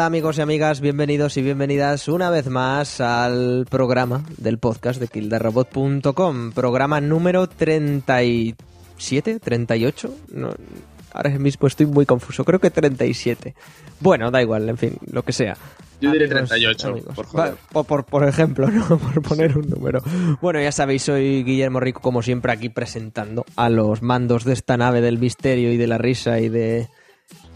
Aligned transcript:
Hola, 0.00 0.06
amigos 0.06 0.38
y 0.38 0.40
amigas, 0.40 0.80
bienvenidos 0.80 1.36
y 1.36 1.42
bienvenidas 1.42 2.08
una 2.08 2.30
vez 2.30 2.46
más 2.48 3.02
al 3.02 3.66
programa 3.68 4.24
del 4.38 4.56
podcast 4.56 4.98
de 4.98 5.08
kildarrobot.com, 5.08 6.52
programa 6.52 7.02
número 7.02 7.46
37, 7.46 9.40
38, 9.40 10.14
no, 10.32 10.48
ahora 11.12 11.28
mismo 11.38 11.66
estoy 11.68 11.84
muy 11.84 12.06
confuso, 12.06 12.46
creo 12.46 12.58
que 12.58 12.70
37. 12.70 13.54
Bueno, 14.00 14.30
da 14.30 14.40
igual, 14.40 14.70
en 14.70 14.78
fin, 14.78 14.96
lo 15.12 15.22
que 15.22 15.34
sea. 15.34 15.54
Yo 16.00 16.12
diré 16.12 16.24
Amigos, 16.24 16.48
38, 16.48 16.88
amigos. 16.88 17.14
por 17.14 17.26
joder. 17.26 17.52
Va, 17.52 17.56
por, 17.74 17.84
por- 17.84 18.04
por 18.06 18.24
ejemplo, 18.26 18.70
¿no? 18.70 18.86
Por 18.98 19.20
poner 19.20 19.58
un 19.58 19.68
número. 19.68 20.00
Bueno, 20.40 20.62
ya 20.62 20.72
sabéis, 20.72 21.02
soy 21.02 21.44
Guillermo 21.44 21.78
Rico, 21.78 22.00
como 22.00 22.22
siempre, 22.22 22.52
aquí 22.52 22.70
presentando 22.70 23.44
a 23.54 23.68
los 23.68 24.00
mandos 24.00 24.44
de 24.44 24.54
esta 24.54 24.78
nave 24.78 25.02
del 25.02 25.18
misterio 25.18 25.70
y 25.70 25.76
de 25.76 25.86
la 25.86 25.98
risa 25.98 26.40
y 26.40 26.48
de 26.48 26.88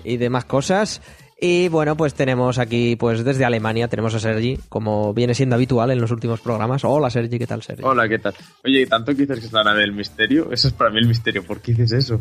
y 0.04 0.18
demás 0.18 0.44
cosas. 0.44 1.00
Y 1.40 1.68
bueno, 1.68 1.96
pues 1.96 2.14
tenemos 2.14 2.58
aquí, 2.58 2.96
pues 2.96 3.24
desde 3.24 3.44
Alemania, 3.44 3.88
tenemos 3.88 4.14
a 4.14 4.20
Sergi, 4.20 4.58
como 4.68 5.12
viene 5.12 5.34
siendo 5.34 5.56
habitual 5.56 5.90
en 5.90 6.00
los 6.00 6.10
últimos 6.10 6.40
programas. 6.40 6.84
Hola 6.84 7.10
Sergi, 7.10 7.38
¿qué 7.38 7.46
tal 7.46 7.62
Sergi? 7.62 7.82
Hola, 7.84 8.08
¿qué 8.08 8.18
tal? 8.18 8.34
Oye, 8.64 8.86
tanto 8.86 9.12
que 9.12 9.22
dices 9.22 9.40
que 9.40 9.46
es 9.46 9.52
la 9.52 9.64
nave 9.64 9.80
del 9.80 9.92
misterio, 9.92 10.50
eso 10.52 10.68
es 10.68 10.74
para 10.74 10.90
mí 10.90 10.98
el 10.98 11.08
misterio. 11.08 11.44
¿Por 11.44 11.60
qué 11.60 11.72
dices 11.72 11.92
eso? 11.92 12.20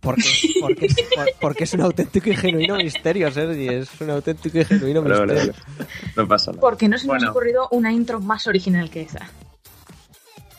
Porque, 0.00 0.22
porque, 0.60 0.86
es- 0.86 0.94
por- 1.14 1.30
porque 1.40 1.64
es 1.64 1.72
un 1.72 1.80
auténtico 1.80 2.28
y 2.28 2.36
genuino 2.36 2.76
misterio, 2.76 3.30
Sergi. 3.32 3.66
Es 3.68 3.88
un 4.02 4.10
auténtico 4.10 4.58
y 4.58 4.64
genuino 4.66 5.02
Vale, 5.02 5.20
misterio. 5.32 5.54
vale. 5.78 5.88
No 6.14 6.28
pasa 6.28 6.50
nada. 6.50 6.60
Porque 6.60 6.88
no 6.88 6.98
se 6.98 7.06
nos 7.06 7.14
Bueno. 7.16 7.28
ha 7.28 7.30
ocurrido 7.30 7.68
una 7.70 7.92
intro 7.92 8.20
más 8.20 8.46
original 8.46 8.90
que 8.90 9.00
esa. 9.02 9.30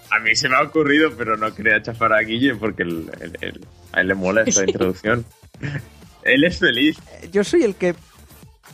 A 0.09 0.19
mí 0.21 0.35
se 0.35 0.49
me 0.49 0.55
ha 0.55 0.63
ocurrido, 0.63 1.11
pero 1.15 1.37
no 1.37 1.53
quería 1.53 1.79
chafar 1.83 2.13
a 2.13 2.21
Guille 2.21 2.55
porque 2.55 2.81
el- 2.83 3.11
el- 3.21 3.37
el- 3.41 3.65
a 3.91 4.01
él 4.01 4.07
le 4.07 4.15
mola 4.15 4.41
esta 4.41 4.63
introducción. 4.67 5.23
Él 6.25 6.43
es 6.43 6.59
feliz. 6.59 6.97
Yo 7.31 7.43
soy 7.43 7.63
el 7.63 7.75
que 7.75 7.95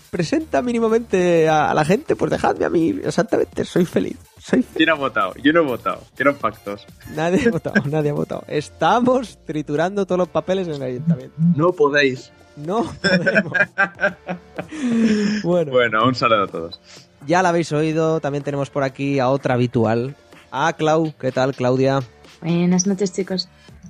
presenta 0.10 0.62
mínimamente 0.62 1.48
a, 1.48 1.70
a 1.72 1.74
la 1.74 1.86
gente, 1.86 2.16
pues 2.16 2.32
dejadme 2.32 2.66
a 2.66 2.70
mí, 2.70 3.00
exactamente, 3.04 3.64
soy 3.66 3.86
feliz. 3.86 4.18
Soy 4.40 4.62
feliz. 4.64 4.76
¿Quién 4.78 4.90
ha 4.90 4.96
votado? 4.96 5.34
Yo 5.44 5.54
no 5.54 5.62
he 5.62 5.66
votado. 5.66 6.04
Quiero 6.16 6.36
pactos. 6.36 6.86
Nadie 7.16 7.48
ha 7.48 7.52
votado, 7.52 7.76
nadie 7.90 8.10
ha 8.10 8.14
votado. 8.14 8.44
Estamos 8.48 9.38
triturando 9.46 10.06
todos 10.06 10.18
los 10.20 10.28
papeles 10.30 10.68
en 10.68 10.74
el 10.76 10.82
ayuntamiento. 10.84 11.36
No 11.56 11.72
podéis. 11.72 12.32
No 12.58 12.84
podemos. 13.02 13.54
bueno, 15.44 15.72
Bueno, 15.72 16.06
un 16.06 16.16
saludo 16.16 16.44
a 16.44 16.48
todos. 16.48 16.82
ya 17.26 17.42
la 17.42 17.50
habéis 17.50 17.72
oído. 17.72 18.20
También 18.20 18.44
tenemos 18.44 18.70
por 18.70 18.84
aquí 18.84 19.20
a 19.20 19.30
otra 19.30 19.54
habitual. 19.54 20.16
A 20.52 20.74
Clau. 20.74 21.14
¿Qué 21.20 21.32
tal, 21.32 21.56
Claudia? 21.56 22.02
Buenas 22.42 22.88
noches, 22.88 23.14
chicos. 23.14 23.48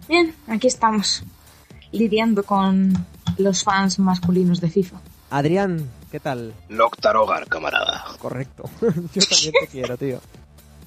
Bien, 0.08 0.35
aquí 0.47 0.68
estamos. 0.68 1.24
Lidiando 1.91 2.44
con 2.44 2.94
los 3.38 3.63
fans 3.63 4.00
masculinos 4.00 4.62
de 4.62 4.69
FIFA. 4.69 4.97
Adrián. 5.29 5.90
¿Qué 6.12 6.19
tal? 6.19 6.53
Loctarogar, 6.69 7.47
camarada. 7.47 8.03
Correcto. 8.19 8.63
Yo 8.81 8.90
también 8.91 9.53
te 9.62 9.68
quiero, 9.72 9.97
tío. 9.97 10.19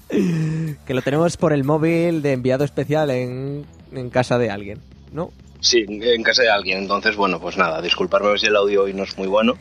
Que 0.09 0.93
lo 0.95 1.01
tenemos 1.03 1.37
por 1.39 1.53
el 1.55 1.65
móvil 1.65 2.21
de 2.23 2.33
enviado 2.33 2.63
especial 2.65 3.11
en, 3.11 3.65
en 3.93 4.11
casa 4.11 4.37
de 4.39 4.51
alguien, 4.51 4.81
¿no? 5.13 5.31
Sí, 5.61 5.85
en 5.89 6.23
casa 6.23 6.43
de 6.43 6.51
alguien. 6.51 6.79
Entonces, 6.79 7.17
bueno, 7.17 7.41
pues 7.41 7.57
nada, 7.57 7.81
disculparme 7.81 8.37
si 8.39 8.47
el 8.47 8.57
audio 8.57 8.83
hoy 8.83 8.93
no 8.93 9.05
es 9.05 9.17
muy 9.17 9.29
bueno, 9.29 9.55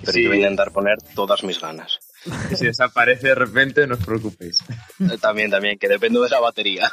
pero 0.00 0.12
Sí. 0.12 0.22
yo 0.24 0.28
voy 0.30 0.38
a 0.38 0.40
intentar 0.42 0.72
poner 0.72 0.98
todas 1.14 1.44
mis 1.44 1.60
ganas. 1.60 2.00
Y 2.50 2.56
si 2.56 2.66
desaparece 2.66 3.28
de 3.28 3.34
repente, 3.34 3.86
no 3.86 3.94
os 3.94 4.04
preocupéis. 4.04 4.58
También, 5.20 5.50
también, 5.50 5.78
que 5.78 5.88
dependo 5.88 6.22
de 6.22 6.30
la 6.30 6.40
batería. 6.40 6.90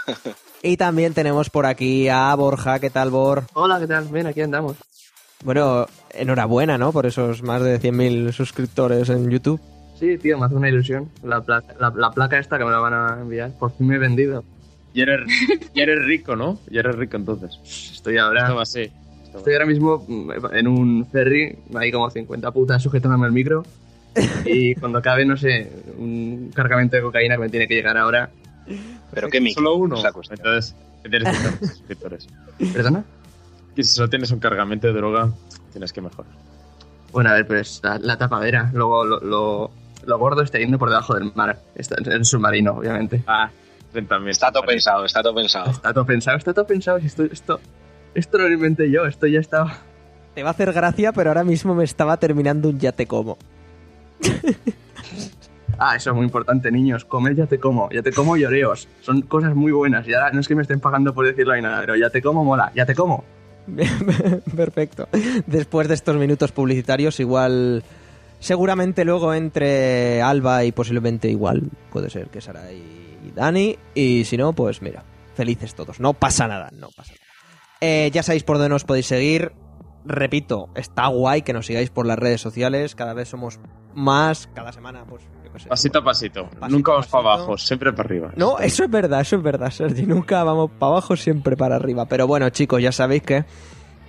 Y 0.62 0.78
también 0.78 1.14
tenemos 1.14 1.50
por 1.50 1.66
aquí 1.66 2.08
a 2.10 2.34
Borja. 2.36 2.80
¿Qué 2.80 2.90
tal, 2.90 3.10
Bor? 3.10 3.44
Hola, 3.54 3.80
¿qué 3.80 3.88
tal? 3.88 4.06
Bien, 4.06 4.28
aquí 4.28 4.42
andamos. 4.42 4.78
Bueno, 5.44 5.88
enhorabuena, 6.12 6.78
¿no? 6.78 6.92
Por 6.92 7.06
esos 7.06 7.44
más 7.44 7.62
de 7.62 7.80
100.000 7.80 8.32
suscriptores 8.32 9.10
en 9.10 9.30
YouTube. 9.30 9.60
Sí, 10.00 10.18
tío, 10.18 10.38
me 10.38 10.46
hace 10.46 10.56
una 10.56 10.70
ilusión. 10.70 11.10
La 11.24 11.42
placa, 11.42 11.74
la, 11.80 11.92
la 11.96 12.12
placa 12.12 12.40
esta 12.40 12.58
que 12.58 12.66
me 12.66 12.72
la 12.72 12.80
van 12.80 12.94
a 12.94 13.22
enviar. 13.22 13.52
Por 13.58 13.76
fin 13.76 13.88
me 13.88 13.96
he 13.96 14.00
vendido. 14.00 14.44
Y 14.94 15.02
eres, 15.02 15.22
y 15.74 15.82
eres 15.82 16.06
rico, 16.06 16.36
¿no? 16.36 16.60
Y 16.70 16.78
eres 16.78 16.96
rico 16.96 17.18
entonces. 17.18 17.60
Estoy 17.94 18.18
ahora, 18.18 18.44
Esto 18.44 18.56
va 18.56 18.62
así. 18.62 18.82
Esto 18.82 19.34
va 19.34 19.38
estoy 19.40 19.54
ahora 19.54 19.66
mismo 19.66 20.06
mm, 20.08 20.32
en 20.54 20.68
un 20.68 21.08
ferry, 21.12 21.58
hay 21.76 21.92
como 21.92 22.10
50 22.10 22.52
putas 22.52 22.82
sujetándome 22.82 23.28
el 23.28 23.34
micro. 23.34 23.64
Y 24.46 24.76
cuando 24.76 25.00
acabe, 25.00 25.26
no 25.26 25.38
sé, 25.38 25.72
un 25.98 26.52
cargamento 26.54 26.96
de 26.96 27.02
cocaína 27.02 27.36
que 27.36 27.42
me 27.42 27.50
tiene 27.50 27.68
que 27.68 27.76
llegar 27.76 27.98
ahora. 27.98 28.30
Pero 29.14 29.30
qué 29.30 29.42
micro. 29.42 29.64
Solo 29.64 29.76
uno. 29.76 29.96
Entonces, 30.30 30.76
tienes 31.02 31.30
que 31.30 31.38
tener 31.38 31.60
suscriptores. 31.60 32.28
¿Perdona? 32.74 33.04
Y 33.76 33.84
si 33.84 33.96
solo 33.96 34.10
tienes 34.10 34.32
un 34.32 34.40
cargamento 34.40 34.88
de 34.88 34.94
droga, 34.94 35.32
tienes 35.72 35.92
que 35.92 36.02
mejorar. 36.02 36.32
Bueno, 37.12 37.30
a 37.30 37.34
ver, 37.34 37.48
pues 37.48 37.80
la, 37.84 37.98
la 38.00 38.18
tapadera. 38.18 38.72
Luego 38.74 39.06
lo, 39.06 39.20
lo, 39.20 39.72
lo 40.06 40.18
gordo 40.20 40.42
está 40.42 40.60
yendo 40.60 40.78
por 40.80 40.90
debajo 40.90 41.16
del 41.16 41.32
mar. 41.36 41.60
Está 41.76 41.96
en 42.00 42.12
el 42.12 42.26
submarino, 42.26 42.74
obviamente. 42.74 43.24
Ah, 43.28 43.50
también. 44.02 44.30
Está 44.30 44.52
todo 44.52 44.64
pensado, 44.64 45.06
está 45.06 45.22
todo 45.22 45.36
pensado. 45.36 45.70
Está 45.72 45.94
todo 45.94 46.06
pensado, 46.06 46.38
está 46.38 46.54
todo 46.54 46.66
pensado. 46.66 47.00
Si 47.00 47.08
esto, 47.08 47.24
esto, 47.24 47.60
esto 48.16 48.38
lo 48.38 48.52
inventé 48.52 48.90
yo, 48.90 49.06
esto 49.06 49.28
ya 49.28 49.40
estaba. 49.40 49.78
Te 50.34 50.42
va 50.42 50.50
a 50.50 50.52
hacer 50.54 50.74
gracia, 50.74 51.12
pero 51.14 51.30
ahora 51.30 51.44
mismo 51.44 51.76
me 51.76 51.84
estaba 51.84 52.18
terminando 52.18 52.70
un 52.70 52.80
ya 52.80 52.92
te 52.92 53.06
como. 53.06 53.38
Ah, 55.78 55.96
eso 55.96 56.12
es 56.12 56.16
muy 56.16 56.26
importante, 56.26 56.72
niños. 56.72 57.06
Comer 57.06 57.36
ya 57.36 57.48
te 57.48 57.60
como, 57.60 57.90
ya 57.90 58.02
te 58.02 58.12
como 58.12 58.38
y 58.38 58.46
oreos. 58.46 58.88
Son 59.02 59.22
cosas 59.22 59.56
muy 59.56 59.72
buenas. 59.72 60.08
Y 60.08 60.14
ahora 60.14 60.32
no 60.32 60.40
es 60.40 60.48
que 60.48 60.56
me 60.56 60.62
estén 60.62 60.80
pagando 60.80 61.14
por 61.14 61.26
decirlo 61.26 61.56
ni 61.56 61.62
nada, 61.62 61.80
pero 61.82 61.96
ya 61.96 62.10
te 62.10 62.22
como 62.22 62.44
mola, 62.44 62.72
ya 62.76 62.86
te 62.86 62.96
como. 62.96 63.24
Perfecto. 64.56 65.08
Después 65.48 65.88
de 65.88 65.96
estos 65.96 66.16
minutos 66.18 66.52
publicitarios, 66.52 67.20
igual. 67.20 67.84
Seguramente 68.40 69.06
luego 69.06 69.34
entre 69.34 70.22
Alba 70.22 70.64
y 70.66 70.72
posiblemente 70.72 71.30
igual. 71.30 71.64
Puede 71.92 72.10
ser 72.10 72.28
que 72.28 72.42
Sara 72.42 72.72
y 72.72 73.32
Dani. 73.34 73.78
Y 73.96 74.26
si 74.26 74.38
no, 74.38 74.54
pues 74.54 74.82
mira, 74.82 75.04
felices 75.34 75.76
todos. 75.76 76.00
No 76.00 76.14
pasa 76.14 76.48
nada, 76.48 76.70
no 76.74 76.90
pasa 76.96 77.14
nada. 77.14 77.24
Eh, 77.82 78.12
ya 78.14 78.24
sabéis 78.24 78.44
por 78.44 78.58
dónde 78.58 78.70
nos 78.70 78.84
podéis 78.84 79.08
seguir. 79.08 79.52
Repito, 80.06 80.70
está 80.76 81.08
guay 81.08 81.44
que 81.44 81.54
nos 81.54 81.66
sigáis 81.66 81.90
por 81.90 82.06
las 82.06 82.20
redes 82.20 82.42
sociales. 82.42 82.96
Cada 82.96 83.14
vez 83.14 83.30
somos 83.30 83.60
más. 83.94 84.50
Cada 84.54 84.72
semana, 84.72 85.06
pues. 85.06 85.24
yo 85.46 85.54
qué 85.54 85.60
sé. 85.60 85.70
Pasito 85.70 86.00
a 86.00 86.04
pasito. 86.04 86.50
Pasito 86.50 86.70
Nunca 86.70 86.92
vamos 86.92 87.08
para 87.08 87.34
abajo, 87.34 87.58
siempre 87.58 87.94
para 87.94 88.08
arriba. 88.08 88.34
No, 88.36 88.60
eso 88.60 88.84
es 88.84 88.90
verdad, 88.90 89.22
eso 89.22 89.38
es 89.38 89.44
verdad, 89.44 89.72
Sergi. 89.72 90.06
Nunca 90.06 90.44
vamos 90.44 90.72
para 90.72 90.92
abajo, 90.92 91.16
siempre 91.16 91.56
para 91.56 91.76
arriba. 91.78 92.06
Pero 92.06 92.28
bueno, 92.28 92.50
chicos, 92.50 92.82
ya 92.82 92.92
sabéis 92.92 93.24
que 93.24 93.46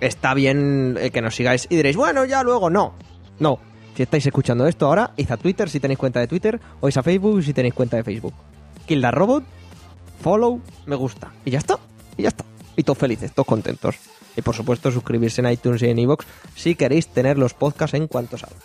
está 0.01 0.33
bien 0.33 0.97
eh, 0.99 1.11
que 1.11 1.21
nos 1.21 1.35
sigáis. 1.35 1.67
Y 1.69 1.77
diréis, 1.77 1.95
bueno, 1.95 2.25
ya 2.25 2.43
luego. 2.43 2.69
No, 2.69 2.93
no. 3.39 3.59
Si 3.95 4.03
estáis 4.03 4.25
escuchando 4.25 4.67
esto 4.67 4.87
ahora, 4.87 5.13
id 5.15 5.31
a 5.31 5.37
Twitter 5.37 5.69
si 5.69 5.79
tenéis 5.79 5.97
cuenta 5.97 6.19
de 6.19 6.27
Twitter, 6.27 6.59
o 6.81 6.89
id 6.89 6.97
a 6.97 7.03
Facebook 7.03 7.41
si 7.41 7.53
tenéis 7.53 7.73
cuenta 7.73 7.95
de 7.95 8.03
Facebook. 8.03 8.33
Kill 8.85 9.01
the 9.01 9.09
Robot, 9.09 9.45
follow, 10.21 10.59
me 10.85 10.97
gusta. 10.97 11.31
Y 11.45 11.51
ya 11.51 11.59
está, 11.59 11.77
y 12.17 12.23
ya 12.23 12.29
está. 12.29 12.43
Y 12.75 12.83
todos 12.83 12.97
felices, 12.97 13.31
todos 13.31 13.47
contentos. 13.47 13.95
Y 14.35 14.41
por 14.41 14.55
supuesto, 14.55 14.91
suscribirse 14.91 15.41
en 15.41 15.51
iTunes 15.51 15.81
y 15.81 15.87
en 15.87 15.99
iVoox 15.99 16.25
si 16.55 16.75
queréis 16.75 17.07
tener 17.07 17.37
los 17.37 17.53
podcasts 17.53 17.93
en 17.95 18.07
cuanto 18.07 18.37
salgan. 18.37 18.59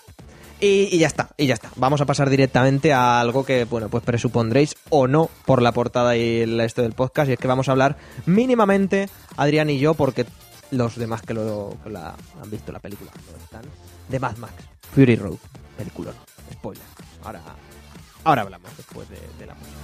Y, 0.60 0.98
ya 0.98 1.06
está, 1.06 1.30
y 1.38 1.46
ya 1.46 1.54
está. 1.54 1.70
Vamos 1.76 2.02
a 2.02 2.06
pasar 2.06 2.28
directamente 2.28 2.92
a 2.92 3.18
algo 3.18 3.46
que, 3.46 3.64
bueno, 3.64 3.88
pues 3.88 4.04
presupondréis 4.04 4.76
o 4.90 5.06
no 5.08 5.30
por 5.46 5.62
la 5.62 5.72
portada 5.72 6.16
y 6.18 6.40
el 6.40 6.60
esto 6.60 6.82
del 6.82 6.92
podcast. 6.92 7.30
Y 7.30 7.32
es 7.32 7.38
que 7.38 7.48
vamos 7.48 7.68
a 7.68 7.72
hablar 7.72 7.96
mínimamente, 8.26 9.08
Adrián 9.38 9.70
y 9.70 9.78
yo, 9.78 9.94
porque 9.94 10.26
los 10.70 10.96
demás 10.96 11.22
que 11.22 11.32
lo 11.32 11.76
han 11.86 12.50
visto 12.50 12.72
la 12.72 12.78
película 12.78 13.10
no 13.14 13.42
están, 13.42 13.62
de 14.08 14.20
Mad 14.20 14.36
Max, 14.36 14.52
Fury 14.94 15.16
Road, 15.16 15.38
película, 15.78 16.12
spoiler. 16.52 16.84
Ahora, 17.24 17.40
ahora 18.24 18.42
hablamos 18.42 18.76
después 18.76 19.08
de, 19.08 19.18
de 19.38 19.46
la 19.46 19.54
música. 19.54 19.80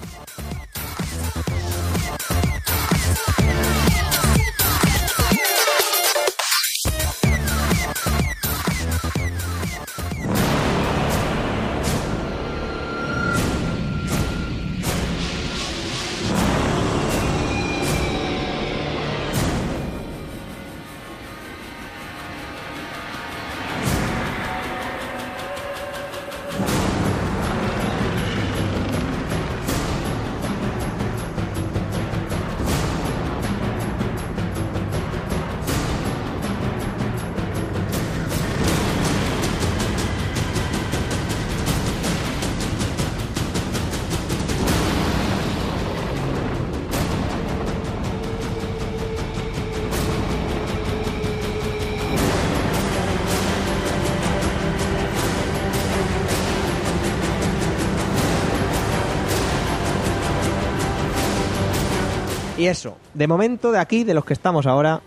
Y 62.67 62.69
eso, 62.69 62.97
de 63.15 63.29
momento 63.29 63.71
de 63.71 63.79
aquí, 63.79 64.03
de 64.03 64.13
los 64.13 64.25
que 64.25 64.33
estamos 64.33 64.67
ahora, 64.67 65.01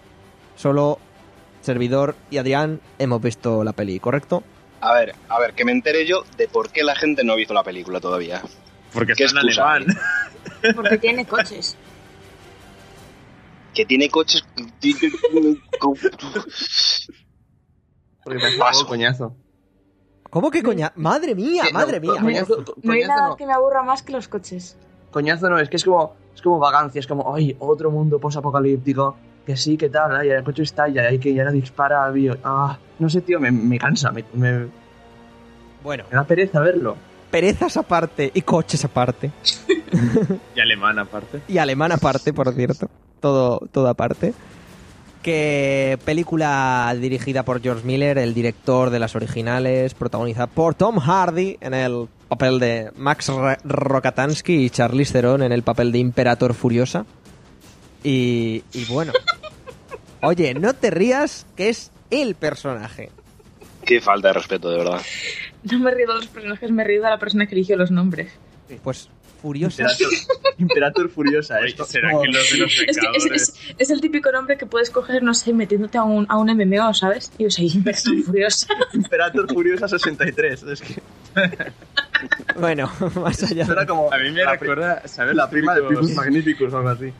solo 0.55 0.97
servidor 1.59 2.15
y 2.31 2.37
Adrián 2.37 2.79
hemos 2.97 3.21
visto 3.21 3.65
la 3.65 3.73
peli, 3.73 3.99
¿correcto? 3.99 4.43
A 4.79 4.93
ver, 4.93 5.13
a 5.27 5.37
ver, 5.41 5.53
que 5.55 5.65
me 5.65 5.73
entere 5.73 6.05
yo 6.07 6.23
de 6.37 6.47
por 6.47 6.69
qué 6.71 6.83
la 6.83 6.95
gente 6.95 7.25
no 7.25 7.33
ha 7.33 7.35
visto 7.35 7.53
la 7.53 7.63
película 7.65 7.99
todavía. 7.99 8.41
Porque 8.93 9.11
¿Qué 9.13 9.25
está 9.25 9.41
en 9.41 9.49
alemán. 9.49 9.87
Porque 10.73 10.97
tiene 10.99 11.25
coches. 11.25 11.75
Que 13.73 13.85
tiene 13.85 14.09
coches... 14.09 14.41
Porque 18.23 18.39
me 18.39 18.47
hace 18.47 18.57
Paso. 18.57 18.87
coñazo. 18.87 19.35
¿Cómo 20.29 20.49
que 20.49 20.63
coña? 20.63 20.93
Madre 20.95 21.35
mía, 21.35 21.63
Sí, 21.65 21.73
no, 21.73 21.79
madre 21.79 21.99
mía. 21.99 22.21
coñazo, 22.21 22.63
No 22.83 22.93
hay 22.93 23.01
coñazo 23.01 23.07
nada 23.17 23.27
no. 23.27 23.35
que 23.35 23.45
me 23.45 23.51
aburra 23.51 23.83
más 23.83 24.01
que 24.01 24.13
los 24.13 24.29
coches. 24.29 24.77
Coñazo 25.11 25.49
no, 25.49 25.59
es 25.59 25.67
que 25.69 25.75
es 25.75 25.83
como, 25.83 26.15
es 26.39 26.43
como 26.43 26.57
vagancia, 26.57 26.99
es 26.99 27.07
como, 27.07 27.35
ay, 27.35 27.55
otro 27.59 27.91
mundo 27.91 28.17
posapocalíptico, 28.17 29.17
que 29.45 29.57
sí, 29.57 29.75
que 29.77 29.89
tal, 29.89 30.15
ay, 30.15 30.29
el 30.29 30.43
coche 30.43 30.63
estalla, 30.63 31.03
hay 31.03 31.19
que 31.19 31.33
ya 31.33 31.43
no 31.43 31.51
dispara 31.51 32.05
al 32.05 32.13
bio. 32.13 32.37
Ah, 32.45 32.77
no 32.97 33.09
sé, 33.09 33.21
tío, 33.21 33.39
me, 33.41 33.51
me 33.51 33.77
cansa, 33.77 34.11
me, 34.11 34.23
me, 34.33 34.67
Bueno, 35.83 36.05
me 36.09 36.15
da 36.15 36.23
pereza 36.23 36.61
verlo. 36.61 36.95
perezas 37.29 37.75
aparte 37.77 38.31
y 38.33 38.41
coches 38.41 38.83
aparte. 38.85 39.31
Y 40.55 40.59
alemán 40.59 40.99
aparte. 40.99 41.41
Y 41.47 41.57
alemán 41.57 41.91
aparte, 41.91 42.31
por 42.31 42.53
cierto. 42.53 42.87
Todo, 43.19 43.59
todo 43.71 43.87
aparte. 43.89 44.33
Que 45.23 45.97
película 46.05 46.95
dirigida 46.99 47.43
por 47.43 47.59
George 47.61 47.85
Miller, 47.85 48.17
el 48.19 48.33
director 48.33 48.91
de 48.91 48.99
las 48.99 49.15
originales, 49.15 49.93
protagonizada 49.95 50.47
por 50.47 50.75
Tom 50.75 50.99
Hardy 50.99 51.57
en 51.59 51.73
el 51.73 52.07
papel 52.29 52.59
de 52.59 52.91
Max 52.95 53.29
Rokatansky 53.63 54.65
y 54.65 54.69
Charlize 54.69 55.11
Theron 55.13 55.41
en 55.43 55.51
el 55.51 55.63
papel 55.63 55.91
de 55.91 55.97
Imperator 55.99 56.53
Furiosa. 56.53 57.05
Y, 58.03 58.63
y 58.73 58.85
bueno. 58.85 59.11
Oye, 60.21 60.53
no 60.53 60.73
te 60.73 60.91
rías, 60.91 61.45
que 61.55 61.69
es 61.69 61.91
el 62.11 62.35
personaje. 62.35 63.09
Qué 63.85 64.01
falta 64.01 64.27
de 64.29 64.33
respeto, 64.35 64.69
de 64.69 64.77
verdad. 64.77 65.01
No 65.63 65.79
me 65.79 65.91
río 65.91 66.07
de 66.07 66.13
los 66.15 66.27
personajes, 66.27 66.71
me 66.71 66.83
río 66.83 67.01
de 67.01 67.09
la 67.09 67.17
persona 67.17 67.47
que 67.47 67.55
eligió 67.55 67.75
los 67.77 67.89
nombres. 67.91 68.31
Pues 68.83 69.09
Furiosa. 69.41 69.83
Imperator, 69.83 70.07
Imperator 70.57 71.09
Furiosa, 71.09 71.59
esto. 71.61 71.85
¿Será 71.85 72.11
como- 72.11 72.23
que 72.23 72.27
los 72.29 72.51
de 72.51 72.57
los 72.57 72.71
Es 72.73 72.77
que 72.79 72.85
es, 72.91 72.95
Vengadores... 72.97 73.41
es- 73.41 73.75
es 73.77 73.89
el 73.89 74.01
típico 74.01 74.31
nombre 74.33 74.57
que 74.57 74.65
puedes 74.65 74.89
coger, 74.89 75.23
no 75.23 75.33
sé, 75.33 75.53
metiéndote 75.53 75.97
a 75.97 76.03
un, 76.03 76.25
a 76.29 76.37
un 76.37 76.47
MMO, 76.53 76.93
¿sabes? 76.93 77.31
Y 77.37 77.43
yo 77.45 77.49
soy 77.49 77.67
Imperator 77.73 78.21
Furiosa. 78.23 78.67
Imperator 78.93 79.47
Furiosa 79.53 79.87
63, 79.87 80.63
es 80.63 80.81
que 80.81 81.01
Bueno, 82.57 82.91
más 83.15 83.43
allá. 83.43 83.65
suena 83.65 83.85
como 83.85 84.11
A 84.11 84.17
mí 84.17 84.31
me 84.31 84.45
recuerda, 84.45 85.07
¿sabes? 85.07 85.35
la 85.35 85.43
Los 85.43 85.51
prima 85.51 85.75
de 85.75 85.83
Picus 85.83 86.15
Magnificus 86.15 86.73
o 86.73 86.77
algo 86.77 86.89
así. 86.89 87.13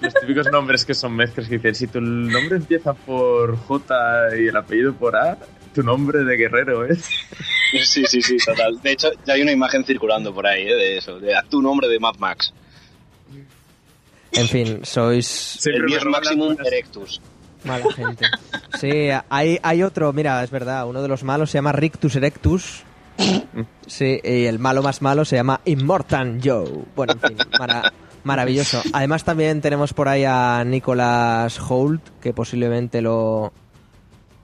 Los 0.00 0.14
típicos 0.14 0.50
nombres 0.50 0.84
que 0.84 0.94
son 0.94 1.14
mezclas 1.16 1.48
que 1.48 1.56
dicen, 1.56 1.74
si 1.74 1.86
tu 1.86 2.00
nombre 2.00 2.56
empieza 2.56 2.92
por 2.92 3.56
J 3.56 4.36
y 4.36 4.48
el 4.48 4.56
apellido 4.56 4.92
por 4.94 5.16
A, 5.16 5.38
tu 5.74 5.82
nombre 5.82 6.24
de 6.24 6.36
guerrero 6.36 6.84
es... 6.84 7.08
Sí, 7.84 8.04
sí, 8.06 8.22
sí, 8.22 8.36
total. 8.36 8.80
De 8.82 8.92
hecho, 8.92 9.10
ya 9.24 9.34
hay 9.34 9.42
una 9.42 9.52
imagen 9.52 9.84
circulando 9.84 10.34
por 10.34 10.46
ahí, 10.46 10.62
¿eh? 10.62 10.74
De 10.74 10.98
eso, 10.98 11.18
de 11.18 11.34
a 11.34 11.42
tu 11.42 11.60
nombre 11.62 11.88
de 11.88 11.98
Mad 11.98 12.16
Max. 12.18 12.52
En 14.32 14.48
fin, 14.48 14.80
sois 14.84 15.26
Siempre 15.26 15.96
el 15.96 16.08
Maximum 16.08 16.56
Erectus. 16.64 17.20
Mala 17.64 17.86
gente. 17.92 18.26
Sí, 18.78 19.08
hay, 19.28 19.58
hay 19.62 19.82
otro, 19.82 20.12
mira, 20.12 20.42
es 20.44 20.50
verdad, 20.50 20.86
uno 20.86 21.02
de 21.02 21.08
los 21.08 21.24
malos 21.24 21.50
se 21.50 21.58
llama 21.58 21.72
Rictus 21.72 22.16
Erectus. 22.16 22.84
Sí, 23.86 24.20
y 24.24 24.44
el 24.46 24.58
malo 24.58 24.82
más 24.82 25.02
malo 25.02 25.24
se 25.24 25.36
llama 25.36 25.60
Immortan 25.64 26.40
Joe. 26.42 26.68
Bueno, 26.96 27.12
en 27.14 27.20
fin, 27.20 27.36
mara- 27.58 27.92
maravilloso. 28.24 28.82
Además 28.92 29.24
también 29.24 29.60
tenemos 29.60 29.92
por 29.92 30.08
ahí 30.08 30.24
a 30.26 30.64
Nicholas 30.64 31.58
Holt, 31.68 32.02
que 32.20 32.32
posiblemente 32.32 33.02
lo, 33.02 33.52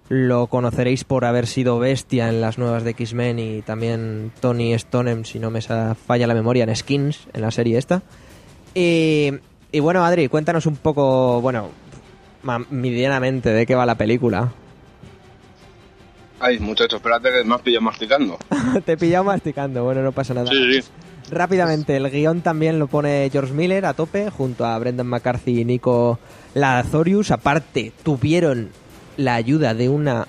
lo 0.09 0.47
conoceréis 0.49 1.05
por 1.05 1.25
haber 1.25 1.47
sido 1.47 1.79
bestia 1.79 2.29
en 2.29 2.41
las 2.41 2.59
nuevas 2.59 2.85
de 2.85 2.91
X-Men 2.91 3.39
y 3.39 3.63
también 3.63 4.31
Tony 4.41 4.79
Stonem, 4.79 5.25
si 5.25 5.39
no 5.39 5.51
me 5.51 5.61
falla 5.63 6.27
la 6.27 6.35
memoria, 6.35 6.65
en 6.65 6.77
Skins, 6.77 7.27
en 7.33 7.41
la 7.41 7.51
serie 7.51 7.79
esta. 7.79 8.03
Y, 8.75 9.33
y 9.73 9.81
bueno, 9.81 10.05
Adri, 10.05 10.29
cuéntanos 10.29 10.67
un 10.67 10.77
poco, 10.77 11.41
bueno, 11.41 11.71
medianamente 12.71 13.51
de 13.51 13.67
qué 13.67 13.75
va 13.75 13.85
la 13.87 13.97
película. 13.97 14.53
Ay, 16.41 16.59
muchacho, 16.59 16.97
espérate 16.97 17.31
que 17.31 17.45
me 17.45 17.55
has 17.55 17.61
pillado 17.61 17.83
masticando. 17.83 18.39
Te 18.85 18.93
he 18.93 18.97
pillado 18.97 19.25
masticando, 19.25 19.85
bueno, 19.85 20.03
no 20.03 20.13
pasa 20.13 20.35
nada. 20.35 20.51
Sí, 20.51 20.83
sí. 20.83 20.89
Rápidamente, 21.31 21.97
el 21.97 22.11
guion 22.11 22.41
también 22.41 22.79
lo 22.79 22.89
pone 22.89 23.29
George 23.31 23.53
Miller 23.53 23.87
a 23.87 23.95
tope, 23.95 24.31
junto 24.31 24.65
a 24.65 24.77
Brendan 24.79 25.07
McCarthy 25.07 25.61
y 25.61 25.65
Nico 25.65 26.19
Lazorius. 26.55 27.31
Aparte, 27.31 27.93
tuvieron 28.03 28.71
la 29.17 29.35
ayuda 29.35 29.75
de 29.75 29.89
una 29.89 30.27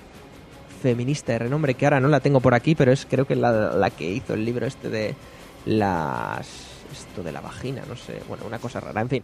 feminista 0.82 1.32
de 1.32 1.40
renombre, 1.40 1.74
que 1.74 1.86
ahora 1.86 2.00
no 2.00 2.08
la 2.08 2.20
tengo 2.20 2.40
por 2.40 2.54
aquí, 2.54 2.74
pero 2.74 2.92
es 2.92 3.06
creo 3.08 3.24
que 3.24 3.34
la, 3.34 3.72
la 3.72 3.90
que 3.90 4.10
hizo 4.10 4.34
el 4.34 4.44
libro 4.44 4.66
este 4.66 4.90
de 4.90 5.14
las... 5.66 6.70
Esto 6.92 7.22
de 7.22 7.32
la 7.32 7.40
vagina, 7.40 7.82
no 7.88 7.96
sé, 7.96 8.20
bueno, 8.28 8.44
una 8.46 8.58
cosa 8.58 8.78
rara, 8.78 9.00
en 9.00 9.08
fin. 9.08 9.22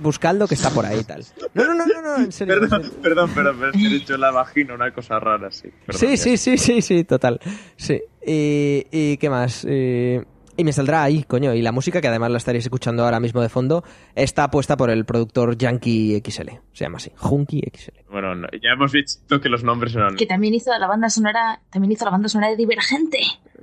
Buscadlo 0.00 0.46
que 0.48 0.54
está 0.54 0.70
por 0.70 0.86
ahí 0.86 1.00
y 1.00 1.04
tal. 1.04 1.24
No, 1.54 1.64
no, 1.66 1.74
no, 1.74 1.86
no, 1.86 2.02
no, 2.02 2.16
en 2.24 2.32
serio. 2.32 2.54
en 2.54 2.60
Perdón, 2.60 2.82
serio. 2.84 2.98
perdón, 3.02 3.30
perdón, 3.34 3.56
pero 3.58 3.70
es 3.70 3.76
que 3.76 3.86
he 3.86 3.90
dicho 3.90 4.16
la 4.16 4.30
vagina, 4.30 4.74
una 4.74 4.92
cosa 4.92 5.18
rara, 5.20 5.50
sí. 5.50 5.68
Perdón, 5.86 6.00
Sí, 6.00 6.16
sí, 6.16 6.36
sí, 6.36 6.58
sí, 6.58 6.82
sí, 6.82 7.04
total. 7.04 7.40
Sí. 7.76 8.00
Y, 8.26 8.86
y 8.90 9.16
qué 9.18 9.28
más. 9.30 9.64
Y, 9.64 10.18
y 10.56 10.64
me 10.64 10.72
saldrá 10.72 11.02
ahí, 11.02 11.22
coño. 11.24 11.54
Y 11.54 11.62
la 11.62 11.72
música, 11.72 12.00
que 12.00 12.08
además 12.08 12.30
la 12.30 12.38
estaréis 12.38 12.64
escuchando 12.64 13.04
ahora 13.04 13.20
mismo 13.20 13.40
de 13.40 13.48
fondo, 13.48 13.84
está 14.14 14.50
puesta 14.50 14.76
por 14.76 14.90
el 14.90 15.04
productor 15.04 15.56
Yankee 15.56 16.20
XL. 16.24 16.50
Se 16.72 16.84
llama 16.84 16.98
así, 16.98 17.10
Junkie 17.16 17.62
XL. 17.74 17.90
Bueno, 18.10 18.34
no, 18.34 18.48
ya 18.62 18.70
hemos 18.74 18.92
visto 18.92 19.40
que 19.40 19.48
los 19.48 19.64
nombres 19.64 19.94
eran... 19.94 20.16
Que 20.16 20.26
también 20.26 20.52
hizo 20.54 20.70
la 20.78 20.86
banda 20.86 21.08
sonora, 21.08 21.60
también 21.70 21.92
hizo 21.92 22.04
la 22.04 22.10
banda 22.10 22.28
sonora 22.28 22.50
de 22.50 22.56
Divergente. 22.56 23.18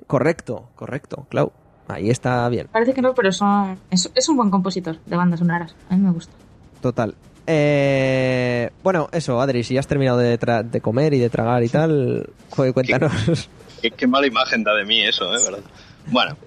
Correcto, 0.07 0.69
correcto, 0.75 1.27
Clau. 1.29 1.51
Ahí 1.89 2.09
está 2.09 2.47
bien, 2.49 2.67
Parece 2.71 2.93
que 2.93 3.01
no, 3.01 3.13
pero 3.13 3.31
son, 3.31 3.77
es, 3.91 4.09
es 4.15 4.29
un 4.29 4.37
buen 4.37 4.49
compositor 4.51 4.97
de 5.05 5.15
bandas 5.17 5.39
sonoras. 5.39 5.75
A 5.89 5.95
mí 5.95 6.01
me 6.03 6.11
gusta. 6.11 6.31
total. 6.81 7.15
Eh, 7.51 8.69
bueno, 8.83 9.09
eso, 9.11 9.41
Adri, 9.41 9.63
si 9.63 9.73
ya 9.73 9.79
has 9.79 9.87
terminado 9.87 10.19
de, 10.19 10.39
tra- 10.39 10.63
de 10.63 10.81
comer 10.81 11.13
y 11.15 11.19
de 11.19 11.29
tragar 11.31 11.63
y 11.63 11.69
tal, 11.69 12.29
cu- 12.49 12.71
cuéntanos. 12.73 13.49
Qué, 13.81 13.89
qué 13.91 14.05
mala 14.07 14.27
imagen 14.27 14.63
da 14.63 14.73
de 14.75 14.85
mí 14.85 15.01
eso, 15.03 15.33
¿eh? 15.35 15.39
¿Verdad? 15.43 15.63
Bueno, 16.07 16.37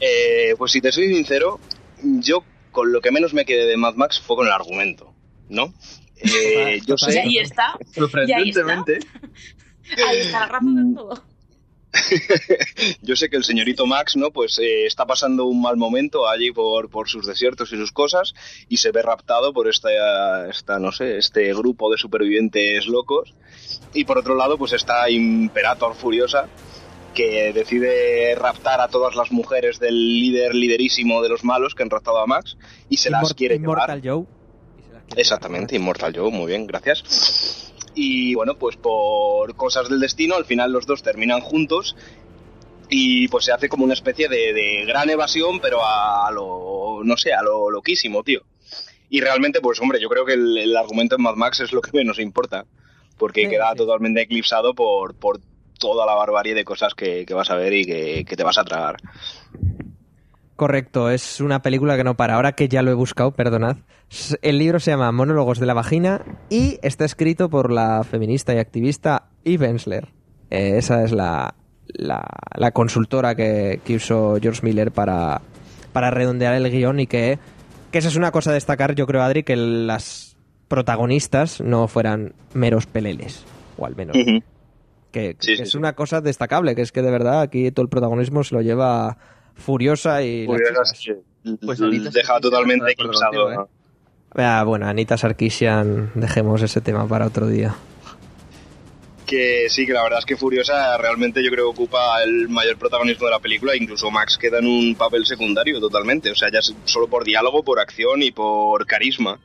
eh, 0.00 0.54
pues 0.56 0.72
si 0.72 0.80
te 0.80 0.90
soy 0.92 1.08
sincero, 1.14 1.60
yo 2.02 2.42
con 2.72 2.90
lo 2.92 3.00
que 3.00 3.10
menos 3.10 3.34
me 3.34 3.44
quedé 3.44 3.66
de 3.66 3.76
Mad 3.76 3.94
Max 3.96 4.20
fue 4.20 4.36
con 4.36 4.46
el 4.46 4.52
argumento, 4.52 5.12
¿no? 5.48 5.74
Eh, 6.16 6.80
yo 6.86 6.94
Total, 6.96 7.10
Y 7.10 7.12
sé, 7.12 7.20
ahí 7.20 7.38
está. 7.38 7.78
Sorprendentemente, 7.94 8.98
Ahí 10.08 10.18
está 10.20 10.40
la 10.40 10.46
razón 10.46 10.88
de 10.90 10.94
todo. 10.96 11.22
yo 13.02 13.16
sé 13.16 13.28
que 13.28 13.36
el 13.36 13.44
señorito 13.44 13.86
Max, 13.86 14.16
¿no? 14.16 14.30
Pues 14.30 14.58
eh, 14.58 14.86
está 14.86 15.06
pasando 15.06 15.46
un 15.46 15.62
mal 15.62 15.76
momento 15.76 16.28
allí 16.28 16.52
por, 16.52 16.90
por 16.90 17.08
sus 17.08 17.26
desiertos 17.26 17.72
y 17.72 17.76
sus 17.76 17.92
cosas 17.92 18.34
y 18.68 18.78
se 18.78 18.90
ve 18.90 19.02
raptado 19.02 19.52
por 19.52 19.68
esta, 19.68 20.48
esta, 20.48 20.78
no 20.78 20.92
sé, 20.92 21.18
este 21.18 21.52
grupo 21.54 21.90
de 21.90 21.98
supervivientes 21.98 22.86
locos. 22.86 23.34
Y 23.92 24.04
por 24.04 24.18
otro 24.18 24.34
lado, 24.34 24.58
pues 24.58 24.72
está 24.72 25.08
Imperator 25.08 25.94
Furiosa, 25.94 26.48
que 27.14 27.52
decide 27.52 28.34
raptar 28.34 28.80
a 28.80 28.88
todas 28.88 29.14
las 29.14 29.30
mujeres 29.30 29.78
del 29.78 29.94
líder 29.94 30.54
liderísimo 30.54 31.22
de 31.22 31.28
los 31.28 31.44
malos 31.44 31.74
que 31.74 31.84
han 31.84 31.90
raptado 31.90 32.18
a 32.18 32.26
Max 32.26 32.56
y 32.88 32.96
se 32.96 33.10
las 33.10 33.32
quiere 33.34 33.54
Immortal 33.54 34.02
llevar. 34.02 34.18
Joe. 34.18 34.26
Exactamente, 35.16 35.76
Immortal 35.76 36.12
Joe, 36.16 36.30
muy 36.30 36.46
bien, 36.46 36.66
gracias. 36.66 37.63
Y 37.94 38.34
bueno, 38.34 38.56
pues 38.56 38.76
por 38.76 39.54
cosas 39.56 39.88
del 39.88 40.00
destino, 40.00 40.34
al 40.34 40.44
final 40.44 40.72
los 40.72 40.86
dos 40.86 41.02
terminan 41.02 41.40
juntos 41.40 41.96
y 42.88 43.28
pues 43.28 43.44
se 43.44 43.52
hace 43.52 43.68
como 43.68 43.84
una 43.84 43.94
especie 43.94 44.28
de, 44.28 44.52
de 44.52 44.84
gran 44.84 45.08
evasión, 45.10 45.60
pero 45.60 45.80
a 45.84 46.30
lo, 46.32 47.00
no 47.04 47.16
sé, 47.16 47.32
a 47.32 47.42
lo 47.42 47.70
loquísimo, 47.70 48.22
tío. 48.22 48.42
Y 49.10 49.20
realmente, 49.20 49.60
pues 49.60 49.80
hombre, 49.80 50.00
yo 50.00 50.08
creo 50.08 50.24
que 50.24 50.32
el, 50.34 50.56
el 50.58 50.76
argumento 50.76 51.16
en 51.16 51.22
Mad 51.22 51.34
Max 51.36 51.60
es 51.60 51.72
lo 51.72 51.80
que 51.80 51.90
menos 51.96 52.18
importa, 52.18 52.66
porque 53.16 53.42
Sí, 53.42 53.48
queda 53.48 53.70
sí. 53.70 53.76
totalmente 53.76 54.22
eclipsado 54.22 54.74
por, 54.74 55.14
por 55.14 55.40
toda 55.78 56.04
la 56.06 56.14
barbarie 56.14 56.54
de 56.54 56.64
cosas 56.64 56.94
que, 56.94 57.24
que 57.24 57.34
vas 57.34 57.50
a 57.50 57.56
ver 57.56 57.72
y 57.74 57.84
que, 57.84 58.24
que 58.24 58.36
te 58.36 58.42
vas 58.42 58.58
a 58.58 58.64
tragar. 58.64 58.96
Correcto, 60.56 61.10
es 61.10 61.40
una 61.40 61.62
película 61.62 61.96
que 61.96 62.04
no 62.04 62.14
para. 62.16 62.36
Ahora 62.36 62.52
que 62.52 62.68
ya 62.68 62.82
lo 62.82 62.90
he 62.92 62.94
buscado, 62.94 63.32
perdonad. 63.32 63.78
El 64.40 64.58
libro 64.58 64.78
se 64.78 64.92
llama 64.92 65.10
Monólogos 65.10 65.58
de 65.58 65.66
la 65.66 65.74
Vagina 65.74 66.22
y 66.48 66.78
está 66.82 67.04
escrito 67.04 67.48
por 67.50 67.72
la 67.72 68.04
feminista 68.04 68.54
y 68.54 68.58
activista 68.58 69.30
Eve 69.44 69.68
Ensler. 69.68 70.08
Eh, 70.50 70.74
esa 70.76 71.02
es 71.02 71.10
la, 71.10 71.56
la, 71.88 72.22
la 72.56 72.70
consultora 72.70 73.34
que, 73.34 73.80
que 73.84 73.96
usó 73.96 74.36
George 74.40 74.60
Miller 74.62 74.92
para, 74.92 75.40
para 75.92 76.10
redondear 76.12 76.54
el 76.54 76.70
guion 76.70 77.00
y 77.00 77.08
que, 77.08 77.40
que 77.90 77.98
esa 77.98 78.08
es 78.08 78.16
una 78.16 78.30
cosa 78.30 78.50
a 78.50 78.54
destacar, 78.54 78.94
yo 78.94 79.06
creo, 79.08 79.22
Adri, 79.22 79.42
que 79.42 79.56
las 79.56 80.36
protagonistas 80.68 81.60
no 81.60 81.88
fueran 81.88 82.34
meros 82.52 82.86
peleles, 82.86 83.44
o 83.76 83.86
al 83.86 83.96
menos 83.96 84.16
que, 84.16 84.42
que 85.10 85.36
Sí, 85.40 85.56
sí, 85.56 85.62
es 85.62 85.70
sí. 85.72 85.78
una 85.78 85.94
cosa 85.94 86.20
destacable, 86.20 86.74
que 86.76 86.82
es 86.82 86.92
que 86.92 87.02
de 87.02 87.10
verdad 87.10 87.40
aquí 87.40 87.70
todo 87.72 87.82
el 87.84 87.90
protagonismo 87.90 88.44
se 88.44 88.54
lo 88.54 88.60
lleva 88.62 89.16
Furiosa 89.54 90.22
y 90.22 90.46
Furiosa, 90.46 90.84
sí. 90.94 91.12
Pues 91.64 91.78
sí 91.78 91.98
deja 92.12 92.40
totalmente 92.40 92.92
eclipsado. 92.92 93.50
¿no? 93.52 93.68
Ah, 94.34 94.64
bueno, 94.66 94.86
Anita 94.86 95.16
Sarkisian, 95.16 96.10
dejemos 96.14 96.62
ese 96.62 96.80
tema 96.80 97.06
para 97.06 97.26
otro 97.26 97.46
día. 97.46 97.74
Que 99.26 99.66
sí, 99.68 99.86
que 99.86 99.92
la 99.92 100.02
verdad 100.02 100.18
es 100.18 100.26
que 100.26 100.36
Furiosa 100.36 100.96
realmente 100.98 101.42
yo 101.42 101.50
creo 101.50 101.66
que 101.66 101.82
ocupa 101.82 102.22
el 102.22 102.48
mayor 102.48 102.76
protagonismo 102.76 103.26
de 103.26 103.32
la 103.32 103.38
película, 103.38 103.74
incluso 103.76 104.10
Max 104.10 104.36
queda 104.36 104.58
en 104.58 104.66
un 104.66 104.94
papel 104.96 105.24
secundario 105.24 105.80
totalmente, 105.80 106.30
o 106.30 106.34
sea, 106.34 106.50
ya 106.52 106.58
es 106.58 106.74
solo 106.84 107.08
por 107.08 107.24
diálogo, 107.24 107.62
por 107.62 107.78
acción 107.78 108.22
y 108.22 108.32
por 108.32 108.86
carisma. 108.86 109.38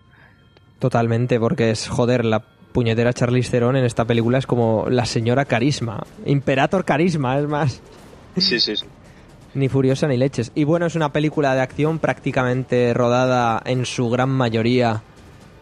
Totalmente, 0.79 1.39
porque 1.39 1.71
es, 1.71 1.87
joder, 1.87 2.25
la 2.25 2.39
puñetera 2.39 3.13
Charlize 3.13 3.51
Theron 3.51 3.75
en 3.75 3.85
esta 3.85 4.05
película 4.05 4.37
es 4.37 4.47
como 4.47 4.87
la 4.89 5.05
señora 5.05 5.45
carisma. 5.45 6.03
Imperator 6.25 6.83
carisma, 6.83 7.39
es 7.39 7.47
más. 7.47 7.81
Sí, 8.37 8.59
sí, 8.59 8.75
sí. 8.75 8.85
Ni 9.53 9.69
furiosa 9.69 10.07
ni 10.07 10.17
leches. 10.17 10.51
Y 10.55 10.63
bueno, 10.63 10.85
es 10.85 10.95
una 10.95 11.11
película 11.11 11.55
de 11.55 11.61
acción 11.61 11.99
prácticamente 11.99 12.93
rodada 12.93 13.61
en 13.65 13.85
su 13.85 14.09
gran 14.09 14.29
mayoría 14.29 15.01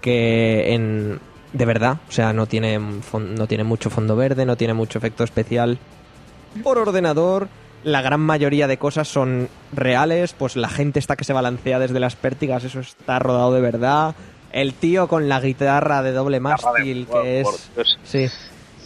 que 0.02 0.74
en... 0.74 1.20
De 1.54 1.66
verdad, 1.66 1.98
o 2.08 2.12
sea, 2.12 2.34
no 2.34 2.46
tiene, 2.46 2.78
no 2.78 3.48
tiene 3.48 3.64
mucho 3.64 3.90
fondo 3.90 4.16
verde, 4.16 4.46
no 4.46 4.58
tiene 4.58 4.74
mucho 4.74 5.00
efecto 5.00 5.24
especial. 5.24 5.80
Por 6.62 6.78
ordenador, 6.78 7.48
la 7.84 8.02
gran 8.02 8.20
mayoría 8.20 8.68
de 8.68 8.78
cosas 8.78 9.08
son 9.08 9.48
reales, 9.72 10.34
pues 10.34 10.58
la 10.58 10.68
gente 10.68 11.00
está 11.00 11.16
que 11.16 11.24
se 11.24 11.34
balancea 11.34 11.80
desde 11.80 12.02
las 12.02 12.18
pértigas, 12.18 12.66
eso 12.66 12.82
está 12.82 13.18
rodado 13.20 13.54
de 13.54 13.62
verdad. 13.62 14.14
El 14.52 14.74
tío 14.74 15.08
con 15.08 15.30
la 15.30 15.40
guitarra 15.40 16.04
de 16.04 16.12
doble 16.12 16.42
mástil, 16.42 17.08
que 17.08 17.42
es... 17.42 17.72
Sí, 18.04 18.28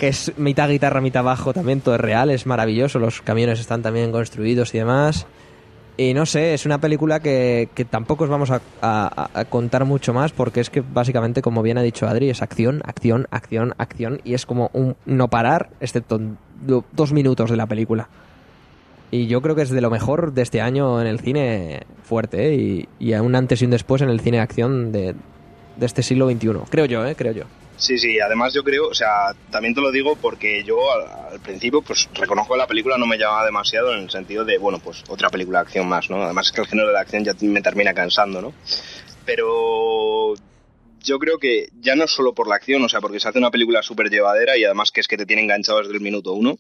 que 0.02 0.08
es 0.08 0.34
mitad 0.38 0.68
guitarra, 0.68 1.00
mitad 1.00 1.24
bajo, 1.24 1.54
también 1.54 1.80
todo 1.82 1.94
es 1.94 2.02
real, 2.02 2.32
es 2.32 2.48
maravilloso, 2.48 2.98
los 2.98 3.22
camiones 3.22 3.60
están 3.60 3.84
también 3.84 4.12
construidos 4.12 4.74
y 4.74 4.80
demás. 4.80 5.28
Y 5.96 6.16
no 6.16 6.26
sé, 6.26 6.56
es 6.56 6.66
una 6.66 6.80
película 6.80 7.20
que, 7.20 7.70
que 7.76 7.86
tampoco 7.86 8.24
os 8.24 8.30
vamos 8.32 8.50
a, 8.50 8.62
a- 8.82 9.30
a 9.32 9.46
contar 9.46 9.86
mucho 9.86 10.12
más 10.12 10.32
porque 10.32 10.60
es 10.60 10.72
que 10.72 10.82
básicamente, 10.82 11.44
como 11.44 11.62
bien 11.62 11.78
ha 11.78 11.84
dicho 11.84 12.08
Adri, 12.08 12.32
es 12.32 12.42
acción, 12.42 12.82
acción, 12.84 13.28
acción, 13.30 13.76
acción 13.78 14.22
y 14.24 14.34
es 14.34 14.48
como 14.48 14.72
un 14.74 14.96
no 15.06 15.28
parar, 15.28 15.70
excepto 15.80 16.20
do- 16.66 16.84
dos 16.94 17.14
minutos 17.14 17.52
de 17.52 17.58
la 17.58 17.68
película. 17.68 18.08
Y 19.12 19.28
yo 19.28 19.42
creo 19.44 19.56
que 19.56 19.62
es 19.62 19.70
de 19.70 19.82
lo 19.82 19.92
mejor 19.92 20.34
de 20.34 20.42
este 20.42 20.62
año 20.62 21.00
en 21.00 21.06
el 21.06 21.20
cine 21.20 21.82
fuerte, 22.04 22.48
¿eh? 22.50 22.56
y, 22.56 22.90
y 23.00 23.14
un 23.14 23.36
antes 23.36 23.62
y 23.62 23.66
un 23.66 23.72
después 23.72 24.02
en 24.02 24.10
el 24.10 24.20
cine 24.22 24.38
de 24.38 24.44
acción 24.44 24.92
de, 24.92 25.14
de 25.78 25.86
este 25.86 26.02
siglo 26.02 26.28
XXI. 26.28 26.50
Creo 26.72 26.86
yo, 26.86 27.06
¿eh? 27.06 27.14
Creo 27.16 27.34
yo. 27.34 27.44
Sí, 27.78 27.98
sí, 27.98 28.20
además 28.20 28.54
yo 28.54 28.64
creo, 28.64 28.88
o 28.88 28.94
sea, 28.94 29.34
también 29.50 29.74
te 29.74 29.82
lo 29.82 29.92
digo 29.92 30.16
porque 30.16 30.64
yo 30.64 30.78
al, 30.92 31.40
principio 31.40 31.82
pues 31.82 32.08
reconozco 32.14 32.54
que 32.54 32.60
la 32.60 32.68
película 32.68 32.98
no 32.98 33.08
me 33.08 33.18
llamaba 33.18 33.46
demasiado 33.46 33.94
en 33.94 34.02
el 34.02 34.10
sentido 34.12 34.46
de, 34.46 34.58
bueno, 34.58 34.80
pues 34.80 35.04
otra 35.08 35.30
película 35.30 35.60
de 35.60 35.64
acción 35.64 35.88
más, 35.88 36.10
¿no? 36.10 36.24
Además 36.24 36.48
es 36.48 36.52
que 36.52 36.62
el 36.62 36.68
género 36.68 36.90
de 36.90 36.94
la 36.94 37.02
acción 37.02 37.24
ya 37.24 37.34
me 37.42 37.62
termina 37.62 37.94
cansando, 37.94 38.42
¿no? 38.42 38.54
Pero 39.26 40.36
yo 41.04 41.18
creo 41.20 41.40
que 41.40 41.70
ya 41.80 41.96
no 41.96 42.08
solo 42.08 42.34
por 42.34 42.48
la 42.48 42.56
acción, 42.56 42.84
o 42.84 42.90
sea, 42.90 43.02
porque 43.02 43.20
se 43.20 43.28
hace 43.28 43.40
una 43.40 43.52
película 43.52 43.82
súper 43.82 44.10
llevadera 44.10 44.58
y 44.58 44.64
además 44.64 44.92
que 44.92 45.02
es 45.02 45.08
que 45.08 45.18
te 45.18 45.26
tiene 45.26 45.42
enganchado 45.42 45.80
desde 45.80 45.94
el 45.94 46.02
minuto 46.02 46.34
uno, 46.34 46.58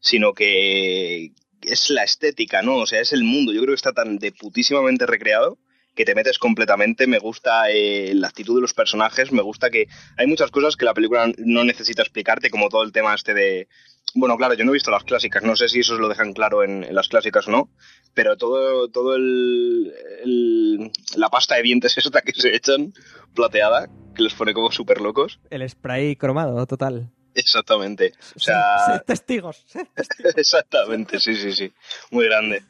sino 0.00 0.32
que 0.32 1.32
es 1.62 1.90
la 1.90 2.04
estética, 2.04 2.62
¿no? 2.62 2.76
O 2.76 2.86
sea, 2.86 3.00
es 3.00 3.12
el 3.12 3.24
mundo. 3.24 3.52
Yo 3.52 3.60
creo 3.60 3.72
que 3.72 3.78
está 3.78 3.92
tan 3.92 4.18
de 4.18 4.32
putísimamente 4.32 5.06
recreado 5.06 5.58
que 5.98 6.04
te 6.04 6.14
metes 6.14 6.38
completamente. 6.38 7.06
Me 7.08 7.18
gusta 7.18 7.70
eh, 7.70 8.12
la 8.14 8.28
actitud 8.28 8.54
de 8.54 8.60
los 8.62 8.72
personajes, 8.72 9.32
me 9.32 9.42
gusta 9.42 9.68
que 9.68 9.86
hay 10.16 10.26
muchas 10.28 10.50
cosas 10.52 10.76
que 10.76 10.84
la 10.84 10.94
película 10.94 11.30
no 11.38 11.64
necesita 11.64 12.02
explicarte, 12.02 12.50
como 12.50 12.68
todo 12.68 12.84
el 12.84 12.92
tema 12.92 13.14
este 13.14 13.34
de... 13.34 13.68
Bueno, 14.14 14.36
claro, 14.38 14.54
yo 14.54 14.64
no 14.64 14.70
he 14.70 14.74
visto 14.74 14.90
las 14.90 15.04
clásicas, 15.04 15.42
no 15.42 15.54
sé 15.56 15.68
si 15.68 15.80
eso 15.80 15.98
lo 15.98 16.08
dejan 16.08 16.32
claro 16.32 16.62
en, 16.64 16.82
en 16.84 16.94
las 16.94 17.08
clásicas 17.08 17.46
o 17.48 17.50
no, 17.50 17.70
pero 18.14 18.36
todo, 18.38 18.88
todo 18.88 19.16
el, 19.16 19.92
el- 20.22 20.92
la 21.16 21.28
pasta 21.28 21.56
de 21.56 21.62
dientes 21.62 21.98
esta 21.98 22.22
que 22.22 22.32
se 22.32 22.54
echan, 22.54 22.92
plateada, 23.34 23.88
que 24.14 24.22
les 24.22 24.34
pone 24.34 24.54
como 24.54 24.70
súper 24.70 25.00
locos. 25.00 25.40
El 25.50 25.68
spray 25.68 26.14
cromado, 26.16 26.64
total. 26.66 27.10
Exactamente. 27.34 28.14
O 28.34 28.40
sea, 28.40 28.78
Sed 28.86 29.02
testigos. 29.04 29.62
sed 29.66 29.86
testigos. 29.94 30.34
Exactamente, 30.36 31.20
sí, 31.20 31.36
sí, 31.36 31.52
sí. 31.52 31.72
Muy 32.10 32.24
grande. 32.24 32.62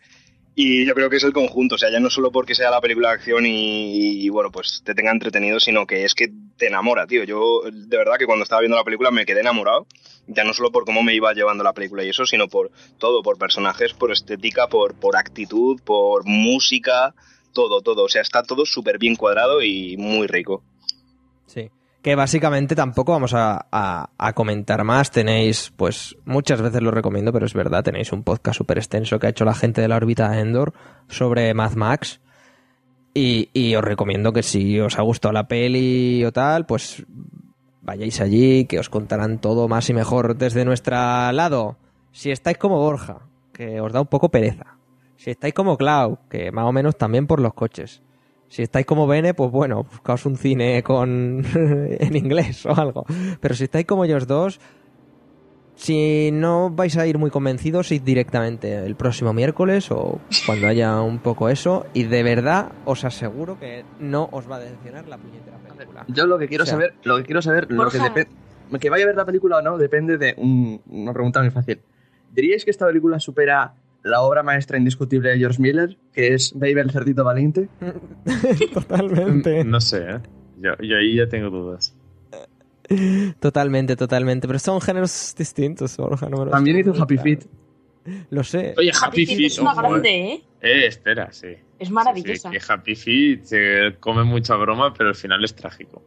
Y 0.60 0.84
yo 0.84 0.92
creo 0.96 1.08
que 1.08 1.18
es 1.18 1.22
el 1.22 1.32
conjunto, 1.32 1.76
o 1.76 1.78
sea, 1.78 1.88
ya 1.88 2.00
no 2.00 2.10
solo 2.10 2.32
porque 2.32 2.56
sea 2.56 2.68
la 2.72 2.80
película 2.80 3.10
de 3.10 3.14
acción 3.14 3.44
y, 3.46 4.28
bueno, 4.28 4.50
pues 4.50 4.82
te 4.84 4.92
tenga 4.92 5.12
entretenido, 5.12 5.60
sino 5.60 5.86
que 5.86 6.04
es 6.04 6.16
que 6.16 6.32
te 6.56 6.66
enamora, 6.66 7.06
tío. 7.06 7.22
Yo 7.22 7.60
de 7.72 7.96
verdad 7.96 8.16
que 8.18 8.26
cuando 8.26 8.42
estaba 8.42 8.62
viendo 8.62 8.76
la 8.76 8.82
película 8.82 9.12
me 9.12 9.24
quedé 9.24 9.42
enamorado, 9.42 9.86
ya 10.26 10.42
no 10.42 10.52
solo 10.52 10.72
por 10.72 10.84
cómo 10.84 11.04
me 11.04 11.14
iba 11.14 11.32
llevando 11.32 11.62
la 11.62 11.74
película 11.74 12.02
y 12.02 12.08
eso, 12.08 12.26
sino 12.26 12.48
por 12.48 12.72
todo, 12.98 13.22
por 13.22 13.38
personajes, 13.38 13.94
por 13.94 14.10
estética, 14.10 14.66
por, 14.66 14.96
por 14.96 15.16
actitud, 15.16 15.80
por 15.84 16.24
música, 16.26 17.14
todo, 17.52 17.80
todo. 17.80 18.02
O 18.02 18.08
sea, 18.08 18.22
está 18.22 18.42
todo 18.42 18.66
súper 18.66 18.98
bien 18.98 19.14
cuadrado 19.14 19.62
y 19.62 19.96
muy 19.96 20.26
rico. 20.26 20.64
Sí. 21.46 21.70
Que 22.02 22.14
básicamente 22.14 22.74
tampoco 22.76 23.12
vamos 23.12 23.34
a, 23.34 23.66
a- 23.70 24.32
comentar 24.34 24.84
más. 24.84 25.10
Tenéis, 25.10 25.72
pues, 25.76 26.16
muchas 26.24 26.62
veces 26.62 26.80
lo 26.80 26.90
recomiendo, 26.92 27.32
pero 27.32 27.44
es 27.46 27.54
verdad, 27.54 27.82
tenéis 27.82 28.12
un 28.12 28.22
podcast 28.22 28.56
súper 28.58 28.78
extenso 28.78 29.18
que 29.18 29.26
ha 29.26 29.30
hecho 29.30 29.44
la 29.44 29.54
gente 29.54 29.80
de 29.80 29.88
la 29.88 29.96
órbita 29.96 30.38
Endor 30.38 30.72
sobre 31.08 31.52
Mad 31.54 31.72
Max. 31.74 32.20
Y, 33.14 33.50
y 33.52 33.74
os 33.74 33.82
recomiendo 33.82 34.32
que 34.32 34.44
si 34.44 34.78
os 34.78 34.96
ha 34.98 35.02
gustado 35.02 35.32
la 35.32 35.48
peli 35.48 36.24
o 36.24 36.32
tal, 36.32 36.66
pues 36.66 37.04
vayáis 37.82 38.20
allí, 38.20 38.66
que 38.66 38.78
os 38.78 38.88
contarán 38.90 39.40
todo 39.40 39.66
más 39.66 39.90
y 39.90 39.94
mejor 39.94 40.36
desde 40.36 40.64
nuestro 40.64 40.94
lado. 41.32 41.76
Si 42.12 42.30
estáis 42.30 42.58
como 42.58 42.78
Borja, 42.78 43.18
que 43.52 43.80
os 43.80 43.92
da 43.92 44.00
un 44.00 44.06
poco 44.06 44.28
pereza. 44.28 44.76
Si 45.16 45.30
estáis 45.30 45.52
como 45.52 45.76
Clau, 45.76 46.20
que 46.30 46.52
más 46.52 46.64
o 46.66 46.72
menos 46.72 46.96
también 46.96 47.26
por 47.26 47.40
los 47.40 47.54
coches. 47.54 48.02
Si 48.48 48.62
estáis 48.62 48.86
como 48.86 49.06
Bene, 49.06 49.34
pues 49.34 49.50
bueno, 49.50 49.84
buscaos 49.84 50.24
un 50.26 50.36
cine 50.36 50.82
con 50.82 51.44
en 51.54 52.16
inglés 52.16 52.64
o 52.66 52.74
algo. 52.74 53.04
Pero 53.40 53.54
si 53.54 53.64
estáis 53.64 53.84
como 53.86 54.04
ellos 54.04 54.26
dos, 54.26 54.58
si 55.74 56.30
no 56.32 56.70
vais 56.70 56.96
a 56.96 57.06
ir 57.06 57.18
muy 57.18 57.30
convencidos, 57.30 57.92
id 57.92 58.02
directamente 58.02 58.74
el 58.84 58.96
próximo 58.96 59.32
miércoles 59.32 59.90
o 59.92 60.18
cuando 60.46 60.66
haya 60.66 61.00
un 61.00 61.18
poco 61.20 61.48
eso. 61.48 61.86
Y 61.94 62.04
de 62.04 62.22
verdad 62.22 62.72
os 62.84 63.04
aseguro 63.04 63.58
que 63.60 63.84
no 64.00 64.28
os 64.32 64.50
va 64.50 64.56
a 64.56 64.60
decepcionar 64.60 65.06
la 65.06 65.18
puñetera 65.18 65.56
película. 65.58 66.04
Yo 66.08 66.26
lo 66.26 66.38
que 66.38 66.48
quiero 66.48 66.64
O 66.64 66.66
sea, 66.66 66.74
saber, 66.74 66.94
lo 67.04 67.16
que 67.18 67.24
quiero 67.24 67.42
saber, 67.42 67.70
lo 67.70 67.88
que 67.90 67.98
depende. 67.98 68.30
Que 68.80 68.90
vaya 68.90 69.04
a 69.04 69.06
ver 69.06 69.16
la 69.16 69.24
película 69.24 69.58
o 69.58 69.62
no, 69.62 69.78
depende 69.78 70.18
de 70.18 70.34
un- 70.36 70.80
una 70.90 71.12
pregunta 71.12 71.40
muy 71.40 71.50
fácil. 71.50 71.80
¿Diríais 72.34 72.64
que 72.64 72.70
esta 72.70 72.86
película 72.86 73.18
supera 73.20 73.72
la 74.02 74.22
obra 74.22 74.42
maestra 74.42 74.78
indiscutible 74.78 75.30
de 75.30 75.38
George 75.38 75.60
Miller, 75.60 75.96
que 76.12 76.34
es 76.34 76.52
Baby 76.54 76.80
el 76.80 76.90
cerdito 76.90 77.24
valiente? 77.24 77.68
Totalmente. 78.74 79.64
No 79.64 79.80
sé, 79.80 79.98
¿eh? 79.98 80.20
Yo, 80.60 80.70
yo 80.80 80.96
ahí 80.96 81.16
ya 81.16 81.28
tengo 81.28 81.50
dudas. 81.50 81.94
Totalmente, 83.38 83.96
totalmente. 83.96 84.46
Pero 84.46 84.58
son 84.58 84.80
géneros 84.80 85.34
distintos, 85.36 85.96
Borja. 85.96 86.28
No 86.28 86.46
También 86.46 86.78
hizo 86.78 86.94
Happy. 87.00 87.18
Feet. 87.18 87.44
Lo 88.30 88.42
sé. 88.42 88.74
Oye, 88.78 88.90
Happy 88.90 89.22
Happy 89.22 89.26
Feet 89.26 89.46
es 89.46 89.58
una 89.58 89.74
grande, 89.74 90.08
eh. 90.08 90.32
¿eh? 90.32 90.42
Eh, 90.62 90.86
espera, 90.86 91.30
sí. 91.30 91.48
Es 91.78 91.90
maravillosa. 91.90 92.50
Sí, 92.50 92.58
sí, 92.58 92.66
que 92.66 92.72
Happy 92.72 92.94
Feet 92.94 93.44
se 93.44 93.96
come 94.00 94.24
mucha 94.24 94.56
broma, 94.56 94.94
pero 94.94 95.10
el 95.10 95.14
final 95.14 95.44
es 95.44 95.54
trágico. 95.54 96.02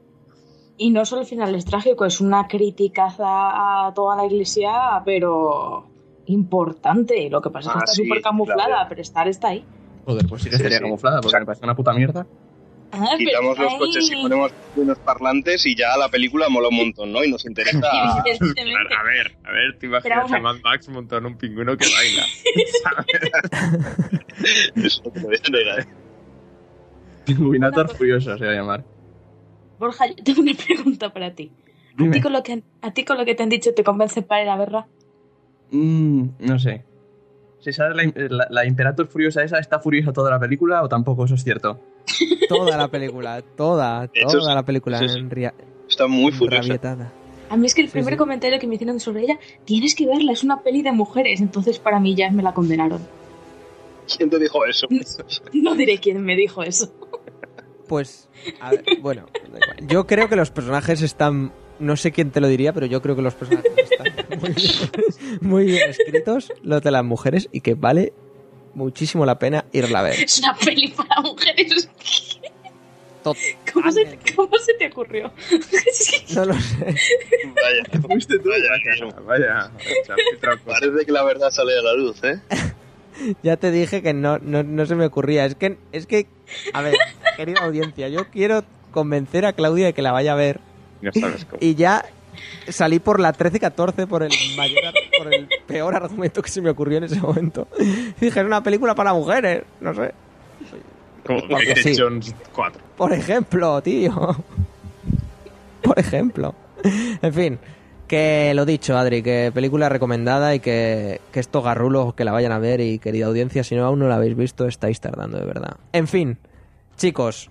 Y 0.78 0.90
no 0.90 1.06
solo 1.06 1.22
el 1.22 1.28
final 1.28 1.54
es 1.54 1.66
trágico, 1.66 2.06
es 2.06 2.20
una 2.20 2.48
crítica 2.48 3.14
a, 3.20 3.88
a 3.88 3.94
toda 3.94 4.16
la 4.16 4.26
iglesia, 4.26 4.72
pero 5.06 5.91
importante. 6.25 7.30
Lo 7.30 7.42
que 7.42 7.50
pasa 7.50 7.70
es 7.70 7.74
que 7.74 7.80
Ah, 7.80 7.84
está 7.86 7.94
sí, 7.96 8.04
súper 8.04 8.22
camuflada, 8.22 8.66
claro. 8.66 8.86
pero 8.90 9.01
estar 9.01 9.28
está 9.28 9.50
ahí. 9.50 9.63
Joder, 10.06 10.25
pues 10.28 10.42
sí 10.44 10.50
que 10.50 10.58
Sí, 10.58 10.63
sí. 10.68 10.80
camuflada, 10.80 11.18
porque 11.18 11.28
O 11.28 11.30
sea, 11.32 11.40
me 11.40 11.46
parece 11.46 11.63
una 11.66 11.75
puta 11.75 11.94
mierda. 11.94 12.25
Ah, 12.94 13.06
pero 13.18 13.18
Quitamos 13.18 13.58
los 13.58 13.74
coches 13.75 14.12
y 14.12 14.22
ponemos 14.22 14.51
unos 14.75 14.98
parlantes 15.00 15.66
y 15.66 15.75
ya 15.75 15.96
la 15.98 16.10
película 16.10 16.50
mola 16.50 16.68
un 16.68 16.75
montón, 16.75 17.13
¿no? 17.13 17.24
Y 17.24 17.32
nos 17.32 17.46
interesa... 17.46 17.80
Evidentemente. 18.25 18.94
A 18.96 19.04
ver, 19.04 19.32
a 19.46 19.51
ver, 19.51 19.74
te 19.74 19.88
Pero 19.88 19.92
imaginas 19.94 20.18
vamos 20.18 20.32
a- 20.34 20.40
Mad 20.42 20.56
Max 20.62 20.90
montado 20.90 21.20
en 21.20 21.25
un 21.28 21.38
pingüino 21.38 21.78
que 21.78 21.86
baila. 21.86 22.25
Eso 24.75 25.01
te 25.12 25.20
lo 25.22 25.28
voy 25.28 25.36
a 25.46 25.50
negar. 25.50 25.88
Pingüinator 27.25 27.96
furioso 27.96 28.38
se 28.38 28.46
va 28.46 28.51
a 28.51 28.56
llamar. 28.56 28.84
Borja, 29.80 30.08
yo 30.08 30.16
tengo 30.24 30.42
una 30.42 30.54
pregunta 30.54 31.13
para 31.13 31.34
ti. 31.34 31.51
¿A 31.98 32.10
ti, 32.12 32.22
con 32.22 32.34
lo 32.34 32.42
que, 32.44 32.63
a 32.82 32.92
ti 32.94 33.04
con 33.06 33.18
lo 33.18 33.25
que 33.25 33.36
te 33.36 33.44
han 33.44 33.50
dicho 33.50 33.74
te 33.74 33.84
convence 33.84 34.22
para 34.22 34.44
ir 34.44 34.50
a 34.50 34.58
verla? 34.58 34.88
Mm, 35.72 36.24
no 36.40 36.60
sé. 36.60 36.84
Si 37.60 37.72
sabes 37.74 37.96
la, 37.96 38.12
la, 38.30 38.48
la 38.50 38.66
Imperator 38.66 39.08
furiosa 39.08 39.44
esa, 39.44 39.60
¿está 39.60 39.80
furiosa 39.80 40.12
toda 40.12 40.32
la 40.32 40.40
película 40.40 40.82
o 40.84 40.90
tampoco? 40.90 41.25
Eso 41.25 41.36
es 41.36 41.44
cierto. 41.44 41.80
Toda 42.50 42.75
la 42.75 42.88
película, 42.90 43.42
toda, 43.56 44.10
hecho, 44.13 44.40
toda 44.40 44.56
la 44.56 44.63
película 44.63 44.98
sí, 45.00 45.08
sí. 45.08 45.20
en 45.20 45.30
ria- 45.30 45.54
Está 45.88 46.08
muy 46.08 46.32
furiosa. 46.32 46.63
rabietada. 46.63 47.12
A 47.50 47.56
mí 47.58 47.66
es 47.68 47.75
que 47.75 47.82
el 47.82 47.90
primer 47.90 48.13
sí. 48.16 48.18
comentario 48.18 48.60
que 48.60 48.68
me 48.68 48.75
hicieron 48.75 49.00
sobre 49.00 49.22
ella, 49.24 49.40
tienes 49.66 49.94
que 49.96 50.08
verla, 50.08 50.32
es 50.34 50.44
una 50.44 50.62
peli 50.62 50.82
de 50.82 50.92
mujeres, 50.92 51.40
entonces 51.42 51.80
para 51.80 52.00
mí 52.00 52.16
ya 52.16 52.32
me 52.32 52.42
la 52.44 52.54
condenaron. 52.54 53.00
¿Quién 54.18 54.30
te 54.30 54.40
dijo 54.40 54.66
eso? 54.66 54.88
No 55.54 55.75
diré 55.75 55.98
quién 56.00 56.22
me 56.24 56.36
dijo 56.36 56.63
eso. 56.63 56.92
Pues, 57.88 58.30
a 58.60 58.72
ver, 58.72 58.84
bueno, 59.01 59.25
da 59.51 59.60
igual. 59.60 59.88
yo 59.88 60.08
creo 60.08 60.28
que 60.30 60.36
los 60.36 60.50
personajes 60.50 61.01
están, 61.01 61.51
no 61.82 61.98
sé 61.98 62.12
quién 62.12 62.32
te 62.32 62.40
lo 62.40 62.48
diría, 62.48 62.74
pero 62.74 62.86
yo 62.86 63.02
creo 63.02 63.16
que 63.16 63.22
los 63.22 63.34
personajes 63.34 63.72
están 63.78 64.40
muy 64.40 64.54
bien, 64.54 65.40
muy 65.42 65.66
bien 65.66 65.90
escritos, 65.90 66.54
los 66.64 66.82
de 66.82 66.92
las 66.92 67.04
mujeres, 67.04 67.50
y 67.52 67.62
que 67.62 67.74
vale 67.74 68.14
muchísimo 68.74 69.26
la 69.26 69.38
pena 69.40 69.66
irla 69.72 70.00
a 70.00 70.04
ver. 70.04 70.24
Es 70.24 70.40
una 70.40 70.56
peli 70.56 70.88
para 70.90 71.22
mujeres. 71.22 71.90
¿Cómo 73.24 73.36
¿Cómo 73.72 73.92
se, 73.92 74.20
cómo 74.36 74.58
se 74.58 74.74
te 74.76 74.88
ocurrió? 74.88 75.32
No 76.36 76.46
lo 76.46 76.54
sé. 76.54 76.96
Vaya, 77.56 78.02
Fuiste 78.08 78.40
tú, 78.40 78.50
Vaya, 78.50 79.20
vaya. 79.26 79.72
Parece 80.66 81.06
que 81.06 81.12
la 81.12 81.24
verdad 81.24 81.52
sale 81.52 81.78
a 81.78 81.82
la 81.82 81.94
luz, 81.94 82.24
¿eh? 82.24 82.40
Ya 83.44 83.58
te 83.58 83.72
dije 83.72 84.02
que 84.02 84.14
no, 84.14 84.40
no, 84.40 84.64
no 84.64 84.86
se 84.86 84.96
me 84.96 85.06
ocurría. 85.06 85.46
Es 85.46 85.56
que, 85.56 85.78
es 85.92 86.08
que, 86.08 86.28
a 86.74 86.82
ver, 86.82 86.96
querida 87.36 87.62
audiencia, 87.62 88.08
yo 88.08 88.30
quiero 88.32 88.64
convencer 88.92 89.46
a 89.46 89.54
Claudia 89.54 89.88
de 89.88 89.94
que 89.94 90.02
la 90.02 90.12
vaya 90.12 90.34
a 90.34 90.36
ver. 90.36 90.60
No 91.01 91.12
sabes 91.13 91.46
cómo. 91.46 91.58
Y 91.62 91.75
ya 91.75 92.05
salí 92.67 93.00
por 93.00 93.20
la 93.20 93.34
13-14 93.34 94.08
por 94.08 94.24
el 94.24 94.31
mayor, 94.55 94.93
por 95.17 95.34
el 95.34 95.48
peor 95.67 95.96
argumento 95.96 96.41
que 96.41 96.50
se 96.50 96.62
me 96.62 96.70
ocurrió 96.70 96.98
en 97.00 97.05
ese 97.05 97.20
momento. 97.20 97.67
Dije, 98.20 98.39
es 98.39 98.46
una 98.46 98.63
película 98.63 98.96
para 98.96 99.13
mujeres, 99.13 99.63
no 99.79 99.93
sé. 99.93 100.13
Como 101.25 101.48
Porque 101.48 101.75
sí. 101.75 101.93
Jones 101.98 102.34
4. 102.53 102.81
Por 102.98 103.13
ejemplo, 103.13 103.81
tío. 103.81 104.13
Por 105.84 106.00
ejemplo. 106.00 106.55
En 107.22 107.34
fin, 107.34 107.60
que 108.08 108.53
lo 108.55 108.65
dicho, 108.65 108.98
Adri, 108.98 109.22
que 109.22 109.51
película 109.53 109.88
recomendada 109.88 110.55
y 110.55 110.60
que, 110.60 111.22
que 111.31 111.39
estos 111.39 111.63
garrulos 111.63 112.13
que 112.13 112.25
la 112.25 112.31
vayan 112.31 112.51
a 112.51 112.60
ver 112.60 112.81
y 112.81 113.00
querida 113.00 113.27
audiencia, 113.27 113.63
si 113.63 113.75
no 113.75 113.86
aún 113.86 114.00
no 114.00 114.08
la 114.08 114.15
habéis 114.15 114.36
visto, 114.36 114.67
estáis 114.67 115.00
tardando 115.00 115.38
de 115.38 115.46
verdad. 115.46 115.77
En 115.93 116.08
fin, 116.08 116.38
chicos, 116.98 117.50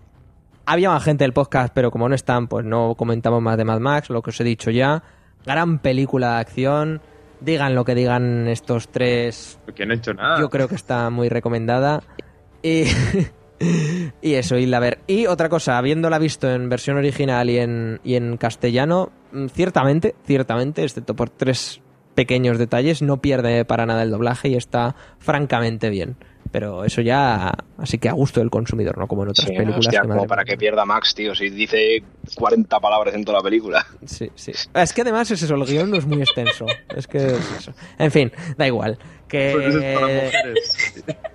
había 0.67 0.90
más 0.90 1.05
gente 1.05 1.25
del 1.25 1.33
podcast, 1.33 1.73
pero 1.75 1.90
como 1.90 2.09
no 2.09 2.14
están, 2.14 2.49
pues 2.49 2.64
no 2.64 2.95
comentamos 2.95 3.43
más 3.43 3.57
de 3.57 3.64
Mad 3.64 3.81
Max, 3.81 4.11
lo 4.11 4.23
que 4.23 4.31
os 4.31 4.40
he 4.40 4.45
dicho 4.45 4.71
ya. 4.71 5.02
Gran 5.45 5.79
película 5.79 6.35
de 6.35 6.40
acción. 6.40 7.00
Digan 7.40 7.75
lo 7.75 7.85
que 7.87 7.95
digan 7.95 8.49
estos 8.49 8.88
tres 8.88 9.59
Porque 9.64 9.87
no 9.87 9.95
he 9.95 9.97
hecho 9.97 10.12
nada. 10.12 10.38
yo 10.38 10.50
creo 10.50 10.69
que 10.69 10.75
está 10.75 11.09
muy 11.09 11.29
recomendada. 11.31 12.02
Y, 12.62 12.85
y 14.23 14.35
eso, 14.35 14.57
irla 14.59 14.76
a 14.76 14.81
ver. 14.81 14.99
Y 15.07 15.26
otra 15.26 15.49
cosa, 15.49 15.79
habiéndola 15.79 16.19
visto 16.19 16.50
en 16.50 16.69
versión 16.69 16.99
original 16.99 17.49
y 17.49 17.59
en, 17.59 18.00
y 18.05 18.17
en 18.17 18.37
castellano, 18.37 19.11
mm, 19.32 19.47
ciertamente, 19.47 20.15
ciertamente, 20.26 20.82
excepto 20.82 21.17
por 21.17 21.30
tres 21.30 21.80
pequeños 22.15 22.58
detalles, 22.58 23.00
no 23.00 23.23
pierde 23.23 23.65
para 23.65 23.87
nada 23.87 24.02
el 24.02 24.11
doblaje 24.11 24.49
y 24.49 24.56
está 24.56 24.95
francamente 25.19 25.89
bien. 25.89 26.17
Pero 26.52 26.84
eso 26.84 27.00
ya, 27.00 27.52
así 27.78 27.99
que 27.99 28.08
a 28.08 28.13
gusto 28.13 28.41
del 28.41 28.50
consumidor, 28.50 28.99
no 28.99 29.06
como 29.06 29.23
en 29.23 29.28
otras 29.30 29.47
Sí, 29.47 29.52
películas. 29.52 29.78
hostia, 29.86 30.00
que, 30.02 30.08
madre 30.08 30.19
como 30.19 30.28
para 30.28 30.45
que 30.45 30.56
pierda 30.56 30.84
Max, 30.84 31.15
tío, 31.15 31.32
si 31.34 31.49
dice 31.49 32.02
40 32.34 32.80
palabras 32.80 33.15
en 33.15 33.25
toda 33.25 33.39
la 33.39 33.45
película. 33.45 33.86
Sí, 34.04 34.30
sí. 34.34 34.52
Es 34.75 34.93
que 34.93 35.02
además 35.02 35.30
es 35.30 35.43
eso, 35.43 35.54
el 35.54 35.65
guion 35.65 35.91
no 35.91 35.97
es 35.97 36.06
muy 36.06 36.21
extenso. 36.21 36.67
Es 36.95 37.06
que 37.06 37.19
es 37.19 37.52
eso. 37.58 37.73
En 37.99 38.10
fin, 38.10 38.32
da 38.56 38.67
igual. 38.67 38.99
Que... 39.28 39.52
Pues 39.54 39.67
eso 39.69 39.78
es 39.78 39.95
para 39.95 40.06
mujeres. 40.08 41.04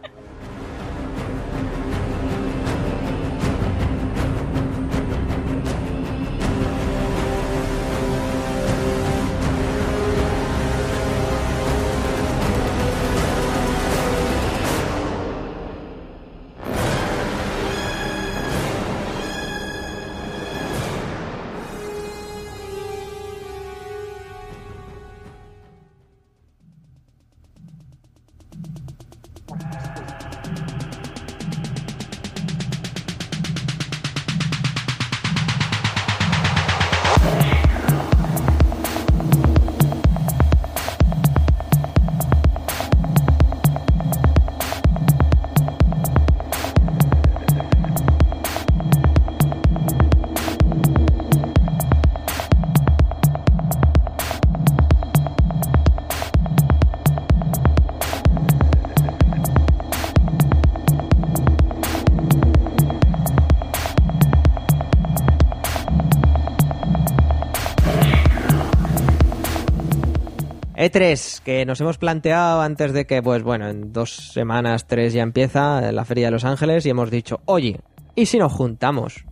E3, 70.95 71.41
que 71.43 71.65
nos 71.65 71.81
hemos 71.81 71.97
planteado 71.97 72.61
antes 72.61 72.93
de 72.93 73.05
que, 73.05 73.21
pues 73.21 73.43
bueno, 73.43 73.67
en 73.67 73.91
dos 73.91 74.15
semanas, 74.15 74.87
tres 74.87 75.11
ya 75.11 75.23
empieza 75.23 75.91
la 75.91 76.05
Feria 76.05 76.27
de 76.27 76.31
Los 76.31 76.45
Ángeles 76.45 76.85
y 76.85 76.89
hemos 76.89 77.11
dicho, 77.11 77.41
oye, 77.45 77.81
¿y 78.15 78.27
si 78.27 78.39
nos 78.39 78.53
juntamos? 78.53 79.25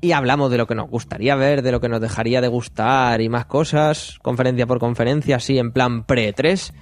Y 0.00 0.10
hablamos 0.10 0.50
de 0.50 0.58
lo 0.58 0.66
que 0.66 0.74
nos 0.74 0.90
gustaría 0.90 1.36
ver, 1.36 1.62
de 1.62 1.70
lo 1.70 1.80
que 1.80 1.88
nos 1.88 2.00
dejaría 2.00 2.40
de 2.40 2.48
gustar 2.48 3.20
y 3.20 3.28
más 3.28 3.46
cosas, 3.46 4.18
conferencia 4.22 4.66
por 4.66 4.80
conferencia, 4.80 5.36
así 5.36 5.56
en 5.56 5.70
plan 5.70 6.04
pre-3. 6.04 6.72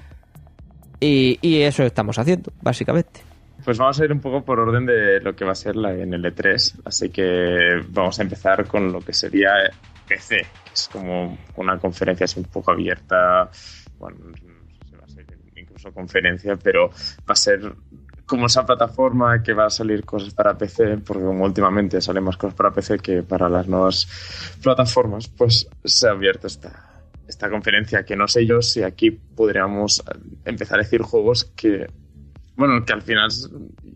Y, 1.01 1.39
y 1.43 1.61
eso 1.61 1.83
estamos 1.83 2.19
haciendo, 2.19 2.53
básicamente. 2.63 3.21
Pues 3.65 3.77
vamos 3.77 4.01
a 4.01 4.05
ir 4.05 4.13
un 4.13 4.21
poco 4.21 4.43
por 4.43 4.61
orden 4.61 4.87
de 4.87 5.21
lo 5.21 5.37
que 5.37 5.45
va 5.45 5.53
a 5.53 5.57
ser 5.57 5.77
la 5.77 5.93
en 5.93 6.15
el 6.15 6.25
E3. 6.25 6.81
Así 6.87 7.11
que 7.11 7.81
vamos 7.91 8.19
a 8.19 8.23
empezar 8.23 8.67
con 8.67 8.91
lo 8.91 9.01
que 9.01 9.13
sería 9.13 9.51
PC, 10.07 10.47
es 10.73 10.89
como 10.89 11.39
una 11.57 11.79
conferencia 11.79 12.25
así 12.25 12.41
un 12.41 12.47
poco 12.47 12.73
abierta. 12.73 13.51
Bueno, 13.99 14.19
no 14.25 14.37
sé 14.37 14.43
si 14.89 14.97
va 14.97 15.05
a 15.05 15.09
ser 15.09 15.27
incluso 15.57 15.93
conferencia, 15.93 16.57
pero 16.57 16.91
va 16.91 17.33
a 17.33 17.37
ser 17.37 17.75
como 18.27 18.47
esa 18.47 18.65
plataforma 18.65 19.43
que 19.43 19.53
va 19.53 19.67
a 19.67 19.71
salir 19.71 20.05
cosas 20.05 20.33
para 20.33 20.57
PC, 20.57 20.99
porque 20.99 21.25
como 21.25 21.45
últimamente 21.45 22.01
salen 22.01 22.25
más 22.25 22.37
cosas 22.37 22.55
para 22.55 22.73
PC 22.73 22.99
que 22.99 23.23
para 23.23 23.49
las 23.49 23.69
nuevas 23.69 24.09
plataformas, 24.63 25.29
pues 25.29 25.69
se 25.85 26.09
ha 26.09 26.13
abierto 26.13 26.47
esta, 26.47 27.05
esta 27.29 27.51
conferencia 27.51 28.05
que 28.05 28.17
no 28.17 28.27
sé 28.27 28.47
yo 28.47 28.63
si 28.63 28.83
aquí 28.83 29.11
podríamos 29.11 30.03
empezar 30.45 30.79
a 30.79 30.83
decir 30.83 31.03
juegos 31.03 31.53
que 31.57 31.87
bueno, 32.57 32.85
que 32.85 32.93
al 32.93 33.03
final, 33.03 33.31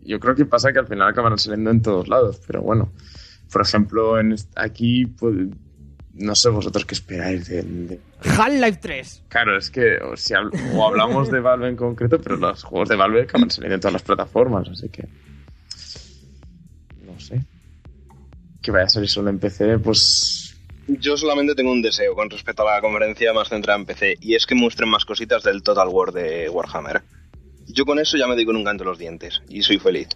yo 0.03 0.19
creo 0.19 0.35
que 0.35 0.45
pasa 0.45 0.73
que 0.73 0.79
al 0.79 0.87
final 0.87 1.07
acaban 1.07 1.37
saliendo 1.37 1.71
en 1.71 1.81
todos 1.81 2.07
lados, 2.07 2.41
pero 2.45 2.61
bueno, 2.61 2.91
por 3.51 3.61
ejemplo, 3.61 4.19
en 4.19 4.35
aquí, 4.55 5.05
pues, 5.05 5.47
no 6.19 6.35
sé 6.35 6.49
vosotros 6.49 6.85
qué 6.85 6.93
esperáis 6.95 7.47
de, 7.47 7.63
de- 7.63 7.99
Half-Life 8.23 8.79
3. 8.81 9.23
Claro, 9.29 9.57
es 9.57 9.69
que 9.69 9.97
o, 9.97 10.15
si 10.15 10.33
habl- 10.33 10.51
o 10.75 10.85
hablamos 10.87 11.31
de 11.31 11.39
Valve 11.39 11.69
en 11.69 11.75
concreto, 11.75 12.19
pero 12.21 12.37
los 12.37 12.63
juegos 12.63 12.87
de 12.89 12.95
Valve 12.95 13.23
acaban 13.23 13.49
saliendo 13.49 13.75
en 13.75 13.81
todas 13.81 13.93
las 13.93 14.03
plataformas, 14.03 14.67
así 14.69 14.89
que... 14.89 15.03
No 17.05 17.19
sé. 17.19 17.41
Que 18.61 18.71
vaya 18.71 18.85
a 18.85 18.89
salir 18.89 19.09
solo 19.09 19.29
en 19.29 19.39
PC, 19.39 19.79
pues... 19.79 20.55
Yo 20.87 21.15
solamente 21.17 21.53
tengo 21.53 21.71
un 21.71 21.81
deseo 21.83 22.15
con 22.15 22.29
respecto 22.31 22.67
a 22.67 22.75
la 22.75 22.81
conferencia 22.81 23.31
más 23.31 23.47
centrada 23.49 23.79
en 23.79 23.85
PC, 23.85 24.17
y 24.21 24.33
es 24.35 24.45
que 24.45 24.55
muestren 24.55 24.89
más 24.89 25.05
cositas 25.05 25.43
del 25.43 25.61
Total 25.61 25.87
War 25.87 26.11
de 26.11 26.49
Warhammer. 26.49 27.03
Yo 27.67 27.85
con 27.85 27.99
eso 27.99 28.17
ya 28.17 28.25
me 28.27 28.33
doy 28.35 28.45
con 28.45 28.55
un 28.55 28.63
canto 28.63 28.83
los 28.83 28.97
dientes, 28.97 29.41
y 29.49 29.61
soy 29.61 29.77
feliz. 29.77 30.07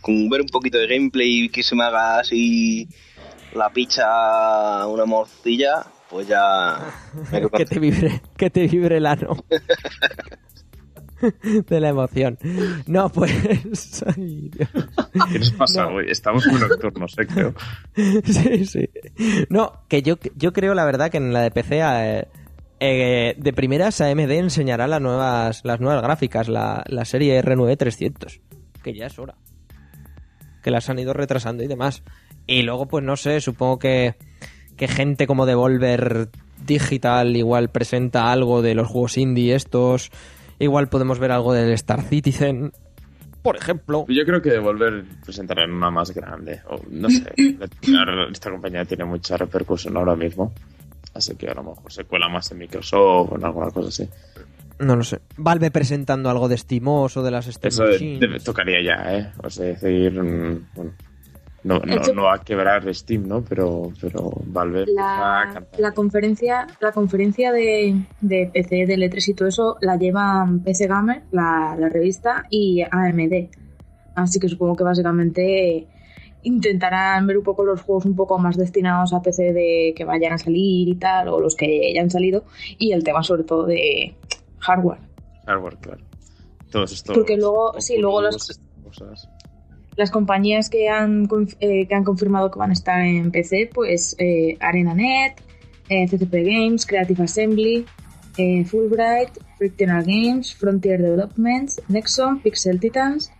Con 0.00 0.28
ver 0.28 0.42
un 0.42 0.46
poquito 0.48 0.78
de 0.78 0.86
gameplay 0.86 1.48
que 1.48 1.64
se 1.64 1.74
me 1.74 1.82
haga 1.82 2.20
así 2.20 2.88
la 3.56 3.70
picha 3.70 4.86
una 4.86 5.04
morcilla, 5.04 5.84
pues 6.08 6.28
ya... 6.28 6.78
me 7.32 7.48
que 7.50 7.64
te 7.64 7.78
vibre, 7.78 8.22
que 8.36 8.50
te 8.50 8.66
vibre 8.66 8.98
el 8.98 9.06
ano. 9.06 9.36
de 11.68 11.80
la 11.80 11.88
emoción. 11.88 12.38
No, 12.86 13.08
pues. 13.10 14.04
ay, 14.16 14.50
Dios. 14.50 14.68
¿Qué 15.32 15.38
nos 15.38 15.52
pasa 15.52 15.82
No. 15.84 15.96
hoy? 15.96 16.06
Estamos 16.08 16.46
muy 16.46 16.60
nocturnos, 16.60 17.16
eh, 17.18 17.26
creo. 17.26 17.54
sí, 18.24 18.66
sí. 18.66 18.90
No, 19.48 19.72
que 19.88 20.02
yo, 20.02 20.16
yo 20.34 20.52
creo 20.52 20.74
la 20.74 20.84
verdad 20.84 21.10
que 21.10 21.16
en 21.16 21.32
la 21.32 21.40
de 21.40 21.50
PC 21.50 21.80
eh, 21.80 22.28
eh, 22.80 23.34
de 23.38 23.52
primeras 23.52 24.00
AMD 24.00 24.30
enseñará 24.30 24.86
las 24.86 25.00
nuevas, 25.00 25.62
las 25.64 25.80
nuevas 25.80 26.02
gráficas, 26.02 26.48
la, 26.48 26.84
la 26.86 27.04
serie 27.04 27.42
R9 27.42 27.76
300, 27.76 28.40
que 28.82 28.94
ya 28.94 29.06
es 29.06 29.18
hora. 29.18 29.36
Que 30.62 30.70
las 30.70 30.90
han 30.90 30.98
ido 30.98 31.12
retrasando 31.12 31.62
y 31.62 31.68
demás. 31.68 32.02
Y 32.46 32.62
luego, 32.62 32.86
pues 32.86 33.04
no 33.04 33.16
sé, 33.16 33.40
supongo 33.40 33.78
que, 33.78 34.14
que 34.76 34.88
gente 34.88 35.26
como 35.26 35.46
Devolver 35.46 36.28
Digital 36.64 37.36
igual 37.36 37.70
presenta 37.70 38.30
algo 38.32 38.62
de 38.62 38.74
los 38.74 38.88
juegos 38.88 39.18
indie 39.18 39.54
estos. 39.54 40.10
Igual 40.58 40.88
podemos 40.88 41.18
ver 41.18 41.32
algo 41.32 41.52
del 41.52 41.70
Star 41.72 42.02
Citizen, 42.02 42.72
por 43.42 43.56
ejemplo. 43.56 44.06
Yo 44.08 44.24
creo 44.24 44.42
que 44.42 44.50
Devolver 44.50 45.04
presentará 45.24 45.64
en 45.64 45.70
una 45.72 45.88
más 45.88 46.10
grande. 46.12 46.62
O, 46.68 46.80
no 46.90 47.08
sé. 47.08 47.32
Esta 48.32 48.50
compañía 48.50 48.84
tiene 48.84 49.04
mucha 49.04 49.36
repercusión 49.36 49.96
ahora 49.96 50.16
mismo. 50.16 50.52
Así 51.14 51.36
que 51.36 51.48
a 51.48 51.54
lo 51.54 51.62
mejor 51.62 51.92
se 51.92 52.02
cuela 52.04 52.28
más 52.28 52.50
en 52.50 52.58
Microsoft 52.58 53.32
o 53.32 53.36
en 53.36 53.44
alguna 53.44 53.70
cosa 53.70 53.88
así. 53.88 54.08
No 54.80 54.96
lo 54.96 55.04
sé. 55.04 55.20
Valve 55.36 55.70
presentando 55.70 56.28
algo 56.28 56.48
de 56.48 56.58
SteamOS 56.58 57.18
o 57.18 57.22
de 57.22 57.30
las 57.30 57.46
Steam 57.46 57.68
Eso 57.68 57.84
tocaría 58.44 58.82
ya, 58.82 59.16
¿eh? 59.16 59.32
O 59.42 59.48
sea, 59.48 59.66
decir. 59.66 60.20
mm, 60.20 60.66
Bueno, 60.74 60.92
no, 61.66 61.78
no, 61.80 61.96
Hecho- 61.96 62.14
no 62.14 62.22
va 62.24 62.34
a 62.36 62.38
quebrar 62.42 62.92
Steam, 62.94 63.26
¿no? 63.26 63.42
Pero, 63.42 63.92
pero 64.00 64.30
Valve 64.46 64.84
La, 64.94 65.62
la 65.78 65.92
conferencia, 65.92 66.66
la 66.80 66.92
conferencia 66.92 67.52
de, 67.52 67.94
de 68.20 68.50
PC, 68.52 68.86
de 68.86 68.94
E3 68.96 69.28
y 69.28 69.34
todo 69.34 69.48
eso 69.48 69.76
la 69.80 69.96
llevan 69.96 70.60
PC 70.60 70.86
Gamer, 70.86 71.24
la, 71.32 71.76
la 71.78 71.88
revista, 71.88 72.44
y 72.50 72.82
AMD. 72.82 73.48
Así 74.14 74.38
que 74.40 74.48
supongo 74.48 74.76
que 74.76 74.84
básicamente 74.84 75.86
intentarán 76.42 77.26
ver 77.26 77.38
un 77.38 77.44
poco 77.44 77.64
los 77.64 77.82
juegos 77.82 78.04
un 78.04 78.14
poco 78.14 78.38
más 78.38 78.56
destinados 78.56 79.12
a 79.12 79.20
PC 79.20 79.52
de 79.52 79.92
que 79.96 80.04
vayan 80.04 80.32
a 80.34 80.38
salir 80.38 80.88
y 80.88 80.94
tal, 80.94 81.28
o 81.28 81.40
los 81.40 81.56
que 81.56 81.92
ya 81.94 82.00
han 82.02 82.10
salido, 82.10 82.44
y 82.78 82.92
el 82.92 83.02
tema 83.02 83.22
sobre 83.22 83.42
todo 83.44 83.66
de 83.66 84.14
hardware. 84.60 85.00
Hardware, 85.46 85.76
claro. 85.78 86.02
Todos 86.70 86.92
estos. 86.92 87.16
Porque 87.16 87.36
luego- 87.36 87.74
sí, 87.80 87.96
luego 87.98 88.22
las- 88.22 88.60
cosas. 88.84 89.28
Las 89.96 90.10
compañías 90.10 90.68
que 90.68 90.88
han, 90.88 91.28
eh, 91.60 91.86
que 91.88 91.94
han 91.94 92.04
confirmado 92.04 92.50
que 92.50 92.58
van 92.58 92.70
a 92.70 92.74
estar 92.74 93.00
en 93.02 93.30
PC, 93.30 93.70
pues 93.72 94.14
eh, 94.18 94.56
ArenaNet, 94.60 95.40
eh, 95.88 96.06
CCP 96.08 96.34
Games, 96.44 96.84
Creative 96.86 97.24
Assembly, 97.24 97.86
eh, 98.36 98.64
Fulbright, 98.66 99.30
Frictional 99.56 100.04
Games, 100.04 100.54
Frontier 100.54 101.00
Developments, 101.00 101.80
Nexon, 101.88 102.40
Pixel 102.40 102.78
Titans, 102.78 103.32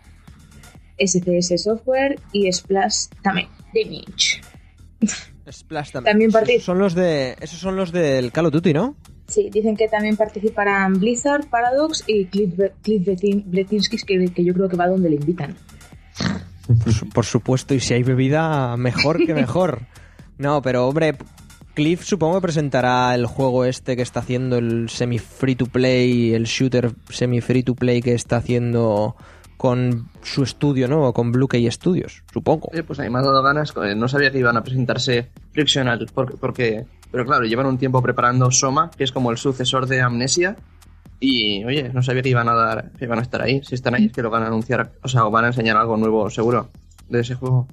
SCS 0.99 1.63
Software 1.63 2.19
y 2.33 2.51
Splash 2.51 3.09
también. 3.23 3.49
Damage. 3.75 4.41
Splash 5.53 5.91
también. 5.93 6.13
También 6.13 6.31
participa- 6.33 6.65
son 6.65 6.79
los 6.79 6.95
de 6.95 7.37
Esos 7.41 7.59
son 7.59 7.77
los 7.77 7.93
del 7.93 8.33
Call 8.33 8.47
of 8.47 8.53
Duty, 8.53 8.73
¿no? 8.73 8.97
Sí, 9.29 9.51
dicen 9.53 9.77
que 9.77 9.89
también 9.89 10.17
participarán 10.17 10.99
Blizzard, 11.01 11.47
Paradox 11.51 12.05
y 12.07 12.27
Cliff, 12.27 12.55
Cliff 12.83 13.03
Bleszinski, 13.45 13.99
que, 13.99 14.29
que 14.29 14.45
yo 14.45 14.55
creo 14.55 14.69
que 14.69 14.77
va 14.77 14.87
donde 14.89 15.11
le 15.11 15.17
invitan. 15.17 15.55
Por, 16.83 16.93
su- 16.93 17.09
por 17.09 17.25
supuesto, 17.25 17.75
y 17.75 17.81
si 17.81 17.95
hay 17.95 18.03
bebida, 18.03 18.77
mejor 18.77 19.25
que 19.25 19.35
mejor. 19.35 19.81
No, 20.39 20.61
pero 20.61 20.87
hombre, 20.87 21.17
Cliff 21.73 22.03
supongo 22.05 22.35
que 22.35 22.43
presentará 22.43 23.15
el 23.15 23.25
juego 23.25 23.65
este 23.65 23.97
que 23.97 24.03
está 24.03 24.21
haciendo 24.21 24.59
el 24.59 24.91
semi 24.91 25.19
free 25.19 25.55
to 25.55 25.65
play, 25.65 26.35
el 26.35 26.45
shooter 26.45 26.93
semi 27.09 27.41
free 27.41 27.63
to 27.63 27.75
play 27.75 28.03
que 28.03 28.13
está 28.13 28.37
haciendo 28.37 29.17
con 29.57 30.11
su 30.23 30.43
estudio, 30.43 30.89
¿no? 30.89 31.05
O 31.05 31.15
con 31.15 31.33
Blue 31.33 31.49
Key 31.49 31.71
Studios, 31.71 32.23
supongo. 32.31 32.69
Oye, 32.71 32.83
pues 32.83 32.99
a 33.01 33.05
mí 33.05 33.09
me 33.09 33.19
ha 33.21 33.23
dado 33.23 33.43
ganas. 33.43 33.73
eh, 33.83 33.95
No 33.95 34.09
sabía 34.09 34.31
que 34.31 34.39
iban 34.39 34.59
a 34.59 34.63
presentarse 34.63 35.31
Frictional, 35.53 36.07
porque, 36.13 36.37
porque, 36.37 36.85
pero 37.11 37.25
claro, 37.25 37.47
llevan 37.47 37.65
un 37.65 37.79
tiempo 37.79 38.03
preparando 38.03 38.51
Soma, 38.51 38.91
que 38.95 39.05
es 39.05 39.13
como 39.13 39.31
el 39.31 39.39
sucesor 39.39 39.87
de 39.87 40.03
Amnesia. 40.03 40.57
Y 41.19 41.65
oye, 41.65 41.91
no 41.93 42.03
sabía 42.03 42.23
que 42.23 42.29
iban 42.29 42.49
a 42.49 42.55
dar, 42.55 42.93
iban 43.01 43.19
a 43.19 43.23
estar 43.23 43.41
ahí. 43.43 43.63
Si 43.65 43.75
están 43.75 43.95
ahí 43.95 44.07
es 44.07 44.13
que 44.13 44.23
lo 44.23 44.31
van 44.31 44.43
a 44.43 44.49
anunciar, 44.49 44.93
o 45.03 45.09
sea, 45.09 45.25
o 45.25 45.31
van 45.31 45.45
a 45.45 45.49
enseñar 45.49 45.77
algo 45.77 45.97
nuevo, 45.97 46.29
seguro, 46.31 46.69
de 47.09 47.21
ese 47.21 47.35
juego. 47.35 47.67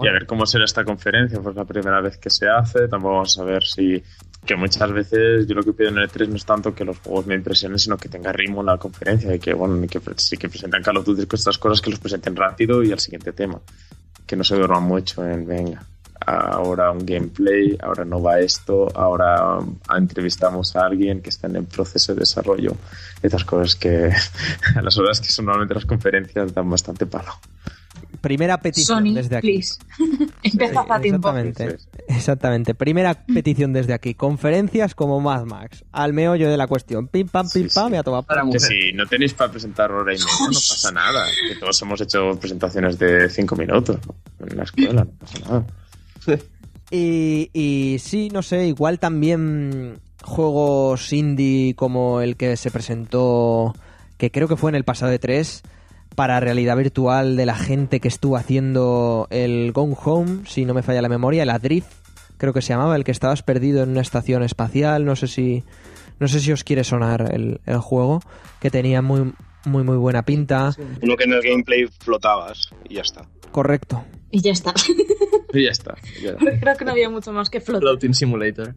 Y 0.00 0.06
a 0.06 0.12
ver 0.12 0.26
cómo 0.26 0.46
será 0.46 0.64
esta 0.64 0.84
conferencia, 0.84 1.40
pues 1.40 1.56
la 1.56 1.64
primera 1.64 2.00
vez 2.00 2.18
que 2.18 2.30
se 2.30 2.48
hace, 2.48 2.86
tampoco 2.88 3.14
vamos 3.14 3.38
a 3.38 3.44
ver 3.44 3.64
si... 3.64 4.02
Que 4.46 4.54
muchas 4.54 4.92
veces 4.92 5.46
yo 5.48 5.56
lo 5.56 5.64
que 5.64 5.72
pido 5.72 5.90
en 5.90 5.98
el 5.98 6.08
E3 6.08 6.28
no 6.28 6.36
es 6.36 6.44
tanto 6.44 6.72
que 6.72 6.84
los 6.84 6.98
juegos 7.00 7.26
me 7.26 7.34
impresionen, 7.34 7.78
sino 7.78 7.96
que 7.96 8.08
tenga 8.08 8.32
ritmo 8.32 8.62
la 8.62 8.78
conferencia 8.78 9.34
y 9.34 9.40
que, 9.40 9.52
bueno, 9.52 9.84
que 9.88 10.00
sí 10.16 10.36
que 10.36 10.48
presentan 10.48 10.82
Call 10.82 10.98
of 10.98 11.04
Duty 11.04 11.26
estas 11.30 11.58
cosas, 11.58 11.80
que 11.80 11.90
los 11.90 11.98
presenten 11.98 12.36
rápido 12.36 12.82
y 12.84 12.92
al 12.92 13.00
siguiente 13.00 13.32
tema. 13.32 13.60
Que 14.24 14.36
no 14.36 14.44
se 14.44 14.54
duerman 14.54 14.84
mucho 14.84 15.26
en, 15.26 15.44
venga, 15.44 15.82
ahora 16.36 16.90
un 16.90 17.04
gameplay, 17.04 17.76
ahora 17.80 18.04
no 18.04 18.22
va 18.22 18.40
esto, 18.40 18.88
ahora 18.94 19.58
um, 19.58 19.76
entrevistamos 19.96 20.74
a 20.76 20.86
alguien 20.86 21.20
que 21.22 21.30
está 21.30 21.46
en 21.46 21.56
el 21.56 21.64
proceso 21.64 22.14
de 22.14 22.20
desarrollo. 22.20 22.76
Estas 23.22 23.44
cosas 23.44 23.76
que 23.76 24.10
a 24.74 24.82
las 24.82 24.98
horas 24.98 25.20
que 25.20 25.28
son 25.28 25.46
normalmente 25.46 25.74
las 25.74 25.86
conferencias 25.86 26.54
dan 26.54 26.68
bastante 26.70 27.06
palo. 27.06 27.32
Primera 28.20 28.60
petición 28.60 29.04
Sony, 29.04 29.14
desde 29.14 29.36
aquí. 29.36 29.52
please. 29.52 29.78
Empezad 30.42 30.84
a 30.90 31.00
tiempo. 31.00 31.28
Exactamente. 31.28 31.78
Exactamente. 32.08 32.74
Primera 32.74 33.14
petición 33.34 33.72
desde 33.72 33.92
aquí. 33.92 34.14
Conferencias 34.14 34.94
como 34.94 35.20
Mad 35.20 35.44
Max. 35.44 35.84
Al 35.92 36.12
meollo 36.12 36.50
de 36.50 36.56
la 36.56 36.66
cuestión. 36.66 37.06
Pim 37.08 37.28
pam, 37.28 37.46
pim 37.48 37.68
Sí, 37.68 37.74
pam, 37.74 37.88
sí. 37.88 37.94
y 37.94 37.96
a 37.96 38.02
tomar 38.02 38.24
Para. 38.24 38.42
Que 38.50 38.58
si 38.58 38.92
no 38.92 39.06
tenéis 39.06 39.34
para 39.34 39.50
presentar 39.52 39.92
hora 39.92 40.12
y 40.12 40.18
media, 40.18 40.32
no 40.40 40.52
pasa 40.52 40.90
nada. 40.90 41.24
Que 41.48 41.56
todos 41.56 41.80
hemos 41.82 42.00
hecho 42.00 42.36
presentaciones 42.40 42.98
de 42.98 43.28
cinco 43.30 43.54
minutos 43.56 43.98
¿no? 44.06 44.46
en 44.46 44.56
la 44.56 44.62
escuela, 44.64 45.04
no 45.04 45.10
pasa 45.12 45.38
nada. 45.40 45.66
Y, 46.90 47.50
y 47.52 47.98
sí, 47.98 48.30
no 48.32 48.40
sé, 48.40 48.66
igual 48.66 48.98
también 48.98 50.00
juegos 50.24 51.12
indie 51.12 51.74
como 51.74 52.22
el 52.22 52.36
que 52.36 52.56
se 52.56 52.70
presentó, 52.70 53.74
que 54.16 54.30
creo 54.30 54.48
que 54.48 54.56
fue 54.56 54.70
en 54.70 54.74
el 54.74 54.84
pasado 54.84 55.10
de 55.10 55.18
3 55.18 55.62
para 56.14 56.40
realidad 56.40 56.76
virtual 56.78 57.36
de 57.36 57.44
la 57.44 57.56
gente 57.56 58.00
que 58.00 58.08
estuvo 58.08 58.36
haciendo 58.38 59.26
el 59.30 59.72
Gone 59.72 59.96
Home, 60.02 60.40
si 60.46 60.64
no 60.64 60.72
me 60.72 60.82
falla 60.82 61.02
la 61.02 61.10
memoria, 61.10 61.42
el 61.42 61.50
Adrift, 61.50 61.92
creo 62.38 62.54
que 62.54 62.62
se 62.62 62.70
llamaba, 62.72 62.96
el 62.96 63.04
que 63.04 63.12
estabas 63.12 63.42
perdido 63.42 63.82
en 63.82 63.90
una 63.90 64.00
estación 64.00 64.42
espacial, 64.42 65.04
no 65.04 65.14
sé 65.14 65.26
si 65.26 65.64
no 66.18 66.26
sé 66.26 66.40
si 66.40 66.52
os 66.52 66.64
quiere 66.64 66.84
sonar 66.84 67.32
el, 67.34 67.60
el 67.66 67.78
juego, 67.78 68.20
que 68.60 68.70
tenía 68.70 69.02
muy 69.02 69.34
muy 69.66 69.84
muy 69.84 69.96
buena 69.98 70.22
pinta, 70.22 70.74
Uno 71.02 71.16
que 71.16 71.24
en 71.24 71.34
el 71.34 71.42
gameplay 71.42 71.86
flotabas 72.00 72.70
y 72.88 72.94
ya 72.94 73.02
está. 73.02 73.28
correcto. 73.52 74.02
Y 74.30 74.40
ya 74.40 74.52
está. 74.52 74.74
Y 75.50 75.64
ya 75.64 75.70
está. 75.70 75.96
ya. 76.22 76.36
Creo 76.36 76.76
que 76.76 76.84
no 76.84 76.90
había 76.90 77.08
mucho 77.08 77.32
más 77.32 77.48
que 77.48 77.60
flotar. 77.60 77.80
Floating 77.80 78.12
Simulator. 78.12 78.74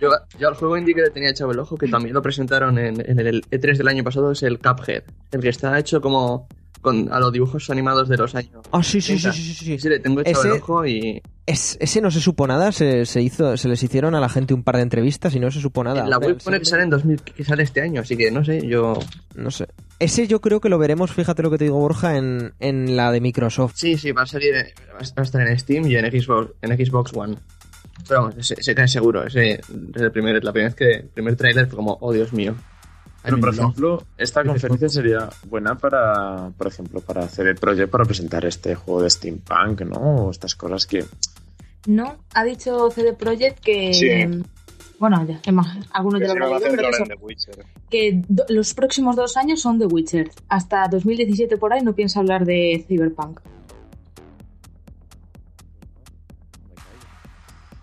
Yo, 0.00 0.08
yo 0.38 0.48
al 0.48 0.54
juego 0.54 0.78
indie 0.78 0.94
que 0.94 1.02
le 1.02 1.10
tenía 1.10 1.28
echado 1.28 1.50
el 1.50 1.58
ojo, 1.58 1.76
que 1.76 1.88
también 1.88 2.14
lo 2.14 2.22
presentaron 2.22 2.78
en, 2.78 2.98
en 3.08 3.20
el 3.20 3.42
E3 3.50 3.76
del 3.76 3.88
año 3.88 4.02
pasado, 4.02 4.32
es 4.32 4.42
el 4.42 4.58
Cuphead. 4.58 5.02
El 5.30 5.42
que 5.42 5.50
está 5.50 5.78
hecho 5.78 6.00
como 6.00 6.48
con, 6.80 7.12
a 7.12 7.20
los 7.20 7.32
dibujos 7.32 7.70
animados 7.70 8.08
de 8.08 8.16
los 8.16 8.34
años. 8.34 8.62
Ah, 8.72 8.82
sí, 8.82 9.00
sí, 9.00 9.16
sí, 9.18 9.22
30. 9.22 9.32
sí, 9.32 9.54
sí, 9.54 9.78
sí. 9.78 9.88
Le 9.88 10.00
tengo 10.00 10.20
echado 10.20 10.42
el 10.42 10.50
Ese- 10.50 10.58
ojo 10.60 10.86
y 10.86 11.22
Es- 11.46 11.76
ese 11.80 12.00
no 12.00 12.10
se 12.10 12.20
supo 12.20 12.46
nada, 12.46 12.70
se, 12.72 13.04
se 13.06 13.20
hizo, 13.22 13.56
se 13.56 13.68
les 13.68 13.82
hicieron 13.82 14.14
a 14.14 14.20
la 14.20 14.28
gente 14.28 14.54
un 14.54 14.62
par 14.62 14.76
de 14.76 14.82
entrevistas 14.82 15.34
y 15.34 15.40
no 15.40 15.50
se 15.50 15.60
supo 15.60 15.82
nada. 15.84 16.02
en 16.04 16.10
la 16.10 16.18
web 16.18 16.38
pone 16.42 16.58
que 16.58 16.64
sale 16.64 16.84
en 16.84 16.90
2000, 16.90 17.20
que 17.22 17.44
sale 17.44 17.62
este 17.64 17.80
año, 17.80 18.00
así 18.00 18.16
que 18.16 18.30
no 18.30 18.44
sé, 18.44 18.66
yo... 18.66 18.98
No 19.34 19.50
sé. 19.50 19.66
Ese 19.98 20.26
yo 20.26 20.40
creo 20.40 20.60
que 20.60 20.68
lo 20.68 20.78
veremos, 20.78 21.10
fíjate 21.12 21.42
lo 21.42 21.50
que 21.50 21.58
te 21.58 21.64
digo, 21.64 21.78
Borja, 21.78 22.16
en, 22.16 22.52
en 22.60 22.96
la 22.96 23.10
de 23.12 23.20
Microsoft. 23.20 23.74
Sí, 23.76 23.96
sí, 23.96 24.12
va 24.12 24.22
a 24.22 24.26
salir, 24.26 24.52
va 24.54 24.98
a 25.16 25.22
estar 25.22 25.46
en 25.46 25.58
Steam 25.58 25.86
y 25.86 25.96
en 25.96 26.06
Xbox, 26.06 26.52
en 26.62 26.76
Xbox 26.84 27.12
One. 27.14 27.36
Pero 28.08 28.22
vamos, 28.22 28.36
ese, 28.38 28.54
ese 28.58 28.74
cae 28.74 28.88
seguro, 28.88 29.24
ese 29.24 29.52
es 29.54 29.60
el 30.02 30.10
primer, 30.10 30.42
la 30.42 30.52
primera 30.52 30.68
vez 30.70 30.74
que, 30.76 30.90
el 30.92 31.08
primer 31.08 31.36
tráiler 31.36 31.66
fue 31.68 31.76
como, 31.76 31.98
oh 32.00 32.12
Dios 32.12 32.32
mío. 32.32 32.54
Pero, 33.22 33.38
por 33.38 33.48
ejemplo, 33.54 34.02
esta 34.18 34.44
conferencia 34.44 34.88
sería 34.88 35.28
buena 35.48 35.76
para, 35.76 36.50
por 36.58 36.66
ejemplo, 36.66 37.00
para 37.00 37.28
CD 37.28 37.54
Projekt 37.54 37.90
para 37.90 38.04
presentar 38.04 38.44
este 38.44 38.74
juego 38.74 39.02
de 39.02 39.10
steampunk, 39.10 39.82
¿no? 39.82 40.26
O 40.26 40.30
estas 40.30 40.54
cosas 40.56 40.86
que... 40.86 41.04
No, 41.86 42.16
ha 42.34 42.44
dicho 42.44 42.90
CD 42.90 43.12
Projekt 43.12 43.60
que. 43.60 43.92
Sí. 43.94 44.42
Bueno, 44.98 45.24
ya, 45.26 45.40
es 45.44 45.52
más, 45.52 45.66
algunos 45.92 46.20
Que 46.20 46.28
ya 46.28 46.34
lo 46.34 46.44
habrán 46.46 46.62
pero 46.76 46.88
eso, 46.90 47.04
The 47.04 47.14
Witcher. 47.20 47.66
que 47.90 48.22
do- 48.28 48.44
los 48.50 48.72
próximos 48.72 49.16
dos 49.16 49.36
años 49.36 49.60
son 49.60 49.78
The 49.80 49.86
Witcher. 49.86 50.30
Hasta 50.48 50.86
2017 50.88 51.56
por 51.56 51.72
ahí 51.72 51.82
no 51.82 51.92
piensa 51.92 52.20
hablar 52.20 52.44
de 52.44 52.84
Cyberpunk. 52.86 53.40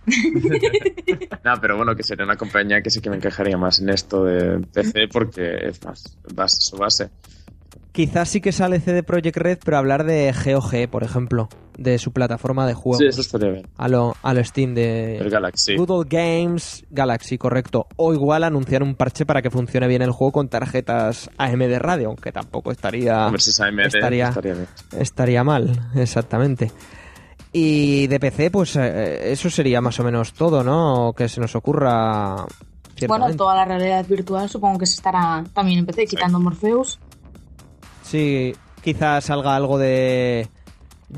No, 1.43 1.53
pero 1.61 1.77
bueno, 1.77 1.95
que 1.95 2.03
sería 2.03 2.25
una 2.25 2.35
compañía 2.37 2.81
que 2.81 2.89
sí 2.89 3.01
que 3.01 3.09
me 3.09 3.15
encajaría 3.15 3.57
más 3.57 3.79
en 3.79 3.89
esto 3.89 4.23
de 4.25 4.59
PC 4.73 5.07
porque 5.11 5.67
es 5.67 5.83
más 5.83 6.17
base, 6.33 6.57
su 6.59 6.77
base. 6.77 7.09
Quizás 7.91 8.29
sí 8.29 8.39
que 8.41 8.51
sale 8.51 8.79
CD 8.79 9.03
Projekt 9.03 9.37
Red, 9.37 9.59
pero 9.65 9.77
hablar 9.77 10.03
de 10.05 10.31
GOG, 10.33 10.89
por 10.89 11.03
ejemplo, 11.03 11.49
de 11.77 11.97
su 11.97 12.11
plataforma 12.13 12.67
de 12.67 12.73
juegos. 12.75 12.99
Sí, 12.99 13.05
eso 13.07 13.21
estaría 13.21 13.49
bien. 13.49 13.67
a, 13.77 13.87
lo, 13.87 14.15
a 14.21 14.33
lo 14.33 14.43
Steam 14.43 14.69
El 14.71 14.75
de 14.75 15.27
Galaxy. 15.29 15.75
Good 15.75 15.89
Old 15.89 16.07
Games 16.09 16.85
Galaxy, 16.91 17.37
correcto. 17.37 17.87
O 17.95 18.13
igual 18.13 18.43
anunciar 18.43 18.83
un 18.83 18.95
parche 18.95 19.25
para 19.25 19.41
que 19.41 19.49
funcione 19.49 19.87
bien 19.87 20.01
el 20.03 20.11
juego 20.11 20.31
con 20.33 20.49
tarjetas 20.49 21.29
AMD 21.37 21.77
Radio, 21.79 22.07
aunque 22.09 22.31
tampoco 22.31 22.71
estaría, 22.71 23.25
A 23.25 23.31
ver 23.31 23.41
si 23.41 23.49
es 23.49 23.59
AMD, 23.59 23.79
estaría- 23.87 24.27
estaría 24.29 24.53
bien. 24.53 24.67
estaría 24.91 25.43
mal, 25.43 25.89
exactamente. 25.95 26.71
Y 27.51 28.05
de 28.07 28.19
PC, 28.19 28.51
pues 28.51 28.75
eh, 28.75 29.31
eso 29.31 29.49
sería 29.49 29.81
más 29.81 29.99
o 29.99 30.03
menos 30.03 30.33
todo, 30.33 30.63
¿no? 30.63 31.13
Que 31.17 31.27
se 31.27 31.41
nos 31.41 31.55
ocurra. 31.55 32.45
Bueno, 33.07 33.33
toda 33.35 33.55
la 33.55 33.65
realidad 33.65 34.05
virtual 34.07 34.49
supongo 34.49 34.77
que 34.79 34.85
se 34.85 34.95
estará 34.95 35.43
también 35.53 35.79
en 35.79 35.85
PC, 35.85 36.05
quitando 36.05 36.39
Morpheus. 36.39 36.99
Sí, 38.03 38.53
quizás 38.83 39.25
salga 39.25 39.55
algo 39.55 39.77
de. 39.77 40.47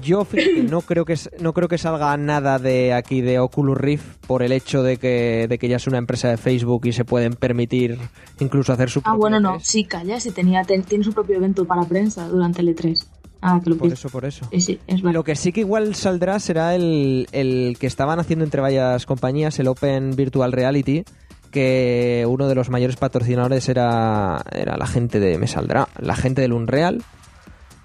Yo 0.02 0.24
fíjate, 0.24 0.64
no 0.70 0.82
creo 0.82 1.04
que 1.04 1.18
no 1.40 1.54
creo 1.54 1.68
que 1.68 1.78
salga 1.78 2.16
nada 2.16 2.60
de 2.60 2.94
aquí 2.94 3.20
de 3.22 3.40
Oculus 3.40 3.78
Rift 3.78 4.26
por 4.26 4.42
el 4.44 4.54
hecho 4.54 4.84
de 4.84 4.98
que, 4.98 5.48
de 5.50 5.58
que 5.58 5.68
ya 5.68 5.76
es 5.78 5.88
una 5.88 5.98
empresa 5.98 6.30
de 6.30 6.38
Facebook 6.38 6.86
y 6.86 6.94
se 6.94 7.04
pueden 7.04 7.34
permitir 7.34 7.98
incluso 8.40 8.72
hacer 8.72 8.90
su 8.90 9.02
Ah, 9.04 9.16
bueno, 9.16 9.40
no, 9.42 9.56
E3. 9.56 9.60
sí, 9.64 9.84
calla, 9.84 10.20
sí 10.22 10.32
tenía, 10.32 10.64
ten- 10.64 10.84
tiene 10.84 11.04
su 11.04 11.12
propio 11.14 11.36
evento 11.38 11.66
para 11.66 11.84
prensa 11.84 12.28
durante 12.30 12.62
el 12.62 12.70
E3. 12.74 13.06
Ah, 13.42 13.60
que 13.64 13.70
lo 13.72 13.76
Por 13.78 13.88
pienso. 13.88 14.08
eso, 14.08 14.10
por 14.12 14.26
eso. 14.26 14.46
Sí, 14.52 14.62
sí, 14.62 14.80
es 14.88 15.02
verdad. 15.02 15.14
Lo 15.16 15.24
que 15.24 15.36
sí 15.36 15.52
que 15.52 15.62
igual 15.62 15.96
saldrá 15.96 16.40
será 16.40 16.76
el, 16.76 17.28
el 17.32 17.78
que 17.80 17.88
estaban 17.88 18.20
haciendo 18.20 18.46
entre 18.46 18.62
varias 18.62 19.06
compañías, 19.06 19.58
el 19.60 19.68
Open 19.68 20.16
Virtual 20.16 20.52
Reality, 20.52 21.04
que 21.50 22.26
uno 22.30 22.48
de 22.48 22.56
los 22.56 22.70
mayores 22.70 22.98
patrocinadores 22.98 23.68
era, 23.68 24.44
era 24.52 24.78
la 24.78 24.86
gente 24.88 25.20
de, 25.20 25.38
me 25.38 25.48
saldrá, 25.48 25.88
la 26.00 26.16
gente 26.16 26.42
del 26.42 26.54
Unreal, 26.54 27.04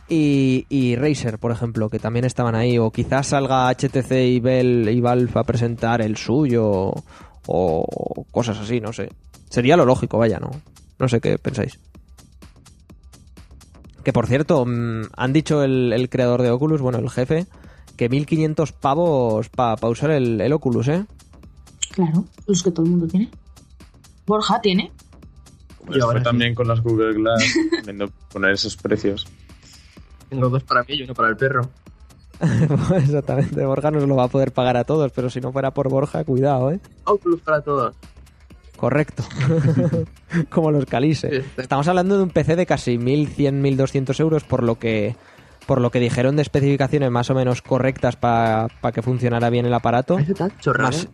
y, 0.09 0.66
y 0.69 0.95
Razer, 0.95 1.38
por 1.38 1.51
ejemplo, 1.51 1.88
que 1.90 1.99
también 1.99 2.25
estaban 2.25 2.55
ahí. 2.55 2.79
O 2.79 2.90
quizás 2.92 3.29
salga 3.29 3.69
HTC 3.71 4.12
y, 4.12 4.40
Bell, 4.40 4.88
y 4.88 5.01
Valve 5.01 5.33
a 5.35 5.42
presentar 5.42 6.01
el 6.01 6.16
suyo 6.16 6.92
o 7.47 8.25
cosas 8.31 8.59
así, 8.59 8.81
no 8.81 8.92
sé. 8.92 9.09
Sería 9.51 9.77
lo 9.77 9.85
lógico, 9.85 10.19
vaya, 10.19 10.38
¿no? 10.38 10.51
No 10.99 11.09
sé 11.09 11.21
qué 11.21 11.38
pensáis. 11.38 11.79
Que 14.07 14.12
por 14.12 14.29
cierto, 14.29 14.64
mm, 14.64 15.07
han 15.16 15.33
dicho 15.33 15.64
el, 15.64 15.92
el 15.92 16.09
creador 16.09 16.40
de 16.42 16.53
Oculus, 16.53 16.81
bueno, 16.81 16.99
el 16.99 17.11
jefe, 17.11 17.49
que 17.97 18.09
1500 18.09 18.71
pavos 18.71 19.49
para 19.49 19.88
usar 19.88 20.12
el, 20.12 20.40
el 20.40 20.53
Oculus, 20.53 20.87
¿eh? 20.87 21.05
Claro, 21.90 22.25
los 22.47 22.62
que 22.62 22.71
todo 22.71 22.87
el 22.87 22.92
mundo 22.92 23.09
tiene. 23.09 23.29
Borja 24.25 24.61
tiene. 24.61 24.92
Pues 25.85 25.99
Y 25.99 26.01
ahora 26.01 26.23
también 26.23 26.55
con 26.55 26.69
las 26.69 26.81
Google 26.83 27.14
Glass, 27.14 27.42
poner 28.33 28.53
esos 28.53 28.77
precios. 28.77 29.27
Tengo 30.29 30.51
dos 30.51 30.62
para 30.62 30.85
mí 30.85 30.95
y 30.95 31.03
uno 31.03 31.12
para 31.12 31.31
el 31.31 31.37
perro. 31.37 31.69
Exactamente, 32.95 33.66
Borja 33.66 33.90
no 33.90 34.01
se 34.01 34.07
lo 34.07 34.14
va 34.14 34.27
a 34.27 34.29
poder 34.29 34.53
pagar 34.53 34.77
a 34.77 34.85
todos, 34.85 35.11
pero 35.11 35.31
si 35.31 35.40
no 35.40 35.51
fuera 35.51 35.73
por 35.73 35.88
Borja, 35.88 36.23
cuidado, 36.23 36.71
¿eh? 36.71 36.79
Oculus 37.07 37.40
para 37.40 37.61
todos. 37.61 37.97
Correcto. 38.77 39.23
Como 40.51 40.71
los 40.71 40.85
calices. 40.87 41.45
Estamos 41.57 41.89
hablando 41.89 42.17
de 42.17 42.23
un 42.25 42.31
PC 42.31 42.57
de 42.57 42.67
casi 42.67 42.99
1100, 42.99 43.61
1200 43.62 44.21
euros, 44.21 44.45
por 44.45 44.62
lo 44.62 44.79
que 44.79 45.17
por 45.67 45.81
lo 45.81 45.91
que 45.91 45.99
dijeron 45.99 46.37
de 46.37 46.43
especificaciones 46.43 47.11
más 47.11 47.29
o 47.31 47.35
menos 47.35 47.61
correctas 47.61 48.15
para 48.15 48.69
que 48.95 49.03
funcionara 49.03 49.51
bien 49.51 49.67
el 49.67 49.75
aparato. 49.75 50.17
Más, 50.79 51.05
¿eh? 51.05 51.09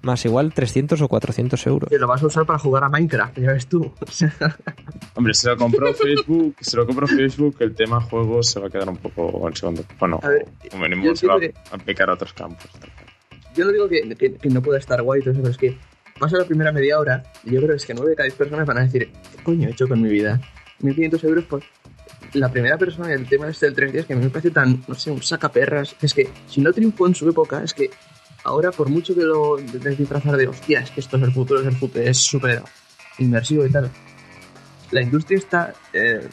más 0.00 0.24
igual 0.24 0.54
300 0.54 0.98
o 1.02 1.08
400 1.08 1.66
euros. 1.66 1.90
Que 1.90 1.98
lo 1.98 2.06
vas 2.06 2.22
a 2.22 2.26
usar 2.28 2.46
para 2.46 2.58
jugar 2.58 2.84
a 2.84 2.88
Minecraft, 2.88 3.38
ya 3.38 3.52
ves 3.52 3.66
tú. 3.66 3.92
Hombre, 5.16 5.34
se 5.34 5.48
lo 5.50 5.56
compró 5.58 5.92
Facebook, 5.92 6.54
se 6.60 6.76
lo 6.78 6.86
compró 6.86 7.06
Facebook, 7.06 7.56
el 7.60 7.74
tema 7.74 8.00
juegos 8.00 8.48
se 8.48 8.58
va 8.60 8.68
a 8.68 8.70
quedar 8.70 8.88
un 8.88 8.96
poco 8.96 9.46
en 9.46 9.54
segundo. 9.54 9.84
Bueno, 9.98 10.18
A 10.22 10.28
ver, 10.28 10.46
como 10.70 10.84
mínimo 10.84 11.04
yo 11.04 11.14
se 11.16 11.26
va 11.26 11.34
a 11.34 11.74
aplicar 11.74 12.08
a 12.08 12.14
otros 12.14 12.32
campos. 12.32 12.70
yo 13.54 13.66
no 13.66 13.72
digo 13.72 13.86
que, 13.88 14.14
que- 14.16 14.34
que 14.36 14.48
no 14.48 14.62
pueda 14.62 14.78
estar 14.78 15.02
guay 15.02 15.20
todo 15.20 15.32
eso, 15.32 15.40
pero 15.42 15.50
es 15.52 15.58
que 15.58 15.76
pasa 16.18 16.38
la 16.38 16.44
primera 16.44 16.72
media 16.72 16.98
hora 16.98 17.22
yo 17.44 17.60
creo 17.60 17.68
que 17.68 17.76
es 17.76 17.86
que 17.86 17.94
9 17.94 18.10
de 18.10 18.16
cada 18.16 18.24
10 18.24 18.36
personas 18.36 18.66
van 18.66 18.78
a 18.78 18.82
decir, 18.82 19.10
¿qué 19.10 19.42
coño 19.42 19.68
he 19.68 19.72
hecho 19.72 19.88
con 19.88 20.00
mi 20.00 20.08
vida? 20.08 20.40
1500 20.80 21.24
euros 21.24 21.44
por 21.44 21.62
la 22.34 22.50
primera 22.50 22.76
persona 22.76 23.12
el 23.12 23.26
tema 23.26 23.48
este 23.48 23.70
del 23.70 23.76
3D 23.76 23.94
es 24.00 24.06
que 24.06 24.12
a 24.12 24.16
mí 24.16 24.24
me 24.24 24.30
parece 24.30 24.50
tan, 24.50 24.82
no 24.86 24.94
sé, 24.94 25.10
un 25.10 25.22
sacaperras. 25.22 25.96
Es 26.02 26.14
que 26.14 26.28
si 26.46 26.60
no 26.60 26.72
triunfó 26.72 27.06
en 27.06 27.14
su 27.14 27.28
época, 27.28 27.62
es 27.62 27.72
que 27.72 27.90
ahora 28.44 28.70
por 28.70 28.88
mucho 28.88 29.14
que 29.14 29.22
lo 29.22 29.56
disfrazar 29.56 30.36
de, 30.36 30.48
hostia, 30.48 30.80
es 30.80 30.90
que 30.90 31.00
esto 31.00 31.16
es 31.16 31.22
el 31.22 31.32
futuro, 31.32 31.60
es 31.60 31.66
el 31.66 31.76
futuro, 31.76 32.04
es 32.04 32.18
súper 32.18 32.62
inmersivo 33.18 33.64
y 33.64 33.70
tal. 33.70 33.90
La 34.90 35.02
industria 35.02 35.38
está, 35.38 35.74
eh, 35.92 36.28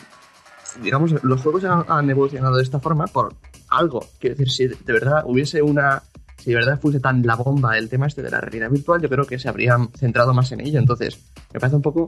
digamos, 0.82 1.24
los 1.24 1.42
juegos 1.42 1.64
han, 1.66 1.86
han 1.88 2.10
evolucionado 2.10 2.58
de 2.58 2.64
esta 2.64 2.80
forma 2.80 3.08
por 3.08 3.34
algo. 3.70 4.06
Quiero 4.20 4.36
decir, 4.36 4.52
si 4.52 4.68
de 4.68 4.94
verdad 4.94 5.24
hubiese 5.26 5.62
una 5.62 6.04
si 6.46 6.52
de 6.52 6.58
verdad 6.58 6.80
fuese 6.80 7.00
tan 7.00 7.26
la 7.26 7.36
bomba 7.36 7.76
el 7.76 7.90
tema 7.90 8.06
este 8.06 8.22
de 8.22 8.30
la 8.30 8.40
realidad 8.40 8.70
virtual, 8.70 9.02
yo 9.02 9.10
creo 9.10 9.26
que 9.26 9.40
se 9.40 9.50
habrían 9.50 9.90
centrado 9.94 10.32
más 10.32 10.52
en 10.52 10.62
ello. 10.62 10.78
Entonces, 10.78 11.18
me 11.52 11.60
parece 11.60 11.76
un 11.76 11.82
poco. 11.82 12.06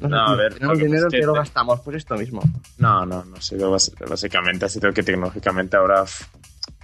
No, 0.00 0.08
sé, 0.08 0.32
a 0.32 0.34
ver, 0.34 0.54
tenemos 0.54 0.76
dinero 0.78 1.08
que 1.08 1.20
que 1.20 1.26
lo 1.26 1.34
gastamos, 1.34 1.80
pues 1.82 1.98
esto 1.98 2.16
mismo. 2.16 2.42
No, 2.78 3.06
no, 3.06 3.24
no. 3.24 3.36
Bas- 3.36 3.92
básicamente 4.08 4.64
ha 4.64 4.68
sido 4.68 4.92
que 4.92 5.04
tecnológicamente 5.04 5.76
ahora 5.76 6.04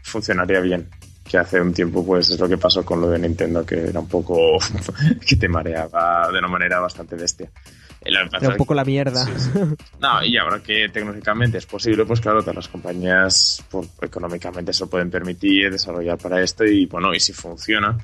funcionaría 0.03 0.61
bien. 0.61 0.89
Que 1.29 1.39
hace 1.39 1.61
un 1.61 1.73
tiempo, 1.73 2.07
pues 2.07 2.31
es 2.31 2.39
lo 2.39 2.49
que 2.49 2.57
pasó 2.57 2.85
con 2.85 3.01
lo 3.01 3.11
de 3.11 3.19
Nintendo, 3.19 3.67
que 3.67 3.89
era 3.89 3.99
un 3.99 4.07
poco. 4.07 4.59
que 5.27 5.35
te 5.35 5.49
mareaba 5.49 6.31
de 6.31 6.39
una 6.39 6.47
manera 6.47 6.79
bastante 6.79 7.17
bestia. 7.17 7.51
Y 8.09 8.13
lo 8.13 8.25
que 8.25 8.31
pasa 8.31 8.47
Era 8.47 8.55
un 8.55 8.59
poco 8.59 8.75
la 8.75 8.85
mierda. 8.85 9.25
Sí, 9.25 9.33
sí. 9.39 9.51
No, 10.01 10.25
y 10.25 10.37
ahora 10.37 10.61
que 10.63 10.89
tecnológicamente 10.89 11.59
es 11.59 11.67
posible, 11.67 12.05
pues 12.05 12.21
claro, 12.21 12.41
todas 12.41 12.57
las 12.57 12.69
compañías 12.69 13.65
pues, 13.71 13.89
económicamente 14.03 14.73
se 14.73 14.85
lo 14.85 14.91
pueden 14.91 15.11
permitir 15.11 15.71
desarrollar 15.71 16.19
para 16.19 16.43
esto 16.43 16.65
y 16.65 16.87
bueno, 16.87 17.13
y 17.15 17.21
si 17.21 17.33
funciona, 17.33 17.97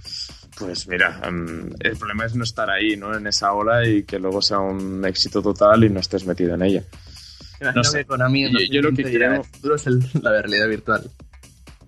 pues 0.58 0.86
mira, 0.88 1.20
em, 1.24 1.70
el 1.80 1.96
problema 1.96 2.24
es 2.26 2.34
no 2.34 2.44
estar 2.44 2.68
ahí, 2.70 2.96
¿no? 2.96 3.16
En 3.16 3.26
esa 3.26 3.52
ola 3.52 3.86
y 3.86 4.02
que 4.04 4.18
luego 4.18 4.42
sea 4.42 4.58
un 4.58 5.04
éxito 5.04 5.40
total 5.42 5.84
y 5.84 5.88
no 5.90 6.00
estés 6.00 6.26
metido 6.26 6.54
en 6.54 6.62
ella. 6.62 6.82
Sé. 7.84 8.00
en 8.00 8.52
Yo- 8.52 8.58
yo 8.72 8.82
lo 8.82 8.88
que 8.90 9.02
2015 9.04 9.10
dirá, 9.10 9.28
creo- 9.28 9.40
el 9.42 9.46
futuro 9.48 9.74
es 9.76 9.86
el- 9.86 10.04
la 10.22 10.30
realidad 10.42 10.68
virtual. 10.68 11.10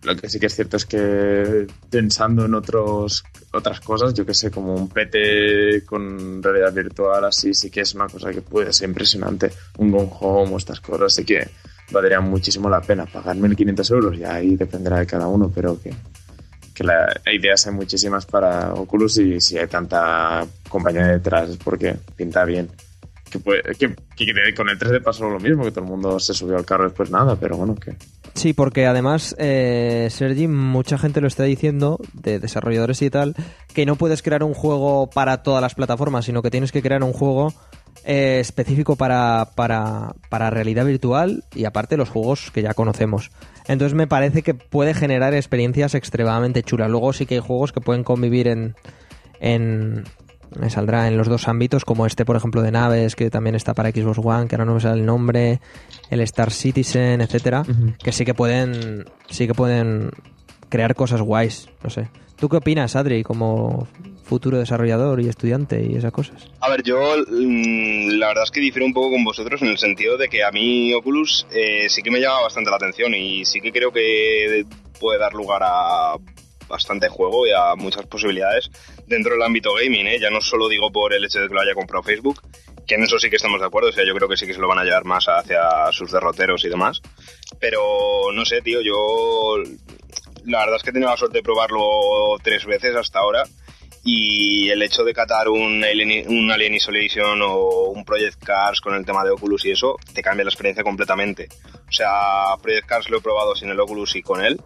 Lo 0.03 0.15
que 0.17 0.29
sí 0.29 0.39
que 0.39 0.47
es 0.47 0.55
cierto 0.55 0.77
es 0.77 0.85
que 0.85 1.67
pensando 1.91 2.45
en 2.45 2.55
otros 2.55 3.25
otras 3.55 3.81
cosas, 3.81 4.13
yo 4.15 4.25
que 4.27 4.35
sé, 4.35 4.51
como 4.51 4.75
un 4.75 4.89
PT 4.89 5.85
con 5.87 6.43
realidad 6.43 6.73
virtual, 6.73 7.25
así 7.25 7.55
sí 7.55 7.71
que 7.71 7.81
es 7.81 7.95
una 7.95 8.07
cosa 8.09 8.31
que 8.31 8.43
puede 8.43 8.73
ser 8.73 8.89
impresionante. 8.89 9.51
Un 9.79 9.91
Gone 9.91 10.11
Home 10.21 10.55
o 10.55 10.57
estas 10.59 10.81
cosas, 10.81 11.15
sí 11.15 11.25
que 11.25 11.49
valdría 11.91 12.21
muchísimo 12.21 12.69
la 12.69 12.81
pena 12.81 13.07
pagar 13.07 13.37
1.500 13.37 13.91
euros, 13.93 14.17
y 14.19 14.25
ahí 14.25 14.57
dependerá 14.57 14.99
de 14.99 15.07
cada 15.07 15.27
uno, 15.29 15.51
pero 15.55 15.81
que, 15.81 15.93
que 16.75 16.83
la, 16.85 17.21
ideas 17.33 17.67
hay 17.67 17.73
muchísimas 17.75 18.27
para 18.27 18.73
Oculus 18.75 19.19
y 19.19 19.41
si 19.41 19.59
hay 19.59 19.67
tanta 19.69 20.47
compañía 20.69 21.07
detrás 21.09 21.51
es 21.51 21.57
porque 21.59 21.95
pinta 22.17 22.45
bien. 22.45 22.69
Que, 23.31 23.39
puede, 23.41 23.63
que- 23.79 23.95
que 24.17 24.55
con 24.55 24.69
el 24.69 24.79
3D 24.79 25.03
pasó 25.03 25.29
lo 25.29 25.41
mismo, 25.41 25.65
que 25.65 25.71
todo 25.73 25.85
el 25.85 25.91
mundo 25.91 26.21
se 26.21 26.33
subió 26.35 26.57
al 26.57 26.65
carro 26.65 26.85
después 26.85 27.11
nada, 27.11 27.37
pero 27.37 27.57
bueno, 27.57 27.75
que... 27.75 27.97
Sí, 28.35 28.53
porque 28.53 28.87
además, 28.87 29.35
eh, 29.39 30.09
Sergi, 30.11 30.49
mucha 30.49 30.99
gente 30.99 31.21
lo 31.21 31.29
está 31.29 31.45
diciendo, 31.45 32.01
de 32.13 32.41
desarrolladores 32.41 33.01
y 33.03 33.09
tal, 33.09 33.35
que 33.73 33.87
no 33.87 33.95
puedes 33.97 34.23
crear 34.23 34.43
un 34.43 34.55
juego 34.55 35.09
para 35.09 35.43
todas 35.43 35.63
las 35.63 35.75
plataformas, 35.75 36.25
sino 36.25 36.43
que 36.43 36.51
tienes 36.51 36.73
que 36.73 36.83
crear 36.83 37.05
un 37.05 37.13
juego 37.13 37.55
eh, 38.05 38.41
específico 38.41 38.97
para, 38.97 39.51
para, 39.55 40.15
para 40.29 40.51
realidad 40.51 40.85
virtual 40.85 41.45
y 41.55 41.65
aparte 41.65 41.97
los 41.97 42.11
juegos 42.11 42.51
que 42.51 42.63
ya 42.63 42.75
conocemos. 42.75 43.31
Entonces 43.69 43.95
me 43.95 44.09
parece 44.09 44.43
que 44.43 44.55
puede 44.55 44.95
generar 44.95 45.33
experiencias 45.33 45.95
extremadamente 45.95 46.65
chulas. 46.65 46.91
Luego 46.91 47.13
sí 47.13 47.27
que 47.27 47.37
hay 47.37 47.41
juegos 47.41 47.73
que 47.73 47.81
pueden 47.81 48.05
convivir 48.05 48.49
en... 48.49 48.75
en 49.41 50.05
me 50.59 50.71
saldrá 50.71 51.09
en 51.09 51.17
los 51.17 51.29
dos 51.29 51.49
ámbitos, 51.49 51.85
como 51.85 52.07
este, 52.07 52.25
por 52.25 52.37
ejemplo, 52.37 52.63
de 52.63 52.71
naves, 52.71 53.17
que 53.17 53.31
también 53.31 53.55
está 53.55 53.75
para 53.75 53.91
Xbox 53.91 54.19
One, 54.23 54.49
que 54.49 54.57
ahora 54.57 54.65
no 54.65 54.75
me 54.75 54.81
sale 54.81 55.01
el 55.01 55.07
nombre, 55.07 55.61
el 56.11 56.21
Star 56.21 56.51
Citizen, 56.51 57.21
etcétera, 57.21 57.65
que 58.03 58.13
sí 58.13 58.25
que 58.25 58.35
pueden, 58.35 59.05
sí 59.31 59.47
que 59.47 59.55
pueden 59.55 60.11
crear 60.69 60.95
cosas 60.95 61.21
guays, 61.21 61.69
no 61.83 61.91
sé. 61.91 62.09
¿Tú 62.37 62.49
qué 62.49 62.57
opinas, 62.57 62.97
Adri, 62.97 63.23
como 63.23 63.87
futuro 64.25 64.59
desarrollador 64.59 65.21
y 65.21 65.29
estudiante 65.29 65.85
y 65.85 65.97
esas 65.97 66.13
cosas? 66.13 66.51
A 66.61 66.71
ver, 66.71 66.83
yo 66.83 66.99
mm, 66.99 68.19
la 68.19 68.29
verdad 68.29 68.45
es 68.45 68.51
que 68.51 68.61
difiero 68.61 68.87
un 68.87 68.95
poco 68.95 69.13
con 69.13 69.25
vosotros 69.25 69.63
en 69.63 69.69
el 69.69 69.79
sentido 69.79 70.17
de 70.17 70.29
que 70.29 70.43
a 70.43 70.51
mí 70.51 70.93
Oculus 70.95 71.47
eh, 71.53 71.89
sí 71.89 72.03
que 72.03 72.11
me 72.11 72.21
llama 72.21 72.41
bastante 72.43 72.71
la 72.71 72.77
atención 72.77 73.15
y 73.15 73.45
sí 73.45 73.61
que 73.61 73.71
creo 73.71 73.93
que 73.93 74.65
puede 74.99 75.19
dar 75.19 75.33
lugar 75.35 75.63
a 75.65 76.17
bastante 76.69 77.09
juego 77.09 77.47
y 77.47 77.51
a 77.51 77.75
muchas 77.77 78.07
posibilidades 78.07 78.71
dentro 79.07 79.33
del 79.33 79.43
ámbito 79.43 79.75
gaming, 79.75 80.07
¿eh? 80.07 80.19
ya 80.21 80.31
no 80.31 80.41
solo 80.41 80.69
digo 80.69 80.91
por 80.91 81.13
el 81.15 81.25
hecho 81.25 81.41
de 81.41 81.49
que 81.49 81.55
lo 81.55 81.61
haya 81.61 81.75
comprado 81.75 82.03
Facebook, 82.03 82.43
que 82.87 82.95
en 82.95 83.03
eso 83.03 83.19
sí 83.19 83.31
que 83.31 83.37
estamos 83.37 83.61
de 83.61 83.67
acuerdo, 83.67 83.91
o 83.91 83.93
sea, 83.93 84.07
yo 84.07 84.15
creo 84.15 84.29
que 84.29 84.37
sí 84.37 84.47
que 84.47 84.55
se 84.55 84.61
lo 84.61 84.69
van 84.69 84.79
a 84.79 84.85
llevar 84.85 85.05
más 85.05 85.27
hacia 85.27 85.93
sus 85.93 86.13
derroteros 86.13 86.65
y 86.65 86.69
demás, 86.69 87.01
pero 87.59 88.33
no 88.33 88.45
sé, 88.45 88.61
tío, 88.63 88.81
yo 88.83 89.63
la 90.45 90.61
verdad 90.61 90.77
es 90.77 90.83
que 90.83 90.91
he 90.91 90.93
tenido 90.93 91.11
la 91.11 91.17
suerte 91.17 91.39
de 91.39 91.43
probarlo 91.43 92.37
tres 92.43 92.65
veces 92.67 92.95
hasta 92.97 93.21
ahora 93.21 93.45
y 94.05 94.69
el 94.69 94.83
hecho 94.83 95.03
de 95.03 95.15
catar 95.15 95.49
un 95.49 95.83
Alien, 95.83 96.29
un 96.29 96.51
Alien 96.51 96.75
Isolation 96.75 97.41
o 97.43 97.89
un 97.89 98.05
Project 98.05 98.45
Cars 98.45 98.81
con 98.81 98.95
el 98.95 99.07
tema 99.07 99.25
de 99.25 99.31
Oculus 99.31 99.65
y 99.65 99.71
eso, 99.71 99.97
te 100.13 100.23
cambia 100.23 100.45
la 100.45 100.51
experiencia 100.51 100.85
completamente. 100.85 101.49
O 101.89 101.93
sea, 101.93 102.55
Project 102.61 102.87
Cars 102.87 103.09
lo 103.09 103.19
he 103.19 103.23
probado 103.23 103.57
sin 103.57 103.71
el 103.71 103.81
Oculus 103.81 104.15
y 104.17 104.23
con 104.23 104.45
él 104.45 104.61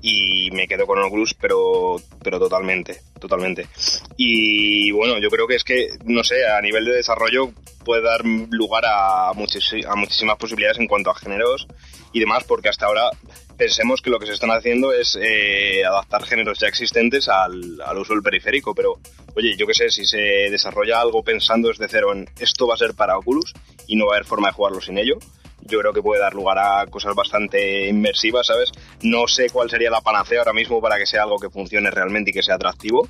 y 0.00 0.50
me 0.50 0.66
quedo 0.66 0.86
con 0.86 0.98
Oculus, 0.98 1.34
pero, 1.34 1.96
pero 2.24 2.40
totalmente, 2.40 3.02
totalmente. 3.22 3.68
Y 4.16 4.90
bueno, 4.90 5.18
yo 5.18 5.30
creo 5.30 5.46
que 5.46 5.54
es 5.54 5.64
que, 5.64 5.88
no 6.04 6.24
sé, 6.24 6.44
a 6.44 6.60
nivel 6.60 6.84
de 6.84 6.96
desarrollo 6.96 7.52
puede 7.84 8.02
dar 8.02 8.24
lugar 8.24 8.84
a, 8.84 9.28
a 9.28 9.32
muchísimas 9.32 10.36
posibilidades 10.38 10.78
en 10.78 10.88
cuanto 10.88 11.10
a 11.10 11.14
géneros 11.14 11.68
y 12.12 12.18
demás, 12.20 12.44
porque 12.44 12.68
hasta 12.68 12.86
ahora 12.86 13.10
pensemos 13.56 14.02
que 14.02 14.10
lo 14.10 14.18
que 14.18 14.26
se 14.26 14.32
están 14.32 14.50
haciendo 14.50 14.92
es 14.92 15.16
eh, 15.20 15.84
adaptar 15.84 16.24
géneros 16.24 16.58
ya 16.58 16.66
existentes 16.66 17.28
al, 17.28 17.80
al 17.80 17.98
uso 17.98 18.12
del 18.12 18.22
periférico, 18.22 18.74
pero 18.74 18.98
oye, 19.36 19.56
yo 19.56 19.66
qué 19.66 19.74
sé, 19.74 19.90
si 19.90 20.04
se 20.04 20.18
desarrolla 20.50 21.00
algo 21.00 21.22
pensando 21.22 21.68
desde 21.68 21.88
cero 21.88 22.12
en 22.12 22.28
esto 22.40 22.66
va 22.66 22.74
a 22.74 22.78
ser 22.78 22.94
para 22.94 23.16
Oculus 23.16 23.52
y 23.86 23.96
no 23.96 24.06
va 24.06 24.14
a 24.14 24.16
haber 24.16 24.26
forma 24.26 24.48
de 24.48 24.54
jugarlo 24.54 24.80
sin 24.80 24.98
ello, 24.98 25.16
yo 25.62 25.78
creo 25.78 25.92
que 25.92 26.02
puede 26.02 26.20
dar 26.20 26.34
lugar 26.34 26.58
a 26.58 26.86
cosas 26.86 27.14
bastante 27.14 27.88
inmersivas, 27.88 28.46
¿sabes? 28.46 28.70
No 29.02 29.26
sé 29.26 29.50
cuál 29.50 29.70
sería 29.70 29.90
la 29.90 30.00
panacea 30.00 30.40
ahora 30.40 30.52
mismo 30.52 30.80
para 30.80 30.98
que 30.98 31.06
sea 31.06 31.22
algo 31.22 31.38
que 31.38 31.50
funcione 31.50 31.90
realmente 31.90 32.30
y 32.30 32.34
que 32.34 32.42
sea 32.42 32.56
atractivo, 32.56 33.08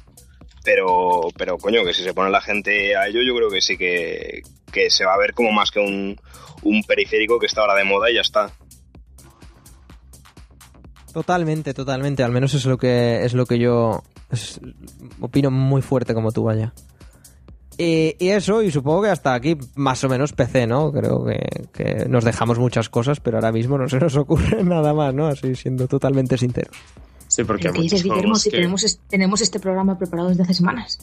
pero, 0.65 1.29
pero 1.37 1.59
coño, 1.59 1.85
que 1.85 1.95
si 1.95 2.03
se 2.03 2.15
pone 2.15 2.31
la 2.31 2.41
gente 2.41 2.97
a 2.97 3.07
ello, 3.07 3.21
yo 3.27 3.35
creo 3.35 3.51
que 3.51 3.61
sí 3.61 3.77
que, 3.77 4.43
que 4.73 4.91
se 4.91 5.05
va 5.05 5.15
a 5.15 5.19
ver 5.19 5.35
como 5.35 5.53
más 5.53 5.71
que 5.71 5.81
un, 5.81 6.17
un 6.63 6.83
periférico 6.85 7.39
que 7.39 7.47
está 7.47 7.63
ahora 7.63 7.75
de 7.75 7.85
moda 7.85 8.11
y 8.11 8.15
ya 8.15 8.21
está. 8.21 8.51
Totalmente, 11.13 11.75
totalmente. 11.75 12.23
Al 12.23 12.33
menos 12.33 12.55
es 12.55 12.65
lo 12.65 12.79
que 12.79 13.25
es 13.25 13.35
lo 13.35 13.45
que 13.45 13.59
yo 13.59 14.03
opino 15.21 15.51
muy 15.51 15.83
fuerte 15.83 16.15
como 16.15 16.33
tú, 16.33 16.45
vaya. 16.45 16.73
Y, 17.85 18.17
y 18.19 18.29
eso, 18.29 18.63
y 18.63 18.71
supongo 18.71 19.03
que 19.03 19.09
hasta 19.09 19.35
aquí 19.35 19.57
más 19.75 20.05
o 20.05 20.09
menos 20.09 20.33
PC, 20.33 20.67
¿no? 20.67 20.93
Creo 20.93 21.25
que, 21.25 21.41
que 21.73 22.07
nos 22.09 22.23
dejamos 22.25 22.59
muchas 22.59 22.89
cosas, 22.89 23.19
pero 23.19 23.39
ahora 23.39 23.51
mismo 23.51 23.77
no 23.77 23.89
se 23.89 23.99
nos 23.99 24.15
ocurre 24.17 24.63
nada 24.65 24.95
más, 24.95 25.13
¿no? 25.13 25.27
Así 25.27 25.55
siendo 25.57 25.89
totalmente 25.89 26.39
sinceros. 26.39 26.77
Sí, 27.27 27.45
porque 27.45 27.69
hay 27.69 27.75
¿qué 27.75 27.81
dices, 27.83 28.05
muchos 28.05 28.15
Guillermo, 28.15 28.35
si 28.37 28.51
que... 28.51 28.57
tenemos, 28.59 28.85
es- 28.85 29.01
tenemos 29.09 29.41
este 29.41 29.59
programa 29.59 29.99
preparado 29.99 30.29
desde 30.29 30.43
hace 30.45 30.55
semanas? 30.55 30.99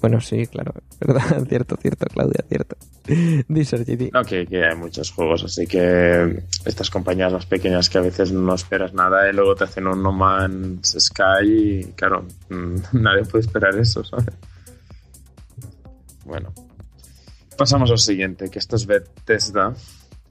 Bueno, 0.00 0.20
sí, 0.20 0.46
claro, 0.46 0.72
verdad, 1.00 1.44
cierto, 1.48 1.76
cierto, 1.76 2.06
Claudia, 2.06 2.44
cierto. 2.48 2.76
Dice 3.48 3.76
GT. 3.78 4.10
No, 4.12 4.24
que, 4.24 4.46
que 4.46 4.64
hay 4.64 4.74
muchos 4.76 5.10
juegos, 5.12 5.44
así 5.44 5.66
que 5.66 6.42
estas 6.64 6.88
compañías 6.88 7.32
más 7.32 7.46
pequeñas 7.46 7.90
que 7.90 7.98
a 7.98 8.00
veces 8.00 8.32
no 8.32 8.54
esperas 8.54 8.94
nada 8.94 9.28
y 9.28 9.32
luego 9.34 9.54
te 9.54 9.64
hacen 9.64 9.86
un 9.86 10.02
No 10.02 10.12
Man's 10.12 10.96
Sky 10.98 11.44
y 11.46 11.84
claro, 11.92 12.24
nadie 12.92 13.24
puede 13.24 13.44
esperar 13.44 13.78
eso, 13.78 14.02
¿sabes? 14.02 14.26
Bueno, 16.24 16.52
pasamos 17.58 17.90
al 17.90 17.98
siguiente, 17.98 18.48
que 18.50 18.58
esto 18.58 18.76
es 18.76 18.86
Bethesda, 18.86 19.74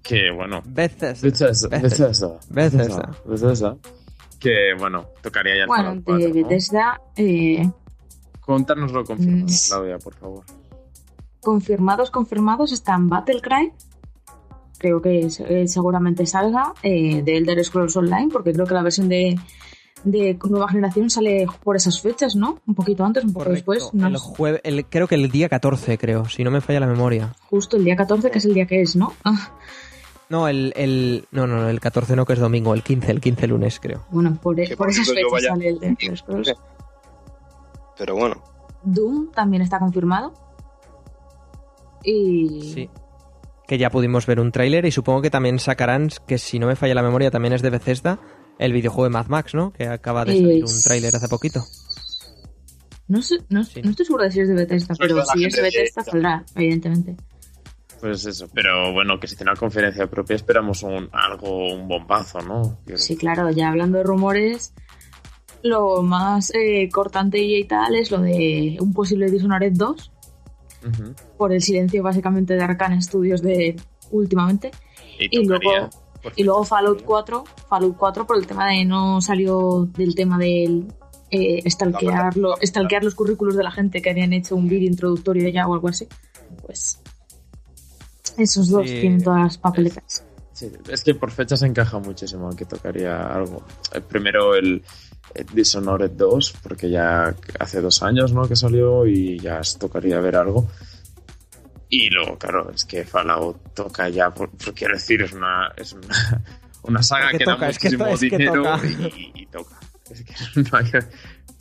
que 0.01 0.31
bueno. 0.35 0.61
Bethesda, 0.65 1.27
Bethesda, 1.27 2.39
Bethesda. 2.49 3.11
Bethesda, 3.25 3.77
que 4.39 4.73
bueno, 4.77 5.05
tocaría 5.21 5.55
ya 5.55 5.61
el 5.63 5.67
Bueno, 5.67 5.83
Fallout 5.85 6.03
4, 6.05 6.19
de 6.19 6.27
¿no? 6.41 6.47
Bethesda, 6.47 7.01
eh, 7.15 7.69
Contárnoslo 8.41 9.05
confirmado, 9.05 9.45
Mm. 9.45 9.67
Claudia, 9.69 9.97
por 9.99 10.13
favor. 10.15 10.43
confirmados, 11.39 12.11
confirmados 12.11 12.71
están 12.73 13.07
Battlecry. 13.09 13.71
Creo 14.79 15.01
que 15.01 15.27
eh, 15.27 15.67
seguramente 15.67 16.25
salga 16.25 16.73
eh, 16.83 17.21
de 17.23 17.37
Elder 17.37 17.63
Scrolls 17.63 17.95
Online, 17.95 18.29
porque 18.33 18.51
creo 18.51 18.65
que 18.65 18.73
la 18.73 18.81
versión 18.83 19.07
de, 19.07 19.39
de 20.03 20.37
nueva 20.49 20.67
generación 20.67 21.09
sale 21.09 21.45
por 21.63 21.75
esas 21.75 22.01
fechas, 22.01 22.35
¿no? 22.35 22.59
Un 22.67 22.75
poquito 22.75 23.03
antes, 23.05 23.23
un 23.23 23.33
poco 23.33 23.45
Correcto. 23.45 23.71
después. 23.71 23.93
No 23.93 24.07
el 24.07 24.17
sé. 24.17 24.25
jueve- 24.25 24.61
el- 24.63 24.85
creo 24.85 25.07
que 25.07 25.15
el 25.15 25.29
día 25.31 25.47
14, 25.49 25.97
creo, 25.97 26.25
si 26.25 26.43
no 26.43 26.51
me 26.51 26.61
falla 26.61 26.79
la 26.81 26.87
memoria. 26.87 27.33
Justo 27.49 27.77
el 27.77 27.85
día 27.85 27.95
14, 27.95 28.29
que 28.31 28.37
es 28.39 28.45
el 28.45 28.53
día 28.53 28.65
que 28.65 28.81
es, 28.81 28.95
¿no? 28.95 29.13
Ah, 29.23 29.51
No, 30.29 30.47
el, 30.47 30.73
el. 30.75 31.27
No, 31.31 31.45
no, 31.47 31.69
el 31.69 31.79
14 31.79 32.15
no, 32.15 32.25
que 32.25 32.33
es 32.33 32.39
domingo, 32.39 32.73
el 32.73 32.81
15, 32.81 33.11
el 33.11 33.21
15 33.21 33.45
lunes, 33.47 33.79
creo. 33.79 34.05
bueno, 34.09 34.35
por, 34.41 34.55
por 34.75 34.89
esas 34.89 35.07
fechas 35.07 35.23
vaya- 35.31 35.49
sale 35.49 35.67
el 35.69 35.79
de 35.79 36.17
Scrolls. 36.17 36.53
Pero 37.97 38.15
bueno, 38.15 38.41
Doom 38.83 39.31
también 39.31 39.61
está 39.61 39.77
confirmado. 39.79 40.33
Y. 42.03 42.71
Sí. 42.73 42.89
Que 43.67 43.77
ya 43.77 43.89
pudimos 43.89 44.25
ver 44.25 44.39
un 44.39 44.51
tráiler 44.51 44.85
y 44.85 44.91
supongo 44.91 45.21
que 45.21 45.29
también 45.29 45.59
sacarán, 45.59 46.09
que 46.27 46.37
si 46.37 46.59
no 46.59 46.67
me 46.67 46.75
falla 46.75 46.95
la 46.95 47.03
memoria, 47.03 47.31
también 47.31 47.53
es 47.53 47.61
de 47.61 47.69
Bethesda, 47.69 48.19
el 48.59 48.73
videojuego 48.73 49.05
de 49.05 49.09
Mad 49.09 49.27
Max, 49.27 49.53
¿no? 49.53 49.71
Que 49.73 49.87
acaba 49.87 50.25
de 50.25 50.35
salir 50.37 50.63
un 50.63 50.81
tráiler 50.83 51.15
hace 51.15 51.27
poquito. 51.27 51.63
No, 53.07 53.21
sé, 53.21 53.37
no, 53.49 53.63
Sí. 53.63 53.81
no 53.81 53.89
estoy 53.91 54.05
segura 54.05 54.25
de 54.25 54.31
si 54.31 54.39
es 54.41 54.47
de 54.47 54.53
Bethesda, 54.55 54.95
pero 54.97 55.23
si 55.25 55.45
es 55.45 55.55
de 55.55 55.61
Bethesda 55.61 56.03
saldrá, 56.03 56.45
evidentemente. 56.55 57.15
Pues 57.99 58.25
eso, 58.25 58.47
pero 58.53 58.91
bueno, 58.93 59.19
que 59.19 59.27
si 59.27 59.35
tiene 59.35 59.51
una 59.51 59.59
conferencia 59.59 60.07
propia 60.09 60.35
esperamos 60.35 60.83
un, 60.83 61.09
algo, 61.13 61.73
un 61.73 61.87
bombazo, 61.87 62.39
¿no? 62.39 62.79
Sí, 62.95 63.15
claro, 63.15 63.49
ya 63.51 63.69
hablando 63.69 63.97
de 63.97 64.03
rumores, 64.03 64.73
lo 65.63 66.01
más 66.01 66.51
eh, 66.53 66.89
cortante 66.91 67.39
y 67.39 67.63
tal 67.65 67.95
es 67.95 68.11
lo 68.11 68.19
de 68.21 68.77
un 68.79 68.93
posible 68.93 69.29
Dishonored 69.31 69.73
2, 69.73 70.11
Ujú. 70.85 71.13
por 71.37 71.53
el 71.53 71.61
silencio 71.61 72.03
básicamente 72.03 72.55
de 72.55 72.63
Arcane 72.63 73.01
Studios 73.01 73.41
de 73.41 73.75
últimamente. 74.11 74.71
Y, 75.19 75.39
Y 75.39 75.45
luego, 75.45 75.89
y 76.35 76.43
luego 76.43 76.63
Fallout 76.63 77.03
4, 77.03 77.43
Fallout 77.69 77.97
4 77.97 78.25
por 78.27 78.37
el 78.37 78.47
tema 78.47 78.67
de 78.69 78.85
no 78.85 79.21
salió 79.21 79.87
del 79.97 80.15
tema 80.15 80.37
del 80.37 80.85
eh, 81.31 81.67
stalkear, 81.69 82.37
lo- 82.37 82.55
stalkear 82.61 83.03
los 83.03 83.15
currículos 83.15 83.55
de 83.55 83.63
la 83.63 83.71
gente 83.71 84.01
que 84.01 84.09
habían 84.11 84.33
hecho 84.33 84.55
un 84.55 84.67
vídeo 84.67 84.87
introductorio 84.87 85.49
ya 85.49 85.67
o 85.67 85.73
algo 85.73 85.89
así. 85.89 86.07
Pues 86.65 86.99
esos 88.37 88.69
dos 88.69 88.87
Sí, 88.89 88.99
tienen 89.01 89.23
todas 89.23 89.41
las 89.41 89.57
papeletas. 89.57 90.23
Sí, 90.53 90.71
es 90.89 91.03
que 91.03 91.15
por 91.15 91.31
fechas 91.31 91.61
encaja 91.63 91.97
muchísimo 91.99 92.49
que 92.55 92.65
tocaría 92.65 93.25
algo. 93.27 93.63
Eh, 93.93 94.01
Primero 94.01 94.53
el, 94.55 94.83
el 95.33 95.45
Dishonored 95.53 96.11
2, 96.11 96.53
porque 96.61 96.89
ya 96.89 97.35
hace 97.59 97.81
dos 97.81 98.03
años 98.03 98.31
¿no? 98.33 98.47
que 98.47 98.55
salió 98.55 99.05
y 99.07 99.39
ya 99.39 99.59
os 99.59 99.77
tocaría 99.79 100.19
ver 100.19 100.35
algo. 100.35 100.67
Y 101.95 102.09
luego, 102.09 102.37
claro, 102.39 102.71
es 102.73 102.85
que 102.85 103.03
Fallout 103.03 103.73
toca 103.75 104.09
ya, 104.09 104.31
por, 104.31 104.49
por- 104.49 104.73
quiero 104.73 104.95
decir, 104.95 105.21
es 105.21 105.31
una, 105.33 105.71
es 105.77 105.93
una, 105.93 106.41
una 106.83 107.03
saga 107.03 107.25
Es 107.27 107.31
que 107.33 107.37
que, 107.39 107.45
toca, 107.45 107.57
da 107.65 107.69
es 107.69 107.77
que 107.79 107.97
muchísimo 107.97 108.05
to- 108.05 108.13
es 108.15 108.19
que 108.31 108.37
dinero 108.37 108.63
toca. 108.63 108.87
Y, 108.87 109.31
y 109.35 109.45
toca. 109.45 109.75
Es 110.09 110.23
que 110.23 110.33
no 110.61 110.77
hay, 110.77 110.91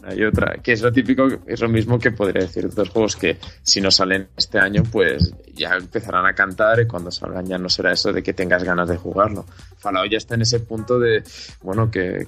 no 0.00 0.08
hay 0.10 0.24
otra. 0.24 0.54
Que 0.62 0.72
es 0.72 0.80
lo 0.80 0.90
típico, 0.90 1.28
es 1.46 1.60
lo 1.60 1.68
mismo 1.68 1.98
que 1.98 2.12
podría 2.12 2.42
decir 2.44 2.62
de 2.64 2.70
otros 2.70 2.88
juegos 2.88 3.16
que 3.16 3.36
si 3.62 3.80
no 3.82 3.90
salen 3.90 4.28
este 4.36 4.58
año, 4.58 4.82
pues 4.90 5.34
ya 5.54 5.74
empezarán 5.74 6.24
a 6.26 6.34
cantar 6.34 6.80
y 6.80 6.86
cuando 6.86 7.10
salgan 7.10 7.46
ya 7.46 7.58
no 7.58 7.68
será 7.68 7.92
eso 7.92 8.10
de 8.12 8.22
que 8.22 8.32
tengas 8.32 8.64
ganas 8.64 8.88
de 8.88 8.96
jugarlo. 8.96 9.44
Fallout 9.78 10.10
ya 10.10 10.16
está 10.18 10.34
en 10.34 10.42
ese 10.42 10.60
punto 10.60 10.98
de, 10.98 11.22
bueno, 11.60 11.90
que, 11.90 12.26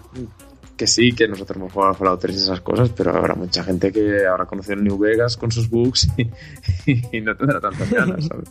que 0.77 0.87
sí, 0.87 1.13
que 1.13 1.29
nosotros 1.29 1.57
hemos 1.57 1.73
jugado 1.73 1.93
a 1.93 1.95
Fallout 1.95 2.21
3 2.21 2.35
y 2.35 2.39
esas 2.39 2.61
cosas, 2.61 2.91
pero 2.91 3.17
habrá 3.17 3.35
mucha 3.35 3.63
gente 3.65 3.93
que 3.93 4.27
habrá 4.27 4.47
conocido 4.47 4.75
el 4.75 4.85
New 4.85 4.99
Vegas 4.99 5.37
con 5.37 5.51
sus 5.53 5.69
bugs 5.71 6.09
y, 6.87 7.17
y 7.17 7.21
no 7.21 7.37
tendrá 7.37 7.61
tantas 7.61 7.91
ganas, 7.91 8.27
¿sabes? 8.27 8.49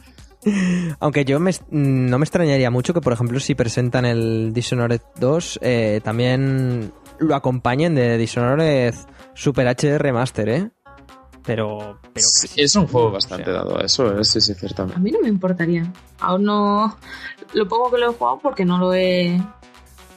Aunque 1.00 1.24
yo 1.26 1.40
me, 1.40 1.52
no 1.72 2.18
me 2.20 2.24
extrañaría 2.26 2.70
mucho 2.70 2.94
que, 2.94 3.00
por 3.02 3.14
ejemplo, 3.14 3.40
si 3.40 3.56
presentan 3.56 4.04
el 4.06 4.52
Dishonored 4.54 5.00
2, 5.20 5.60
eh, 5.62 6.02
también 6.04 6.92
lo 7.20 7.36
acompañen 7.36 7.96
de 7.96 8.18
Dishonored 8.18 8.94
Super 9.34 9.68
HD 9.68 9.98
Remaster, 9.98 10.50
¿eh? 10.50 10.70
Pero, 11.46 12.00
pero 12.14 12.26
Sí, 12.28 12.48
casi 12.48 12.62
es 12.62 12.76
un 12.76 12.88
juego 12.88 13.12
bastante 13.12 13.52
o 13.52 13.54
sea. 13.54 13.64
dado 13.64 13.78
a 13.80 13.82
eso, 13.84 14.18
¿eh? 14.20 14.24
sí, 14.24 14.40
sí, 14.42 14.52
A 14.54 14.56
ciertamente. 14.56 15.00
mí 15.02 15.12
no 15.12 15.20
me 15.22 15.28
importaría. 15.30 15.92
Aún 16.20 16.44
no. 16.46 16.98
Lo 17.54 17.68
poco 17.68 17.92
que 17.92 17.98
lo 17.98 18.12
he 18.12 18.14
jugado 18.14 18.40
porque 18.42 18.64
no 18.66 18.78
lo 18.78 18.94
he. 18.94 19.42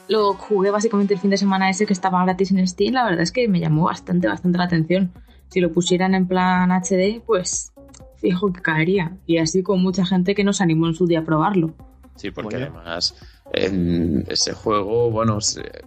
Lo 0.07 0.33
jugué 0.33 0.71
básicamente 0.71 1.13
el 1.13 1.19
fin 1.19 1.29
de 1.29 1.37
semana 1.37 1.69
ese 1.69 1.85
que 1.85 1.93
estaba 1.93 2.23
gratis 2.23 2.51
en 2.51 2.65
Steam. 2.67 2.93
La 2.93 3.03
verdad 3.05 3.21
es 3.21 3.31
que 3.31 3.47
me 3.47 3.59
llamó 3.59 3.85
bastante, 3.85 4.27
bastante 4.27 4.57
la 4.57 4.63
atención. 4.65 5.11
Si 5.49 5.59
lo 5.59 5.71
pusieran 5.71 6.15
en 6.15 6.27
plan 6.27 6.71
HD, 6.71 7.21
pues 7.25 7.71
fijo 8.17 8.51
que 8.53 8.61
caería. 8.61 9.17
Y 9.25 9.37
así 9.37 9.63
con 9.63 9.81
mucha 9.81 10.05
gente 10.05 10.33
que 10.33 10.43
nos 10.43 10.61
animó 10.61 10.87
en 10.87 10.93
su 10.93 11.07
día 11.07 11.19
a 11.19 11.23
probarlo. 11.23 11.73
Sí, 12.15 12.31
porque 12.31 12.57
Bueno. 12.57 12.79
además 12.79 13.15
en 13.53 14.25
ese 14.29 14.53
juego, 14.53 15.11
bueno, 15.11 15.39
se- 15.41 15.83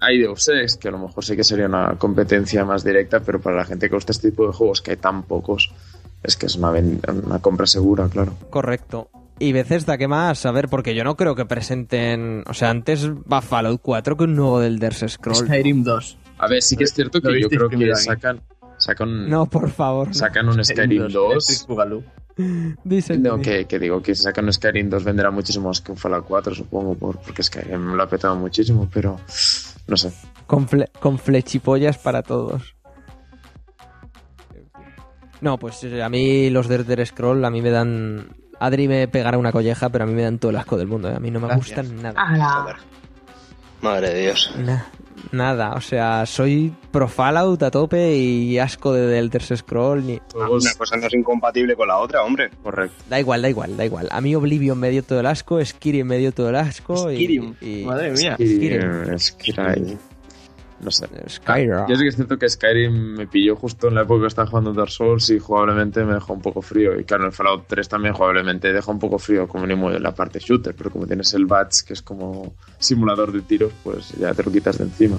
hay, 0.00 0.18
Deus 0.18 0.48
Ex, 0.48 0.76
que 0.76 0.88
a 0.88 0.92
lo 0.92 0.98
mejor 0.98 1.24
sí 1.24 1.36
que 1.36 1.44
sería 1.44 1.66
una 1.66 1.96
competencia 1.98 2.64
más 2.64 2.82
directa, 2.84 3.20
pero 3.20 3.40
para 3.40 3.56
la 3.56 3.64
gente 3.64 3.88
que 3.88 3.94
gusta 3.94 4.12
este 4.12 4.30
tipo 4.30 4.46
de 4.46 4.52
juegos, 4.52 4.80
que 4.80 4.92
hay 4.92 4.96
tan 4.96 5.24
pocos, 5.24 5.72
es 6.22 6.36
que 6.36 6.46
es 6.46 6.56
una, 6.56 6.70
una 6.70 7.38
compra 7.40 7.66
segura, 7.66 8.08
claro. 8.08 8.34
Correcto. 8.50 9.10
Y 9.38 9.52
Bethesda, 9.52 9.98
¿qué 9.98 10.06
más? 10.06 10.46
A 10.46 10.52
ver, 10.52 10.68
porque 10.68 10.94
yo 10.94 11.02
no 11.04 11.16
creo 11.16 11.34
que 11.34 11.44
presenten... 11.44 12.44
O 12.46 12.54
sea, 12.54 12.70
antes 12.70 13.10
va 13.10 13.42
Fallout 13.42 13.80
4 13.82 14.16
que 14.16 14.24
un 14.24 14.36
nuevo 14.36 14.60
del 14.60 14.74
Elder 14.74 14.94
Scroll. 15.08 15.34
Skyrim 15.36 15.82
2. 15.82 16.18
A 16.38 16.46
ver, 16.48 16.62
sí 16.62 16.76
que 16.76 16.84
es 16.84 16.92
cierto 16.94 17.20
que 17.20 17.40
yo 17.40 17.48
creo 17.48 17.68
que 17.68 17.94
sacan, 17.96 18.40
sacan, 18.78 19.28
No, 19.28 19.46
por 19.46 19.70
favor. 19.70 20.08
no. 20.08 20.14
sacan 20.14 20.48
un 20.48 20.64
Skyrim 20.64 21.08
2. 21.08 21.32
Electric 21.32 21.66
Boogaloo. 21.66 22.02
Dice 22.84 23.18
No, 23.18 23.40
que, 23.40 23.64
que 23.66 23.78
digo 23.78 24.00
que 24.00 24.14
si 24.14 24.22
sacan 24.22 24.44
un 24.46 24.52
Skyrim 24.52 24.88
2 24.88 25.02
venderá 25.04 25.30
muchísimo 25.30 25.68
más 25.68 25.80
que 25.80 25.90
un 25.92 25.98
Fallout 25.98 26.24
4, 26.26 26.54
supongo, 26.54 26.94
por- 26.94 27.18
porque 27.18 27.42
Skyrim 27.42 27.94
lo 27.94 28.02
ha 28.02 28.08
petado 28.08 28.36
muchísimo, 28.36 28.88
pero 28.92 29.18
no 29.88 29.96
sé. 29.96 30.12
Con, 30.46 30.68
fle- 30.68 30.90
con 31.00 31.18
flechipollas 31.18 31.98
para 31.98 32.22
todos. 32.22 32.76
No, 35.40 35.58
pues 35.58 35.82
eh, 35.82 36.02
a 36.02 36.08
mí 36.08 36.50
los 36.50 36.68
de 36.68 36.76
Elder 36.76 37.04
Scroll 37.06 37.44
a 37.44 37.50
mí 37.50 37.60
me 37.60 37.70
dan... 37.70 38.28
Adri 38.64 38.88
me 38.88 39.08
pegará 39.08 39.38
una 39.38 39.52
colleja, 39.52 39.88
pero 39.88 40.04
a 40.04 40.06
mí 40.06 40.12
me 40.14 40.22
dan 40.22 40.38
todo 40.38 40.50
el 40.50 40.56
asco 40.56 40.76
del 40.76 40.86
mundo. 40.88 41.08
¿eh? 41.10 41.14
A 41.16 41.20
mí 41.20 41.30
no 41.30 41.40
me 41.40 41.48
Gracias. 41.48 41.88
gustan 41.88 42.02
nada. 42.02 42.60
Joder. 42.62 42.76
Madre 43.80 44.10
de 44.14 44.20
Dios. 44.22 44.54
Na- 44.58 44.86
nada, 45.32 45.72
o 45.72 45.80
sea, 45.80 46.24
soy 46.24 46.72
pro 46.92 47.08
Fallout 47.08 47.62
a 47.64 47.70
tope 47.70 48.14
y 48.16 48.58
asco 48.58 48.92
de 48.92 49.18
Elder 49.18 49.42
Scroll. 49.42 50.06
Ni... 50.06 50.20
Una 50.34 50.74
cosa 50.74 50.96
no 50.96 51.06
es 51.08 51.14
incompatible 51.14 51.74
con 51.74 51.88
la 51.88 51.98
otra, 51.98 52.22
hombre. 52.22 52.50
Correcto. 52.62 52.94
Da 53.10 53.18
igual, 53.18 53.42
da 53.42 53.48
igual, 53.50 53.76
da 53.76 53.84
igual. 53.84 54.08
A 54.12 54.20
mí 54.20 54.34
Oblivion 54.36 54.78
me 54.78 54.90
dio 54.90 55.02
todo 55.02 55.18
el 55.20 55.26
asco, 55.26 55.64
Skyrim 55.64 56.06
me 56.06 56.18
dio 56.18 56.30
todo 56.32 56.48
el 56.50 56.56
asco. 56.56 57.10
y- 57.10 57.16
Skyrim. 57.16 57.54
Y, 57.60 57.84
Madre 57.84 58.12
mía. 58.12 58.34
Skyrim. 58.40 59.18
Skyrim. 59.18 59.98
No 60.82 60.90
sé. 60.90 61.06
Skyrim. 61.28 61.86
Yo 61.88 61.96
sí 61.96 62.02
que 62.02 62.08
es 62.08 62.16
cierto 62.16 62.36
que 62.36 62.48
Skyrim 62.48 63.16
me 63.16 63.26
pilló 63.28 63.54
justo 63.54 63.88
en 63.88 63.94
la 63.94 64.02
época 64.02 64.22
que 64.22 64.26
estaba 64.26 64.48
jugando 64.48 64.72
Dark 64.72 64.90
Souls 64.90 65.30
y 65.30 65.38
jugablemente 65.38 66.04
me 66.04 66.14
dejó 66.14 66.32
un 66.32 66.42
poco 66.42 66.60
frío. 66.60 66.98
Y 66.98 67.04
claro, 67.04 67.26
el 67.26 67.32
Fallout 67.32 67.66
3 67.68 67.88
también 67.88 68.14
jugablemente 68.14 68.72
deja 68.72 68.90
un 68.90 68.98
poco 68.98 69.18
frío, 69.18 69.46
como 69.46 69.64
mínimo 69.64 69.92
en 69.92 70.02
la 70.02 70.12
parte 70.12 70.40
shooter, 70.40 70.74
pero 70.74 70.90
como 70.90 71.06
tienes 71.06 71.32
el 71.34 71.46
Batch, 71.46 71.82
que 71.82 71.92
es 71.92 72.02
como 72.02 72.54
simulador 72.78 73.32
de 73.32 73.42
tiros, 73.42 73.72
pues 73.84 74.10
ya 74.18 74.34
te 74.34 74.42
lo 74.42 74.50
quitas 74.50 74.78
de 74.78 74.84
encima. 74.84 75.18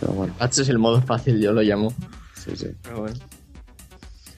Pero 0.00 0.12
bueno, 0.14 0.34
Patch 0.36 0.58
es 0.58 0.68
el 0.68 0.78
modo 0.80 1.00
fácil, 1.00 1.40
yo 1.40 1.52
lo 1.52 1.62
llamo. 1.62 1.94
sí, 2.34 2.56
sí. 2.56 2.66
Pero 2.82 3.02
bueno. 3.02 3.16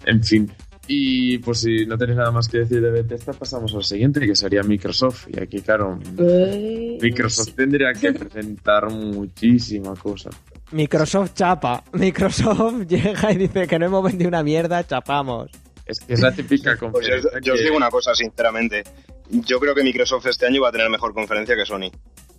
En 0.07 0.23
fin. 0.23 0.53
Y 0.87 1.39
pues 1.39 1.61
si 1.61 1.87
no 1.87 1.97
tenéis 1.97 2.19
nada 2.19 2.31
más 2.31 2.47
que 2.49 2.59
decir 2.59 2.81
de 2.83 2.91
Bethesda, 2.91 3.33
pasamos 3.33 3.75
al 3.75 3.85
siguiente, 3.85 4.21
que 4.21 4.37
sería 4.37 4.63
Microsoft. 4.63 5.29
Y 5.35 5.41
aquí, 5.41 5.61
claro, 5.63 5.99
Eh, 6.19 6.99
Microsoft 7.01 7.55
tendría 7.55 7.93
que 7.95 8.13
presentar 8.13 8.91
muchísima 8.91 9.95
cosa. 9.95 10.31
Microsoft 10.73 11.33
chapa. 11.35 11.83
Microsoft 11.93 12.87
llega 12.87 13.33
y 13.33 13.37
dice 13.37 13.67
que 13.67 13.79
no 13.79 13.87
hemos 13.87 14.05
vendido 14.05 14.29
una 14.29 14.43
mierda, 14.43 14.87
chapamos. 14.87 15.51
Es 15.87 16.01
que 16.01 16.15
es 16.15 16.21
la 16.21 16.33
típica 16.33 16.77
Pues 16.79 16.93
conferencia 16.93 17.31
yo, 17.35 17.41
yo 17.41 17.55
os 17.55 17.61
digo 17.61 17.77
una 17.77 17.91
cosa, 17.91 18.15
sinceramente. 18.15 18.83
Yo 19.31 19.59
creo 19.61 19.75
que 19.75 19.83
Microsoft 19.83 20.27
este 20.27 20.47
año 20.47 20.63
va 20.63 20.69
a 20.69 20.73
tener 20.73 20.89
mejor 20.91 21.13
conferencia 21.15 21.55
que 21.57 21.65
Sony. 21.65 21.91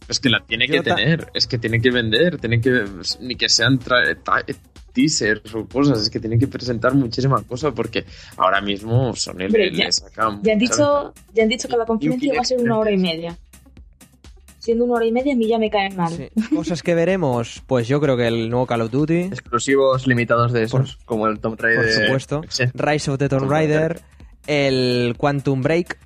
Es 0.07 0.19
que 0.19 0.29
la 0.29 0.43
tiene 0.45 0.67
Yo 0.67 0.73
que 0.83 0.89
ta- 0.89 0.95
tener, 0.95 1.27
es 1.33 1.47
que 1.47 1.57
tiene 1.57 1.79
que 1.81 1.89
vender, 1.89 2.37
tiene 2.37 2.61
que 2.61 2.85
ni 3.21 3.35
que 3.35 3.49
sean 3.49 3.79
tra- 3.79 4.15
teasers 4.95 5.53
o 5.53 5.67
cosas, 5.67 6.01
es 6.01 6.09
que 6.09 6.19
tienen 6.19 6.39
que 6.39 6.47
presentar 6.47 6.95
muchísimas 6.95 7.43
cosas 7.43 7.73
porque 7.75 8.05
ahora 8.37 8.61
mismo 8.61 9.11
Hombre, 9.11 9.49
le, 9.49 9.71
ya- 9.77 9.85
le 9.85 9.91
saca 9.91 10.39
Ya 10.41 10.53
han 10.53 10.59
dicho, 10.59 11.13
ya 11.35 11.43
han 11.43 11.49
dicho 11.49 11.67
que 11.67 11.77
la 11.77 11.85
conferencia 11.85 12.33
va 12.33 12.41
a 12.41 12.45
ser 12.45 12.59
una 12.61 12.77
hora 12.79 12.91
y 12.91 12.97
media. 12.97 13.37
Siendo 14.57 14.85
una 14.85 14.95
hora 14.95 15.05
y 15.05 15.11
media, 15.11 15.33
a 15.33 15.35
mí 15.35 15.47
ya 15.47 15.59
me 15.59 15.69
cae 15.69 15.91
mal. 15.91 16.11
Sí. 16.11 16.29
Cosas 16.55 16.81
que 16.81 16.95
veremos, 16.95 17.61
pues 17.67 17.87
yo 17.87 18.01
creo 18.01 18.17
que 18.17 18.25
el 18.25 18.49
nuevo 18.49 18.65
Call 18.65 18.81
of 18.81 18.89
Duty, 18.89 19.19
Exclusivos 19.25 20.07
limitados 20.07 20.51
de 20.53 20.63
esos, 20.63 20.97
como 21.05 21.27
el 21.27 21.39
Tomb 21.39 21.59
Raider. 21.61 21.83
por 21.85 21.91
supuesto, 22.05 22.41
Sí. 22.49 22.63
Rise 22.73 23.11
of 23.11 23.19
the 23.19 23.29
Tomb 23.29 23.41
Tomb 23.41 23.51
Raider, 23.51 24.01
el 24.47 25.13
Quantum 25.19 25.61
Break 25.61 25.99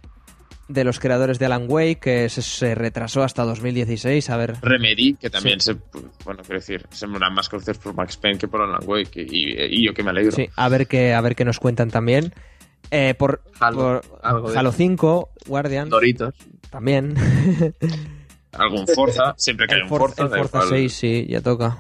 de 0.70 0.84
los 0.84 1.00
creadores 1.00 1.40
de 1.40 1.48
Alan 1.48 1.66
Wake, 1.68 2.00
que 2.00 2.30
se, 2.30 2.42
se 2.42 2.76
retrasó 2.76 3.24
hasta 3.24 3.44
2016, 3.44 4.30
a 4.30 4.38
ver... 4.38 4.54
Remedy, 4.62 5.16
que 5.16 5.30
también 5.30 5.60
se, 5.60 5.76
bueno, 6.24 6.44
quiero 6.44 6.60
decir, 6.60 6.86
se 6.92 7.08
me 7.08 7.20
más 7.20 7.50
conocidos 7.50 7.80
por 7.80 7.96
Max 7.96 8.16
Payne 8.18 8.38
que 8.38 8.48
por 8.48 8.62
Alan 8.62 8.82
Wake 8.86 9.26
y, 9.30 9.60
y 9.60 9.86
yo 9.86 9.94
que 9.94 10.04
me 10.04 10.12
alegro. 10.12 10.32
Sí, 10.32 10.48
a 10.56 10.70
ver 10.70 10.88
qué, 10.88 11.14
a 11.14 11.22
ver 11.22 11.36
qué 11.36 11.44
nos 11.44 11.60
cuentan 11.60 11.90
también. 11.90 12.34
Eh, 12.92 13.16
por 13.18 13.42
Halo, 13.60 13.78
por 13.78 14.20
algo 14.22 14.50
Halo 14.50 14.70
eso. 14.70 14.78
5, 14.78 15.30
Guardian, 15.48 15.90
Doritos. 15.90 16.36
también. 16.70 17.16
Algún 18.52 18.88
Forza, 18.88 19.34
siempre 19.38 19.68
que 19.68 19.74
hay 19.76 19.80
el 19.82 19.84
un 19.84 19.90
Forza, 19.90 20.24
Forza, 20.24 20.36
el 20.36 20.42
Forza 20.48 20.58
igual. 20.66 20.80
6, 20.80 20.94
sí, 20.94 21.26
ya 21.28 21.42
toca. 21.42 21.78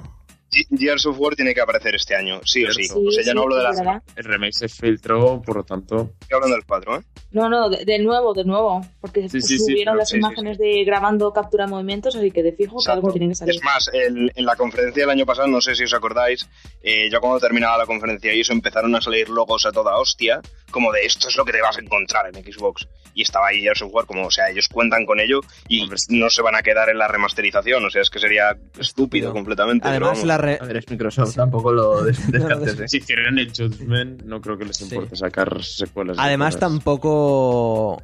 Ge- 0.51 0.65
Gears 0.77 1.05
of 1.05 1.19
War 1.19 1.35
tiene 1.35 1.53
que 1.53 1.61
aparecer 1.61 1.95
este 1.95 2.15
año, 2.15 2.41
sí 2.43 2.63
o 2.65 2.71
sí. 2.71 2.87
O 2.93 3.11
sea, 3.11 3.23
ya 3.23 3.33
no 3.33 3.41
hablo 3.43 3.55
de 3.57 3.63
la... 3.63 3.69
verdad. 3.71 4.03
El 4.15 4.23
remake 4.25 4.53
se 4.53 4.67
filtró, 4.67 5.41
por 5.41 5.57
lo 5.57 5.63
tanto, 5.63 6.11
Estoy 6.21 6.35
hablando 6.35 6.55
del 6.55 6.65
4, 6.65 6.97
¿eh? 6.97 7.01
No, 7.31 7.47
no, 7.49 7.69
de, 7.69 7.85
de 7.85 7.99
nuevo, 7.99 8.33
de 8.33 8.43
nuevo. 8.43 8.81
Porque 9.01 9.29
Sí, 9.29 9.41
sí, 9.41 9.57
sí, 9.57 9.59
subieron 9.59 9.97
las 9.97 10.09
sí, 10.09 10.13
sí, 10.13 10.17
imágenes 10.17 10.57
de 10.57 10.83
grabando 10.83 11.31
captura 11.31 11.65
de 11.65 11.71
movimientos, 11.71 12.15
así 12.15 12.31
que 12.31 12.41
de 12.43 12.53
fijo 12.53 12.77
que 12.83 12.91
algo 12.91 13.11
tiene 13.11 13.29
que 13.29 13.35
salir. 13.35 13.55
Es 13.55 13.63
más, 13.63 13.89
el- 13.93 14.31
en 14.35 14.45
la 14.45 14.55
conferencia 14.55 15.03
del 15.03 15.09
año 15.11 15.25
pasado, 15.25 15.47
no 15.47 15.61
sé 15.61 15.75
si 15.75 15.83
os 15.83 15.93
acordáis, 15.93 16.47
eh, 16.81 17.09
ya 17.11 17.19
cuando 17.19 17.39
terminaba 17.39 17.77
la 17.77 17.85
conferencia 17.85 18.33
y 18.33 18.39
eso 18.41 18.53
empezaron 18.53 18.95
a 18.95 19.01
salir 19.01 19.29
logos 19.29 19.65
a 19.67 19.71
toda 19.71 19.97
hostia, 19.97 20.41
como 20.71 20.91
de 20.91 21.01
esto 21.05 21.27
es 21.27 21.35
lo 21.37 21.45
que 21.45 21.51
te 21.53 21.61
vas 21.61 21.77
a 21.77 21.81
encontrar 21.81 22.25
en 22.35 22.43
Xbox. 22.43 22.87
Y 23.13 23.23
estaba 23.23 23.47
ahí 23.47 23.61
Gears 23.61 23.81
of 23.81 23.91
War, 23.93 24.05
como, 24.05 24.27
o 24.27 24.31
sea, 24.31 24.49
ellos 24.49 24.67
cuentan 24.69 25.05
con 25.05 25.19
ello 25.19 25.41
y 25.67 25.89
no 26.09 26.29
se 26.29 26.41
van 26.41 26.55
a 26.55 26.61
quedar 26.61 26.89
en 26.89 26.97
la 26.97 27.07
remasterización, 27.07 27.83
o 27.85 27.89
sea, 27.89 28.01
es 28.01 28.09
que 28.09 28.19
sería 28.19 28.51
estúpido, 28.51 28.81
Estúpido. 28.81 29.33
completamente. 29.33 29.87
Además, 29.87 30.23
la 30.23 30.37
re- 30.39 30.57
A 30.61 30.65
ver, 30.65 30.77
es 30.77 30.89
Microsoft, 30.89 31.35
tampoco 31.35 31.71
lo 31.71 32.03
des- 32.03 32.19
No, 32.33 32.39
no, 32.39 32.47
descartes, 32.59 32.79
¿eh? 32.79 32.87
si 32.87 32.97
hicieran 32.97 33.37
el 33.37 33.49
Judgment, 33.55 34.23
no 34.23 34.41
creo 34.41 34.57
que 34.57 34.65
les 34.65 34.77
Sí. 34.77 34.85
importe 34.85 35.15
sacar 35.15 35.63
secuelas. 35.63 36.17
de 36.17 36.23
Además, 36.23 36.57
tampoco. 36.59 38.01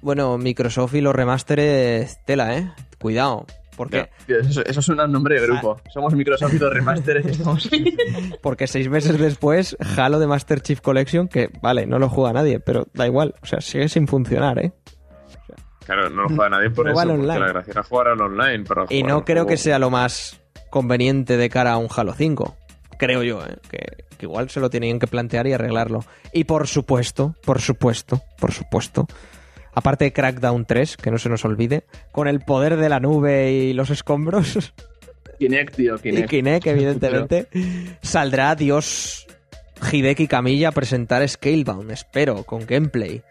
Bueno, 0.00 0.36
Microsoft 0.38 0.94
y 0.94 1.00
los 1.00 1.14
remasteres, 1.14 2.18
tela, 2.26 2.56
¿eh? 2.56 2.70
Cuidado. 3.00 3.46
Porque, 3.76 4.10
Eso, 4.28 4.62
eso 4.64 4.80
es 4.80 4.88
un 4.90 4.96
nombre 5.10 5.40
de 5.40 5.46
grupo. 5.46 5.80
Somos 5.92 6.12
Microsoft 6.14 6.52
y 6.54 6.58
los 6.58 6.72
remasteres. 6.72 7.24
estamos- 7.24 7.70
porque 8.42 8.66
seis 8.66 8.88
meses 8.90 9.18
después, 9.18 9.76
Halo 9.96 10.18
de 10.18 10.26
Master 10.26 10.60
Chief 10.60 10.80
Collection, 10.80 11.26
que 11.26 11.48
vale, 11.62 11.86
no 11.86 11.98
lo 11.98 12.08
juega 12.10 12.32
nadie, 12.34 12.60
pero 12.60 12.86
da 12.92 13.06
igual. 13.06 13.34
O 13.42 13.46
sea, 13.46 13.60
sigue 13.60 13.88
sin 13.88 14.06
funcionar, 14.06 14.58
¿eh? 14.58 14.72
Claro, 15.86 16.10
no 16.10 16.22
lo 16.22 16.28
juega 16.28 16.50
nadie 16.50 16.70
por 16.70 16.84
No 16.86 16.92
eso, 16.92 17.00
porque 17.00 17.12
online. 17.22 17.40
la 17.40 17.48
gracia 17.48 17.70
era 17.72 17.82
jugar 17.82 18.08
al 18.08 18.20
online. 18.20 18.64
Para 18.64 18.84
Y 18.90 19.00
jugar 19.00 19.08
no 19.14 19.24
creo 19.24 19.36
juego. 19.44 19.48
que 19.48 19.56
sea 19.56 19.78
lo 19.78 19.90
más 19.90 20.40
conveniente 20.72 21.36
de 21.36 21.50
cara 21.50 21.72
a 21.72 21.76
un 21.76 21.88
Halo 21.94 22.14
5. 22.14 22.56
Creo 22.98 23.22
yo, 23.22 23.44
¿eh? 23.44 23.58
que, 23.70 24.04
que 24.16 24.26
igual 24.26 24.48
se 24.50 24.58
lo 24.58 24.70
tienen 24.70 24.98
que 24.98 25.06
plantear 25.06 25.46
y 25.46 25.52
arreglarlo. 25.52 26.04
Y 26.32 26.44
por 26.44 26.66
supuesto, 26.66 27.36
por 27.44 27.60
supuesto, 27.60 28.22
por 28.38 28.52
supuesto, 28.52 29.06
aparte 29.74 30.06
de 30.06 30.12
Crackdown 30.12 30.64
3, 30.64 30.96
que 30.96 31.10
no 31.10 31.18
se 31.18 31.28
nos 31.28 31.44
olvide, 31.44 31.84
con 32.10 32.26
el 32.26 32.40
poder 32.40 32.76
de 32.76 32.88
la 32.88 33.00
nube 33.00 33.52
y 33.52 33.74
los 33.74 33.90
escombros, 33.90 34.72
Kinect, 35.38 35.76
tío, 35.76 35.96
y 35.96 35.98
Kinect. 35.98 36.30
Kinect, 36.30 36.66
evidentemente, 36.66 37.48
saldrá 38.02 38.54
Dios 38.54 39.26
Hideki 39.92 40.26
Kamiya 40.26 40.68
a 40.68 40.72
presentar 40.72 41.28
Scalebound, 41.28 41.90
espero, 41.90 42.44
con 42.44 42.66
gameplay. 42.66 43.22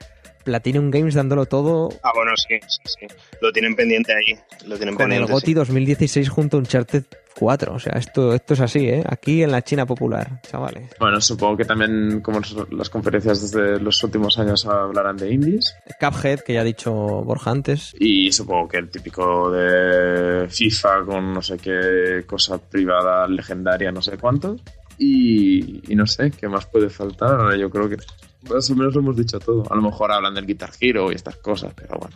Platinum 0.44 0.90
Games 0.90 1.14
dándolo 1.14 1.46
todo 1.46 1.90
Ah, 2.02 2.12
bueno, 2.16 2.32
sí, 2.36 2.56
sí, 2.68 2.82
sí. 3.00 3.08
Lo 3.42 3.52
tienen 3.52 3.76
pendiente 3.76 4.12
ahí. 4.12 4.40
Lo 4.66 4.76
tienen 4.76 4.96
con 4.96 5.12
el. 5.12 5.28
GOTY 5.28 5.54
2016 5.54 6.30
junto 6.30 6.58
a 6.58 6.60
Uncharted 6.62 7.04
4. 7.38 7.74
O 7.74 7.80
sea, 7.80 7.94
esto, 7.94 8.34
esto 8.34 8.54
es 8.54 8.60
así, 8.60 8.88
¿eh? 8.88 9.04
Aquí 9.08 9.44
en 9.44 9.52
la 9.52 9.62
China 9.62 9.86
popular, 9.86 10.42
chavales. 10.44 10.92
Bueno, 11.00 11.20
supongo 11.22 11.58
que 11.58 11.66
también, 11.66 12.22
como 12.22 12.42
las 12.72 12.90
conferencias 12.90 13.52
desde 13.52 13.80
los 13.80 14.04
últimos 14.04 14.38
años, 14.40 14.66
hablarán 14.66 15.18
de 15.18 15.32
indies. 15.32 15.76
Cuphead, 16.00 16.42
que 16.42 16.54
ya 16.54 16.62
ha 16.62 16.66
dicho 16.66 16.92
Borja 16.94 17.52
antes. 17.52 17.96
Y 18.00 18.32
supongo 18.32 18.68
que 18.68 18.78
el 18.78 18.90
típico 18.90 19.52
de 19.52 20.48
FIFA 20.50 21.06
con 21.06 21.34
no 21.34 21.42
sé 21.42 21.58
qué 21.58 22.24
cosa 22.26 22.58
privada 22.58 23.28
legendaria, 23.28 23.92
no 23.92 24.02
sé 24.02 24.18
cuánto. 24.18 24.58
Y, 24.98 25.92
y 25.92 25.96
no 25.96 26.06
sé, 26.06 26.32
¿qué 26.32 26.48
más 26.48 26.66
puede 26.68 26.90
faltar? 26.90 27.40
Ahora 27.40 27.58
yo 27.58 27.70
creo 27.70 27.90
que 27.90 27.98
más 28.50 28.70
o 28.70 28.76
menos 28.76 28.94
lo 28.94 29.02
hemos 29.02 29.18
dicho 29.18 29.40
todo. 29.40 29.64
A 29.72 29.76
lo 29.76 29.82
mejor 29.82 30.12
hablan 30.12 30.34
del 30.34 30.46
Guitar 30.46 30.72
Hero 30.80 31.12
y 31.12 31.16
estas 31.16 31.38
cosas, 31.38 31.74
pero 31.76 31.98
bueno. 32.00 32.16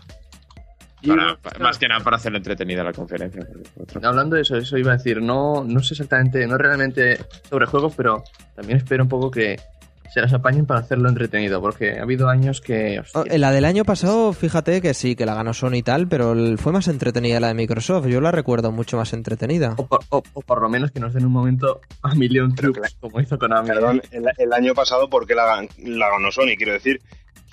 Para- 1.07 1.23
bueno, 1.23 1.37
pa- 1.41 1.59
más 1.59 1.77
que 1.77 1.87
nada 1.87 2.03
para 2.03 2.17
hacer 2.17 2.35
entretenida 2.35 2.83
la 2.83 2.93
conferencia. 2.93 3.45
porque 3.91 4.05
Hablando 4.05 4.35
de 4.35 4.41
eso, 4.43 4.55
eso 4.57 4.77
iba 4.77 4.93
a 4.93 4.97
decir, 4.97 5.21
no, 5.21 5.63
no 5.63 5.79
sé 5.81 5.93
exactamente, 5.93 6.45
no 6.47 6.57
realmente 6.57 7.17
sobre 7.49 7.65
juegos, 7.65 7.93
pero 7.95 8.23
también 8.55 8.77
espero 8.77 9.03
un 9.03 9.09
poco 9.09 9.29
que 9.31 9.59
se 10.13 10.21
las 10.21 10.31
apañen 10.31 10.65
para 10.65 10.79
hacerlo 10.79 11.09
entretenido, 11.09 11.59
porque 11.59 11.99
ha 11.99 12.03
habido 12.03 12.29
años 12.29 12.61
que... 12.61 13.01
Oh, 13.15 13.25
la 13.37 13.51
del 13.51 13.65
año 13.65 13.83
pasado, 13.83 14.31
fíjate 14.31 14.79
que 14.81 14.93
sí, 14.93 15.13
que 15.15 15.25
la 15.25 15.33
ganó 15.35 15.53
Sony 15.53 15.73
y 15.75 15.83
tal, 15.83 16.07
pero 16.07 16.33
fue 16.57 16.71
más 16.71 16.87
entretenida 16.87 17.41
la 17.41 17.49
de 17.49 17.53
Microsoft. 17.55 18.05
Yo 18.07 18.21
la 18.21 18.31
recuerdo 18.31 18.71
mucho 18.71 18.95
más 18.95 19.11
entretenida. 19.11 19.73
o, 19.75 19.85
por, 19.87 19.99
o- 20.09 20.23
o 20.33 20.41
por 20.41 20.61
lo 20.61 20.69
menos 20.69 20.91
que 20.91 21.01
nos 21.01 21.13
den 21.13 21.25
un 21.25 21.33
momento 21.33 21.81
a 22.01 22.15
Million 22.15 22.55
Troops, 22.55 22.77
claro. 22.79 22.93
como 23.01 23.19
hizo 23.19 23.37
Konami. 23.37 23.67
Perdón, 23.67 24.01
el, 24.11 24.23
el 24.37 24.53
año 24.53 24.73
pasado, 24.73 25.09
¿por 25.09 25.27
qué 25.27 25.35
la, 25.35 25.67
la 25.83 26.09
ganó 26.09 26.31
Sony? 26.31 26.55
Quiero 26.55 26.71
decir, 26.71 27.01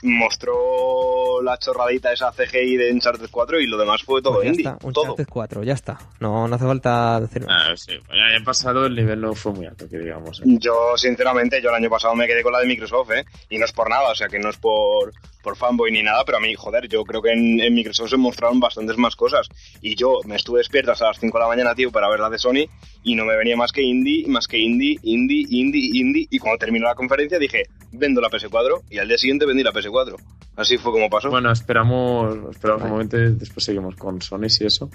mostró 0.02 1.40
la 1.42 1.56
chorradita 1.58 2.12
esa 2.12 2.32
CGI 2.32 2.76
de 2.76 2.92
Uncharted 2.92 3.28
4 3.30 3.60
y 3.60 3.66
lo 3.66 3.76
demás 3.78 4.02
fue 4.02 4.20
todo 4.22 4.34
Pues 4.34 4.44
ya 4.46 4.50
indie. 4.50 4.66
está, 4.66 4.78
todo. 4.78 4.88
Uncharted 5.12 5.26
4, 5.28 5.62
ya 5.62 5.72
está. 5.74 5.98
No, 6.20 6.46
no 6.48 6.56
hace 6.56 6.64
falta 6.64 7.20
decir 7.20 7.46
más. 7.46 7.66
Ah, 7.68 7.76
sí. 7.76 7.92
El 8.10 8.20
año 8.20 8.44
pasado 8.44 8.86
el 8.86 8.94
nivel 8.94 9.20
no 9.20 9.34
fue 9.34 9.52
muy 9.52 9.66
alto, 9.66 9.88
que 9.88 9.98
digamos. 9.98 10.40
¿eh? 10.40 10.44
Yo, 10.46 10.96
sinceramente, 10.96 11.60
yo 11.62 11.70
el 11.70 11.76
año 11.76 11.90
pasado 11.90 12.14
me 12.14 12.26
quedé 12.26 12.42
con 12.42 12.52
la 12.52 12.60
de 12.60 12.66
Microsoft, 12.66 13.10
¿eh? 13.12 13.24
Y 13.50 13.58
no 13.58 13.64
es 13.64 13.72
por 13.72 13.88
nada, 13.88 14.10
o 14.10 14.14
sea, 14.14 14.28
que 14.28 14.38
no 14.38 14.50
es 14.50 14.56
por, 14.56 15.12
por 15.42 15.56
fanboy 15.56 15.90
ni 15.90 16.02
nada, 16.02 16.24
pero 16.24 16.38
a 16.38 16.40
mí, 16.40 16.54
joder, 16.54 16.88
yo 16.88 17.04
creo 17.04 17.20
que 17.20 17.32
en, 17.32 17.60
en 17.60 17.74
Microsoft 17.74 18.10
se 18.10 18.16
mostraron 18.16 18.60
bastantes 18.60 18.96
más 18.96 19.16
cosas. 19.16 19.48
Y 19.80 19.94
yo 19.96 20.20
me 20.24 20.36
estuve 20.36 20.58
despierto 20.58 20.92
hasta 20.92 21.08
las 21.08 21.18
5 21.18 21.36
de 21.36 21.42
la 21.42 21.48
mañana, 21.48 21.74
tío, 21.74 21.90
para 21.90 22.08
ver 22.08 22.20
la 22.20 22.30
de 22.30 22.38
Sony, 22.38 22.66
y 23.02 23.14
no 23.14 23.24
me 23.24 23.36
venía 23.36 23.56
más 23.56 23.72
que 23.72 23.82
indie, 23.82 24.26
más 24.28 24.46
que 24.46 24.58
indie, 24.58 24.98
indie, 25.02 25.46
indie, 25.50 25.90
indie. 26.00 26.28
Y 26.30 26.38
cuando 26.38 26.58
terminó 26.58 26.86
la 26.86 26.94
conferencia 26.94 27.38
dije, 27.38 27.64
vendo 27.92 28.20
la 28.20 28.28
PS4, 28.28 28.82
y 28.90 28.98
al 28.98 29.08
día 29.08 29.18
siguiente 29.18 29.46
vendí 29.46 29.62
la 29.62 29.72
PS4. 29.72 30.16
Así 30.56 30.78
fue 30.78 30.92
como 30.92 31.08
pasó. 31.08 31.30
Bueno, 31.30 31.50
esperamos, 31.50 32.36
esperamos 32.50 32.82
un 32.84 32.90
momento 32.90 33.16
después 33.16 33.64
seguimos 33.64 33.96
con 33.96 34.20
Sony 34.20 34.46
y 34.60 34.66
eso. 34.66 34.90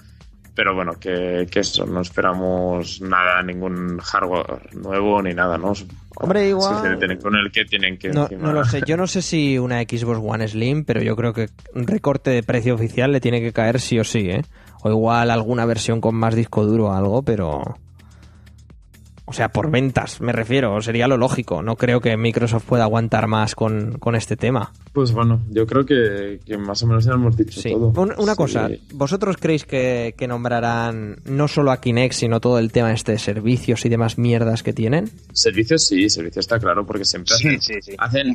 Pero 0.57 0.73
bueno, 0.73 0.93
que, 0.99 1.47
que 1.51 1.59
eso, 1.59 1.85
no 1.85 2.01
esperamos 2.01 2.99
nada, 2.99 3.43
ningún 3.43 3.99
hardware 3.99 4.75
nuevo 4.75 5.21
ni 5.21 5.33
nada, 5.35 5.55
¿no? 5.59 5.71
Hombre, 6.15 6.49
igual- 6.49 6.97
se 6.97 7.17
con 7.19 7.35
el 7.35 7.51
que 7.51 7.63
tienen 7.63 7.97
que. 7.99 8.09
No, 8.09 8.23
encima- 8.23 8.47
no 8.47 8.53
lo 8.53 8.65
sé, 8.65 8.81
yo 8.85 8.97
no 8.97 9.05
sé 9.05 9.21
si 9.21 9.59
una 9.59 9.79
Xbox 9.81 10.19
One 10.21 10.47
Slim, 10.47 10.83
pero 10.83 11.03
yo 11.03 11.15
creo 11.15 11.31
que 11.31 11.47
un 11.75 11.85
recorte 11.85 12.31
de 12.31 12.41
precio 12.41 12.73
oficial 12.73 13.11
le 13.11 13.21
tiene 13.21 13.39
que 13.39 13.53
caer 13.53 13.79
sí 13.79 13.99
o 13.99 14.03
sí, 14.03 14.31
¿eh? 14.31 14.41
O 14.81 14.89
igual 14.89 15.29
alguna 15.29 15.65
versión 15.65 16.01
con 16.01 16.15
más 16.15 16.33
disco 16.35 16.65
duro 16.65 16.87
o 16.87 16.91
algo, 16.91 17.21
pero... 17.21 17.77
O 19.29 19.33
sea, 19.33 19.49
por 19.49 19.69
ventas, 19.69 20.21
me 20.21 20.31
refiero, 20.31 20.79
sería 20.81 21.05
lo 21.05 21.17
lógico. 21.17 21.61
No 21.61 21.75
creo 21.75 21.99
que 21.99 22.15
Microsoft 22.15 22.63
pueda 22.63 22.83
aguantar 22.83 23.27
más 23.27 23.55
con, 23.55 23.97
con 23.99 24.15
este 24.15 24.37
tema. 24.37 24.71
Pues 24.93 25.11
bueno, 25.11 25.41
yo 25.49 25.67
creo 25.67 25.85
que, 25.85 26.39
que 26.45 26.57
más 26.57 26.81
o 26.83 26.87
menos 26.87 27.03
ya 27.03 27.11
hemos 27.11 27.35
dicho 27.35 27.59
Sí. 27.59 27.71
todo. 27.71 27.87
Un- 28.01 28.13
una 28.17 28.31
Sí. 28.31 28.37
cosa, 28.37 28.69
¿vosotros 28.93 29.35
creéis 29.37 29.65
que, 29.65 30.15
que 30.17 30.27
nombrarán 30.29 31.17
no 31.25 31.49
solo 31.49 31.71
a 31.73 31.81
Kinect, 31.81 32.13
sino 32.13 32.39
todo 32.39 32.57
el 32.57 32.71
tema 32.71 32.93
este 32.93 33.11
de 33.11 33.19
servicios 33.19 33.85
y 33.85 33.89
demás 33.89 34.17
mierdas 34.17 34.63
que 34.63 34.71
tienen? 34.71 35.11
Servicios 35.33 35.83
sí, 35.85 36.09
servicios 36.09 36.45
está 36.45 36.57
claro, 36.57 36.85
porque 36.85 37.03
siempre 37.03 37.35
Sí, 37.35 37.47
hacen, 37.49 37.61
sí, 37.61 37.73
sí. 37.81 37.95
hacen 37.97 38.33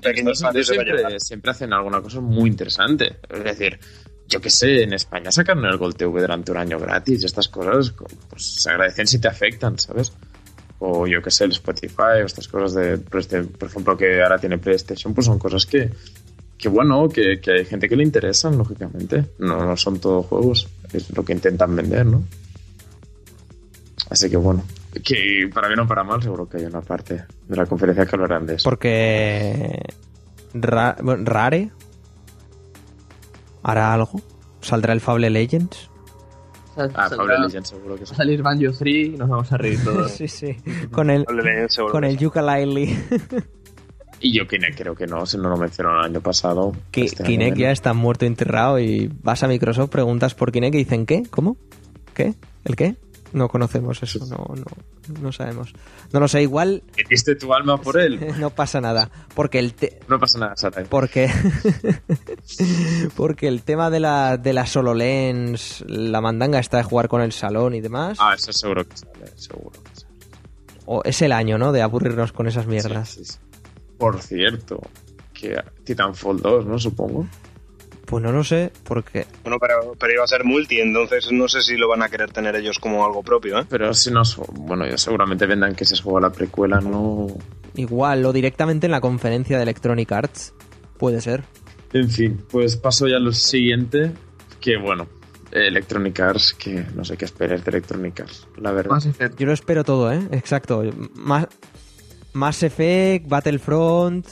siempre, 1.19 1.51
hacen 1.51 1.73
alguna 1.73 2.01
cosa 2.01 2.21
muy 2.21 2.51
interesante. 2.51 3.17
Es 3.31 3.45
decir, 3.45 3.79
yo 4.29 4.41
que 4.41 4.51
sé, 4.51 4.83
en 4.83 4.93
España 4.93 5.31
sacaron 5.33 5.65
el 5.65 5.77
Gold 5.79 5.97
TV 5.97 6.21
durante 6.21 6.53
un 6.53 6.59
año 6.59 6.79
gratis 6.79 7.23
y 7.23 7.27
estas 7.27 7.49
cosas 7.49 7.93
pues, 8.29 8.45
se 8.63 8.71
agradecen 8.71 9.07
si 9.07 9.19
te 9.19 9.29
afectan, 9.29 9.79
¿sabes? 9.79 10.13
O 10.85 11.07
yo 11.07 11.23
que 11.23 11.31
sé, 11.31 11.45
el 11.45 11.53
Spotify 11.53 12.23
o 12.23 12.27
estas 12.27 12.49
cosas 12.49 12.75
de, 12.75 12.99
pues, 12.99 13.29
de- 13.29 13.45
por 13.45 13.69
ejemplo, 13.69 13.97
que 13.97 14.21
ahora 14.21 14.39
tiene 14.39 14.59
PlayStation, 14.59 15.15
pues 15.15 15.27
son 15.27 15.39
cosas 15.39 15.65
que, 15.65 15.91
que 16.59 16.69
bueno, 16.69 17.09
que, 17.09 17.41
que 17.41 17.53
hay 17.53 17.65
gente 17.65 17.89
que 17.89 17.95
le 17.95 18.03
interesan, 18.03 18.59
lógicamente. 18.59 19.25
No, 19.39 19.65
no 19.65 19.77
son 19.77 20.01
todos 20.01 20.27
juegos, 20.27 20.69
es 20.93 21.15
lo 21.17 21.25
que 21.25 21.35
intentan 21.35 21.77
vender, 21.77 22.05
¿no? 22.07 22.25
Así 24.11 24.29
que 24.29 24.37
bueno, 24.37 24.65
que 25.05 25.49
para 25.55 25.69
bien 25.69 25.79
o 25.81 25.87
para 25.87 26.03
mal, 26.03 26.21
seguro 26.21 26.49
que 26.49 26.57
hay 26.59 26.65
una 26.65 26.81
parte 26.83 27.25
de 27.49 27.57
la 27.57 27.65
conferencia 27.67 28.05
que 28.05 28.17
hablarán 28.17 28.45
de 28.47 28.57
eso. 28.57 28.69
Porque 28.69 29.81
Rare 30.55 31.71
hará 33.63 33.95
algo. 33.95 34.21
¿Saldrá 34.61 34.93
el 34.93 35.01
Fable 35.01 35.31
Legends? 35.31 35.89
Ah, 36.77 37.09
Fable 37.11 37.39
Legends 37.39 37.69
seguro 37.69 37.95
que 37.97 38.03
Va 38.03 38.07
sí. 38.07 38.15
a 38.15 38.17
salir 38.17 38.43
Banjo 38.43 38.73
3 38.73 38.95
y 38.95 39.09
nos 39.11 39.29
vamos 39.29 39.53
a 39.53 39.57
reír 39.57 39.83
todos. 39.85 40.11
Sí, 40.17 40.29
sí. 40.29 40.57
Con 40.91 41.11
el, 41.11 41.25
con 41.91 42.05
el 42.05 42.27
ukulele. 42.27 42.97
Y 44.21 44.33
yo 44.39 44.47
Kinect 44.47 44.79
creo 44.79 44.95
que 44.95 45.07
no, 45.07 45.27
si 45.27 45.37
no 45.37 45.49
lo 45.49 45.57
mencionaron 45.57 45.99
el 46.01 46.05
año 46.13 46.21
pasado. 46.21 46.73
Que 46.93 47.05
este 47.05 47.25
año 47.25 47.31
Kinect 47.31 47.57
ya 47.57 47.73
está 47.73 47.93
muerto 47.93 48.25
enterrado 48.25 48.79
y 48.79 49.11
vas 49.23 49.43
a 49.43 49.49
Microsoft, 49.49 49.91
preguntas 49.91 50.35
por 50.35 50.53
Kinect 50.53 50.75
y 50.77 50.79
dicen 50.79 51.07
¿qué? 51.07 51.25
¿Cómo? 51.29 51.57
¿Qué? 52.15 52.35
¿El 52.65 52.77
qué? 52.77 52.97
No 53.33 53.49
conocemos 53.49 54.03
eso, 54.03 54.27
no, 54.27 54.55
no, 54.55 55.21
no 55.21 55.33
sabemos. 55.33 55.73
No 56.13 56.21
lo 56.21 56.29
sé, 56.29 56.43
igual 56.43 56.83
¿Metiste 56.97 57.35
tu 57.35 57.55
alma 57.55 57.81
por 57.81 57.99
él? 57.99 58.21
no 58.39 58.51
pasa 58.51 58.81
nada. 58.81 59.11
Porque 59.35 59.59
el, 59.59 59.73
te- 59.75 60.01
No 60.09 60.19
pasa 60.19 60.39
nada, 60.39 60.57
Sara. 60.57 60.85
porque 60.89 61.31
porque 63.17 63.49
el 63.49 63.63
tema 63.63 63.91
de 63.91 64.01
la 64.01 64.37
de 64.37 64.53
la 64.53 64.67
SoloLens, 64.67 65.85
la 65.87 66.21
mandanga 66.21 66.59
está 66.59 66.79
de 66.79 66.83
jugar 66.85 67.09
con 67.09 67.21
el 67.23 67.33
salón 67.33 67.75
y 67.75 67.81
demás, 67.81 68.19
Ah, 68.21 68.35
eso 68.35 68.53
seguro 68.53 68.87
que 68.87 68.97
sale, 68.97 69.27
seguro 69.37 69.71
que 69.83 70.01
sale. 70.01 70.13
o 70.87 71.03
es 71.05 71.23
el 71.23 71.33
año, 71.33 71.59
¿no? 71.59 71.73
De 71.73 71.83
aburrirnos 71.83 72.33
con 72.33 72.47
esas 72.47 72.67
mierdas. 72.67 73.11
Sí, 73.11 73.25
sí, 73.25 73.33
sí. 73.33 73.39
Por 73.99 74.21
cierto, 74.21 74.81
que 75.33 75.57
Titanfall 75.85 76.41
2, 76.41 76.67
¿no? 76.67 76.79
Supongo. 76.79 77.27
Pues 78.13 78.23
no 78.23 78.31
lo 78.31 78.45
sé, 78.45 78.71
porque 78.85 79.25
Bueno, 79.43 79.57
pero, 79.59 79.95
pero 79.99 80.13
iba 80.13 80.23
a 80.23 80.27
ser 80.27 80.45
multi, 80.45 80.79
entonces 80.81 81.33
no 81.33 81.49
sé 81.49 81.63
si 81.63 81.79
lo 81.79 81.89
van 81.89 82.03
a 82.03 82.11
querer 82.11 82.31
tener 82.31 82.55
ellos 82.57 82.79
como 82.79 83.07
algo 83.07 83.23
propio, 83.23 83.61
¿eh? 83.61 83.67
Pero 83.67 83.95
si 83.95 84.11
no, 84.11 84.21
bueno, 84.53 84.87
ya 84.87 84.99
seguramente 84.99 85.47
vendan 85.47 85.75
que 85.75 85.87
se 85.87 85.97
juega 85.97 86.21
la 86.21 86.31
precuela, 86.31 86.79
no. 86.79 87.29
igual 87.75 88.27
o 88.27 88.35
directamente 88.35 88.85
en 88.85 88.91
la 88.91 89.01
conferencia 89.01 89.57
de 89.57 89.63
Electronic 89.63 90.13
Arts 90.13 90.53
puede 90.99 91.23
ser. 91.23 91.45
En 91.95 92.11
fin, 92.11 92.45
pues 92.51 92.77
paso 92.77 93.09
ya 93.09 93.17
a 93.17 93.19
lo 93.19 93.33
siguiente. 93.33 94.13
Que 94.61 94.77
bueno, 94.77 95.09
Electronic 95.51 96.21
Arts, 96.21 96.53
que 96.53 96.85
no 96.95 97.07
sé 97.07 97.17
qué 97.17 97.25
esperar 97.25 97.65
de 97.65 97.71
Electronic 97.71 98.21
Arts, 98.21 98.47
la 98.59 98.73
verdad. 98.73 98.99
Yo 99.39 99.47
lo 99.47 99.55
espero 99.55 99.85
todo, 99.85 100.13
¿eh? 100.13 100.21
Exacto. 100.33 100.85
Más, 101.15 101.47
Mass 102.35 102.63
Effect, 102.63 103.27
Battlefront, 103.27 104.27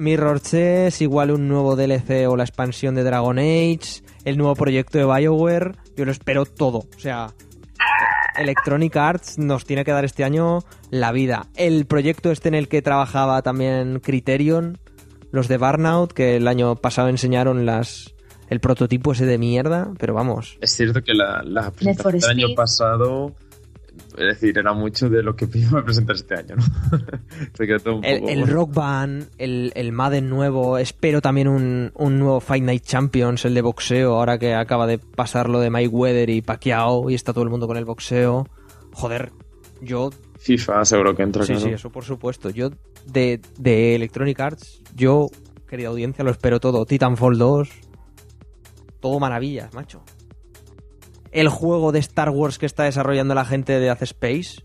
Mirror 0.00 0.40
Chess, 0.40 1.02
igual 1.02 1.30
un 1.30 1.46
nuevo 1.46 1.76
DLC 1.76 2.26
o 2.26 2.34
la 2.34 2.44
expansión 2.44 2.94
de 2.94 3.04
Dragon 3.04 3.38
Age, 3.38 4.02
el 4.24 4.38
nuevo 4.38 4.54
proyecto 4.54 4.96
de 4.96 5.04
BioWare. 5.04 5.76
Yo 5.94 6.06
lo 6.06 6.10
espero 6.10 6.46
todo. 6.46 6.78
O 6.78 6.98
sea, 6.98 7.34
Electronic 8.38 8.96
Arts 8.96 9.36
nos 9.36 9.66
tiene 9.66 9.84
que 9.84 9.92
dar 9.92 10.06
este 10.06 10.24
año 10.24 10.60
la 10.88 11.12
vida. 11.12 11.48
El 11.54 11.84
proyecto 11.84 12.30
este 12.30 12.48
en 12.48 12.54
el 12.54 12.68
que 12.68 12.80
trabajaba 12.80 13.42
también 13.42 14.00
Criterion, 14.00 14.78
los 15.32 15.48
de 15.48 15.58
Burnout, 15.58 16.14
que 16.14 16.36
el 16.36 16.48
año 16.48 16.76
pasado 16.76 17.10
enseñaron 17.10 17.66
las 17.66 18.14
el 18.48 18.60
prototipo 18.60 19.12
ese 19.12 19.26
de 19.26 19.36
mierda, 19.36 19.92
pero 19.98 20.14
vamos. 20.14 20.56
Es 20.62 20.72
cierto 20.72 21.02
que 21.02 21.12
la, 21.12 21.42
la 21.44 21.70
presentación 21.70 22.36
del 22.36 22.46
año 22.46 22.54
pasado, 22.56 23.34
es 24.16 24.26
decir, 24.26 24.58
era 24.58 24.72
mucho 24.72 25.08
de 25.08 25.22
lo 25.22 25.34
que 25.36 25.48
iba 25.54 25.80
a 25.80 25.84
presentar 25.84 26.16
este 26.16 26.36
año, 26.36 26.56
¿no? 26.56 26.64
Se 27.54 27.66
quedó 27.66 27.78
todo 27.78 27.96
un 27.96 28.04
El, 28.04 28.20
poco... 28.20 28.32
el 28.32 28.46
Rock 28.48 28.74
Band, 28.74 29.28
el, 29.38 29.72
el 29.74 29.92
Madden 29.92 30.28
nuevo, 30.28 30.78
espero 30.78 31.20
también 31.20 31.48
un, 31.48 31.92
un 31.94 32.18
nuevo 32.18 32.40
Fight 32.40 32.64
Night 32.64 32.84
Champions, 32.84 33.44
el 33.44 33.54
de 33.54 33.62
boxeo, 33.62 34.14
ahora 34.14 34.38
que 34.38 34.54
acaba 34.54 34.86
de 34.86 34.98
pasar 34.98 35.48
lo 35.48 35.60
de 35.60 35.70
Mike 35.70 35.88
Weather 35.88 36.30
y 36.30 36.42
Pacquiao 36.42 37.10
y 37.10 37.14
está 37.14 37.32
todo 37.32 37.44
el 37.44 37.50
mundo 37.50 37.66
con 37.66 37.76
el 37.76 37.84
boxeo. 37.84 38.46
Joder, 38.92 39.32
yo, 39.80 40.10
FIFA 40.38 40.84
seguro 40.84 41.14
que 41.14 41.22
entra, 41.22 41.44
sí, 41.44 41.52
claro. 41.52 41.66
sí, 41.68 41.72
eso 41.74 41.90
por 41.90 42.04
supuesto. 42.04 42.50
Yo 42.50 42.70
de, 43.06 43.40
de 43.58 43.94
Electronic 43.94 44.40
Arts, 44.40 44.82
yo, 44.94 45.28
querida 45.68 45.88
audiencia, 45.88 46.24
lo 46.24 46.30
espero 46.30 46.60
todo. 46.60 46.86
Titanfall 46.86 47.38
2, 47.38 47.68
todo 49.00 49.20
maravillas, 49.20 49.72
macho. 49.74 50.02
El 51.32 51.48
juego 51.48 51.92
de 51.92 51.98
Star 52.00 52.30
Wars 52.30 52.58
que 52.58 52.66
está 52.66 52.84
desarrollando 52.84 53.34
la 53.34 53.44
gente 53.44 53.78
de 53.78 53.90
Ace 53.90 54.04
Space. 54.04 54.62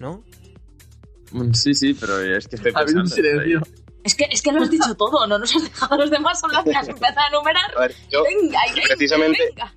¿No? 0.00 0.24
Mm, 1.32 1.52
Sí, 1.52 1.74
sí, 1.74 1.94
pero 1.94 2.20
es 2.20 2.46
que 2.48 2.56
estoy 2.56 2.72
Ha 2.74 2.80
habido 2.80 3.00
un 3.02 3.08
pensando... 3.08 3.28
silencio. 3.30 3.62
Es 4.04 4.14
que, 4.14 4.26
es 4.30 4.42
que 4.42 4.52
lo 4.52 4.60
has 4.62 4.70
dicho 4.70 4.94
todo, 4.96 5.26
no 5.26 5.38
nos 5.38 5.56
has 5.56 5.62
dejado 5.64 5.94
a 5.94 5.98
los 5.98 6.10
demás 6.10 6.44
hablar, 6.44 6.66
me 6.66 6.74
has 6.76 6.86
empezado 6.88 7.20
a 7.20 7.28
enumerar. 7.28 7.70
A 7.76 7.80
ver, 7.80 7.94
yo, 8.10 8.22
venga, 8.22 8.58
y 8.68 8.72
venga, 8.74 8.86
precisamente- 8.88 9.38
venga. 9.48 9.74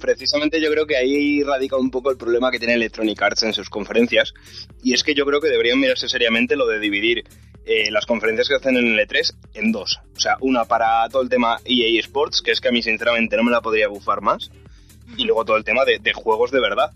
precisamente 0.00 0.60
yo 0.60 0.70
creo 0.70 0.86
que 0.86 0.96
ahí 0.98 1.42
radica 1.42 1.76
un 1.76 1.90
poco 1.90 2.10
el 2.10 2.18
problema 2.18 2.50
que 2.50 2.58
tiene 2.58 2.74
Electronic 2.74 3.20
Arts 3.22 3.42
en 3.44 3.54
sus 3.54 3.70
conferencias. 3.70 4.34
Y 4.82 4.92
es 4.92 5.02
que 5.02 5.14
yo 5.14 5.24
creo 5.24 5.40
que 5.40 5.48
deberían 5.48 5.80
mirarse 5.80 6.10
seriamente 6.10 6.56
lo 6.56 6.66
de 6.66 6.78
dividir 6.78 7.24
eh, 7.68 7.90
las 7.90 8.06
conferencias 8.06 8.48
que 8.48 8.54
hacen 8.56 8.76
en 8.76 8.86
el 8.98 9.06
E3 9.06 9.34
en 9.54 9.70
dos. 9.72 10.00
O 10.16 10.20
sea, 10.20 10.36
una 10.40 10.64
para 10.64 11.08
todo 11.10 11.22
el 11.22 11.28
tema 11.28 11.58
EA 11.64 12.00
Sports, 12.00 12.40
que 12.42 12.50
es 12.52 12.60
que 12.60 12.68
a 12.68 12.72
mí 12.72 12.82
sinceramente 12.82 13.36
no 13.36 13.44
me 13.44 13.50
la 13.52 13.60
podría 13.60 13.88
bufar 13.88 14.22
más. 14.22 14.50
Y 15.16 15.24
luego 15.24 15.44
todo 15.44 15.56
el 15.56 15.64
tema 15.64 15.84
de, 15.84 15.98
de 15.98 16.12
juegos 16.12 16.50
de 16.50 16.60
verdad. 16.60 16.90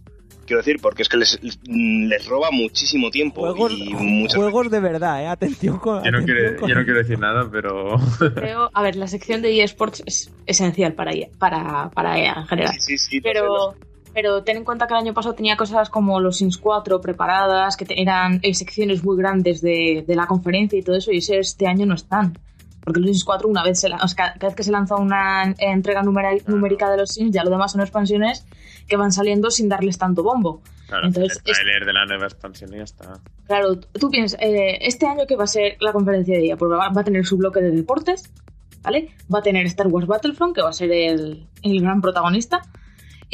Quiero 0.44 0.58
decir, 0.58 0.78
porque 0.82 1.02
es 1.02 1.08
que 1.08 1.16
les, 1.18 1.38
les 1.62 2.26
roba 2.26 2.50
muchísimo 2.50 3.10
tiempo 3.10 3.42
Juegos, 3.42 3.72
y 3.72 3.94
muchas 3.94 4.36
juegos 4.40 4.70
de 4.72 4.80
verdad, 4.80 5.22
¿eh? 5.22 5.26
Atención 5.28 5.78
con... 5.78 6.02
Yo 6.02 6.10
no, 6.10 6.18
atención 6.18 6.24
quiero, 6.38 6.60
con- 6.60 6.68
yo 6.68 6.74
no 6.74 6.84
quiero 6.84 6.98
decir 6.98 7.18
nada, 7.20 7.48
pero... 7.50 7.96
Creo, 8.34 8.68
a 8.74 8.82
ver, 8.82 8.96
la 8.96 9.06
sección 9.06 9.40
de 9.40 9.62
eSports 9.62 10.02
es 10.04 10.32
esencial 10.46 10.94
para 10.94 11.12
EA, 11.12 11.28
para, 11.38 11.90
para 11.90 12.18
EA 12.18 12.34
en 12.40 12.46
general. 12.48 12.74
Sí, 12.80 12.98
sí, 12.98 12.98
sí, 12.98 13.20
lo 13.20 13.22
sé, 13.22 13.28
lo 13.28 13.32
Pero, 13.32 13.74
pero 14.14 14.42
ten 14.44 14.58
en 14.58 14.64
cuenta 14.64 14.86
que 14.86 14.94
el 14.94 15.00
año 15.00 15.14
pasado 15.14 15.34
tenía 15.34 15.56
cosas 15.56 15.88
como 15.90 16.20
los 16.20 16.36
Sims 16.38 16.58
4 16.58 17.00
preparadas, 17.00 17.76
que 17.76 17.86
eran 17.96 18.40
eh, 18.42 18.54
secciones 18.54 19.02
muy 19.04 19.16
grandes 19.16 19.60
de, 19.60 20.04
de 20.06 20.14
la 20.16 20.26
conferencia 20.26 20.78
y 20.78 20.82
todo 20.82 20.96
eso, 20.96 21.12
y 21.12 21.18
ese 21.18 21.38
este 21.38 21.66
año 21.66 21.86
no 21.86 21.94
están. 21.94 22.38
Porque 22.84 23.00
los 23.00 23.10
Sims 23.10 23.24
4, 23.24 23.48
una 23.48 23.62
vez 23.62 23.78
se 23.80 23.88
la- 23.88 23.96
o 23.96 24.08
sea, 24.08 24.34
cada 24.34 24.48
vez 24.48 24.54
que 24.56 24.64
se 24.64 24.72
lanza 24.72 24.96
una 24.96 25.44
en- 25.44 25.54
entrega 25.58 26.02
numérica 26.02 26.90
de 26.90 26.96
los 26.96 27.10
Sims, 27.10 27.32
ya 27.32 27.44
lo 27.44 27.50
demás 27.50 27.72
son 27.72 27.80
expansiones 27.80 28.44
que 28.88 28.96
van 28.96 29.12
saliendo 29.12 29.50
sin 29.50 29.68
darles 29.68 29.98
tanto 29.98 30.22
bombo. 30.22 30.60
Claro, 30.88 31.06
Entonces, 31.06 31.40
el 31.44 31.54
trailer 31.54 31.86
de 31.86 31.92
la 31.94 32.04
nueva 32.04 32.24
expansión 32.26 32.70
ya 32.72 32.82
está. 32.82 33.18
Claro, 33.46 33.76
tú 33.78 34.10
piensas, 34.10 34.38
eh, 34.42 34.78
este 34.82 35.06
año 35.06 35.26
que 35.26 35.36
va 35.36 35.44
a 35.44 35.46
ser 35.46 35.76
la 35.80 35.92
conferencia 35.92 36.34
de 36.34 36.42
día, 36.42 36.56
porque 36.56 36.74
va, 36.76 36.88
va 36.90 37.00
a 37.00 37.04
tener 37.04 37.24
su 37.24 37.38
bloque 37.38 37.60
de 37.62 37.70
deportes, 37.70 38.30
¿vale? 38.82 39.08
Va 39.32 39.38
a 39.38 39.42
tener 39.42 39.64
Star 39.66 39.86
Wars 39.86 40.06
Battlefront, 40.06 40.54
que 40.54 40.60
va 40.60 40.68
a 40.68 40.72
ser 40.74 40.90
el, 40.92 41.46
el 41.62 41.80
gran 41.80 42.02
protagonista. 42.02 42.60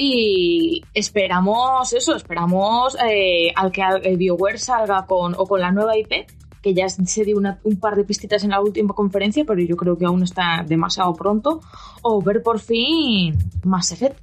Y 0.00 0.80
esperamos 0.94 1.92
eso, 1.92 2.14
esperamos 2.14 2.96
eh, 3.04 3.50
al 3.56 3.72
que 3.72 3.82
el 4.04 4.16
BioWare 4.16 4.56
salga 4.58 5.04
con, 5.06 5.34
o 5.36 5.44
con 5.44 5.60
la 5.60 5.72
nueva 5.72 5.98
IP, 5.98 6.24
que 6.62 6.72
ya 6.72 6.88
se 6.88 7.24
dio 7.24 7.36
una- 7.36 7.58
un 7.64 7.80
par 7.80 7.96
de 7.96 8.04
pistitas 8.04 8.44
en 8.44 8.50
la 8.50 8.60
última 8.60 8.94
conferencia, 8.94 9.44
pero 9.44 9.60
yo 9.60 9.76
creo 9.76 9.98
que 9.98 10.04
aún 10.04 10.22
está 10.22 10.64
demasiado 10.64 11.12
pronto, 11.14 11.60
o 12.02 12.22
ver 12.22 12.42
por 12.44 12.60
fin 12.60 13.36
Mass 13.64 13.90
Effect. 13.90 14.20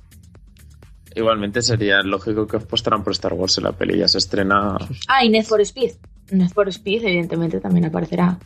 Igualmente 1.14 1.62
sería 1.62 2.02
lógico 2.04 2.48
que 2.48 2.56
apostaran 2.58 3.04
por 3.04 3.12
Star 3.12 3.34
Wars 3.34 3.58
en 3.58 3.66
la 3.66 3.72
peli, 3.74 4.00
ya 4.00 4.08
se 4.08 4.18
estrena... 4.18 4.78
Ah, 5.10 5.26
y 5.26 5.30
Need 5.30 5.44
for 5.44 5.60
Speed. 5.62 5.92
Need 6.32 6.52
for 6.52 6.68
Speed, 6.70 7.04
evidentemente, 7.04 7.60
también 7.60 7.86
aparecerá. 7.86 8.40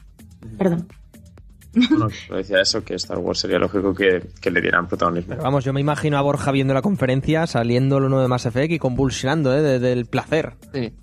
Perdón. 0.58 0.88
Bueno, 1.74 2.08
lo 2.30 2.38
decía 2.38 2.62
eso, 2.62 2.84
que 2.84 2.96
Star 2.96 3.20
Wars 3.20 3.40
sería 3.40 3.60
lógico 3.60 3.94
que, 3.94 4.28
que 4.42 4.52
le 4.52 4.62
dieran 4.62 4.88
protagonismo. 4.88 5.30
Pero 5.30 5.44
vamos, 5.44 5.64
yo 5.64 5.74
me 5.74 5.82
imagino 5.82 6.18
a 6.18 6.22
Borja 6.22 6.52
viendo 6.52 6.74
la 6.74 6.82
conferencia, 6.82 7.46
saliendo 7.48 8.00
lo 8.00 8.10
nuevo 8.10 8.22
de 8.24 8.28
Mass 8.28 8.46
Effect 8.46 8.72
y 8.72 8.80
convulsionando, 8.80 9.54
¿eh? 9.56 9.62
de- 9.62 9.80
del 9.80 10.06
placer. 10.06 10.54
Sí. 10.74 10.94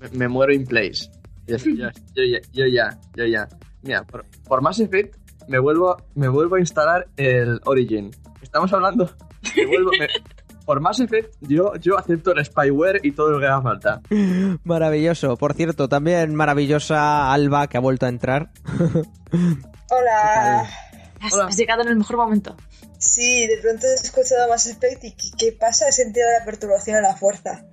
Me, 0.00 0.08
me 0.12 0.28
muero 0.28 0.52
in 0.52 0.64
place. 0.64 1.10
Yo, 1.46 1.56
yo- 1.56 1.88
yo 2.14 2.22
ya, 2.24 2.40
yo 2.52 2.66
ya, 2.66 2.98
yo 3.16 3.24
ya. 3.26 3.48
Mira, 3.82 4.02
por, 4.04 4.24
por 4.46 4.60
Mass 4.62 4.80
Effect 4.80 5.16
me 5.48 5.58
vuelvo, 5.58 5.96
me 6.14 6.28
vuelvo 6.28 6.56
a 6.56 6.60
instalar 6.60 7.06
el 7.16 7.60
Origin. 7.64 8.10
Estamos 8.42 8.72
hablando. 8.72 9.10
me 9.56 9.66
vuelvo- 9.66 9.90
me- 9.98 10.08
por 10.66 10.80
Mass 10.80 11.00
Effect 11.00 11.34
yo, 11.40 11.72
yo 11.76 11.96
acepto 11.98 12.32
el 12.34 12.44
spyware 12.44 13.00
y 13.02 13.12
todo 13.12 13.30
lo 13.30 13.40
que 13.40 13.46
haga 13.46 13.62
falta. 13.62 14.00
Maravilloso. 14.64 15.36
Por 15.38 15.54
cierto, 15.54 15.88
también 15.88 16.34
maravillosa 16.34 17.32
Alba, 17.32 17.68
que 17.68 17.78
ha 17.78 17.80
vuelto 17.80 18.04
a 18.04 18.10
entrar. 18.10 18.50
Hola. 19.90 20.68
Has, 21.20 21.32
Hola. 21.32 21.46
has 21.46 21.56
llegado 21.56 21.82
en 21.82 21.88
el 21.88 21.96
mejor 21.96 22.16
momento. 22.16 22.56
Sí, 22.98 23.46
de 23.46 23.58
pronto 23.58 23.86
he 23.86 23.94
escuchado 23.94 24.48
Mass 24.48 24.66
Effect 24.66 25.04
y 25.04 25.12
¿qué, 25.12 25.28
qué 25.38 25.52
pasa? 25.52 25.88
He 25.88 25.92
sentido 25.92 26.26
la 26.38 26.44
perturbación 26.44 26.96
a 26.96 27.00
la 27.00 27.16
fuerza. 27.16 27.64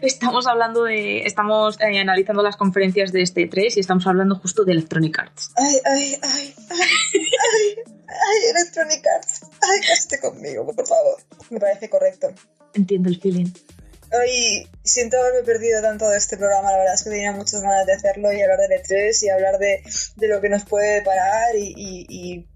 Estamos 0.00 0.46
hablando 0.46 0.84
de. 0.84 1.22
Estamos 1.22 1.78
eh, 1.80 2.00
analizando 2.00 2.42
las 2.42 2.56
conferencias 2.56 3.12
de 3.12 3.22
este 3.22 3.46
3 3.46 3.76
y 3.76 3.80
estamos 3.80 4.06
hablando 4.06 4.36
justo 4.36 4.64
de 4.64 4.72
Electronic 4.72 5.18
Arts. 5.18 5.52
Ay, 5.56 5.76
ay, 5.84 6.18
ay, 6.22 6.54
ay, 6.70 6.80
ay, 7.20 7.76
ay, 8.08 8.50
Electronic 8.50 9.02
Arts. 9.16 9.42
Ay, 9.42 9.80
cásate 9.86 10.20
conmigo, 10.20 10.64
por 10.66 10.86
favor. 10.86 11.16
Me 11.50 11.60
parece 11.60 11.88
correcto. 11.90 12.28
Entiendo 12.72 13.08
el 13.08 13.20
feeling. 13.20 13.50
Hoy 14.20 14.68
siento 14.82 15.18
haberme 15.20 15.42
perdido 15.42 15.80
tanto 15.82 16.08
de 16.08 16.18
este 16.18 16.36
programa, 16.36 16.70
la 16.72 16.78
verdad 16.78 16.94
es 16.94 17.02
que 17.04 17.10
tenía 17.10 17.32
muchas 17.32 17.60
ganas 17.62 17.86
de 17.86 17.92
hacerlo 17.94 18.32
y 18.32 18.40
hablar 18.42 18.58
del 18.58 18.80
E3 18.82 19.22
y 19.22 19.28
hablar 19.30 19.58
de, 19.58 19.82
de 20.16 20.28
lo 20.28 20.40
que 20.40 20.48
nos 20.48 20.64
puede 20.64 21.02
parar 21.02 21.54
y, 21.56 21.72
y- 21.76 22.06
y 22.08 22.46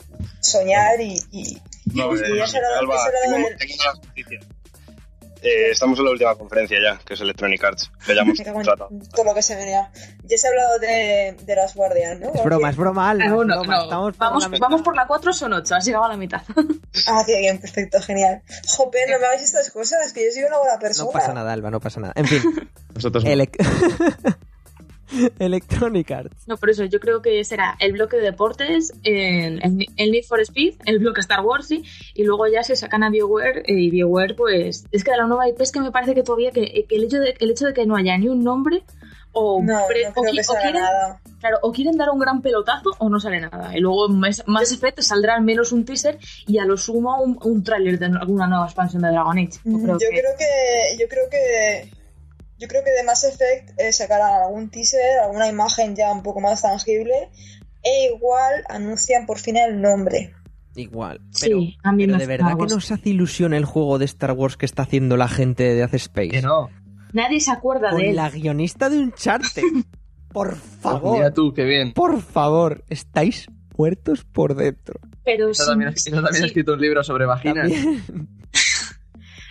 soñar 0.41 1.01
y, 1.01 1.19
y- 1.33 1.61
No, 1.95 2.15
eh, 2.15 2.21
es 2.43 2.55
hora 2.55 2.69
de- 2.69 2.75
Alba, 2.79 2.95
es 2.97 3.01
hora 3.03 3.21
de- 3.21 3.35
tengo, 3.35 3.49
tengo 3.59 3.75
malas 3.79 3.99
noticias. 4.07 4.45
Eh, 5.43 5.71
estamos 5.71 5.99
en 5.99 6.05
la 6.05 6.11
última 6.11 6.35
conferencia 6.35 6.79
ya, 6.83 6.99
que 7.05 7.15
es 7.15 7.21
Electronic 7.21 7.63
Arts, 7.63 7.91
que 8.05 8.15
ya 8.15 8.23
hemos 8.23 8.65
tratado. 8.65 8.89
todo 9.15 9.25
lo 9.25 9.35
que 9.35 9.43
se 9.43 9.55
venía. 9.55 9.91
Ya 10.25 10.37
se 10.37 10.47
ha 10.49 10.51
hablado 10.51 10.79
de, 10.81 11.37
de 11.45 11.55
las 11.57 11.75
guardias, 11.75 12.19
¿no? 12.19 12.33
Es 12.35 12.43
broma, 12.45 12.71
es 12.71 12.77
broma, 12.77 13.15
broma, 13.15 13.25
no. 13.27 13.83
estamos 13.85 14.17
por 14.17 14.19
vamos, 14.19 14.51
vamos 14.59 14.83
por 14.83 14.97
la 14.97 15.07
4, 15.07 15.33
son 15.33 15.53
8, 15.53 15.75
has 15.77 15.85
llegado 15.85 16.05
a 16.05 16.09
la 16.09 16.17
mitad. 16.17 16.43
Ah, 17.07 17.23
qué 17.25 17.39
bien, 17.39 17.59
perfecto, 17.61 18.01
genial. 18.03 18.43
Jope, 18.67 18.99
no 19.09 19.19
me 19.21 19.27
hagáis 19.27 19.43
estas 19.43 19.71
cosas, 19.71 20.13
que 20.13 20.25
yo 20.25 20.33
soy 20.33 20.43
una 20.45 20.59
buena 20.59 20.79
persona. 20.79 21.07
No 21.07 21.13
pasa 21.13 21.33
nada, 21.33 21.53
Alba, 21.53 21.71
no 21.71 21.79
pasa 21.81 22.01
nada. 22.01 22.13
En 22.17 22.27
fin, 22.27 22.43
Nosotros 22.95 23.25
no. 23.25 23.31
elec- 23.31 23.57
Electronic 25.39 26.11
Arts. 26.11 26.47
No, 26.47 26.57
por 26.57 26.71
eso 26.71 26.85
yo 26.85 27.01
creo 27.01 27.23
que 27.23 27.43
será 27.45 27.77
el 27.81 27.93
bloque 27.93 28.17
de 28.17 28.23
deportes, 28.25 28.93
el, 29.05 29.63
el, 29.63 29.87
el 29.97 30.11
Need 30.11 30.25
for 30.25 30.41
Speed, 30.41 30.75
el 30.87 30.99
bloque 30.99 31.21
Star 31.21 31.45
Wars 31.45 31.67
sí, 31.69 31.83
y 32.15 32.25
luego 32.25 32.47
ya 32.47 32.63
se 32.63 32.77
sacan 32.77 33.03
a 33.03 33.11
BioWare 33.11 33.61
eh, 33.67 33.73
y 33.75 33.91
BioWare 33.91 34.35
pues 34.35 34.85
es 34.91 35.05
que 35.05 35.11
de 35.11 35.17
la 35.17 35.27
nueva 35.27 35.49
IP 35.49 35.61
es 35.61 35.73
que 35.73 35.81
me 35.81 35.91
parece 35.91 36.15
que 36.15 36.23
todavía 36.23 36.51
que, 36.51 36.85
que 36.89 36.97
el, 36.97 37.05
hecho 37.05 37.19
de, 37.19 37.35
el 37.39 37.51
hecho 37.51 37.67
de 37.67 37.75
que 37.75 37.87
no 37.87 37.97
haya 37.97 38.17
ni 38.19 38.29
un 38.29 38.43
nombre 38.45 38.85
o, 39.33 39.63
No, 39.63 39.81
pre- 39.87 40.05
no 40.05 40.11
o 40.11 40.23
creo 40.23 40.33
qui- 40.33 40.35
que 40.37 40.41
o 40.41 40.45
salga 40.45 40.63
quieren, 40.63 40.83
nada. 40.83 41.21
claro, 41.39 41.59
o 41.63 41.73
quieren 41.73 41.97
dar 41.97 42.09
un 42.11 42.19
gran 42.19 42.41
pelotazo 42.43 42.91
o 42.99 43.09
no 43.11 43.21
sale 43.21 43.41
nada. 43.41 43.77
Y 43.77 43.81
luego 43.81 44.09
más, 44.09 44.43
más 44.47 44.73
efectos 44.73 45.07
saldrá 45.07 45.35
al 45.37 45.43
menos 45.45 45.71
un 45.71 45.85
teaser 45.85 46.19
y 46.47 46.59
a 46.59 46.65
lo 46.65 46.77
sumo 46.77 47.21
un, 47.23 47.39
un 47.43 47.63
tráiler 47.63 47.99
de 47.99 48.07
alguna 48.07 48.47
nueva 48.47 48.65
expansión 48.65 49.03
de 49.03 49.11
Dragon 49.11 49.39
Age. 49.39 49.61
Yo 49.65 49.71
Mm, 49.73 49.83
creo 49.85 49.99
yo 49.99 49.99
que- 49.99 50.09
creo 50.21 50.31
que 50.39 50.99
yo 51.03 51.09
creo 51.09 51.25
que 51.31 51.91
yo 52.59 52.69
creo 52.69 52.83
que 52.85 52.91
de 52.91 53.03
Mass 53.05 53.25
Effect 53.25 53.79
eh, 53.81 53.93
sacarán 53.93 54.43
algún 54.43 54.71
teaser, 54.71 55.21
alguna 55.23 55.49
imagen 55.49 55.95
ya 55.97 56.13
un 56.13 56.23
poco 56.23 56.41
más 56.41 56.63
tangible 56.63 57.31
e 57.83 58.11
igual 58.15 58.65
anuncian 58.69 59.27
por 59.27 59.39
fin 59.39 59.57
el 59.57 59.81
nombre. 59.81 60.35
Igual. 60.75 61.21
Sí, 61.33 61.47
Pero, 61.47 61.59
a 61.83 61.93
mí 61.93 62.05
pero 62.07 62.19
me 62.19 62.23
de 62.23 62.27
verdad 62.27 62.57
que 62.57 62.67
nos 62.75 62.91
hace 62.93 63.09
ilusión 63.11 63.53
el 63.55 63.65
juego 63.65 63.99
de 63.99 64.05
Star 64.05 64.33
Wars 64.33 64.57
que 64.57 64.67
está 64.67 64.83
haciendo 64.83 65.17
la 65.17 65.29
gente 65.29 65.63
de 65.75 65.83
Hace 65.83 65.97
Space. 65.97 66.29
Que 66.29 66.43
no. 66.43 66.69
Nadie 67.13 67.41
se 67.41 67.51
acuerda 67.51 67.89
de 67.91 67.97
Con 67.97 68.05
él. 68.05 68.17
la 68.17 68.31
guionista 68.31 68.89
de 68.91 68.99
Uncharted. 68.99 69.63
Por 70.33 70.51
Pues 70.51 70.61
favor. 70.83 71.15
mira 71.17 71.33
tú, 71.33 71.53
qué 71.55 71.65
bien. 71.65 71.95
Por 71.95 72.21
favor, 72.21 72.85
estáis 72.91 73.47
muertos 73.77 74.25
por 74.25 74.55
dentro. 74.55 75.01
Pero 75.25 75.51
Eso 75.51 75.63
sí, 75.65 75.69
también, 75.71 75.97
sí, 75.97 76.11
eso 76.11 76.17
también 76.23 76.35
sí. 76.37 76.43
ha 76.43 76.47
escrito 76.47 76.75
un 76.75 76.81
libro 76.81 77.03
sobre 77.03 77.25
vaginas. 77.27 77.71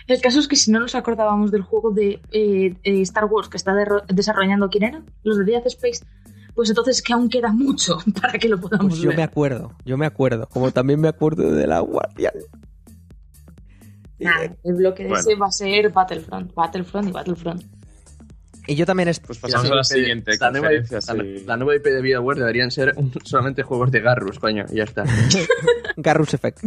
El 0.08 0.20
caso 0.22 0.40
es 0.40 0.48
que 0.48 0.56
si 0.56 0.70
no 0.72 0.80
nos 0.80 0.94
acordábamos 0.94 1.50
del 1.50 1.62
juego 1.62 1.90
de 1.90 2.20
eh, 2.32 2.74
eh, 2.82 3.02
Star 3.02 3.26
Wars 3.26 3.48
que 3.48 3.58
está 3.58 3.74
desarrollando, 4.08 4.68
¿quién 4.70 4.84
era? 4.84 5.02
Los 5.22 5.36
de 5.38 5.44
Death 5.44 5.66
Space. 5.66 6.04
Pues 6.54 6.70
entonces 6.70 7.02
que 7.02 7.12
aún 7.12 7.28
queda 7.28 7.52
mucho 7.52 7.98
para 8.20 8.38
que 8.38 8.48
lo 8.48 8.58
podamos 8.58 8.88
Pues 8.94 9.00
yo 9.02 9.10
ver. 9.10 9.18
me 9.18 9.22
acuerdo, 9.22 9.72
yo 9.84 9.96
me 9.98 10.06
acuerdo. 10.06 10.48
Como 10.48 10.72
también 10.72 11.00
me 11.00 11.08
acuerdo 11.08 11.52
de 11.52 11.66
la 11.66 11.80
Guardian. 11.80 12.32
Nah, 14.18 14.48
el 14.64 14.74
bloque 14.74 15.04
de 15.04 15.10
Bueno. 15.10 15.20
ese 15.20 15.36
va 15.36 15.46
a 15.46 15.52
ser 15.52 15.90
Battlefront, 15.92 16.52
Battlefront 16.54 17.08
y 17.08 17.12
Battlefront. 17.12 17.62
Y 18.66 18.74
yo 18.74 18.84
también 18.84 19.08
es... 19.08 19.20
Pues 19.20 19.38
pasamos 19.38 19.70
a 19.70 19.74
la 19.76 19.84
siguiente 19.84 20.32
la 20.40 20.50
nueva, 20.50 20.68
conferencia. 20.68 21.14
la, 21.14 21.22
sí. 21.22 21.44
la 21.46 21.56
nueva 21.56 21.76
IP 21.76 21.84
de 21.84 22.02
BioWare 22.02 22.38
deberían 22.40 22.70
ser 22.70 22.94
solamente 23.24 23.62
juegos 23.62 23.90
de 23.92 24.00
Garrus, 24.00 24.38
coño, 24.38 24.64
y 24.72 24.76
ya 24.76 24.84
está. 24.84 25.04
Garrus 25.96 26.34
Effect. 26.34 26.58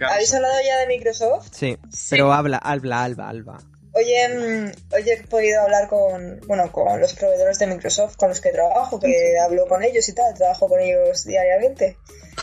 ¿Habéis 0.00 0.34
hablado 0.34 0.54
ya 0.64 0.78
de 0.78 0.86
Microsoft? 0.86 1.48
Sí, 1.52 1.76
pero 2.10 2.32
habla, 2.32 2.58
habla, 2.58 3.04
Alba, 3.04 3.28
Alba. 3.28 3.58
Hoy 3.92 4.04
he, 4.12 4.28
mm, 4.28 4.72
hoy 4.94 5.10
he 5.10 5.22
podido 5.26 5.62
hablar 5.62 5.88
con, 5.88 6.40
bueno, 6.46 6.70
con 6.70 7.00
los 7.00 7.14
proveedores 7.14 7.58
de 7.58 7.66
Microsoft 7.66 8.16
con 8.16 8.28
los 8.28 8.40
que 8.40 8.50
trabajo, 8.50 9.00
que 9.00 9.38
hablo 9.38 9.66
con 9.66 9.82
ellos 9.82 10.08
y 10.08 10.14
tal, 10.14 10.34
trabajo 10.34 10.68
con 10.68 10.80
ellos 10.80 11.24
diariamente. 11.24 11.96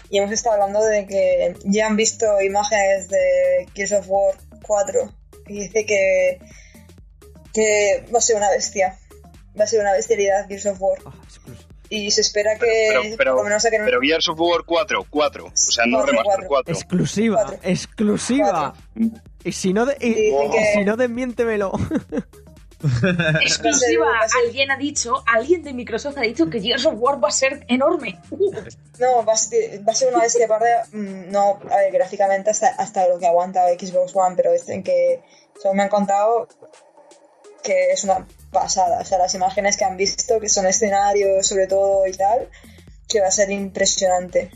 Y 0.10 0.18
hemos 0.18 0.32
estado 0.32 0.56
hablando 0.56 0.84
de 0.84 1.06
que 1.06 1.56
ya 1.64 1.88
han 1.88 1.95
visto 1.95 2.41
imágenes 2.41 3.08
de 3.08 3.68
Gears 3.74 3.93
of 3.93 4.06
War 4.10 4.36
4 4.66 5.14
y 5.47 5.62
dice 5.62 5.86
que, 5.86 6.39
que 7.53 8.06
va 8.14 8.20
a 8.20 8.22
ser 8.22 8.36
una 8.36 8.49
bestia. 8.49 8.99
Va 9.58 9.64
a 9.64 9.68
ser 9.68 9.80
una 9.80 9.93
bestialidad 9.93 10.47
Gears 10.47 10.66
of 10.66 10.82
War. 10.82 10.99
Y 11.89 12.09
se 12.11 12.21
espera 12.21 12.55
que 12.57 12.65
Pero, 12.89 13.01
pero, 13.17 13.31
por 13.33 13.41
lo 13.41 13.49
menos 13.49 13.61
saquen 13.63 13.81
un- 13.81 13.86
pero 13.88 13.99
Gears 14.01 14.27
of 14.29 14.39
War 14.39 14.63
4, 14.65 15.05
4. 15.09 15.45
O 15.45 15.51
sea, 15.55 15.86
no 15.86 15.97
Cuatro, 15.97 16.11
remaster 16.11 16.47
cuatro. 16.47 16.47
4. 16.47 16.73
Exclusiva, 16.73 17.36
Cuatro. 17.43 17.59
exclusiva. 17.63 18.73
Y 19.43 19.51
si 19.51 19.73
no, 19.73 19.86
de, 19.86 19.95
y, 19.99 20.07
y 20.07 20.51
que- 20.51 20.73
si 20.73 20.83
no 20.83 20.97
desmiéntemelo. 20.97 21.71
Exclusiva, 23.41 24.05
alguien 24.45 24.71
ha 24.71 24.77
dicho, 24.77 25.23
alguien 25.27 25.63
de 25.63 25.73
Microsoft 25.73 26.17
ha 26.17 26.21
dicho 26.21 26.49
que 26.49 26.59
Gears 26.61 26.86
of 26.86 26.95
War 26.97 27.23
va 27.23 27.29
a 27.29 27.31
ser 27.31 27.65
enorme. 27.67 28.19
No, 28.97 29.25
va 29.25 29.33
a 29.33 29.36
ser, 29.36 29.86
va 29.86 29.91
a 29.91 29.95
ser 29.95 30.07
una 30.13 30.23
bestia 30.23 30.47
parda, 30.47 30.86
mm, 30.93 31.29
no, 31.29 31.59
a 31.69 31.75
ver, 31.79 31.91
gráficamente 31.91 32.49
hasta, 32.49 32.67
hasta 32.69 33.05
lo 33.09 33.19
que 33.19 33.27
aguanta 33.27 33.67
Xbox 33.77 34.15
One, 34.15 34.38
pero 34.38 34.53
dicen 34.53 34.83
que, 34.83 35.21
según 35.61 35.75
me 35.75 35.83
han 35.83 35.89
contado, 35.89 36.47
que 37.61 37.91
es 37.91 38.05
una 38.05 38.25
pasada. 38.56 38.99
O 38.99 39.06
sea, 39.06 39.20
las 39.20 39.36
imágenes 39.36 39.78
que 39.78 39.86
han 39.86 39.97
visto, 39.97 40.39
que 40.39 40.49
son 40.49 40.66
escenarios 40.66 41.45
sobre 41.45 41.68
todo 41.68 42.08
y 42.08 42.14
tal, 42.14 42.49
que 43.08 43.22
va 43.22 43.28
a 43.28 43.32
ser 43.32 43.51
impresionante. 43.51 44.49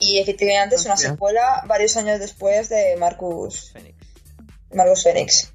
Y 0.00 0.18
efectivamente 0.18 0.76
es 0.76 0.84
una 0.84 0.96
secuela 0.96 1.62
varios 1.66 1.96
años 1.96 2.20
después 2.20 2.68
de 2.68 2.94
Marcus, 2.96 3.72
Marcus 4.72 5.02
Phoenix. 5.02 5.52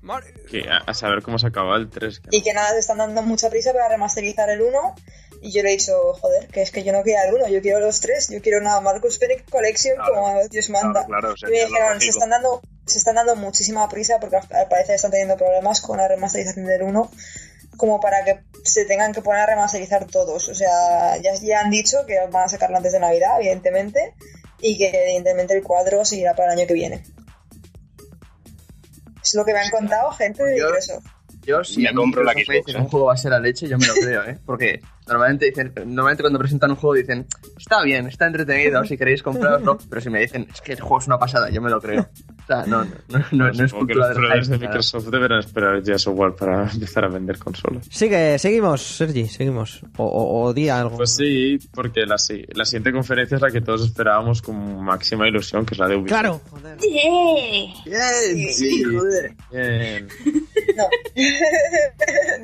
Que 0.50 0.68
a, 0.70 0.80
a 0.80 0.94
saber 0.94 1.22
cómo 1.22 1.40
se 1.40 1.48
acaba 1.48 1.78
el 1.78 1.90
3. 1.90 2.20
que 2.20 2.38
Y 2.38 2.42
que 2.42 2.54
nada, 2.54 2.72
se 2.72 2.80
están 2.80 2.98
dando 2.98 3.22
mucha 3.22 3.50
prisa 3.50 3.72
para 3.72 3.88
remasterizar 3.88 4.50
el 4.50 4.62
1. 4.62 4.96
Y 5.42 5.52
yo 5.52 5.62
le 5.62 5.70
he 5.70 5.72
dicho, 5.74 5.94
joder, 6.22 6.48
que 6.48 6.62
es 6.62 6.72
que 6.72 6.84
yo 6.84 6.94
no 6.94 7.04
quiero 7.04 7.22
el 7.30 7.36
1, 7.36 7.50
yo 7.50 7.62
quiero 7.62 7.80
los 7.80 8.00
tres. 8.00 8.30
Yo 8.30 8.42
quiero 8.42 8.60
una 8.60 8.80
Marcus 8.80 9.20
Phoenix 9.20 9.44
Collection 9.50 9.96
Claro, 9.96 10.14
como 10.14 10.48
Dios 10.48 10.70
manda. 10.70 11.06
Claro, 11.06 11.36
claro, 11.36 11.54
y 11.54 11.58
me 11.58 11.66
dijeron, 11.66 12.02
se 12.02 12.10
están, 12.10 12.30
dando, 12.30 12.62
se 12.86 12.98
están 12.98 13.16
dando 13.16 13.36
muchísima 13.36 13.88
prisa 13.90 14.20
porque 14.20 14.38
al 14.38 14.68
parecer 14.70 14.96
están 14.96 15.12
teniendo 15.12 15.38
problemas 15.38 15.82
con 15.82 15.98
la 15.98 16.08
remasterización 16.08 16.66
del 16.66 16.84
1. 16.84 17.12
Como 17.78 18.00
para 18.00 18.24
que 18.24 18.40
se 18.64 18.86
tengan 18.86 19.14
que 19.14 19.22
poner 19.22 19.42
a 19.42 19.46
remasterizar 19.48 20.06
todos. 20.06 20.48
O 20.50 20.54
sea, 20.56 21.18
ya, 21.18 21.34
ya 21.42 21.62
han 21.62 21.72
dicho 21.72 22.06
que 22.06 22.16
van 22.32 22.44
a 22.46 22.50
sacarlo 22.50 22.78
antes 22.78 22.92
de 22.94 23.00
Navidad, 23.00 23.38
evidentemente. 23.40 24.14
Y 24.62 24.78
que 24.78 24.90
evidentemente 24.90 25.56
el 25.58 25.64
cuadro 25.64 26.06
seguirá 26.06 26.36
para 26.36 26.54
el 26.54 26.60
año 26.60 26.68
que 26.68 26.74
viene. 26.76 27.04
Es 29.24 29.34
lo 29.36 29.46
que 29.46 29.54
me 29.54 29.60
han 29.60 29.70
contado 29.72 30.12
gente 30.12 30.44
de 30.44 30.60
Yo- 30.60 30.66
Microsoft. 30.68 31.06
Yo, 31.46 31.62
si 31.62 31.82
Me 31.82 31.94
compro 31.94 32.24
la 32.24 32.32
Xbox, 32.32 32.48
dicen 32.48 32.64
que 32.64 32.78
un 32.78 32.88
juego 32.88 33.08
va 33.08 33.16
a 33.16 33.18
ser 33.18 33.32
la 33.32 33.40
leche, 33.40 33.68
yo 33.68 33.78
me 33.78 33.86
lo 33.86 33.94
creo, 33.96 34.24
¿eh? 34.24 34.40
Porque 34.46 34.80
normalmente 35.08 35.48
dicen, 35.48 35.74
normalmente 35.88 36.24
cuando 36.24 36.40
presentan 36.40 36.72
un 36.72 36.78
juego 36.78 36.94
dicen, 36.94 37.28
está 37.58 37.82
bien, 37.84 38.08
está 38.08 38.28
entretenido, 38.28 38.82
si 38.86 38.98
queréis 38.98 39.22
comprarlo, 39.22 39.78
pero 39.90 40.00
si 40.02 40.10
me 40.10 40.22
dicen, 40.22 40.48
es 40.50 40.62
que 40.62 40.72
el 40.72 40.80
juego 40.80 41.00
es 41.00 41.08
una 41.08 41.20
pasada, 41.20 41.50
yo 41.50 41.60
me 41.62 41.70
lo 41.70 41.82
creo. 41.82 42.08
No, 42.50 42.66
no, 42.66 42.86
no, 42.86 43.20
no, 43.32 43.52
no 43.54 43.64
es 43.64 43.72
Supongo 43.72 43.88
que 43.88 43.94
cultura 43.94 44.36
los 44.36 44.48
de 44.48 44.58
nada. 44.58 44.68
Microsoft 44.68 45.08
deberán 45.08 45.40
esperar 45.40 45.82
ya 45.82 45.98
software 45.98 46.36
para 46.36 46.70
empezar 46.74 47.06
a 47.06 47.08
vender 47.08 47.38
consolas. 47.38 47.88
Sigue, 47.90 48.38
seguimos, 48.38 48.82
Sergi, 48.82 49.28
seguimos. 49.28 49.82
O, 49.98 50.06
o, 50.06 50.44
o 50.44 50.54
di 50.54 50.70
algo. 50.70 50.98
Pues 50.98 51.16
sí, 51.16 51.58
porque 51.74 52.02
la, 52.06 52.18
la 52.54 52.66
siguiente 52.66 52.92
conferencia 52.92 53.36
es 53.36 53.42
la 53.42 53.52
que 53.52 53.62
todos 53.62 53.86
esperábamos 53.86 54.42
con 54.42 54.84
máxima 54.84 55.28
ilusión, 55.28 55.66
que 55.66 55.76
es 55.76 55.80
la 55.80 55.88
de 55.88 55.96
Ubisoft. 55.96 56.20
Claro. 56.20 56.42
Joder. 56.50 56.78
¡Yeah! 56.80 58.34
Bien, 58.34 58.54
sí, 58.54 58.84
joder. 58.84 59.36
Bien. 59.52 60.08
No. 60.76 60.84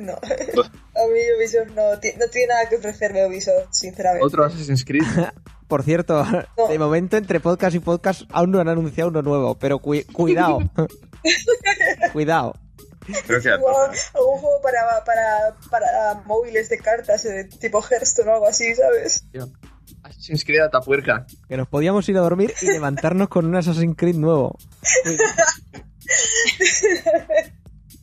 no. 0.00 0.12
A 0.14 1.06
mí 1.06 1.20
Ubisoft 1.38 1.70
no, 1.74 1.92
no 1.92 2.00
tiene 2.00 2.46
nada 2.48 2.68
que 2.68 2.76
ofrecerme 2.76 3.26
Ubisoft, 3.26 3.68
sinceramente. 3.70 4.26
Otro 4.26 4.44
Assassin's 4.44 4.84
Creed. 4.84 5.02
Por 5.70 5.82
cierto, 5.84 6.22
No. 6.58 6.68
de 6.68 6.78
momento 6.78 7.16
entre 7.16 7.40
podcast 7.40 7.74
y 7.74 7.78
podcast 7.78 8.22
aún 8.32 8.50
no 8.50 8.60
han 8.60 8.68
anunciado 8.68 9.08
uno 9.08 9.22
nuevo, 9.22 9.58
pero 9.58 9.78
cui- 9.78 10.04
cuidado. 10.12 10.58
cuidado. 12.12 12.54
Creo 13.26 13.40
que 13.40 13.48
a 13.50 13.54
Igual, 13.56 13.74
todos. 13.86 14.10
algún 14.14 14.38
juego 14.38 14.60
para, 14.62 15.04
para, 15.04 15.56
para 15.70 16.22
móviles 16.26 16.68
de 16.68 16.78
cartas 16.78 17.24
eh, 17.24 17.48
tipo 17.58 17.82
Hearthstone 17.82 18.30
o 18.30 18.34
algo 18.34 18.46
así, 18.46 18.74
¿sabes? 18.74 19.24
Assassin's 20.02 20.44
Creed 20.44 20.60
a 20.60 20.70
tapuerca. 20.70 21.26
Que 21.48 21.56
nos 21.56 21.66
podíamos 21.68 22.08
ir 22.08 22.16
a 22.18 22.20
dormir 22.20 22.52
y 22.62 22.66
levantarnos 22.66 23.28
con 23.28 23.46
un 23.46 23.56
Assassin's 23.56 23.96
Creed 23.96 24.16
nuevo. 24.16 24.56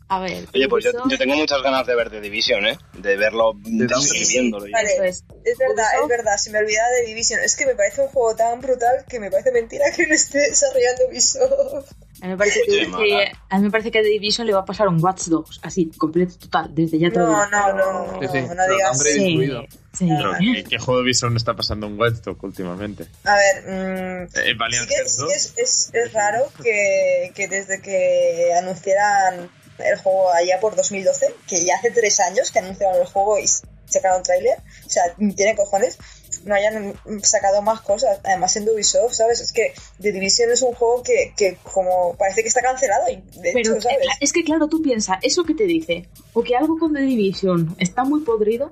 A 0.10 0.20
ver. 0.22 0.48
Oye, 0.54 0.70
pues 0.70 0.86
yo, 0.86 0.92
Ubisoft- 0.92 1.12
yo 1.12 1.18
tengo 1.18 1.36
muchas 1.36 1.62
ganas 1.62 1.86
de 1.86 1.94
ver 1.96 2.10
The 2.10 2.22
Division, 2.22 2.66
¿eh? 2.66 2.78
De 2.94 3.18
verlo, 3.18 3.54
de 3.56 3.88
Downgrade. 3.88 4.02
seguir 4.08 4.28
viéndolo. 4.28 4.66
ya. 4.68 4.72
Vale. 4.78 4.94
Eso 4.94 5.04
es. 5.04 5.24
Es 5.44 5.58
verdad, 5.58 5.84
Ubisoft- 5.84 6.02
es 6.04 6.08
verdad, 6.08 6.38
se 6.38 6.50
me 6.52 6.60
olvidaba 6.60 6.88
de 6.90 7.06
Division. 7.08 7.40
Es 7.42 7.56
que 7.58 7.66
me 7.66 7.76
parece 7.76 8.02
un 8.02 8.08
juego 8.08 8.36
tan 8.36 8.62
brutal 8.62 9.04
que 9.10 9.20
me 9.20 9.30
parece 9.30 9.52
mentira 9.52 9.86
que 9.96 10.08
lo 10.08 10.14
esté 10.14 10.40
desarrollando 10.40 11.08
Ubisoft. 11.10 11.92
A 12.22 12.26
mí 12.26 12.32
me 12.32 12.38
parece 12.38 12.62
que, 12.66 13.32
a 13.50 13.58
mí 13.58 13.64
me 13.64 13.70
parece 13.72 13.92
que 13.92 14.00
a 14.00 14.02
The 14.02 14.08
Division 14.10 14.48
le 14.48 14.54
va 14.54 14.62
a 14.62 14.66
pasar 14.66 14.88
un 14.88 15.04
Watch 15.04 15.26
Dogs, 15.26 15.60
así, 15.62 15.92
completo, 15.98 16.36
total, 16.40 16.74
desde 16.74 16.98
ya 16.98 17.12
te 17.12 17.20
lo 17.20 17.28
No, 17.28 17.46
no, 17.50 17.74
no, 17.74 18.20
Sí, 18.22 18.28
sí, 18.32 18.42
no, 18.48 18.56
no 18.56 18.68
digas. 18.68 19.00
Sí, 19.04 19.68
sí. 19.94 20.08
Pero, 20.18 20.32
¿qué, 20.40 20.64
qué 20.64 20.78
juego 20.80 21.00
de 21.00 21.04
Ubisoft 21.06 21.36
está 21.36 21.54
pasando 21.56 21.86
en 21.88 22.00
Watch 22.00 22.16
Dogs 22.24 22.40
últimamente? 22.44 23.06
A 23.24 23.36
ver, 23.36 23.64
mm, 23.66 24.24
Eh, 24.24 24.28
sí 24.32 24.86
que, 24.88 24.96
Hearts 24.96 25.12
sí 25.16 25.22
2. 25.22 25.30
que 25.30 25.36
es, 25.36 25.54
es, 25.58 25.90
es 25.94 26.14
raro 26.14 26.52
que, 26.64 27.32
que 27.36 27.48
desde 27.48 27.82
que 27.82 28.52
anunciaran 28.58 29.50
el 29.80 29.98
juego 29.98 30.32
allá 30.32 30.60
por 30.60 30.76
2012, 30.76 31.34
que 31.48 31.64
ya 31.66 31.76
hace 31.76 31.92
tres 31.92 32.20
años 32.20 32.52
que 32.52 32.60
anunciaron 32.60 33.00
el 33.00 33.08
juego 33.08 33.38
y 33.40 33.46
sacaron 33.88 34.18
un 34.18 34.24
tráiler, 34.24 34.58
o 34.86 34.90
sea, 34.90 35.04
tiene 35.36 35.56
cojones, 35.56 35.98
no 36.46 36.56
hayan 36.56 36.94
sacado 37.24 37.62
más 37.62 37.82
cosas. 37.82 38.20
Además, 38.24 38.52
siendo 38.52 38.74
Ubisoft, 38.74 39.14
¿sabes? 39.14 39.42
Es 39.42 39.52
que 39.52 39.74
The 40.02 40.12
Division 40.12 40.52
es 40.52 40.62
un 40.62 40.74
juego 40.74 41.04
que, 41.04 41.34
que 41.36 41.58
como 41.64 42.16
parece 42.18 42.42
que 42.42 42.48
está 42.48 42.62
cancelado. 42.62 43.10
Y 43.10 43.16
de 43.40 43.52
Pero 43.54 43.76
hecho, 43.76 43.82
¿sabes? 43.82 44.08
es 44.20 44.34
que, 44.34 44.44
claro, 44.44 44.68
tú 44.68 44.82
piensas, 44.82 45.18
eso 45.22 45.44
que 45.44 45.54
te 45.54 45.66
dice, 45.66 46.08
o 46.34 46.44
que 46.44 46.56
algo 46.56 46.78
con 46.78 46.94
The 46.94 47.02
Division 47.02 47.76
está 47.80 48.04
muy 48.04 48.22
podrido, 48.22 48.72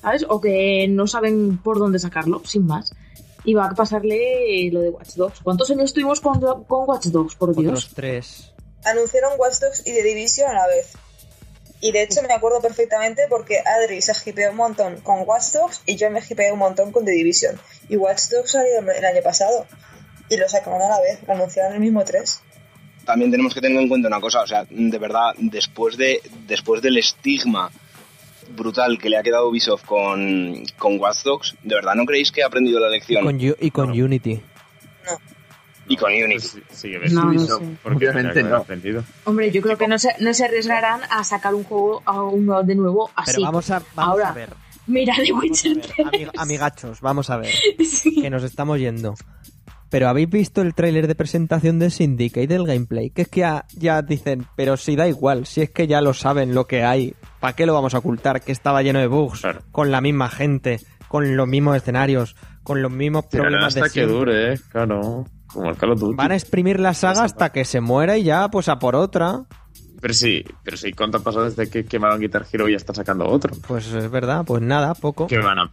¿sabes? 0.00 0.24
O 0.28 0.40
que 0.40 0.86
no 0.88 1.06
saben 1.06 1.58
por 1.58 1.78
dónde 1.78 1.98
sacarlo, 1.98 2.42
sin 2.44 2.66
más. 2.66 2.92
Y 3.44 3.54
va 3.54 3.66
a 3.66 3.74
pasarle 3.74 4.70
lo 4.72 4.80
de 4.80 4.90
Watch 4.90 5.14
Dogs. 5.14 5.40
¿Cuántos 5.40 5.70
años 5.70 5.84
estuvimos 5.84 6.20
con, 6.20 6.40
con 6.40 6.88
Watch 6.88 7.06
Dogs, 7.06 7.36
por 7.36 7.54
Dios? 7.54 7.68
Otros 7.68 7.94
tres. 7.94 8.52
Anunciaron 8.86 9.32
Watch 9.38 9.58
Dogs 9.60 9.80
y 9.80 9.92
The 9.92 10.02
Division 10.02 10.50
a 10.50 10.54
la 10.54 10.66
vez. 10.66 10.92
Y 11.80 11.92
de 11.92 12.02
hecho 12.02 12.22
me 12.22 12.32
acuerdo 12.32 12.62
perfectamente 12.62 13.26
porque 13.28 13.58
Adri 13.58 14.00
se 14.00 14.12
hipeó 14.24 14.50
un 14.50 14.56
montón 14.56 15.00
con 15.02 15.20
Watch 15.28 15.52
Dogs 15.52 15.82
y 15.84 15.96
yo 15.96 16.10
me 16.10 16.20
hipeé 16.20 16.50
un 16.50 16.58
montón 16.58 16.90
con 16.92 17.04
The 17.04 17.10
Division. 17.10 17.60
Y 17.88 17.96
Watch 17.96 18.28
Dogs 18.30 18.52
salió 18.52 18.78
el 18.78 19.04
año 19.04 19.22
pasado. 19.22 19.66
Y 20.28 20.36
lo 20.38 20.48
sacaron 20.48 20.80
a 20.82 20.88
la 20.88 21.00
vez, 21.00 21.18
lo 21.26 21.34
anunciaron 21.34 21.74
el 21.74 21.80
mismo 21.80 22.04
3. 22.04 22.40
También 23.04 23.30
tenemos 23.30 23.54
que 23.54 23.60
tener 23.60 23.80
en 23.80 23.88
cuenta 23.88 24.08
una 24.08 24.20
cosa, 24.20 24.40
o 24.40 24.46
sea, 24.46 24.66
de 24.68 24.98
verdad, 24.98 25.34
después 25.38 25.96
de 25.96 26.20
después 26.48 26.82
del 26.82 26.98
estigma 26.98 27.70
brutal 28.56 28.98
que 28.98 29.08
le 29.08 29.16
ha 29.18 29.22
quedado 29.22 29.48
Ubisoft 29.48 29.84
con, 29.84 30.64
con 30.78 30.98
Watch 30.98 31.22
Dogs, 31.22 31.54
¿de 31.62 31.74
verdad 31.76 31.94
no 31.94 32.04
creéis 32.04 32.32
que 32.32 32.42
ha 32.42 32.46
aprendido 32.46 32.80
la 32.80 32.88
Y 32.88 32.92
lección? 32.92 33.24
con, 33.24 33.38
y 33.40 33.70
con 33.70 33.90
Unity. 33.90 34.40
Y 35.88 35.96
con 35.96 36.10
Unity. 36.12 36.40
Sí, 36.40 36.62
sí 36.70 36.90
que 36.90 37.08
No, 37.10 37.32
no 37.32 37.38
sé. 37.38 37.52
porque 37.82 38.08
Obviamente 38.08 38.42
no. 38.42 38.56
aprendido. 38.56 39.04
Hombre, 39.24 39.50
yo 39.50 39.62
creo 39.62 39.76
que 39.78 39.86
no 39.88 39.98
se, 39.98 40.10
no 40.20 40.34
se 40.34 40.44
arriesgarán 40.44 41.00
a 41.10 41.22
sacar 41.24 41.54
un 41.54 41.64
juego 41.64 42.02
a 42.04 42.22
uno 42.22 42.62
de 42.62 42.74
nuevo 42.74 43.10
así. 43.14 43.32
Pero 43.36 43.44
vamos 43.46 43.70
a, 43.70 43.82
vamos 43.94 44.12
Ahora, 44.12 44.28
a 44.30 44.32
ver. 44.32 44.50
Mira 44.88 45.14
The 45.16 45.32
Vamos 45.32 45.44
a 45.44 45.46
Witcher 45.48 45.74
ver, 45.76 45.86
3. 45.96 46.06
amig- 46.06 46.30
amigachos, 46.38 47.00
vamos 47.00 47.30
a 47.30 47.36
ver. 47.38 47.52
Sí. 47.84 48.20
Que 48.22 48.30
nos 48.30 48.42
estamos 48.44 48.78
yendo. 48.78 49.14
Pero 49.88 50.08
¿habéis 50.08 50.28
visto 50.28 50.62
el 50.62 50.74
tráiler 50.74 51.06
de 51.06 51.14
presentación 51.14 51.78
de 51.78 51.90
Syndicate 51.90 52.48
del 52.48 52.66
gameplay? 52.66 53.10
Que 53.10 53.22
es 53.22 53.28
que 53.28 53.40
ya, 53.40 53.64
ya 53.76 54.02
dicen, 54.02 54.46
pero 54.56 54.76
si 54.76 54.96
da 54.96 55.06
igual, 55.06 55.46
si 55.46 55.62
es 55.62 55.70
que 55.70 55.86
ya 55.86 56.00
lo 56.00 56.12
saben 56.12 56.54
lo 56.54 56.66
que 56.66 56.82
hay. 56.82 57.14
¿Para 57.38 57.54
qué 57.54 57.66
lo 57.66 57.74
vamos 57.74 57.94
a 57.94 57.98
ocultar? 57.98 58.40
Que 58.42 58.50
estaba 58.50 58.82
lleno 58.82 58.98
de 58.98 59.06
bugs, 59.06 59.40
Claro. 59.42 59.60
con 59.70 59.92
la 59.92 60.00
misma 60.00 60.28
gente, 60.28 60.80
con 61.06 61.36
los 61.36 61.46
mismos 61.46 61.76
escenarios, 61.76 62.34
con 62.64 62.82
los 62.82 62.90
mismos 62.90 63.26
problemas 63.26 63.74
de 63.74 63.80
hasta 63.82 63.88
que 63.92 64.00
siempre. 64.00 64.16
dure, 64.16 64.52
eh, 64.54 64.58
claro. 64.72 65.24
Como 65.52 65.70
el 65.70 65.76
Call 65.76 65.92
of 65.92 66.00
Duty. 66.00 66.16
Van 66.16 66.32
a 66.32 66.34
exprimir 66.36 66.80
la 66.80 66.94
saga 66.94 67.24
hasta 67.24 67.50
que 67.52 67.64
se 67.64 67.80
muera 67.80 68.16
y 68.18 68.24
ya, 68.24 68.48
pues 68.48 68.68
a 68.68 68.78
por 68.78 68.94
otra. 68.96 69.44
Pero 70.00 70.12
sí, 70.14 70.44
pero 70.62 70.76
sí, 70.76 70.92
¿cuánto 70.92 71.18
ha 71.18 71.20
pasado 71.22 71.44
desde 71.46 71.70
que 71.70 71.84
quemaron 71.86 72.20
Guitar 72.20 72.46
Hero 72.52 72.68
y 72.68 72.72
ya 72.72 72.76
está 72.76 72.92
sacando 72.94 73.26
otro? 73.26 73.54
Pues 73.66 73.86
es 73.86 74.10
verdad, 74.10 74.44
pues 74.44 74.62
nada, 74.62 74.94
poco. 74.94 75.26
Que 75.26 75.38
van 75.38 75.58
a... 75.58 75.72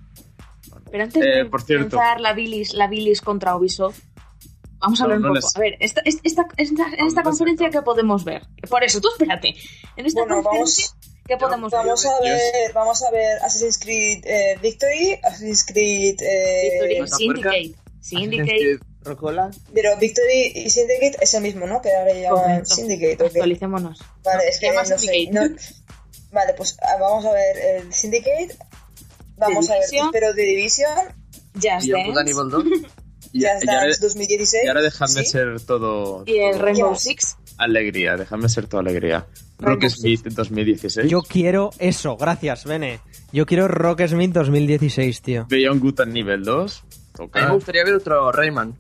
Pero 0.90 1.04
antes 1.04 1.24
Eh, 1.24 1.28
de 1.40 1.46
por 1.46 1.62
cierto. 1.62 1.90
comenzar 1.98 2.22
la 2.22 2.34
bilis, 2.34 2.74
la 2.74 2.88
bilis 2.88 3.20
contra 3.22 3.56
Ubisoft, 3.56 4.00
vamos 4.80 5.02
a 5.02 5.04
hablar 5.06 5.20
no 5.20 5.30
un 5.30 5.34
les- 5.36 5.44
poco. 5.46 5.58
A 5.58 5.62
ver, 5.62 5.76
esta, 5.80 6.02
esta, 6.06 6.22
esta, 6.24 6.46
esta- 6.58 6.88
en 6.98 7.08
esta 7.08 7.24
conferencia. 7.24 7.70
¿qué 7.70 7.82
podemos 7.82 8.24
ver? 8.24 8.44
Por 8.70 8.84
eso, 8.84 9.02
tú 9.02 9.10
espérate. 9.12 9.56
En 9.98 10.06
esta 10.06 10.22
Bueno, 10.22 10.42
conferencia, 10.44 10.88
vamos- 10.94 11.24
¿qué 11.28 11.38
podemos 11.38 11.72
Vamos 11.72 12.04
ver? 12.04 12.12
a 12.14 12.20
ver, 12.36 12.74
vamos 12.74 13.04
a 13.04 13.12
ver 13.12 13.38
Assassin's 13.44 13.78
Creed 13.80 14.24
eh, 14.26 14.58
Victory, 14.62 15.20
Assassin's 15.24 15.66
Creed 15.66 16.16
eh, 16.22 16.70
Victory, 16.72 16.96
¿Está 17.04 17.18
Syndicate. 17.18 17.76
Syndicate. 18.00 18.80
Rocola. 19.04 19.52
pero 19.74 19.98
Victory 19.98 20.52
y 20.56 20.70
Syndicate 20.70 21.18
es 21.22 21.34
el 21.34 21.44
mismo, 21.44 21.66
¿no? 21.68 21.82
Que 21.82 21.94
ahora 21.94 22.14
llaman. 22.14 22.66
Syndicate. 22.66 23.14
¿o 23.16 23.18
qué? 23.18 23.26
Actualicémonos. 23.40 24.00
Vale, 24.24 24.44
No, 24.44 24.50
es 24.50 24.60
que 24.60 24.72
no 24.72 24.86
sé. 24.86 25.30
No- 25.32 25.56
Vale, 26.32 26.54
pues 26.56 26.78
ah, 26.82 26.98
vamos 27.00 27.26
a 27.26 27.32
ver 27.32 27.58
el 27.58 27.94
Syndicate. 27.94 28.56
Vamos 29.38 29.70
a 29.70 29.74
ver, 29.74 29.84
espero 29.84 30.34
The 30.34 30.42
Division, 30.42 30.90
Just 31.56 31.86
Y 31.88 31.92
el 31.92 32.14
Dance. 32.14 32.32
Evil 32.32 32.50
2. 32.50 32.64
Y, 33.34 33.42
Just 33.44 33.64
y 33.66 33.70
ahora, 33.70 33.82
Dance 33.86 34.00
2016. 34.02 34.64
y 34.64 34.68
ahora 34.68 34.82
dejadme 34.82 35.24
¿sí? 35.24 35.26
ser 35.32 35.60
todo, 35.62 36.24
Y 36.26 36.38
el 36.38 36.52
todo 36.54 36.62
Rainbow? 36.66 36.96
Six. 36.96 37.36
alegría, 37.58 38.16
dejadme 38.16 38.48
ser 38.50 38.68
toda 38.68 38.82
alegría. 38.82 39.26
Rock 39.60 39.86
Smith 39.90 40.24
2016. 40.28 41.10
Yo 41.10 41.22
quiero 41.22 41.70
eso, 41.80 42.18
gracias, 42.18 42.66
Bene. 42.66 43.00
Yo 43.32 43.46
quiero 43.46 43.68
Rock 43.68 44.02
Smith 44.08 44.32
2016, 44.34 45.22
tío. 45.22 45.46
Beyond 45.50 45.82
Good 45.82 46.02
and 46.02 46.14
Nivel 46.14 46.44
2. 46.44 46.80
A 46.80 46.86
mí 46.86 47.28
Toca. 47.28 47.48
me 47.48 47.54
gustaría 47.54 47.84
ver 47.84 47.94
otro 47.96 48.32
Rayman. 48.32 48.76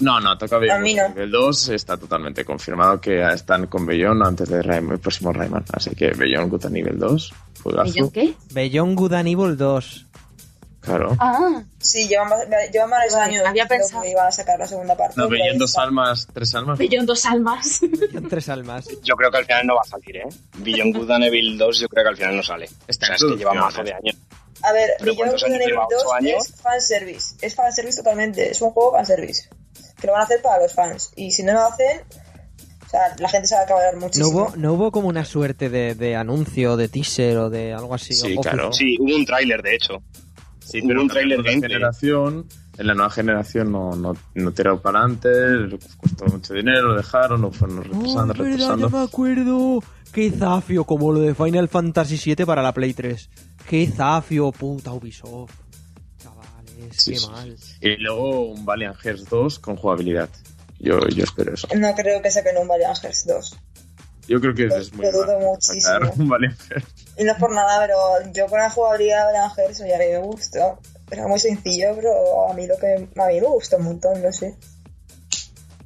No, 0.00 0.20
no, 0.20 0.36
toca 0.38 0.58
Beyond 0.58 0.80
no. 0.80 1.08
Nivel 1.08 1.30
2. 1.30 1.68
Está 1.70 1.96
totalmente 1.96 2.44
confirmado 2.44 3.00
que 3.00 3.20
están 3.32 3.66
con 3.66 3.84
Beyond 3.86 4.24
antes 4.26 4.48
del 4.48 4.62
Rayman, 4.64 4.92
el 4.92 4.98
próximo 5.00 5.32
Rayman. 5.32 5.64
Así 5.72 5.90
que 5.94 6.10
Beyond 6.10 6.50
Good 6.50 6.66
and 6.66 6.74
Nivel 6.74 6.98
2. 6.98 7.32
Juegazo. 7.62 7.88
¿Y 7.90 7.92
yo 7.98 8.10
qué? 8.12 8.34
Beyond 8.52 8.96
Good 8.96 9.12
and 9.14 9.28
Evil 9.28 9.56
2. 9.56 10.04
Claro. 10.80 11.16
Ah, 11.18 11.62
Sí, 11.80 12.06
llevan, 12.08 12.30
va- 12.30 12.66
llevan 12.72 12.88
varios 12.90 13.14
años 13.14 13.44
había 13.44 13.66
pensado- 13.66 14.02
que 14.02 14.10
iban 14.10 14.26
a 14.28 14.30
sacar 14.30 14.58
la 14.58 14.66
segunda 14.66 14.96
parte. 14.96 15.14
No, 15.16 15.28
Beyond 15.28 15.58
dos 15.58 15.76
almas, 15.76 16.26
tres 16.32 16.54
almas. 16.54 16.78
Beyond 16.78 17.06
dos 17.08 17.24
almas. 17.26 17.80
Beyond 17.82 18.28
tres 18.28 18.48
almas. 18.48 18.88
Yo 19.04 19.14
creo 19.16 19.30
que 19.30 19.38
al 19.38 19.44
final 19.44 19.66
no 19.66 19.74
va 19.74 19.82
a 19.82 19.88
salir, 19.88 20.16
¿eh? 20.16 20.28
Beyond 20.58 20.96
Good 20.96 21.10
and 21.10 21.24
Evil 21.24 21.58
2 21.58 21.80
yo 21.80 21.88
creo 21.88 22.04
que 22.04 22.08
al 22.10 22.16
final 22.16 22.36
no 22.36 22.42
sale. 22.42 22.68
Está 22.86 23.06
o 23.06 23.08
sea, 23.08 23.16
es 23.16 23.24
que 23.24 23.36
lleva 23.36 23.52
mazo 23.54 23.82
de 23.82 23.90
¿eh? 23.90 23.94
años. 23.94 24.16
A 24.62 24.72
ver, 24.72 24.90
¿Pero 25.00 25.12
Beyond 25.14 25.32
Good 25.32 25.44
and 25.44 25.54
Evil 25.56 25.66
lleva? 25.68 25.86
2 25.90 26.02
¿Ocho 26.04 26.14
años? 26.14 26.46
es 26.48 26.60
fanservice. 26.62 27.34
Es 27.42 27.54
fanservice 27.54 27.96
totalmente. 27.98 28.50
Es 28.50 28.62
un 28.62 28.70
juego 28.70 28.92
fanservice. 28.92 29.48
Que 30.00 30.06
lo 30.06 30.12
van 30.12 30.22
a 30.22 30.24
hacer 30.24 30.40
para 30.42 30.62
los 30.62 30.72
fans. 30.72 31.12
Y 31.16 31.30
si 31.32 31.42
no 31.42 31.52
lo 31.54 31.60
hacen, 31.64 32.02
o 32.86 32.90
sea, 32.90 33.00
la 33.18 33.28
gente 33.28 33.48
se 33.48 33.54
va 33.56 33.62
a 33.62 33.92
¿No 33.94 34.00
muchísimo. 34.00 34.28
hubo, 34.28 34.56
¿No 34.56 34.72
hubo 34.74 34.90
como 34.92 35.08
una 35.08 35.24
suerte 35.24 35.68
de, 35.68 35.94
de 35.94 36.16
anuncio, 36.16 36.76
de 36.76 36.88
teaser 36.88 37.36
o 37.38 37.50
de 37.50 37.72
algo 37.74 37.94
así? 37.94 38.14
Sí, 38.14 38.34
o- 38.36 38.40
claro. 38.40 38.72
Sí, 38.72 38.96
hubo 39.00 39.14
un 39.16 39.26
tráiler, 39.26 39.60
de 39.62 39.74
hecho. 39.74 40.02
Sí, 40.60 40.80
Hubo 40.80 40.88
pero 40.88 41.00
un 41.00 41.04
en 41.06 41.08
tráiler 41.10 41.36
la 41.38 41.42
nueva 41.42 41.50
gameplay. 41.50 41.70
generación, 41.72 42.46
en 42.76 42.86
la 42.86 42.94
nueva 42.94 43.10
generación 43.10 43.72
no, 43.72 43.96
no, 43.96 44.12
no 44.34 44.52
tiró 44.52 44.80
para 44.82 45.00
adelante, 45.00 45.28
costó 45.96 46.26
mucho 46.26 46.52
dinero, 46.54 46.88
lo 46.88 46.96
dejaron, 46.96 47.40
lo 47.40 47.50
fueron 47.50 47.78
Oh, 47.78 47.82
retrasando, 47.82 48.26
verdad, 48.34 48.44
retrasando. 48.44 48.90
ya 48.90 48.96
me 48.98 49.02
acuerdo. 49.04 49.82
Qué 50.12 50.30
zafio, 50.30 50.84
como 50.84 51.10
lo 51.12 51.20
de 51.20 51.34
Final 51.34 51.68
Fantasy 51.68 52.18
VII 52.34 52.44
para 52.46 52.62
la 52.62 52.72
Play 52.72 52.94
3. 52.94 53.28
Qué 53.68 53.86
zafio, 53.86 54.52
puta 54.52 54.92
Ubisoft. 54.92 55.52
Chavales, 56.78 56.96
Sí, 57.02 57.12
qué 57.12 57.18
sí, 57.18 57.26
mal. 57.30 57.56
Y 57.80 57.96
luego 57.96 58.46
un 58.50 58.64
Valiant 58.64 58.96
Hearts 58.96 59.28
2 59.28 59.58
con 59.58 59.76
jugabilidad. 59.76 60.28
Yo, 60.78 60.98
yo 61.08 61.24
espero 61.24 61.54
eso. 61.54 61.66
No 61.76 61.94
creo 61.94 62.22
que 62.22 62.30
saquen 62.30 62.56
un 62.58 62.68
Valiant 62.68 62.96
Hearts 62.98 63.26
2. 63.26 63.56
Yo 64.28 64.40
creo 64.40 64.54
que 64.54 64.64
Lo- 64.66 64.76
es 64.76 64.92
muy 64.92 65.06
lo 65.06 65.12
dudo 65.12 65.38
muchísimo. 65.40 65.80
sacar 65.80 66.12
un 66.16 66.28
Valiant 66.28 66.58
Hearts. 66.70 66.94
Y 67.18 67.24
no 67.24 67.32
es 67.32 67.38
por 67.38 67.52
nada, 67.52 67.80
pero 67.80 67.96
yo 68.32 68.46
con 68.46 68.58
la 68.60 68.70
jugabilidad 68.70 69.18
de 69.26 69.32
Valiant 69.32 69.56
Hearts, 69.56 69.80
oye, 69.80 69.94
a 69.94 69.98
mí 69.98 70.04
me 70.06 70.18
gustó. 70.18 70.78
Era 71.10 71.26
muy 71.26 71.38
sencillo, 71.40 71.88
pero 71.96 72.48
a 72.50 72.54
mí 72.54 72.66
lo 72.66 72.76
que 72.76 72.94
a 72.94 73.26
mí 73.26 73.40
me 73.40 73.46
gustó 73.48 73.78
un 73.78 73.84
montón, 73.84 74.22
no 74.22 74.30
sé. 74.32 74.54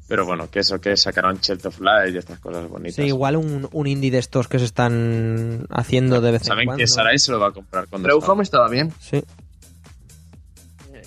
Pero 0.08 0.26
bueno, 0.26 0.50
que 0.50 0.58
eso 0.58 0.78
que 0.80 0.94
sacaron 0.96 1.40
Child 1.40 1.66
of 1.66 1.80
Light 1.80 2.14
y 2.14 2.18
estas 2.18 2.38
cosas 2.38 2.68
bonitas. 2.68 2.96
Sí, 2.96 3.02
igual 3.04 3.36
un, 3.36 3.66
un 3.72 3.86
indie 3.86 4.10
de 4.10 4.18
estos 4.18 4.46
que 4.46 4.58
se 4.58 4.66
están 4.66 5.64
haciendo 5.70 6.20
de 6.20 6.32
vez 6.32 6.42
en 6.42 6.48
Saben 6.48 6.66
cuando. 6.66 6.82
que 6.82 6.86
Sarai 6.86 7.18
se 7.18 7.30
lo 7.32 7.40
va 7.40 7.48
a 7.48 7.52
comprar 7.52 7.86
cuando. 7.88 8.14
Home 8.18 8.42
estaba 8.42 8.68
bien. 8.68 8.92
Sí. 9.00 9.24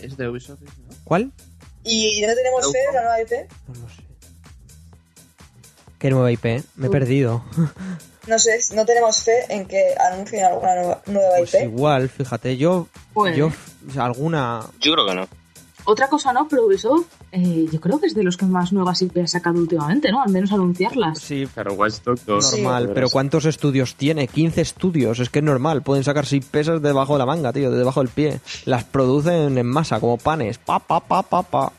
Es 0.01 0.17
de 0.17 0.27
Ubisoft, 0.29 0.61
¿no? 0.61 0.69
¿Cuál? 1.03 1.31
Y 1.83 2.21
no 2.25 2.33
tenemos 2.33 2.65
en 2.73 2.93
la 2.95 3.01
nueva 3.01 3.21
IP. 3.21 3.31
No 3.67 3.73
lo 3.81 3.89
sé. 3.89 4.01
¿Qué 5.99 6.09
nueva 6.09 6.31
IP? 6.31 6.45
Me 6.75 6.87
he 6.87 6.89
perdido. 6.89 7.43
No 8.27 8.39
sé, 8.39 8.57
no 8.73 8.87
tenemos 8.87 9.19
fe 9.19 9.45
en 9.53 9.67
que 9.67 9.93
anuncien 9.99 10.43
alguna 10.45 10.73
nueva, 10.73 11.01
nueva 11.05 11.29
Pues 11.37 11.53
IP. 11.53 11.61
igual, 11.65 12.09
fíjate, 12.09 12.57
yo... 12.57 12.87
Pues- 13.13 13.37
Yo, 13.37 13.51
o 13.87 13.91
sea, 13.93 14.05
alguna... 14.05 14.65
Yo 14.81 14.93
creo 14.93 15.05
que 15.05 15.13
no. 15.13 15.27
Otra 15.83 16.07
cosa 16.09 16.33
no, 16.33 16.47
pero 16.47 16.65
Ubisoft, 16.65 17.05
eh, 17.35 17.67
yo 17.71 17.79
creo 17.81 17.99
que 17.99 18.07
es 18.07 18.15
de 18.15 18.23
los 18.23 18.37
que 18.37 18.45
más 18.45 18.71
nuevas 18.73 19.01
IP 19.01 19.17
ha 19.23 19.27
sacado 19.27 19.59
últimamente, 19.59 20.11
¿no? 20.11 20.23
Al 20.23 20.31
menos 20.31 20.51
anunciarlas. 20.51 21.19
Sí, 21.19 21.47
Claro, 21.53 21.73
Watch 21.73 21.95
Dogs 22.03 22.25
2. 22.25 22.51
normal, 22.59 22.91
pero 22.93 23.09
¿cuántos 23.09 23.45
estudios 23.45 23.95
tiene? 23.95 24.27
15 24.27 24.61
estudios, 24.61 25.19
es 25.19 25.29
que 25.29 25.39
es 25.39 25.45
normal, 25.45 25.81
pueden 25.83 26.03
sacar 26.03 26.25
6 26.25 26.45
pesas 26.45 26.81
debajo 26.81 27.13
de 27.13 27.19
la 27.19 27.25
manga, 27.25 27.51
tío, 27.53 27.69
de 27.71 27.77
debajo 27.77 27.99
del 28.01 28.09
pie. 28.09 28.39
Las 28.65 28.83
producen 28.85 29.57
en 29.57 29.65
masa, 29.67 29.99
como 29.99 30.17
panes, 30.17 30.57
pa, 30.57 30.79
pa, 30.79 30.99
pa, 30.99 31.21
pa, 31.23 31.43
pa. 31.43 31.71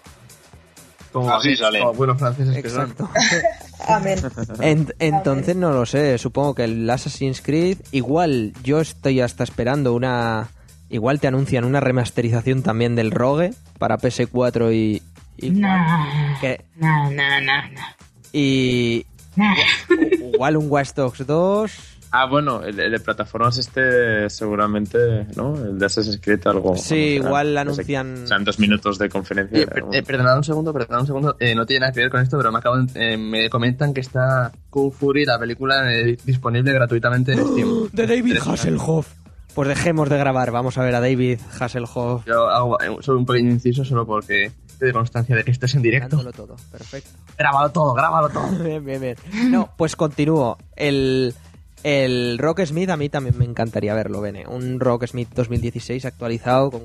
Como, 1.13 1.31
Así 1.33 1.57
salen. 1.57 1.81
como 1.83 1.95
buenos 1.95 2.19
franceses 2.19 2.63
que 2.63 2.69
son. 2.69 2.83
Exacto. 2.91 3.09
Amén. 3.89 4.19
En- 4.61 4.93
entonces 4.99 5.57
no 5.57 5.71
lo 5.73 5.87
sé, 5.87 6.19
supongo 6.19 6.55
que 6.55 6.65
el 6.65 6.89
Assassin's 6.91 7.41
Creed, 7.41 7.79
igual 7.93 8.53
yo 8.63 8.81
estoy 8.81 9.21
hasta 9.21 9.45
esperando 9.45 9.95
una... 9.95 10.49
Igual 10.89 11.19
te 11.19 11.27
anuncian 11.27 11.65
una 11.65 11.81
remasterización 11.81 12.63
también 12.63 12.95
del 12.95 13.11
Rogue 13.11 13.55
para 13.79 13.99
PS4 13.99 14.73
y... 14.75 15.03
y 15.39 15.51
Nah, 15.51 16.39
que- 16.41 16.65
nah, 16.77 17.11
nah, 17.11 17.41
nah, 17.41 17.69
nah. 17.71 17.87
y 18.33 19.05
Nah. 19.37 19.55
igual 20.35 20.57
un 20.57 20.71
Watch 20.71 20.95
Dogs 20.95 21.27
2... 21.27 21.73
Ah, 22.13 22.25
bueno, 22.27 22.63
el, 22.63 22.79
el 22.81 22.93
de 22.93 23.01
plataformas 23.01 23.59
este 23.59 24.31
seguramente, 24.31 25.27
¿no? 25.37 25.55
El 25.57 25.79
de 25.79 25.85
Assassin's 25.87 26.19
Creed 26.23 26.47
algo. 26.47 26.75
Sí, 26.77 26.95
igual 27.21 27.59
anuncian- 27.59 28.23
O 28.25 28.27
sea, 28.27 28.39
en 28.39 28.45
dos 28.45 28.59
minutos 28.59 28.97
de 28.99 29.09
conferencia. 29.11 29.59
Eh, 29.59 29.67
per- 29.67 29.85
eh, 29.93 30.03
perdonad 30.03 30.39
un 30.39 30.45
segundo, 30.45 30.73
perdonad 30.73 31.01
un 31.03 31.07
segundo. 31.07 31.37
Eh, 31.41 31.55
no 31.55 31.67
tiene 31.67 31.81
nada 31.81 31.93
que 31.93 32.01
ver 32.01 32.11
con 32.11 32.23
esto, 32.23 32.39
pero 32.39 32.51
me 32.53 32.59
acaban, 32.59 32.89
eh, 32.95 33.19
me 33.19 33.51
comentan 33.51 33.93
que 33.93 34.01
está 34.01 34.51
Kung 34.71 34.93
Fury, 34.93 35.27
la 35.27 35.39
película, 35.39 35.93
eh, 35.93 36.17
disponible 36.25 36.73
gratuitamente 36.73 37.33
en 37.33 37.45
Steam. 37.47 37.89
De 37.93 38.07
David. 38.07 38.39
Hasselhoff. 38.47 39.13
Pues 39.55 39.69
dejemos 39.69 40.09
de 40.11 40.19
grabar, 40.19 40.51
vamos 40.53 40.77
a 40.77 40.83
ver 40.85 40.95
a 40.95 41.01
David 41.01 41.41
Hasselhoff 41.59 42.27
Yo 42.27 42.47
hago 42.47 42.79
eh, 42.79 42.95
solo 43.01 43.19
un 43.21 43.25
pequeño 43.25 43.51
inciso 43.51 43.87
solo 43.87 44.05
porque 44.07 44.53
de 44.79 44.93
constancia 44.93 45.35
de 45.37 45.45
que 45.45 45.51
estés 45.51 45.75
en 45.75 45.83
directo. 45.83 46.17
dándolo 46.17 46.33
todo. 46.33 46.57
Perfecto. 46.71 47.11
Grábalo 47.39 47.71
todo, 47.71 47.95
grábalo 47.95 48.29
todo. 48.29 48.49
bien, 48.65 48.85
bien, 48.85 49.01
bien. 49.01 49.17
No, 49.51 49.71
pues 49.77 49.97
continúo. 49.97 50.59
El, 50.77 51.35
el 51.83 52.39
Rock 52.39 52.65
Smith 52.65 52.91
a 52.91 52.97
mí 52.97 53.09
también 53.09 53.37
me 53.39 53.45
encantaría 53.45 53.95
verlo, 53.95 54.21
Bene. 54.21 54.47
Un 54.47 54.81
Rock 54.81 55.07
Smith 55.07 55.29
2016 55.35 56.05
actualizado, 56.05 56.71
con 56.71 56.83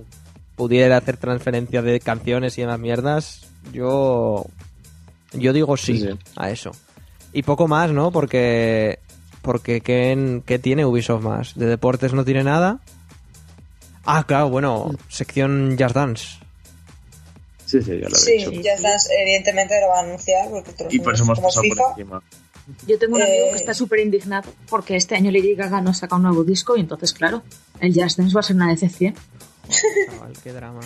pudiera 0.56 0.98
hacer 0.98 1.18
transferencia 1.18 1.82
de 1.82 2.00
canciones 2.00 2.58
y 2.58 2.62
demás 2.62 2.80
mierdas. 2.80 3.48
Yo. 3.74 4.46
Yo 5.34 5.54
digo 5.54 5.78
sí, 5.78 5.98
Sí, 5.98 6.08
sí. 6.12 6.20
a 6.36 6.50
eso. 6.52 6.72
Y 7.34 7.44
poco 7.44 7.68
más, 7.68 7.92
¿no? 7.92 8.12
Porque. 8.12 9.00
Porque 9.42 9.82
¿qué, 9.82 10.42
qué 10.46 10.60
tiene 10.60 10.86
Ubisoft 10.86 11.24
más? 11.24 11.56
De 11.56 11.66
deportes 11.66 12.14
no 12.14 12.24
tiene 12.24 12.44
nada. 12.44 12.80
Ah, 14.06 14.24
claro, 14.28 14.50
bueno, 14.50 14.92
sección 15.10 15.78
Jazz 15.78 15.94
Dance. 15.94 16.38
Sí, 17.72 17.82
sí, 17.82 17.92
ya 18.02 18.10
lo 18.10 18.16
he 18.16 18.20
Sí, 18.20 18.32
dicho. 18.38 18.52
ya 18.52 18.74
estás, 18.74 19.10
evidentemente 19.22 19.80
lo 19.80 19.88
van 19.90 20.06
a 20.06 20.08
anunciar 20.10 20.50
porque 20.50 20.72
Y 20.90 21.00
por 21.00 21.14
eso 21.14 21.24
hemos 21.24 21.38
como 21.38 21.48
pasado 21.48 21.64
FIFA. 21.64 21.84
por 21.84 21.92
encima. 21.92 22.24
Yo 22.88 23.00
tengo 23.00 23.16
un 23.16 23.22
amigo 23.22 23.46
Eh. 23.46 23.50
que 23.52 23.56
está 23.58 23.74
súper 23.74 24.00
indignado 24.00 24.50
porque 24.70 24.96
este 24.96 25.16
año 25.16 25.32
Lady 25.32 25.56
Gaga 25.56 25.82
no 25.82 25.94
saca 25.94 26.16
un 26.18 26.24
nuevo 26.24 26.44
disco 26.44 26.76
y 26.78 26.82
entonces, 26.82 27.14
claro, 27.14 27.44
el 27.80 27.94
Just 27.94 28.18
Dance 28.18 28.34
va 28.34 28.40
a 28.42 28.44
ser 28.44 28.56
una 28.58 28.70
decepción. 28.70 29.16
Chaval, 29.70 30.34
qué 30.44 30.52
drama. 30.54 30.82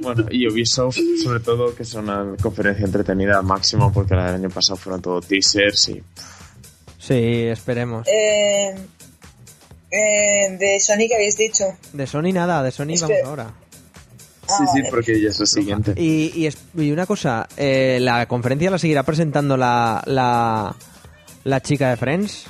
Bueno, 0.00 0.26
y 0.30 0.46
Ubisoft, 0.48 0.98
sobre 1.22 1.40
todo, 1.40 1.74
que 1.74 1.82
es 1.84 1.94
una 1.94 2.36
conferencia 2.42 2.84
entretenida 2.84 3.38
al 3.38 3.44
máximo, 3.44 3.92
porque 3.92 4.14
la 4.14 4.26
del 4.26 4.34
año 4.44 4.50
pasado 4.50 4.76
fueron 4.76 5.00
todo 5.02 5.20
teasers 5.20 5.88
y 5.90 6.02
Sí, 6.98 7.44
esperemos. 7.44 8.06
Eh, 8.08 8.74
eh, 9.90 10.56
de 10.58 10.80
Sony 10.80 11.06
que 11.08 11.14
habéis 11.14 11.36
dicho. 11.36 11.64
De 11.92 12.06
Sony 12.06 12.32
nada, 12.32 12.62
de 12.62 12.70
Sony 12.70 12.90
Es 12.94 13.00
vamos 13.02 13.16
que- 13.16 13.26
ahora. 13.26 13.54
Sí, 14.58 14.64
sí, 14.74 14.82
porque 14.90 15.20
ya 15.20 15.28
es 15.30 15.38
lo 15.40 15.46
siguiente. 15.46 15.94
Y, 15.96 16.32
y, 16.34 16.46
es- 16.46 16.58
y 16.76 16.90
una 16.92 17.06
cosa, 17.06 17.48
eh, 17.56 17.98
la 18.00 18.26
conferencia 18.26 18.70
la 18.70 18.78
seguirá 18.78 19.02
presentando 19.02 19.56
la, 19.56 20.02
la, 20.06 20.74
la 21.44 21.60
chica 21.60 21.90
de 21.90 21.96
Friends. 21.96 22.44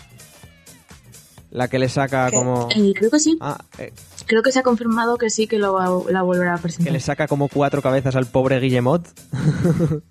La 1.51 1.67
que 1.69 1.79
le 1.81 1.89
saca 1.89 2.31
¿Qué? 2.31 2.37
como... 2.37 2.69
Eh, 2.75 2.93
creo 2.95 3.11
que 3.11 3.19
sí. 3.19 3.37
Ah, 3.41 3.59
eh, 3.79 3.93
Creo 4.27 4.43
que 4.43 4.53
se 4.53 4.61
ha 4.61 4.63
confirmado 4.63 5.19
que 5.19 5.31
sí 5.31 5.49
que 5.49 5.59
lo 5.59 5.73
va- 5.73 6.11
la 6.13 6.23
volverá 6.23 6.55
a 6.55 6.57
que 6.59 6.63
presentar. 6.63 6.93
le 6.93 7.01
saca 7.01 7.27
como 7.27 7.49
cuatro 7.49 7.83
cabezas 7.83 8.15
al 8.15 8.27
pobre 8.27 8.61
Guillemot. 8.61 9.05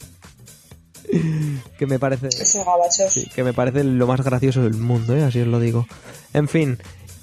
que 1.77 1.87
me 1.87 1.97
parece... 1.99 2.29
Sí, 2.31 3.25
que 3.33 3.43
me 3.43 3.53
parece 3.53 3.83
lo 3.83 4.05
más 4.07 4.21
gracioso 4.21 4.61
del 4.63 4.73
mundo, 4.75 5.15
¿eh? 5.15 5.23
así 5.23 5.39
os 5.39 5.47
lo 5.47 5.59
digo. 5.59 5.87
En 6.33 6.47
fin, 6.47 6.77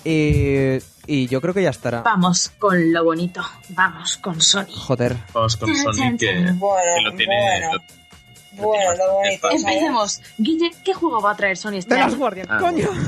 y, 0.06 0.78
y 1.06 1.26
yo 1.28 1.40
creo 1.40 1.52
que 1.54 1.62
ya 1.62 1.70
estará. 1.70 2.02
Vamos 2.02 2.50
con 2.58 2.92
lo 2.92 3.04
bonito. 3.04 3.42
Vamos 3.70 4.16
con 4.18 4.40
Sony. 4.40 4.66
Joder, 4.74 5.16
Vamos 5.32 5.56
con 5.56 5.74
Sony, 5.74 6.16
que, 6.18 6.34
Bueno, 6.54 6.80
que 6.96 7.02
lo 7.02 7.16
tiene... 7.16 7.34
bueno. 7.36 7.72
lo- 7.74 8.62
Bueno, 8.62 8.94
lo 8.94 9.12
bonito. 9.14 9.50
Empecemos. 9.50 10.20
Guille, 10.38 10.70
¿qué 10.84 10.94
juego 10.94 11.20
va 11.20 11.32
a 11.32 11.36
traer 11.36 11.56
Sony 11.58 11.74
este 11.78 11.94
¡De 11.94 12.00
las 12.00 12.14
año? 12.14 12.44
Ah, 12.48 12.58
coño! 12.58 12.88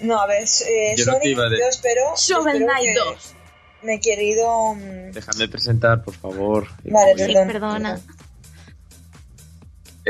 No, 0.00 0.20
a 0.20 0.26
ver, 0.26 0.44
eh, 0.44 0.94
Yo 0.96 1.06
no 1.06 1.12
Sony, 1.14 1.20
iba 1.24 1.48
de- 1.48 1.58
yo 1.58 1.64
espero. 1.68 2.02
Shovel 2.16 2.58
Knight 2.64 2.86
que 2.86 2.94
2. 3.00 3.34
Me 3.82 3.94
he 3.94 4.00
querido. 4.00 4.74
mm, 4.74 5.10
Dejadme 5.12 5.48
presentar, 5.48 6.02
por 6.02 6.14
favor. 6.14 6.68
Vale, 6.84 7.26
Sí, 7.26 7.32
perdón. 7.34 7.82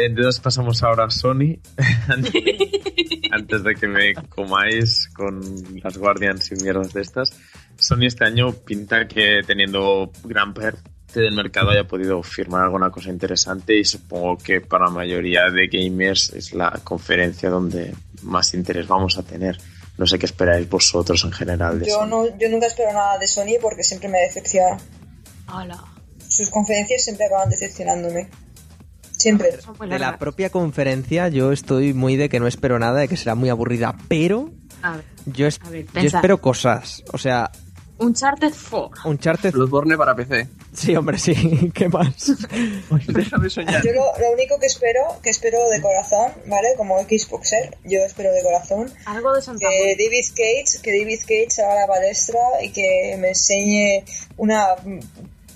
Entonces 0.05 0.41
pasamos 0.41 0.83
ahora 0.83 1.05
a 1.05 1.11
Sony. 1.11 1.59
Antes 3.33 3.65
de 3.65 3.75
que 3.75 3.89
me 3.89 4.15
comáis 4.29 5.09
con 5.09 5.41
las 5.83 5.97
Guardians 5.99 6.53
y 6.53 6.63
mierdas 6.63 6.93
de 6.93 7.03
estas. 7.03 7.33
Sony 7.77 8.07
este 8.07 8.25
año 8.25 8.53
pinta 8.53 9.07
que 9.09 9.41
teniendo 9.47 10.11
gran 10.25 10.55
parte 10.55 10.81
del 11.15 11.35
mercado 11.35 11.71
haya 11.71 11.85
podido 11.85 12.23
firmar 12.23 12.65
alguna 12.65 12.91
cosa 12.91 13.11
interesante 13.11 13.77
y 13.77 13.85
supongo 13.85 14.37
que 14.39 14.61
para 14.61 14.87
la 14.87 14.91
mayoría 14.91 15.51
de 15.51 15.67
gamers 15.67 16.31
es 16.31 16.53
la 16.53 16.71
conferencia 16.85 17.51
donde 17.51 17.95
más 18.23 18.55
interés 18.55 18.87
vamos 18.87 19.19
a 19.19 19.23
tener. 19.23 19.59
No 19.97 20.07
sé 20.07 20.19
qué 20.19 20.27
esperáis 20.27 20.69
vosotros 20.69 21.25
en 21.25 21.33
general 21.33 21.81
de 21.81 21.87
Yo, 21.87 21.95
Sony. 21.97 22.07
no, 22.07 22.39
yo 22.39 22.49
nunca 22.49 22.67
espero 22.67 22.93
nada 22.93 23.19
de 23.19 23.27
Sony 23.27 23.59
porque 23.61 23.83
siempre 23.83 24.09
me 24.09 24.19
decepciona. 24.19 24.79
Hola. 25.53 25.83
Sus 26.29 26.51
conferencias 26.51 27.03
siempre 27.05 27.27
acaban 27.27 27.51
decepcionándome. 27.51 28.29
Siempre. 29.19 29.51
De 29.89 29.99
la 29.99 30.17
propia 30.19 30.49
conferencia 30.51 31.29
yo 31.29 31.53
estoy 31.53 31.93
muy 31.93 32.17
de 32.17 32.29
que 32.29 32.39
no 32.41 32.47
espero 32.47 32.79
nada, 32.79 33.01
de 33.01 33.09
que 33.09 33.17
será 33.17 33.35
muy 33.35 33.49
aburrida, 33.49 33.97
pero 34.09 34.51
A 34.83 34.93
ver, 34.97 35.05
yo, 35.27 35.47
es- 35.47 35.61
A 35.65 35.71
ver, 35.71 35.87
yo 35.93 36.01
espero 36.07 36.41
cosas. 36.41 37.03
O 37.13 37.19
sea, 37.19 37.51
Uncharted 38.01 38.53
4. 38.71 39.11
Uncharted... 39.11 39.53
Bloodborne 39.53 39.97
para 39.97 40.15
PC. 40.15 40.47
Sí, 40.73 40.95
hombre, 40.95 41.19
sí, 41.19 41.35
¿qué 41.75 41.89
más? 41.89 42.33
Déjame 43.09 43.51
soñar. 43.51 43.83
Yo 43.85 43.91
lo, 43.93 44.03
lo 44.21 44.33
único 44.35 44.57
que 44.61 44.67
espero, 44.67 45.01
que 45.21 45.31
espero 45.31 45.69
de 45.69 45.81
corazón, 45.83 46.31
¿vale? 46.47 46.69
Como 46.77 46.97
Xboxer, 47.01 47.77
yo 47.85 47.99
espero 48.07 48.33
de 48.33 48.41
corazón 48.45 48.89
Algo 49.05 49.35
de 49.35 49.43
Santa 49.43 49.67
que. 49.69 49.97
David 49.99 50.27
Cage, 50.31 50.81
que 50.81 50.97
David 50.97 51.19
Cage 51.23 51.61
haga 51.63 51.75
la 51.81 51.87
palestra 51.89 52.39
y 52.63 52.71
que 52.71 53.17
me 53.19 53.31
enseñe 53.31 54.05
una 54.37 54.77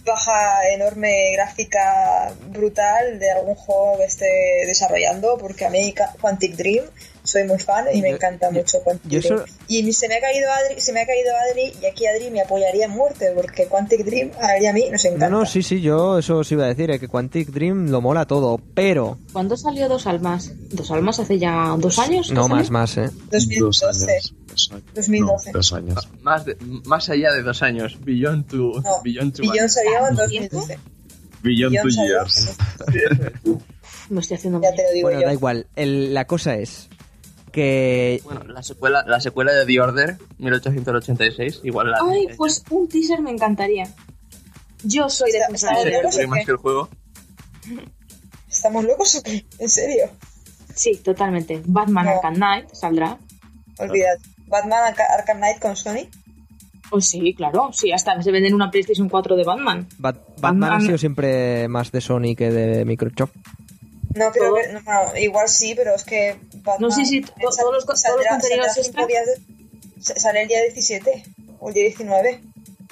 baja 0.04 0.68
enorme 0.72 1.32
gráfica 1.32 2.32
brutal 2.46 3.18
de 3.18 3.30
algún 3.30 3.54
juego 3.54 3.98
que 3.98 4.04
esté 4.04 4.26
desarrollando, 4.66 5.38
porque 5.38 5.64
a 5.64 5.70
mí 5.70 5.94
Quantic 6.20 6.56
Dream 6.56 6.84
soy 7.24 7.44
muy 7.44 7.58
fan 7.58 7.86
y 7.92 8.02
me 8.02 8.10
Yo- 8.10 8.16
encanta 8.16 8.48
yo- 8.50 8.58
mucho 8.58 8.80
Quantic 8.82 9.10
yo 9.10 9.20
Dream. 9.20 9.34
eso- 9.44 9.44
Y 9.68 9.92
se 9.92 10.08
me 10.08 10.16
ha 10.16 10.20
caído 10.20 10.50
Adri, 10.50 10.80
se 10.80 10.92
me 10.92 11.00
ha 11.02 11.06
caído 11.06 11.30
Adri 11.50 11.72
y 11.80 11.86
aquí 11.86 12.06
Adri 12.06 12.30
me 12.30 12.40
apoyaría 12.40 12.86
a 12.86 12.88
muerte 12.88 13.32
porque 13.34 13.66
Quantic 13.66 14.04
Dream 14.04 14.30
a 14.40 14.58
y 14.60 14.66
a 14.66 14.72
mí 14.72 14.88
nos 14.90 15.04
encanta. 15.04 15.28
No, 15.30 15.40
no, 15.40 15.46
sí, 15.46 15.62
sí, 15.62 15.80
yo 15.80 16.18
eso 16.18 16.38
os 16.38 16.50
iba 16.52 16.64
a 16.64 16.68
decir, 16.68 16.90
eh, 16.90 16.98
que 16.98 17.08
Quantic 17.08 17.48
Dream 17.50 17.88
lo 17.90 18.00
mola 18.00 18.26
todo, 18.26 18.60
pero... 18.74 19.18
¿Cuándo 19.32 19.56
salió 19.56 19.88
Dos 19.88 20.06
Almas? 20.06 20.50
¿Dos 20.70 20.90
Almas 20.90 21.18
hace 21.20 21.38
ya 21.38 21.74
dos 21.78 21.98
años? 21.98 22.30
No, 22.32 22.42
salió? 22.42 22.56
más, 22.56 22.70
más, 22.70 22.96
¿eh? 22.96 23.10
Dos 23.30 23.48
2012. 23.48 23.86
años. 23.86 24.34
Dos 24.48 24.70
años. 24.72 24.84
2012. 24.94 25.52
No, 25.52 25.58
dos 25.58 25.72
años. 25.72 26.08
Más, 26.22 26.44
de- 26.44 26.56
más 26.84 27.08
allá 27.08 27.32
de 27.32 27.42
dos 27.42 27.62
años. 27.62 27.98
Beyond 28.04 28.46
two, 28.48 28.80
No, 28.82 29.00
beyond 29.02 29.34
salió 29.68 29.92
en 29.98 30.16
¿Tanto 30.16 30.22
2012. 30.22 30.78
Beyond 31.42 31.72
Billón 31.72 31.88
two 31.88 32.04
years. 32.06 32.56
Me 34.10 34.20
estoy 34.20 34.36
haciendo 34.36 34.60
Ya 34.60 34.72
te 34.74 34.82
lo 34.82 34.90
digo 34.92 35.06
Bueno, 35.08 35.20
yo. 35.22 35.26
da 35.28 35.32
igual. 35.32 35.66
El- 35.76 36.12
la 36.14 36.26
cosa 36.26 36.56
es 36.56 36.88
que... 37.52 38.20
Bueno, 38.24 38.42
la 38.44 38.62
secuela, 38.62 39.04
la 39.06 39.20
secuela 39.20 39.52
de 39.52 39.64
The 39.66 39.80
Order, 39.80 40.16
1886, 40.38 41.60
igual 41.64 41.90
la... 41.92 41.98
Ay, 42.10 42.26
pues 42.36 42.64
un 42.70 42.88
teaser 42.88 43.20
me 43.20 43.30
encantaría. 43.30 43.84
Yo 44.82 45.08
soy 45.08 45.30
de 45.30 45.38
serie 45.58 46.26
más 46.26 46.44
que 46.44 46.50
el 46.50 46.56
juego. 46.56 46.88
¿Estamos 48.50 48.84
locos 48.84 49.16
o 49.16 49.22
qué? 49.22 49.46
¿En 49.58 49.68
serio? 49.68 50.10
Sí, 50.74 50.96
totalmente. 50.96 51.62
Batman 51.64 52.06
No. 52.06 52.10
Arkham 52.12 52.34
Knight 52.34 52.68
saldrá. 52.72 53.18
Olvidad. 53.78 54.16
Batman 54.46 54.84
Arca- 54.92 55.06
Arkham 55.18 55.38
Knight 55.38 55.58
con 55.60 55.76
Sony. 55.76 56.08
Pues 56.90 57.06
sí, 57.06 57.32
claro. 57.34 57.70
Sí, 57.72 57.90
hasta 57.92 58.20
se 58.22 58.30
venden 58.30 58.54
una 58.54 58.70
PlayStation 58.70 59.08
4 59.08 59.36
de 59.36 59.44
Batman. 59.44 59.88
Bat- 59.98 60.18
Batman 60.40 60.64
ha 60.64 60.72
Batman- 60.74 60.86
sido 60.86 60.98
siempre 60.98 61.68
más 61.68 61.90
de 61.90 62.00
Sony 62.02 62.34
que 62.36 62.50
de 62.50 62.84
Microsoft. 62.84 63.32
No, 64.14 64.30
creo 64.30 64.54
que. 64.54 64.68
No, 64.72 64.80
no, 64.80 65.16
igual 65.18 65.48
sí, 65.48 65.74
pero 65.74 65.94
es 65.94 66.04
que. 66.04 66.38
Batman, 66.56 66.90
No, 66.90 66.90
sí, 66.94 67.04
sí, 67.06 67.20
to- 67.22 67.32
sal- 67.50 67.64
todos 67.64 67.74
los 67.74 67.84
co- 67.84 67.92
todos 67.94 68.16
los 68.16 68.24
saldrá- 68.26 68.28
contenidos 68.30 68.66
saldrá 68.66 68.82
extra. 68.82 68.84
cinco 69.02 69.06
días 69.06 69.26
de- 69.26 70.02
sa- 70.02 70.16
sale 70.20 70.42
el 70.42 70.48
día 70.48 70.62
17 70.62 71.24
o 71.60 71.68
el 71.68 71.74
día 71.74 71.84
19. 71.84 72.40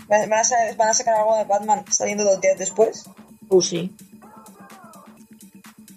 Van 0.08 0.32
a, 0.32 0.44
sa- 0.44 0.56
van 0.76 0.88
a 0.88 0.94
sacar 0.94 1.14
algo 1.14 1.36
de 1.36 1.44
Batman 1.44 1.84
saliendo 1.90 2.24
dos 2.24 2.40
días 2.40 2.58
después. 2.58 3.04
Pues 3.48 3.66
sí. 3.66 3.94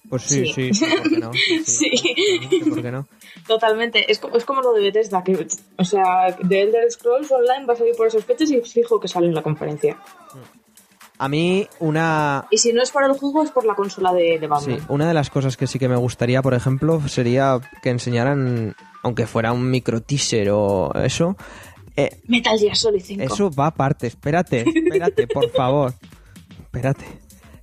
Pues 0.10 0.22
sí, 0.24 0.46
sí, 0.54 0.72
Sí. 0.72 0.74
sí, 0.74 0.86
¿por 0.96 1.10
qué 1.10 1.18
no? 1.18 1.32
Sí, 1.34 1.62
Sí. 1.66 2.60
¿Por 2.70 2.82
qué 2.84 2.92
no? 2.92 3.08
Totalmente. 3.48 4.12
Es 4.12 4.20
como, 4.20 4.36
es 4.38 4.46
como 4.46 4.62
lo 4.62 4.74
de 4.74 4.82
Bethesda, 4.82 5.24
que, 5.24 5.48
o 5.78 5.84
sea, 5.86 6.36
The 6.48 6.62
Elder 6.62 6.92
Scrolls 6.92 7.32
Online 7.32 7.66
va 7.66 7.74
a 7.74 7.78
salir 7.78 7.96
por 7.96 8.08
esos 8.08 8.24
fechas 8.24 8.52
y 8.52 8.62
fijo 8.62 9.00
que 9.00 9.08
sale 9.08 9.26
en 9.28 9.34
la 9.34 9.42
conferencia. 9.42 9.98
A 11.24 11.30
mí, 11.30 11.68
una... 11.80 12.46
Y 12.52 12.58
si 12.58 12.74
no 12.74 12.82
es 12.84 12.92
por 12.92 13.04
el 13.04 13.14
juego, 13.14 13.44
es 13.44 13.52
por 13.52 13.66
la 13.66 13.76
consola 13.76 14.12
de, 14.14 14.40
de 14.40 14.42
Sí, 14.42 14.48
Batman. 14.48 14.80
una 14.90 15.08
de 15.08 15.14
las 15.14 15.30
cosas 15.30 15.56
que 15.58 15.68
sí 15.68 15.80
que 15.80 15.88
me 15.88 15.96
gustaría, 15.96 16.42
por 16.42 16.54
ejemplo, 16.54 17.02
sería 17.08 17.60
que 17.82 17.90
enseñaran, 17.90 18.76
aunque 19.04 19.26
fuera 19.28 19.54
un 19.54 19.70
micro 19.70 20.02
teaser 20.02 20.50
o 20.52 20.92
eso, 20.96 21.36
eh, 21.96 22.22
Metal 22.28 22.58
Gear 22.60 22.76
Solid 22.76 23.02
5. 23.04 23.24
eso 23.24 23.52
va 23.52 23.68
aparte, 23.68 24.08
espérate, 24.08 24.66
espérate, 24.68 25.28
por 25.28 25.50
favor, 25.56 25.94
espérate. 26.60 27.06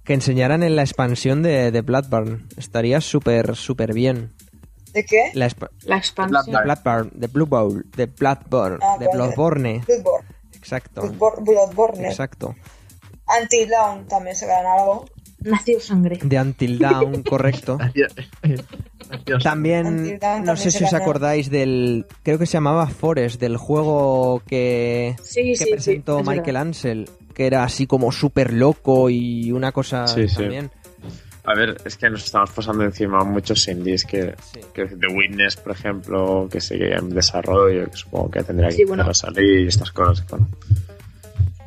Que 0.04 0.14
enseñaran 0.14 0.62
en 0.62 0.74
la 0.76 0.82
expansión 0.82 1.42
de, 1.42 1.70
de 1.70 1.80
Bloodborne, 1.82 2.46
estaría 2.56 3.00
súper, 3.00 3.56
súper 3.56 3.92
bien. 3.92 4.32
¿De 4.94 5.04
qué? 5.04 5.30
La 5.34 5.48
La 5.84 5.98
expansión. 5.98 6.46
de 6.56 6.62
Bloodborne, 6.64 7.10
de 7.14 7.26
Blue 7.28 7.46
Bowl, 7.46 7.84
de 7.96 8.06
Bloodborne, 8.06 8.78
Ah, 8.82 8.96
de. 8.98 9.06
Bloodborne, 9.12 9.82
Bloodborne. 9.86 10.26
exacto. 10.54 11.02
Bloodborne. 11.44 12.08
exacto. 12.08 12.54
Until 13.40 13.68
Dawn 13.68 14.06
también 14.08 14.34
sacarán 14.36 14.66
algo. 14.66 15.06
Nació 15.42 15.80
sangre. 15.80 16.18
De 16.22 16.38
Until 16.38 16.78
Dawn, 16.78 17.22
correcto. 17.28 17.78
Precioso. 17.78 19.42
También, 19.42 19.86
Until 19.86 20.18
Dawn 20.18 20.44
no 20.44 20.56
sé 20.56 20.70
si 20.70 20.78
se 20.78 20.84
os 20.84 20.90
ganó. 20.92 21.02
acordáis 21.04 21.50
del, 21.50 22.06
creo 22.22 22.38
que 22.38 22.46
se 22.46 22.52
llamaba 22.54 22.86
Forest, 22.88 23.40
del 23.40 23.56
juego 23.56 24.42
que, 24.46 25.16
Sí, 25.22 25.42
que 25.52 25.56
sí, 25.56 25.64
sí. 25.64 25.70
presentó 25.72 26.20
es 26.20 26.26
Michael 26.26 26.44
verdad. 26.46 26.62
Ansel, 26.62 27.08
que 27.34 27.46
era 27.46 27.64
así 27.64 27.86
como 27.86 28.12
súper 28.12 28.52
loco 28.52 29.08
y 29.10 29.50
una 29.52 29.72
cosa 29.72 30.06
Sí, 30.06 30.28
sí. 30.28 30.36
también. 30.36 30.70
A 31.44 31.54
ver, 31.54 31.78
es 31.86 31.96
que 31.96 32.10
nos 32.10 32.22
estamos 32.24 32.50
pasando 32.50 32.84
encima 32.84 33.24
muchos 33.24 33.66
indies 33.66 34.04
que, 34.04 34.34
Sí. 34.52 34.60
que 34.74 34.84
The 34.84 35.06
Witness, 35.08 35.56
por 35.56 35.72
ejemplo, 35.72 36.46
que 36.52 36.60
sigue 36.60 36.94
en 36.94 37.08
desarrollo, 37.08 37.90
que 37.90 37.96
supongo 37.96 38.30
que 38.30 38.42
tendrá 38.42 38.68
que 38.68 38.74
Sí, 38.76 38.84
bueno. 38.84 39.12
salir 39.14 39.60
y 39.64 39.66
estas 39.68 39.90
cosas. 39.90 40.24
Bueno, 40.28 40.46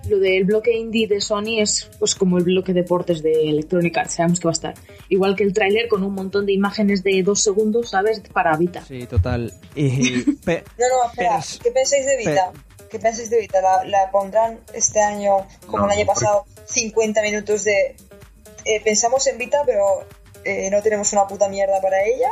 Lo 0.09 0.19
del 0.19 0.43
bloque 0.43 0.73
indie 0.73 1.07
de 1.07 1.21
Sony 1.21 1.59
es 1.61 1.89
pues 1.97 2.13
como 2.15 2.37
el 2.37 2.43
bloque 2.43 2.73
deportes 2.73 3.23
de 3.23 3.49
Electronic 3.49 3.97
Arts, 3.97 4.15
sabemos 4.15 4.39
que 4.39 4.45
va 4.47 4.51
a 4.51 4.53
estar. 4.53 4.73
Igual 5.09 5.35
que 5.35 5.43
el 5.43 5.53
tráiler 5.53 5.87
con 5.87 6.03
un 6.03 6.13
montón 6.13 6.45
de 6.45 6.51
imágenes 6.53 7.03
de 7.03 7.23
dos 7.23 7.41
segundos, 7.41 7.89
¿sabes? 7.91 8.19
Para 8.33 8.55
Vita. 8.57 8.83
Sí, 8.85 9.05
total. 9.07 9.53
Y 9.75 10.21
pe- 10.45 10.63
No, 10.77 10.85
no, 10.89 11.09
espera. 11.09 11.39
¿Qué 11.63 11.71
pensáis 11.71 12.05
de 12.05 12.17
Vita? 12.17 12.51
¿Qué 12.91 12.99
pensáis 12.99 13.29
de 13.29 13.39
Vita? 13.39 13.61
¿La, 13.61 13.83
la 13.85 14.11
pondrán 14.11 14.59
este 14.73 14.99
año, 15.01 15.47
como 15.65 15.79
No, 15.79 15.85
el 15.85 15.91
año 15.99 16.05
porque- 16.05 16.19
pasado, 16.25 16.45
50 16.65 17.21
minutos 17.21 17.63
de... 17.63 17.95
eh, 18.65 18.81
pensamos 18.83 19.25
en 19.27 19.37
Vita, 19.37 19.63
pero 19.65 19.83
eh, 20.43 20.69
no 20.69 20.81
tenemos 20.81 21.11
una 21.13 21.25
puta 21.27 21.47
mierda 21.47 21.79
para 21.81 22.03
ella? 22.03 22.29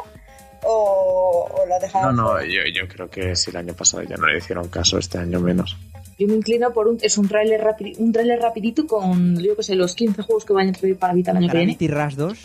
¿O, 0.63 1.47
o 1.51 1.65
la 1.65 1.75
no, 1.75 1.81
dejamos? 1.81 2.13
no, 2.15 2.29
fuera? 2.33 2.45
yo, 2.45 2.59
yo 2.81 2.87
creo 2.87 3.09
que 3.09 3.35
si 3.35 3.49
el 3.49 3.57
año 3.57 3.73
pasado 3.73 4.03
ya 4.03 4.17
no 4.17 4.27
le 4.27 4.37
hicieron 4.37 4.67
caso, 4.67 4.97
este 4.99 5.17
año 5.17 5.39
menos. 5.39 5.75
Yo 6.21 6.27
me 6.27 6.35
inclino 6.35 6.71
por 6.71 6.87
un 6.87 6.97
es 7.01 7.17
un 7.17 7.27
tráiler 7.27 7.61
rapidi- 7.61 7.95
un 7.97 8.11
tráiler 8.11 8.39
rapidito 8.39 8.85
con 8.85 9.39
yo 9.41 9.55
que 9.55 9.63
sé, 9.63 9.75
los 9.75 9.95
15 9.95 10.21
juegos 10.21 10.45
que 10.45 10.53
van 10.53 10.69
a 10.69 10.73
salir 10.73 10.95
para 10.97 11.13
Vita 11.13 11.31
el 11.31 11.37
año 11.37 11.47
que 11.49 11.57
viene. 11.57 11.73
Gravity 11.73 11.87
Rush 11.87 12.15
2, 12.15 12.37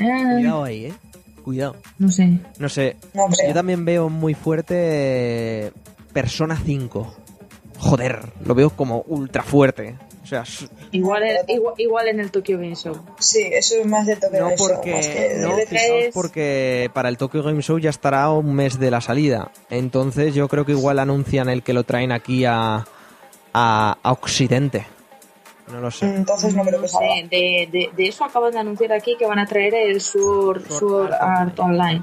Ah, 0.00 0.30
cuidado 0.34 0.64
ahí, 0.64 0.86
eh. 0.86 0.94
Cuidado. 1.42 1.76
no 1.98 2.08
sé. 2.10 2.38
No 2.58 2.68
sé, 2.68 2.96
No 3.14 3.26
yo 3.46 3.54
también 3.54 3.84
veo 3.84 4.08
muy 4.08 4.34
fuerte 4.34 4.74
eh, 5.66 5.72
Persona 6.12 6.56
5. 6.64 7.14
Joder, 7.78 8.20
lo 8.44 8.54
veo 8.54 8.70
como 8.70 9.02
ultra 9.08 9.42
fuerte. 9.42 9.96
O 10.22 10.26
sea, 10.28 10.42
Igual, 10.90 11.22
en- 11.22 11.36
igual, 11.48 11.74
igual 11.78 12.08
en 12.08 12.18
el 12.18 12.32
Tokyo 12.32 12.58
Game 12.58 12.74
Show. 12.74 12.96
Sí, 13.20 13.42
eso 13.52 13.76
es 13.80 13.86
más 13.86 14.06
de 14.06 14.16
toque 14.16 14.40
no 14.40 14.48
de 14.48 14.56
show, 14.56 14.66
más 14.68 14.76
porque, 14.76 14.90
que 14.90 15.34
no, 15.40 15.56
de- 15.56 16.10
porque 16.12 16.90
para 16.94 17.08
el 17.08 17.16
Tokyo 17.16 17.44
Game 17.44 17.62
Show 17.62 17.78
ya 17.78 17.90
estará 17.90 18.28
un 18.30 18.52
mes 18.54 18.80
de 18.80 18.90
la 18.90 19.00
salida. 19.00 19.52
Entonces 19.70 20.34
yo 20.34 20.48
creo 20.48 20.64
que 20.66 20.72
igual 20.72 20.98
anuncian 20.98 21.48
el 21.48 21.62
que 21.62 21.72
lo 21.74 21.84
traen 21.84 22.10
aquí 22.10 22.44
a, 22.44 22.84
a, 23.58 23.96
a 24.02 24.12
Occidente. 24.12 24.86
No 25.72 25.80
lo 25.80 25.90
sé. 25.90 26.14
Entonces 26.14 26.54
no 26.54 26.62
creo 26.62 26.80
que 26.82 26.88
salga. 26.88 27.08
sé, 27.08 27.28
de, 27.28 27.68
de, 27.72 27.90
de 27.96 28.06
eso 28.08 28.24
acaban 28.24 28.52
de 28.52 28.58
anunciar 28.60 28.92
aquí 28.92 29.16
que 29.18 29.26
van 29.26 29.38
a 29.38 29.46
traer 29.46 29.74
el 29.74 30.00
Sword, 30.00 30.62
Sword 30.68 30.78
Sword 30.78 31.12
Art 31.14 31.22
Art 31.48 31.58
Online. 31.60 32.02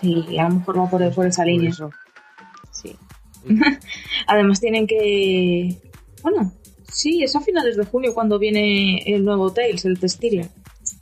Sí, 0.00 0.36
a 0.38 0.48
lo 0.48 0.56
mejor 0.56 0.78
va 0.80 0.90
por, 0.90 1.14
por 1.14 1.26
esa 1.26 1.44
línea. 1.44 1.72
Sí. 2.72 2.96
Además 4.26 4.60
tienen 4.60 4.86
que... 4.86 5.78
Bueno, 6.22 6.52
sí, 6.92 7.22
es 7.22 7.34
a 7.36 7.40
finales 7.40 7.76
de 7.76 7.84
junio 7.86 8.12
cuando 8.14 8.38
viene 8.38 8.98
el 9.06 9.24
nuevo 9.24 9.52
Tales, 9.52 9.84
el 9.84 9.98
Testiria. 9.98 10.48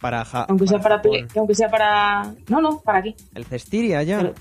Para 0.00 0.24
Ja- 0.24 0.44
Aunque 0.48 0.66
sea 0.66 0.78
para... 0.80 0.96
Japón. 0.96 1.28
Aunque 1.36 1.54
sea 1.54 1.68
para... 1.70 2.34
No, 2.48 2.60
no, 2.60 2.80
para 2.80 2.98
aquí. 2.98 3.14
El 3.34 3.44
Cestiria 3.46 4.02
ya. 4.02 4.18
Pero- 4.18 4.34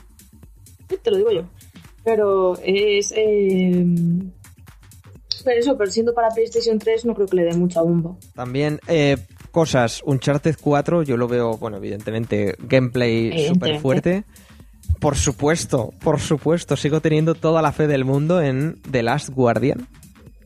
Sí, 0.90 0.96
te 1.04 1.12
lo 1.12 1.18
digo 1.18 1.32
yo. 1.32 1.44
Pero 2.04 2.58
es... 2.64 3.14
eh, 3.16 3.86
Pero 5.44 5.60
eso, 5.60 5.78
pero 5.78 5.90
siendo 5.92 6.14
para 6.14 6.30
PlayStation 6.30 6.78
3 6.80 7.06
no 7.06 7.14
creo 7.16 7.28
que 7.28 7.36
le 7.38 7.44
dé 7.44 7.54
mucha 7.56 7.82
bomba. 7.82 8.16
También 8.36 8.80
eh, 8.88 9.18
cosas, 9.52 10.02
Uncharted 10.06 10.56
4, 10.62 11.04
yo 11.04 11.18
lo 11.18 11.28
veo, 11.28 11.58
bueno, 11.58 11.78
evidentemente, 11.78 12.56
gameplay 12.60 13.48
súper 13.48 13.80
fuerte. 13.80 14.24
Por 15.00 15.16
supuesto, 15.16 15.92
por 16.02 16.20
supuesto, 16.20 16.76
sigo 16.76 17.00
teniendo 17.02 17.36
toda 17.36 17.62
la 17.62 17.72
fe 17.72 17.88
del 17.88 18.06
mundo 18.06 18.42
en 18.42 18.82
The 18.90 19.04
Last 19.04 19.30
Guardian. 19.30 19.88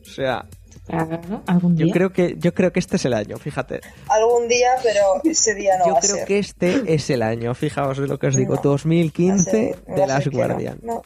O 0.02 0.04
sea, 0.04 0.44
Claro, 0.86 1.42
algún 1.46 1.76
día. 1.76 1.86
yo 1.86 1.92
creo 1.92 2.12
que 2.12 2.36
yo 2.38 2.52
creo 2.52 2.70
que 2.70 2.78
este 2.78 2.96
es 2.96 3.04
el 3.06 3.14
año, 3.14 3.38
fíjate. 3.38 3.80
Algún 4.06 4.48
día, 4.48 4.68
pero 4.82 5.00
ese 5.24 5.54
día 5.54 5.78
no 5.78 5.86
yo 5.86 5.92
va 5.94 5.98
a 5.98 6.02
creo 6.02 6.16
ser. 6.16 6.24
que 6.26 6.38
este 6.38 6.94
es 6.94 7.08
el 7.08 7.22
año, 7.22 7.54
fijaos 7.54 7.96
de 7.96 8.06
lo 8.06 8.18
que 8.18 8.26
os 8.26 8.36
digo, 8.36 8.54
No. 8.56 8.60
2015 8.62 9.50
Va 9.50 9.70
a 9.70 9.74
ser- 9.86 9.90
va 9.90 9.94
The 9.94 10.02
a 10.02 10.06
Last. 10.06 10.26
Guardian. 10.28 10.78
No, 10.82 11.00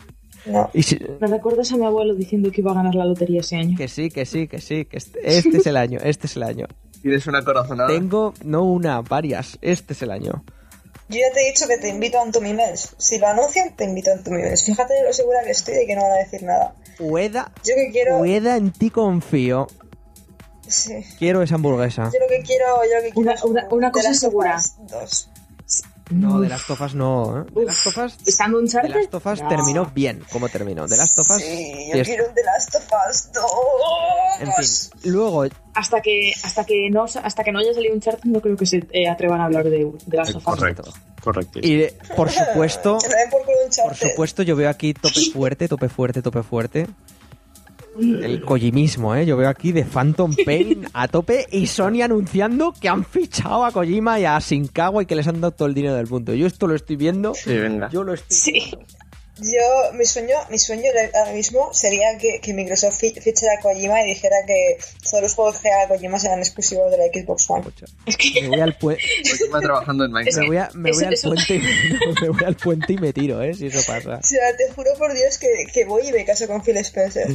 no. 0.46 0.70
Y 0.72 0.82
si- 0.82 0.98
Me 1.20 1.26
recuerdas 1.26 1.70
a 1.72 1.76
mi 1.76 1.84
abuelo 1.86 2.14
diciendo 2.14 2.50
que 2.50 2.60
iba 2.60 2.70
a 2.72 2.74
ganar 2.74 2.94
la 2.94 3.04
lotería 3.04 3.40
ese 3.40 3.56
año. 3.56 3.76
que 3.76 3.88
sí, 3.88 4.08
que 4.10 4.24
sí, 4.26 4.48
que 4.48 4.60
sí, 4.60 4.84
que 4.84 4.96
este, 4.98 5.18
este 5.38 5.56
es 5.58 5.66
el 5.66 5.76
año, 5.84 5.98
este 6.02 6.26
es 6.26 6.36
el 6.36 6.42
año. 6.42 6.66
Tienes 7.02 7.26
una 7.26 7.44
corazonada. 7.44 7.88
Tengo 7.88 8.34
no 8.44 8.64
una, 8.64 9.00
varias, 9.02 9.58
este 9.62 9.92
es 9.92 10.02
el 10.02 10.10
año. 10.10 10.44
Yo 11.10 11.16
ya 11.20 11.32
te 11.32 11.40
he 11.40 11.50
dicho 11.52 11.66
que 11.66 11.78
te 11.78 11.88
invito 11.88 12.18
a 12.18 12.22
Antumimels. 12.22 12.94
Si 12.98 13.18
lo 13.18 13.28
anuncian, 13.28 13.74
te 13.76 13.84
invito 13.84 14.10
a 14.10 14.14
Antumimels. 14.14 14.62
Fíjate 14.64 14.92
lo 15.06 15.12
segura 15.12 15.42
que 15.44 15.52
estoy 15.52 15.74
de 15.74 15.86
que 15.86 15.94
no 15.96 16.02
van 16.02 16.12
a 16.12 16.16
decir 16.16 16.42
nada. 16.42 16.74
Ueda, 16.98 17.50
Yo 17.64 17.74
que 17.76 17.90
quiero... 17.92 18.18
Ueda, 18.18 18.56
en 18.58 18.72
ti 18.72 18.90
confío. 18.90 19.68
Sí. 20.66 21.02
Quiero 21.18 21.40
esa 21.42 21.54
hamburguesa. 21.54 22.10
Yo 22.12 22.20
lo 22.20 22.26
que 22.28 22.42
quiero... 22.42 22.66
Yo 22.84 22.96
lo 22.96 23.02
que 23.02 23.10
quiero 23.12 23.20
Una- 23.20 23.32
es 23.62 23.70
una- 23.70 23.90
cosa 23.90 24.12
segura. 24.12 24.60
2. 24.90 25.30
No, 26.10 26.36
Uf, 26.36 26.40
de 26.42 26.48
las 26.48 26.66
tofas 26.66 26.94
no. 26.94 27.40
¿eh? 27.42 27.44
De 27.54 27.64
las 27.66 27.82
tofas, 27.82 28.16
Estando 28.26 28.58
un 28.58 28.66
de 28.66 28.88
las 28.88 29.08
tofas 29.10 29.42
No. 29.42 29.48
terminó 29.48 29.86
bien 29.94 30.22
como 30.32 30.48
terminó. 30.48 30.86
De 30.86 30.96
las 30.96 31.14
tofas. 31.14 31.42
Sí, 31.42 31.90
yo 31.94 32.02
quiero 32.02 32.28
un 32.28 32.34
The 32.34 32.42
Last 32.44 32.74
of 32.76 32.84
Us 33.10 33.32
2. 33.32 33.44
En 34.40 34.52
fin, 34.52 35.12
luego, 35.12 35.44
Hasta 35.74 36.00
que, 36.00 36.32
hasta 36.42 36.64
que 36.64 36.88
no 36.90 37.04
hasta 37.04 37.44
que 37.44 37.52
no 37.52 37.58
haya 37.58 37.74
salido 37.74 37.94
un 37.94 38.00
chart 38.00 38.24
no 38.24 38.40
creo 38.40 38.56
que 38.56 38.66
se 38.66 38.86
eh, 38.92 39.08
atrevan 39.08 39.40
a 39.40 39.44
hablar 39.46 39.64
de, 39.64 39.90
de 40.06 40.16
las 40.16 40.30
sofás. 40.30 40.56
Correcto, 40.56 40.84
correcto. 41.22 41.58
y 41.62 41.82
eh, 41.82 41.98
por 42.16 42.30
supuesto, 42.30 42.98
por 43.84 43.94
supuesto, 43.96 44.42
yo 44.42 44.56
veo 44.56 44.70
aquí 44.70 44.94
tope 44.94 45.20
fuerte, 45.32 45.68
tope 45.68 45.88
fuerte, 45.88 46.22
tope 46.22 46.42
fuerte. 46.42 46.86
El 47.98 48.42
Kojimismo, 48.44 49.14
¿eh? 49.14 49.26
Yo 49.26 49.36
veo 49.36 49.48
aquí 49.48 49.72
de 49.72 49.84
Phantom 49.84 50.34
Pain 50.44 50.86
a 50.92 51.08
tope 51.08 51.46
y 51.50 51.66
Sony 51.66 52.02
anunciando 52.02 52.72
que 52.80 52.88
han 52.88 53.04
fichado 53.04 53.64
a 53.64 53.72
Kojima 53.72 54.20
y 54.20 54.24
a 54.24 54.38
Shinkawa 54.38 55.02
y 55.02 55.06
que 55.06 55.16
les 55.16 55.26
han 55.26 55.40
dado 55.40 55.52
todo 55.52 55.68
el 55.68 55.74
dinero 55.74 55.94
del 55.96 56.06
mundo. 56.06 56.32
Yo 56.34 56.46
esto 56.46 56.66
lo 56.66 56.74
estoy 56.74 56.96
viendo. 56.96 57.34
Sí, 57.34 57.56
venga. 57.56 57.88
Yo 57.90 58.04
lo 58.04 58.14
estoy 58.14 58.36
Sí. 58.36 58.70
Yo, 59.40 59.92
mi 59.96 60.04
sueño, 60.04 60.34
mi 60.50 60.58
sueño 60.58 60.82
ahora 61.14 61.32
mismo 61.32 61.70
sería 61.72 62.18
que, 62.18 62.40
que 62.42 62.52
Microsoft 62.52 62.98
fi- 62.98 63.14
fichara 63.20 63.52
a 63.56 63.62
Kojima 63.62 64.02
y 64.02 64.06
dijera 64.08 64.34
que 64.44 64.78
todos 65.08 65.22
los 65.22 65.34
juegos 65.36 65.58
que 65.58 65.70
haga 65.70 65.86
Kojima 65.94 66.18
serán 66.18 66.40
exclusivos 66.40 66.90
de 66.90 66.98
la 66.98 67.04
Xbox 67.04 67.48
One. 67.48 67.64
Es 68.04 68.16
que 68.16 68.42
Me 68.42 68.48
voy 68.48 68.60
al, 68.60 68.76
pue- 68.76 68.98
Kojima 69.30 69.60
trabajando 69.60 70.04
en 70.06 70.10
me 70.10 70.24
Minecraft. 70.24 70.46
voy 70.48 70.56
a- 70.56 70.70
me 70.74 70.90
Eso- 70.90 70.98
voy 70.98 71.06
al 71.06 71.14
eso- 71.14 71.28
puente 71.28 71.54
y 71.54 71.58
no, 71.60 71.98
me 72.22 72.28
voy 72.30 72.44
al 72.44 72.56
puente 72.56 72.92
y 72.94 72.98
me 72.98 73.12
tiro, 73.12 73.40
¿eh? 73.40 73.54
Si 73.54 73.66
eso 73.66 73.78
pasa. 73.86 74.16
O 74.16 74.22
sea, 74.26 74.56
te 74.56 74.72
juro 74.74 74.90
por 74.98 75.14
Dios 75.14 75.38
que, 75.38 75.46
que 75.72 75.84
voy 75.84 76.08
y 76.08 76.12
me 76.12 76.24
caso 76.24 76.48
con 76.48 76.60
Phil 76.64 76.76
Spencer. 76.78 77.28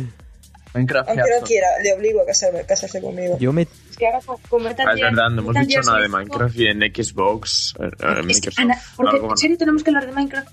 Minecraft 0.73 1.09
Aunque 1.09 1.29
no 1.39 1.45
quiera, 1.45 1.67
le 1.83 1.93
obligo 1.93 2.21
a 2.21 2.25
casarme, 2.25 2.65
casarse 2.65 3.01
conmigo. 3.01 3.37
Yo 3.39 3.53
me 3.53 3.63
es 3.63 3.97
que 3.97 4.07
ahora 4.07 4.21
con, 4.49 4.63
Metal 4.63 4.87
es 4.95 5.01
verdad, 5.01 5.29
no 5.29 5.41
hemos 5.41 5.55
dicho 5.55 5.81
nada 5.81 6.01
de 6.01 6.07
Minecraft 6.07 6.55
y 6.57 6.65
en 6.65 6.79
Xbox, 6.79 7.75
eh, 7.79 7.83
eh, 7.83 7.89
Es 7.89 8.41
que, 8.41 8.49
Microsoft. 8.49 8.59
Ana, 8.59 8.81
porque 8.95 9.15
algo 9.17 9.29
en 9.29 9.37
serio 9.37 9.57
tenemos 9.57 9.83
que 9.83 9.91
hablar 9.91 10.07
de 10.07 10.11
Minecraft. 10.13 10.49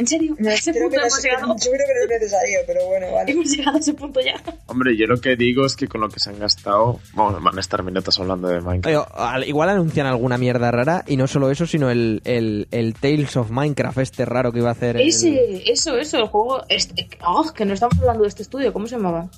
En 0.00 0.06
serio, 0.06 0.34
a 0.44 0.52
ese 0.54 0.72
Creo 0.72 0.84
punto 0.84 0.96
no 0.96 1.02
hemos 1.06 1.18
es- 1.18 1.24
llegado. 1.24 1.46
yo 1.56 1.70
creo 1.70 1.86
que 1.86 1.94
no 1.94 2.00
es 2.04 2.08
necesario, 2.20 2.58
pero 2.66 2.86
bueno, 2.86 3.12
vale. 3.12 3.32
Hemos 3.32 3.50
llegado 3.50 3.76
a 3.76 3.80
ese 3.80 3.92
punto 3.94 4.20
ya. 4.20 4.34
Hombre, 4.66 4.96
yo 4.96 5.06
lo 5.06 5.20
que 5.20 5.36
digo 5.36 5.66
es 5.66 5.76
que 5.76 5.88
con 5.88 6.00
lo 6.00 6.08
que 6.08 6.18
se 6.20 6.30
han 6.30 6.38
gastado, 6.38 6.98
vamos, 7.14 7.42
van 7.42 7.56
a 7.58 7.60
estar 7.60 7.82
minutos 7.82 8.18
hablando 8.18 8.48
de 8.48 8.60
Minecraft. 8.60 8.86
Oye, 8.96 9.06
al- 9.14 9.46
igual 9.48 9.68
anuncian 9.68 10.06
alguna 10.06 10.38
mierda 10.38 10.70
rara 10.70 11.04
y 11.06 11.16
no 11.16 11.26
solo 11.26 11.50
eso, 11.50 11.66
sino 11.66 11.90
el, 11.90 12.22
el, 12.24 12.66
el 12.70 12.94
Tales 12.94 13.36
of 13.36 13.50
Minecraft 13.50 13.98
este 13.98 14.24
raro 14.24 14.52
que 14.52 14.60
iba 14.60 14.70
a 14.70 14.72
hacer. 14.72 14.96
el- 14.96 15.06
Ese, 15.08 15.70
eso, 15.70 15.96
eso, 15.98 16.16
el 16.18 16.28
juego. 16.28 16.62
Este, 16.68 17.08
oh, 17.26 17.52
que 17.52 17.64
no 17.66 17.74
estamos 17.74 17.98
hablando 17.98 18.22
de 18.22 18.28
este 18.30 18.42
estudio, 18.42 18.72
¿cómo 18.72 18.86
se 18.86 18.96
llamaba? 18.96 19.28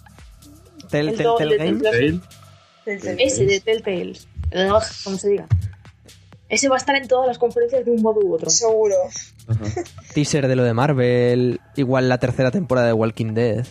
Tel- 0.90 1.08
el 1.08 1.16
Tel- 1.16 1.26
Tel 1.38 1.52
el- 1.52 1.58
Games. 1.58 2.20
Tale, 2.84 3.16
Ese 3.24 3.46
de 3.46 3.60
Telltales. 3.60 4.28
Ugh, 4.54 4.82
como 5.04 5.16
se 5.18 5.28
diga. 5.28 5.46
Ese 6.48 6.68
va 6.68 6.74
a 6.74 6.78
estar 6.78 6.94
en 6.96 7.08
todas 7.08 7.26
las 7.26 7.38
conferencias 7.38 7.84
de 7.84 7.90
un 7.90 8.02
modo 8.02 8.20
u 8.20 8.34
otro. 8.34 8.50
Seguro. 8.50 8.94
Ajá. 9.48 9.64
Teaser 10.14 10.48
de 10.48 10.56
lo 10.56 10.64
de 10.64 10.74
Marvel. 10.74 11.60
Igual 11.76 12.08
la 12.08 12.18
tercera 12.18 12.50
temporada 12.50 12.86
de 12.88 12.92
Walking 12.92 13.34
Dead. 13.34 13.66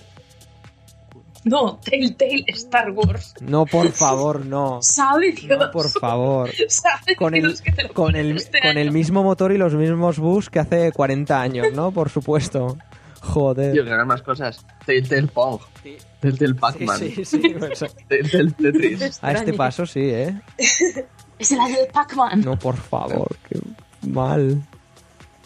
No, 1.43 1.79
Telltale 1.83 2.43
Star 2.47 2.91
Wars. 2.91 3.33
No, 3.41 3.65
por 3.65 3.89
favor, 3.91 4.45
no. 4.45 4.79
¿Sabe 4.81 5.31
Dios? 5.31 5.59
No, 5.59 5.71
por 5.71 5.89
favor. 5.89 6.51
¿Sabe 6.67 7.15
Con 7.15 7.33
el, 7.33 7.41
Dios 7.41 7.61
que 7.61 7.71
te 7.71 7.83
lo 7.83 7.93
con, 7.93 8.15
el, 8.15 8.37
este 8.37 8.59
con 8.61 8.77
el 8.77 8.91
mismo 8.91 9.23
motor 9.23 9.51
y 9.51 9.57
los 9.57 9.73
mismos 9.73 10.19
bus 10.19 10.49
que 10.49 10.59
hace 10.59 10.91
40 10.91 11.41
años, 11.41 11.67
¿no? 11.73 11.91
Por 11.91 12.09
supuesto. 12.09 12.77
Joder. 13.21 13.73
Tío, 13.73 13.83
que 13.83 13.91
hagan 13.91 14.07
más 14.07 14.21
cosas. 14.21 14.65
Telltale 14.85 15.27
Pong. 15.27 15.61
Telltale 16.19 16.55
Pac-Man. 16.55 16.99
Sí, 16.99 17.11
sí, 17.11 17.23
sí, 17.25 17.41
Telltale 18.07 18.51
Tetris. 18.51 19.19
A 19.23 19.31
este 19.31 19.53
paso 19.53 19.85
sí, 19.85 20.01
¿eh? 20.01 20.41
Es 20.57 21.51
el 21.51 21.59
año 21.59 21.79
de 21.79 21.87
Pac-Man. 21.87 22.41
No, 22.41 22.57
por 22.57 22.77
favor, 22.77 23.35
qué 23.49 23.59
mal. 24.07 24.61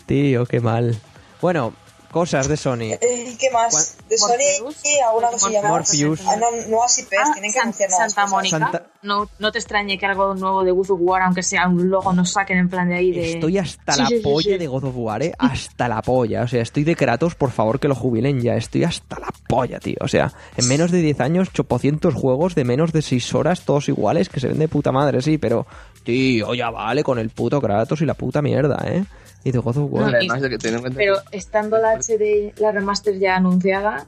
Tío, 0.05 0.45
qué 0.45 0.59
mal. 0.59 0.95
Bueno, 1.41 1.73
Cosas 2.11 2.47
de 2.47 2.55
Sony. 2.55 2.93
Eh, 3.01 3.25
¿Y 3.33 3.35
qué 3.35 3.49
más? 3.51 3.97
De 4.07 4.17
Sony 4.17 4.37
y 4.85 4.99
alguna 5.01 5.31
cosilla 5.31 5.61
más. 5.61 5.69
Morpheus. 5.71 6.21
Ah, 6.25 6.37
no, 6.37 6.49
nuevas 6.69 6.97
IPs, 6.97 7.09
Ah, 7.19 7.31
tienen 7.33 7.51
que 7.51 7.57
San- 7.57 7.63
anunciar 7.63 7.89
nuevas 7.89 8.13
Santa. 8.13 8.31
Mónica. 8.31 8.57
Santa- 8.59 8.85
No, 9.01 9.29
no 9.37 9.51
te 9.51 9.59
extrañe 9.59 9.97
que 9.97 10.05
algo 10.05 10.33
nuevo 10.33 10.63
de 10.63 10.71
God 10.71 10.91
of 10.91 10.99
War, 11.01 11.23
aunque 11.23 11.43
sea 11.43 11.67
un 11.67 11.89
logo, 11.89 12.13
nos 12.13 12.31
saquen 12.31 12.57
en 12.57 12.69
plan 12.69 12.87
de 12.87 12.95
ahí 12.95 13.11
de. 13.11 13.33
Estoy 13.33 13.57
hasta 13.57 13.93
Sí, 13.95 14.01
la 14.01 14.07
sí, 14.07 14.19
polla 14.23 14.51
sí. 14.53 14.57
de 14.57 14.67
God 14.67 14.83
of 14.85 14.93
War, 14.95 15.23
¿eh? 15.23 15.33
Hasta 15.37 15.89
la 15.89 16.01
polla. 16.01 16.43
O 16.43 16.47
sea, 16.47 16.61
estoy 16.61 16.85
de 16.85 16.95
Kratos, 16.95 17.35
por 17.35 17.51
favor 17.51 17.81
que 17.81 17.89
lo 17.89 17.95
jubilen 17.95 18.39
ya. 18.41 18.55
Estoy 18.55 18.85
hasta 18.85 19.19
la 19.19 19.27
polla, 19.49 19.79
tío. 19.81 19.97
O 19.99 20.07
sea, 20.07 20.31
en 20.55 20.69
menos 20.69 20.91
de 20.91 20.99
10 21.01 21.19
años, 21.19 21.49
800 21.53 22.13
juegos 22.13 22.55
de 22.55 22.63
menos 22.63 22.93
de 22.93 23.01
6 23.01 23.33
horas, 23.35 23.65
todos 23.65 23.89
iguales, 23.89 24.29
que 24.29 24.39
se 24.39 24.47
ven 24.47 24.59
de 24.59 24.69
puta 24.69 24.93
madre, 24.93 25.21
sí, 25.21 25.37
pero... 25.37 25.67
Tío, 26.05 26.53
ya 26.53 26.69
vale 26.69 27.03
con 27.03 27.19
el 27.19 27.29
puto 27.31 27.59
Kratos 27.59 27.99
y 28.01 28.05
la 28.05 28.13
puta 28.13 28.41
mierda, 28.41 28.77
¿eh? 28.87 29.03
Y 29.45 29.51
de 29.51 29.59
God 29.59 29.77
of 29.77 29.91
War. 29.91 30.11
No, 30.11 30.17
Además 30.17 30.41
de 30.41 30.49
que 30.49 30.57
tener 30.57 30.75
en 30.75 30.81
cuenta 30.81 30.97
Pero 30.97 31.15
que- 31.31 31.37
estando 31.37 31.77
la 31.77 31.93
HD, 31.93 32.53
la 32.59 32.71
remaster 32.73 33.17
ya 33.17 33.37
anunciada, 33.37 34.05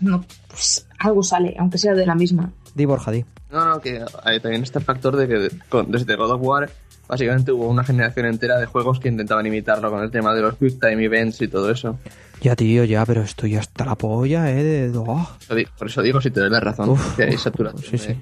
no, 0.00 0.24
pues 0.48 0.86
algo 0.98 1.22
sale, 1.22 1.56
aunque 1.58 1.78
sea 1.78 1.94
de 1.94 2.04
la 2.04 2.14
misma. 2.14 2.52
Di 2.74 2.84
Borja, 2.84 3.10
di. 3.10 3.24
No, 3.50 3.64
no, 3.66 3.80
que 3.80 4.04
hay 4.24 4.40
también 4.40 4.62
está 4.62 4.78
el 4.80 4.84
factor 4.84 5.16
de 5.16 5.28
que 5.28 5.48
con- 5.70 5.90
desde 5.90 6.16
God 6.16 6.32
of 6.32 6.40
War 6.42 6.70
básicamente 7.08 7.52
hubo 7.52 7.68
una 7.68 7.84
generación 7.84 8.26
entera 8.26 8.58
de 8.58 8.66
juegos 8.66 8.98
que 8.98 9.08
intentaban 9.08 9.44
imitarlo 9.46 9.90
con 9.90 10.02
el 10.02 10.10
tema 10.10 10.34
de 10.34 10.40
los 10.42 10.56
Quick 10.56 10.80
Time 10.80 11.04
Events 11.04 11.40
y 11.42 11.48
todo 11.48 11.70
eso. 11.70 11.98
Ya, 12.40 12.56
tío, 12.56 12.82
ya, 12.84 13.04
pero 13.06 13.22
estoy 13.22 13.54
hasta 13.56 13.84
la 13.84 13.94
polla, 13.94 14.50
¿eh? 14.50 14.64
De... 14.64 14.92
oh. 14.98 15.28
Por 15.78 15.86
eso 15.88 16.02
digo, 16.02 16.20
si 16.20 16.30
te 16.30 16.40
doy 16.40 16.50
la 16.50 16.58
razón, 16.60 16.88
Uf, 16.90 17.14
que 17.16 17.22
hay 17.24 17.36
saturación. 17.36 17.82
sí, 17.82 17.98
sí. 17.98 18.18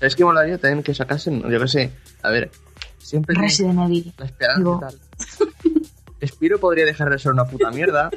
Es 0.00 0.14
que 0.16 0.24
molaría 0.24 0.58
también 0.58 0.82
que 0.82 0.92
sacasen, 0.94 1.42
yo 1.48 1.60
qué 1.60 1.68
sé, 1.68 1.90
a 2.22 2.30
ver, 2.30 2.50
siempre 2.98 3.34
Resident 3.34 3.78
Evil. 3.80 4.12
la 4.18 4.24
esperanza 4.26 4.58
Digo- 4.58 4.76
y 4.76 4.80
tal. 4.80 4.94
Spiro 6.26 6.58
podría 6.58 6.84
dejar 6.84 7.10
de 7.10 7.18
ser 7.18 7.32
una 7.32 7.44
puta 7.44 7.70
mierda. 7.70 8.10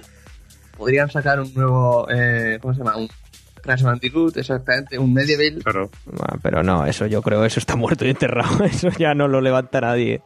Podrían 0.77 1.09
sacar 1.09 1.39
un 1.39 1.53
nuevo, 1.53 2.07
eh, 2.09 2.57
¿cómo 2.61 2.73
se 2.73 2.79
llama? 2.79 2.97
Un 2.97 3.07
Crash 3.61 3.81
Bandicoot, 3.81 4.35
exactamente, 4.35 4.97
un 4.97 5.13
Medieval. 5.13 5.63
Claro. 5.63 5.89
Ah, 6.19 6.37
Pero 6.41 6.63
no, 6.63 6.85
eso 6.85 7.05
yo 7.05 7.21
creo, 7.21 7.45
eso 7.45 7.59
está 7.59 7.75
muerto 7.77 8.05
y 8.05 8.09
enterrado. 8.09 8.63
Eso 8.65 8.89
ya 8.97 9.13
no 9.13 9.27
lo 9.27 9.39
levanta 9.39 9.79
nadie. 9.79 10.21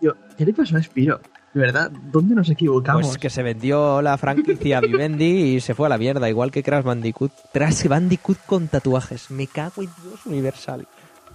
Tío, 0.00 0.16
¿qué 0.38 0.46
le 0.46 0.54
pasó 0.54 0.76
a 0.76 0.82
Spiro? 0.82 1.20
De 1.52 1.60
verdad, 1.60 1.90
¿dónde 1.90 2.34
nos 2.34 2.48
equivocamos? 2.50 3.06
Pues 3.06 3.18
que 3.18 3.30
se 3.30 3.42
vendió 3.42 4.00
la 4.02 4.16
franquicia 4.18 4.78
a 4.78 4.80
Vivendi 4.80 5.54
y 5.56 5.60
se 5.60 5.74
fue 5.74 5.86
a 5.86 5.88
la 5.90 5.98
mierda, 5.98 6.28
igual 6.28 6.50
que 6.50 6.62
Crash 6.62 6.84
Bandicoot. 6.84 7.32
Crash 7.52 7.86
Bandicoot 7.86 8.38
con 8.46 8.68
tatuajes. 8.68 9.30
Me 9.30 9.46
cago 9.46 9.82
en 9.82 9.90
Dios 10.02 10.26
universal. 10.26 10.86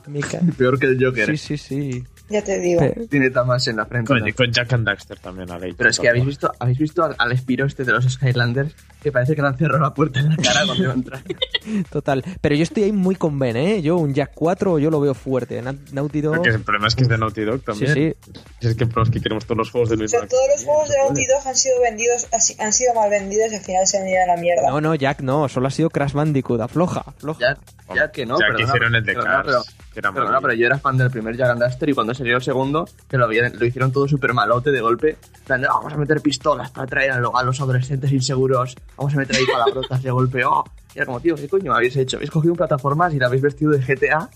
Me 0.07 0.20
cago. 0.22 0.45
Peor 0.57 0.80
que 0.80 0.88
el 0.88 1.03
Joker. 1.03 1.38
Sí, 1.38 1.38
sí, 1.38 1.57
sí. 1.57 2.03
Ya 2.32 2.43
te 2.43 2.59
digo. 2.59 2.82
Tiene 3.09 3.29
tamas 3.29 3.67
en 3.67 3.75
la 3.77 3.86
frente. 3.86 4.07
Con, 4.07 4.19
¿no? 4.19 4.34
con 4.36 4.51
Jack 4.51 4.73
and 4.73 4.86
Daxter 4.88 5.19
también 5.19 5.51
a. 5.51 5.57
Pero 5.59 5.89
es 5.89 5.99
que 5.99 6.09
habéis 6.09 6.25
visto, 6.25 6.51
habéis 6.59 6.77
visto 6.79 7.03
al, 7.03 7.15
al 7.17 7.38
Spiro 7.38 7.65
este 7.65 7.84
de 7.84 7.91
los 7.91 8.05
Skylanders 8.05 8.73
que 9.01 9.11
parece 9.11 9.36
que 9.36 9.41
le 9.41 9.47
han 9.47 9.57
cerrado 9.57 9.82
la 9.84 9.93
puerta 9.93 10.19
en 10.19 10.29
la 10.29 10.38
cara 10.38 10.61
cuando 10.65 10.84
va 10.86 10.91
a 10.91 10.95
entrar. 10.95 11.21
Total. 11.89 12.23
Pero 12.39 12.55
yo 12.55 12.63
estoy 12.63 12.84
ahí 12.84 12.91
muy 12.91 13.15
con 13.15 13.38
Ben, 13.39 13.55
¿eh? 13.57 13.82
Yo 13.82 13.97
un 13.97 14.13
Jack 14.13 14.32
4 14.36 14.79
yo 14.79 14.89
lo 14.91 14.99
veo 14.99 15.13
fuerte. 15.13 15.61
Na- 15.61 15.75
Naughty 15.91 16.21
Dog... 16.21 16.36
Porque 16.36 16.49
el 16.49 16.61
problema 16.61 16.88
es 16.88 16.95
que 16.95 17.03
es 17.03 17.09
de 17.09 17.17
Naughty 17.17 17.41
Dog 17.43 17.59
Sí, 17.59 17.65
también. 17.65 17.93
sí. 17.93 18.13
Si 18.59 18.67
Es 18.67 18.75
que 18.75 18.86
pero 18.86 19.03
es 19.03 19.09
que 19.09 19.19
queremos 19.21 19.45
todos 19.45 19.57
los 19.57 19.71
juegos 19.71 19.89
de 19.89 19.95
O 19.95 19.99
Luis 19.99 20.11
sea, 20.11 20.27
todos 20.27 20.43
los 20.55 20.63
juegos 20.63 20.89
de 20.89 20.97
Naughty 20.97 21.25
Dog 21.25 21.47
han 21.47 21.55
sido 21.55 21.82
vendidos, 21.82 22.27
han 22.59 22.73
sido 22.73 22.93
mal 22.93 23.09
vendidos 23.09 23.51
y 23.51 23.55
al 23.55 23.61
final 23.61 23.88
se 23.88 23.97
han 23.97 24.07
ido 24.07 24.23
a 24.23 24.36
la 24.36 24.41
mierda. 24.41 24.69
No, 24.69 24.82
no, 24.82 24.95
Jack 24.95 25.21
no. 25.21 25.49
Solo 25.49 25.67
ha 25.67 25.71
sido 25.71 25.89
Crash 25.89 26.13
Bandicoot. 26.13 26.61
Afloja, 26.61 27.01
afloja. 27.07 27.39
Ya, 27.39 27.57
ya 27.95 28.11
que 28.11 28.25
no, 28.25 28.38
que 28.38 28.63
hicieron 28.63 28.95
el 28.95 29.03
de 29.03 29.13
no, 29.15 29.23
pero, 29.43 29.63
era 29.93 30.11
pero, 30.13 30.31
no, 30.31 30.41
pero 30.41 30.53
yo 30.53 30.65
era 30.65 30.79
fan 30.79 30.97
del 30.97 31.11
primer 31.11 31.35
Jack 31.35 31.49
and 31.51 31.59
Daxter 31.61 31.89
y 31.89 31.93
cuando 31.93 32.13
salió 32.13 32.37
el 32.37 32.41
segundo, 32.41 32.87
que 33.09 33.17
lo, 33.17 33.25
habían- 33.25 33.51
lo 33.57 33.65
hicieron 33.65 33.91
todo 33.91 34.07
súper 34.07 34.33
malote 34.33 34.71
de 34.71 34.79
golpe. 34.81 35.17
Plan 35.45 35.63
"Ah, 35.65 35.73
vamos 35.73 35.91
a 35.93 35.97
meter 35.97 36.21
pistolas 36.21 36.71
para 36.71 36.83
atraer 36.85 37.11
a, 37.11 37.19
lo- 37.19 37.35
a 37.37 37.43
los 37.43 37.59
adolescentes 37.59 38.11
inseguros. 38.11 38.75
Vamos 38.97 39.13
a 39.13 39.17
meter 39.17 39.35
ahí 39.35 39.45
palabrotas 39.51 40.01
de 40.01 40.11
golpe. 40.11 40.45
Oh. 40.45 40.63
Y 40.95 40.97
era 40.99 41.05
como, 41.05 41.19
tío, 41.19 41.35
¿qué 41.35 41.47
coño 41.49 41.73
habéis 41.73 41.95
hecho? 41.97 42.17
Habéis 42.17 42.31
cogido 42.31 42.53
un 42.53 42.57
plataformas 42.57 43.13
y 43.13 43.19
la 43.19 43.27
habéis 43.27 43.41
vestido 43.41 43.71
de 43.71 43.79
GTA. 43.79 44.29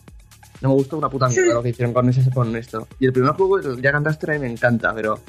No 0.62 0.70
me 0.70 0.76
gustó 0.76 0.98
una 0.98 1.10
puta 1.10 1.28
mierda 1.30 1.54
lo 1.54 1.64
que 1.64 1.70
hicieron 1.70 1.94
con, 1.94 2.10
ese, 2.10 2.30
con 2.32 2.56
esto. 2.56 2.88
Y 3.00 3.06
el 3.06 3.14
primer 3.14 3.32
juego, 3.34 3.58
el 3.60 3.82
Jack 3.82 3.96
and 3.96 4.06
Daxter, 4.06 4.32
a 4.32 4.34
mí 4.34 4.40
me 4.40 4.52
encanta, 4.52 4.94
pero 4.94 5.20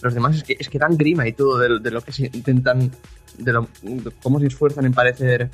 los 0.00 0.14
demás 0.14 0.36
es 0.36 0.44
que, 0.44 0.56
es 0.58 0.68
que 0.68 0.78
dan 0.78 0.96
grima 0.96 1.26
y 1.26 1.32
todo 1.32 1.58
de, 1.58 1.78
de 1.80 1.90
lo 1.90 2.00
que 2.02 2.12
se 2.12 2.30
intentan, 2.32 2.90
de, 3.38 3.52
lo, 3.52 3.68
de 3.82 4.12
cómo 4.22 4.38
se 4.40 4.46
esfuerzan 4.46 4.84
en 4.86 4.92
parecer, 4.94 5.50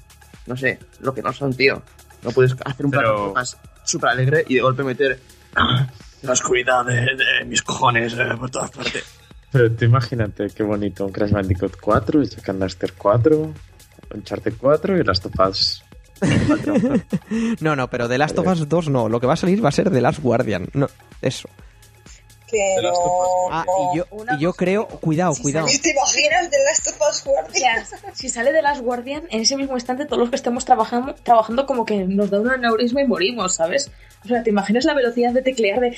no 0.46 0.56
sé, 0.56 0.78
lo 1.00 1.14
que 1.14 1.22
no 1.22 1.32
son, 1.32 1.54
tío. 1.54 1.82
No 2.22 2.30
puedes 2.32 2.54
hacer 2.64 2.84
un 2.84 2.92
Pero- 2.92 3.32
plataformas 3.32 3.56
súper 3.90 4.10
alegre 4.10 4.44
y 4.48 4.54
de 4.56 4.60
golpe 4.60 4.82
meter 4.82 5.18
"Ah, 5.56 5.88
la 6.22 6.32
oscuridad 6.32 6.84
de, 6.84 6.94
de 7.00 7.44
mis 7.46 7.62
cojones 7.62 8.14
eh, 8.14 8.24
por 8.38 8.50
todas 8.50 8.70
partes. 8.70 9.04
Pero 9.52 9.70
tú 9.72 9.84
imagínate 9.84 10.48
qué 10.50 10.62
bonito. 10.62 11.04
Un 11.06 11.12
Crash 11.12 11.32
Bandicoot 11.32 11.76
4, 11.80 12.22
Jack 12.22 12.48
and 12.50 12.60
Daxter 12.60 12.92
4, 12.96 13.54
Uncharted 14.14 14.54
4 14.58 14.98
y 14.98 15.02
Last 15.04 15.26
of 15.26 15.32
Us. 15.48 15.84
No, 17.60 17.74
no, 17.76 17.88
pero 17.88 18.08
The 18.08 18.18
Last 18.18 18.38
of 18.38 18.46
Us 18.46 18.68
2 18.68 18.88
no. 18.90 19.08
Lo 19.08 19.20
que 19.20 19.26
va 19.26 19.32
a 19.34 19.36
salir 19.36 19.64
va 19.64 19.70
a 19.70 19.72
ser 19.72 19.90
The 19.90 20.00
Last 20.00 20.20
Guardian. 20.20 20.68
No, 20.74 20.88
eso. 21.22 21.48
Last 22.52 23.00
no. 23.00 23.48
Ah, 23.50 23.64
y 23.92 23.98
yo, 23.98 24.06
y 24.36 24.40
yo 24.40 24.52
creo... 24.52 24.86
Cuidado, 24.86 25.34
cuidado. 25.40 25.66
¿Te 25.66 25.90
imaginas 25.90 26.50
de 26.50 26.56
Last 26.64 26.88
of 26.88 27.00
Us 27.08 27.24
Guardian? 27.24 27.84
si 28.14 28.28
sale 28.28 28.52
de 28.52 28.62
las 28.62 28.80
Guardian, 28.80 29.24
en 29.30 29.42
ese 29.42 29.56
mismo 29.56 29.74
instante 29.74 30.04
todos 30.04 30.18
los 30.18 30.30
que 30.30 30.36
estemos 30.36 30.64
trabajando, 30.64 31.14
trabajando 31.14 31.66
como 31.66 31.84
que 31.84 32.04
nos 32.04 32.30
da 32.30 32.40
un 32.40 32.50
aneurisma 32.50 33.02
y 33.02 33.06
morimos, 33.06 33.54
¿sabes? 33.54 33.90
O 34.24 34.28
sea, 34.28 34.42
¿te 34.42 34.50
imaginas 34.50 34.84
la 34.84 34.94
velocidad 34.94 35.32
de 35.32 35.42
teclear 35.42 35.80
de... 35.80 35.96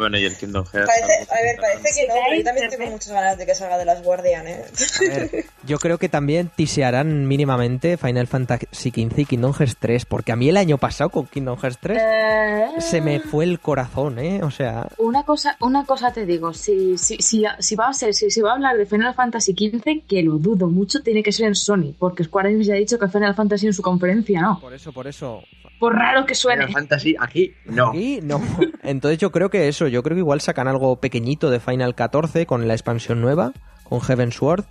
Bueno, 0.00 0.18
y 0.18 0.24
el 0.24 0.34
Kingdom 0.34 0.64
Hearts. 0.64 0.88
Parece, 0.88 1.30
a 1.30 1.42
ver, 1.42 1.56
parece 1.60 2.00
que 2.00 2.08
no, 2.08 2.14
pero 2.24 2.36
yo 2.38 2.44
también 2.44 2.70
tengo 2.70 2.90
muchas 2.90 3.12
ganas 3.12 3.36
de 3.36 3.44
que 3.44 3.54
salga 3.54 3.76
de 3.76 3.84
las 3.84 4.02
Guardian, 4.02 4.48
¿eh? 4.48 4.64
A 4.64 5.08
ver, 5.08 5.44
yo 5.66 5.78
creo 5.78 5.98
que 5.98 6.08
también 6.08 6.50
tisearán 6.56 7.28
mínimamente 7.28 7.98
Final 7.98 8.26
Fantasy 8.26 8.90
XV 8.90 9.18
y 9.18 9.24
Kingdom 9.26 9.52
Hearts 9.52 9.76
3, 9.78 10.06
porque 10.06 10.32
a 10.32 10.36
mí 10.36 10.48
el 10.48 10.56
año 10.56 10.78
pasado 10.78 11.10
con 11.10 11.26
Kingdom 11.26 11.58
Hearts 11.58 11.78
3 11.82 11.98
Eh, 12.00 12.66
se 12.78 13.02
me 13.02 13.20
fue 13.20 13.44
el 13.44 13.60
corazón, 13.60 14.18
¿eh? 14.18 14.42
O 14.42 14.50
sea, 14.50 14.88
Una 14.96 15.24
cosa, 15.24 15.56
una 15.60 15.84
cosa 15.84 16.12
te 16.12 16.24
digo, 16.24 16.54
si, 16.54 16.96
si, 16.96 17.18
si, 17.18 17.44
si 17.58 17.76
va 17.76 17.88
a 17.88 17.92
ser, 17.92 18.14
si, 18.14 18.30
si 18.30 18.40
va 18.40 18.52
a 18.52 18.54
hablar 18.54 18.78
de 18.78 18.86
Final 18.86 19.14
Fantasy 19.14 19.52
XV, 19.52 20.06
que 20.08 20.22
lo 20.22 20.38
dudo 20.38 20.68
mucho, 20.68 21.02
tiene 21.02 21.22
que 21.22 21.32
ser 21.32 21.46
en 21.46 21.54
Sony, 21.54 21.94
porque 21.98 22.24
Square 22.24 22.50
Enix 22.50 22.66
ya 22.68 22.74
ha 22.74 22.78
dicho 22.78 22.98
que 22.98 23.08
Final 23.08 23.34
Fantasy 23.34 23.66
en 23.66 23.74
su 23.74 23.82
conferencia 23.82 24.40
no. 24.40 24.58
por 24.60 24.72
eso, 24.72 24.92
por 24.92 25.06
eso. 25.06 25.42
Por 25.80 25.94
raro 25.94 26.26
que 26.26 26.34
suene. 26.34 26.66
Final 26.66 26.82
Fantasy, 26.82 27.16
aquí, 27.18 27.54
no. 27.64 27.88
Aquí 27.88 28.20
no. 28.22 28.40
Entonces 28.82 29.18
yo 29.18 29.32
creo 29.32 29.48
que 29.48 29.66
eso, 29.66 29.88
yo 29.88 30.02
creo 30.02 30.14
que 30.14 30.20
igual 30.20 30.42
sacan 30.42 30.68
algo 30.68 30.96
pequeñito 30.96 31.48
de 31.48 31.58
Final 31.58 31.94
14 31.94 32.44
con 32.44 32.68
la 32.68 32.74
expansión 32.74 33.22
nueva, 33.22 33.52
con 33.82 34.02
Heaven 34.02 34.30
Sword. 34.30 34.64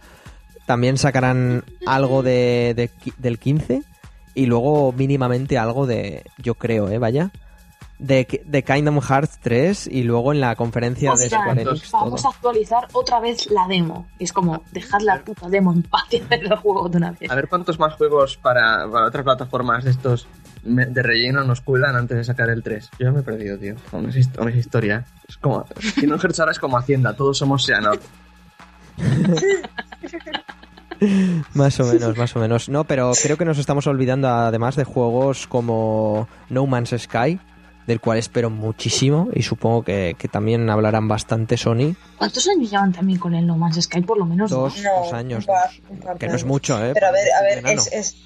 También 0.68 1.00
sacarán 1.00 1.64
algo 1.88 2.22
de, 2.22 2.92
del 3.18 3.40
15 3.40 3.82
y 4.36 4.46
luego 4.46 4.94
mínimamente 4.94 5.58
algo 5.58 5.88
de, 5.88 6.24
yo 6.38 6.54
creo, 6.54 6.90
¿eh? 6.90 7.00
Vaya. 7.00 7.32
De, 7.98 8.44
de 8.46 8.64
Kingdom 8.64 9.02
Hearts 9.02 9.40
3 9.42 9.88
y 9.88 10.04
luego 10.04 10.32
en 10.32 10.40
la 10.40 10.56
conferencia 10.56 11.12
de 11.16 11.28
Square 11.28 11.64
Enix 11.64 11.92
Vamos 11.92 12.22
todo. 12.22 12.32
a 12.32 12.34
actualizar 12.34 12.88
otra 12.94 13.20
vez 13.20 13.50
la 13.52 13.68
demo. 13.68 14.08
Y 14.20 14.24
es 14.26 14.32
como, 14.32 14.64
dejad 14.72 15.02
la 15.02 15.20
puta 15.22 15.50
demo 15.50 15.74
en 15.74 15.84
paz 15.84 16.04
y 16.12 16.22
hacer 16.22 16.46
el 16.46 16.56
juego 16.56 16.88
de 16.88 16.98
una 16.98 17.12
vez. 17.12 17.30
A 17.30 17.36
ver 17.36 17.50
cuántos 17.50 17.78
más 17.78 17.96
juegos 17.96 18.38
para, 18.38 18.88
para 18.90 19.08
otras 19.08 19.24
plataformas 19.26 19.84
de 19.84 19.92
estos 19.92 20.28
de 20.64 21.02
relleno 21.04 21.44
nos 21.44 21.62
cuelan 21.62 21.96
antes 21.96 22.18
de 22.18 22.24
sacar 22.24 22.50
el 22.50 22.62
3. 22.64 22.90
Yo 23.00 23.06
ya 23.08 23.12
me 23.12 23.20
he 23.20 23.24
perdido, 23.24 23.58
tío. 23.58 23.76
Aún 23.92 24.10
es, 24.10 24.16
hist- 24.16 24.38
aún 24.38 24.50
es 24.50 24.56
historia. 24.56 25.06
Es 25.28 25.38
como. 25.38 25.66
Kingdom 25.96 26.20
Hearts 26.20 26.40
ahora 26.40 26.52
es 26.52 26.60
como 26.60 26.78
Hacienda, 26.78 27.14
todos 27.16 27.38
somos 27.38 27.64
Seanor. 27.66 28.00
Más 31.54 31.80
o 31.80 31.86
menos, 31.86 32.18
más 32.18 32.36
o 32.36 32.40
menos. 32.40 32.68
No, 32.68 32.84
pero 32.84 33.12
creo 33.22 33.38
que 33.38 33.46
nos 33.46 33.58
estamos 33.58 33.88
olvidando 33.88 34.28
además 34.28 34.76
de 34.76 34.84
juegos 34.84 35.48
como 35.48 36.28
No 36.50 36.66
Man's 36.66 36.94
Sky, 36.98 37.40
del 37.88 38.02
cual 38.02 38.18
espero 38.18 38.50
muchísimo 38.50 39.30
y 39.34 39.42
supongo 39.44 39.84
que, 39.84 40.16
que 40.20 40.28
también 40.28 40.70
hablarán 40.70 41.08
bastante 41.08 41.56
Sony. 41.56 41.96
¿Cuántos 42.18 42.46
años 42.50 42.70
llevan 42.70 42.92
también 42.92 43.18
con 43.18 43.34
el 43.34 43.48
No 43.48 43.56
Man's 43.58 43.82
Sky? 43.82 44.02
Por 44.02 44.18
lo 44.18 44.26
menos 44.26 44.52
Dos, 44.52 44.76
dos. 44.76 44.84
No, 44.84 45.04
dos 45.04 45.14
años. 45.14 45.46
un 45.48 45.54
par, 45.56 45.70
dos. 45.70 45.82
un 45.90 46.00
par 46.00 46.14
de 46.16 46.20
que 46.20 46.28
no 46.28 46.36
es 46.36 46.44
mucho, 46.46 46.84
¿eh? 46.86 46.92
Pero 46.94 47.08
a 47.08 47.12
ver, 47.12 47.28
a 47.32 47.44
ver, 47.44 47.78
es, 47.94 48.18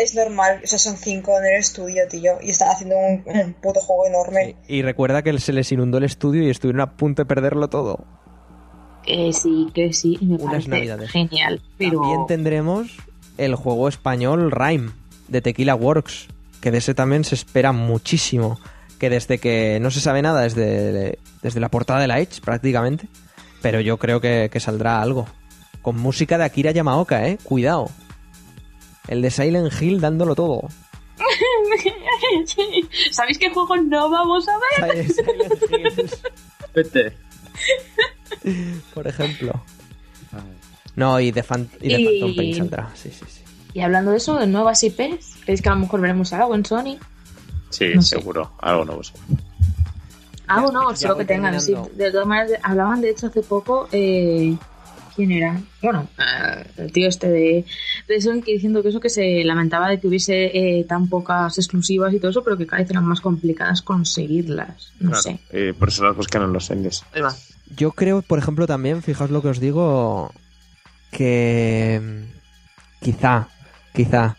es 0.00 0.14
normal, 0.14 0.60
o 0.64 0.66
sea, 0.66 0.78
son 0.78 0.96
cinco 0.96 1.38
en 1.38 1.46
el 1.46 1.58
estudio, 1.60 2.06
tío, 2.08 2.32
y 2.42 2.50
están 2.50 2.70
haciendo 2.70 2.96
un, 2.96 3.22
un 3.26 3.52
puto 3.54 3.80
juego 3.80 4.06
enorme. 4.06 4.56
Y 4.68 4.82
recuerda 4.82 5.22
que 5.22 5.38
se 5.38 5.52
les 5.52 5.70
inundó 5.72 5.98
el 5.98 6.04
estudio 6.04 6.42
y 6.42 6.50
estuvieron 6.50 6.80
a 6.80 6.96
punto 6.96 7.22
de 7.22 7.26
perderlo 7.26 7.68
todo. 7.68 8.04
Que 9.04 9.32
sí, 9.32 9.68
que 9.74 9.92
sí, 9.92 10.18
me 10.22 10.34
Unas 10.36 10.46
parece 10.46 10.68
navidades. 10.70 11.10
genial. 11.10 11.60
Pero 11.76 12.00
También 12.00 12.26
tendremos 12.26 12.96
el 13.38 13.54
juego 13.56 13.88
español 13.88 14.50
Rhyme 14.52 14.90
de 15.28 15.40
Tequila 15.40 15.74
Works, 15.74 16.28
que 16.60 16.70
de 16.70 16.78
ese 16.78 16.94
también 16.94 17.24
se 17.24 17.34
espera 17.34 17.72
muchísimo. 17.72 18.58
Que 19.00 19.10
desde 19.10 19.38
que 19.38 19.78
no 19.80 19.90
se 19.90 19.98
sabe 20.00 20.22
nada, 20.22 20.42
desde, 20.42 21.18
desde 21.42 21.58
la 21.60 21.68
portada 21.68 21.98
de 22.00 22.06
la 22.06 22.20
Edge 22.20 22.40
prácticamente, 22.40 23.08
pero 23.60 23.80
yo 23.80 23.96
creo 23.98 24.20
que, 24.20 24.48
que 24.52 24.60
saldrá 24.60 25.02
algo. 25.02 25.26
Con 25.80 25.98
música 25.98 26.38
de 26.38 26.44
Akira 26.44 26.70
Yamaoka, 26.70 27.26
eh, 27.26 27.38
cuidado. 27.42 27.90
El 29.08 29.22
de 29.22 29.30
Silent 29.30 29.72
Hill 29.80 30.00
dándolo 30.00 30.34
todo. 30.34 30.68
¿Sabéis 33.10 33.38
qué 33.38 33.50
juego 33.50 33.76
no 33.76 34.10
vamos 34.10 34.46
a 34.48 34.52
ver? 34.84 35.06
Silent 35.10 36.12
Vete. 36.74 37.16
por 38.94 39.06
ejemplo. 39.06 39.62
No, 40.96 41.18
y 41.20 41.30
de, 41.30 41.42
Fan- 41.42 41.70
y 41.80 41.88
de 41.88 42.00
Y- 42.00 42.20
Phantom 42.20 42.36
Pain 42.36 42.56
saldrá. 42.56 42.90
Sí, 42.94 43.10
sí, 43.10 43.24
sí. 43.28 43.42
Y 43.74 43.80
hablando 43.80 44.10
de 44.10 44.18
eso, 44.18 44.36
de 44.38 44.46
nuevas 44.46 44.82
IPs, 44.82 45.36
¿creéis 45.44 45.62
que 45.62 45.68
a 45.68 45.74
lo 45.74 45.80
mejor 45.80 46.00
veremos 46.00 46.32
algo 46.34 46.54
en 46.54 46.64
Sony? 46.66 46.98
Sí, 47.70 47.86
No 47.94 48.02
sé. 48.02 48.16
seguro. 48.18 48.52
Algo 48.60 48.84
nuevo. 48.84 49.02
seguro. 49.02 49.24
Algo 50.46 50.90
ya 50.90 50.96
solo 50.96 51.16
que 51.16 51.24
tengan. 51.24 51.58
Sí, 51.60 51.74
de 51.94 52.10
todas 52.10 52.26
maneras, 52.26 52.60
hablaban 52.62 53.00
de 53.00 53.10
hecho 53.10 53.28
hace 53.28 53.40
poco. 53.42 53.88
Eh, 53.92 54.54
¿Quién 55.14 55.30
era? 55.32 55.60
Bueno, 55.82 56.08
eh, 56.18 56.64
el 56.78 56.92
tío 56.92 57.08
este 57.08 57.28
de, 57.28 57.64
de 58.08 58.42
que 58.44 58.52
diciendo 58.52 58.82
que 58.82 58.88
eso 58.88 59.00
que 59.00 59.10
se 59.10 59.44
lamentaba 59.44 59.88
de 59.90 60.00
que 60.00 60.06
hubiese 60.08 60.46
eh, 60.80 60.84
tan 60.84 61.08
pocas 61.08 61.58
exclusivas 61.58 62.14
y 62.14 62.18
todo 62.18 62.30
eso, 62.30 62.42
pero 62.42 62.56
que 62.56 62.66
cada 62.66 62.80
vez 62.82 62.90
eran 62.90 63.04
más 63.04 63.20
complicadas 63.20 63.82
conseguirlas. 63.82 64.92
No 65.00 65.10
Claro. 65.10 65.22
sé. 65.22 65.40
Y 65.52 65.72
por 65.72 65.88
eso 65.88 66.04
las 66.04 66.16
buscan 66.16 66.42
en 66.42 66.52
los 66.52 66.70
indies. 66.70 67.04
Ahí 67.14 67.20
va. 67.20 67.34
Yo 67.76 67.92
creo, 67.92 68.22
por 68.22 68.38
ejemplo, 68.38 68.66
también, 68.66 69.02
fijaos 69.02 69.30
lo 69.30 69.42
que 69.42 69.48
os 69.48 69.60
digo, 69.60 70.32
que 71.10 72.00
mm, 72.02 73.04
quizá, 73.04 73.48
quizá, 73.94 74.36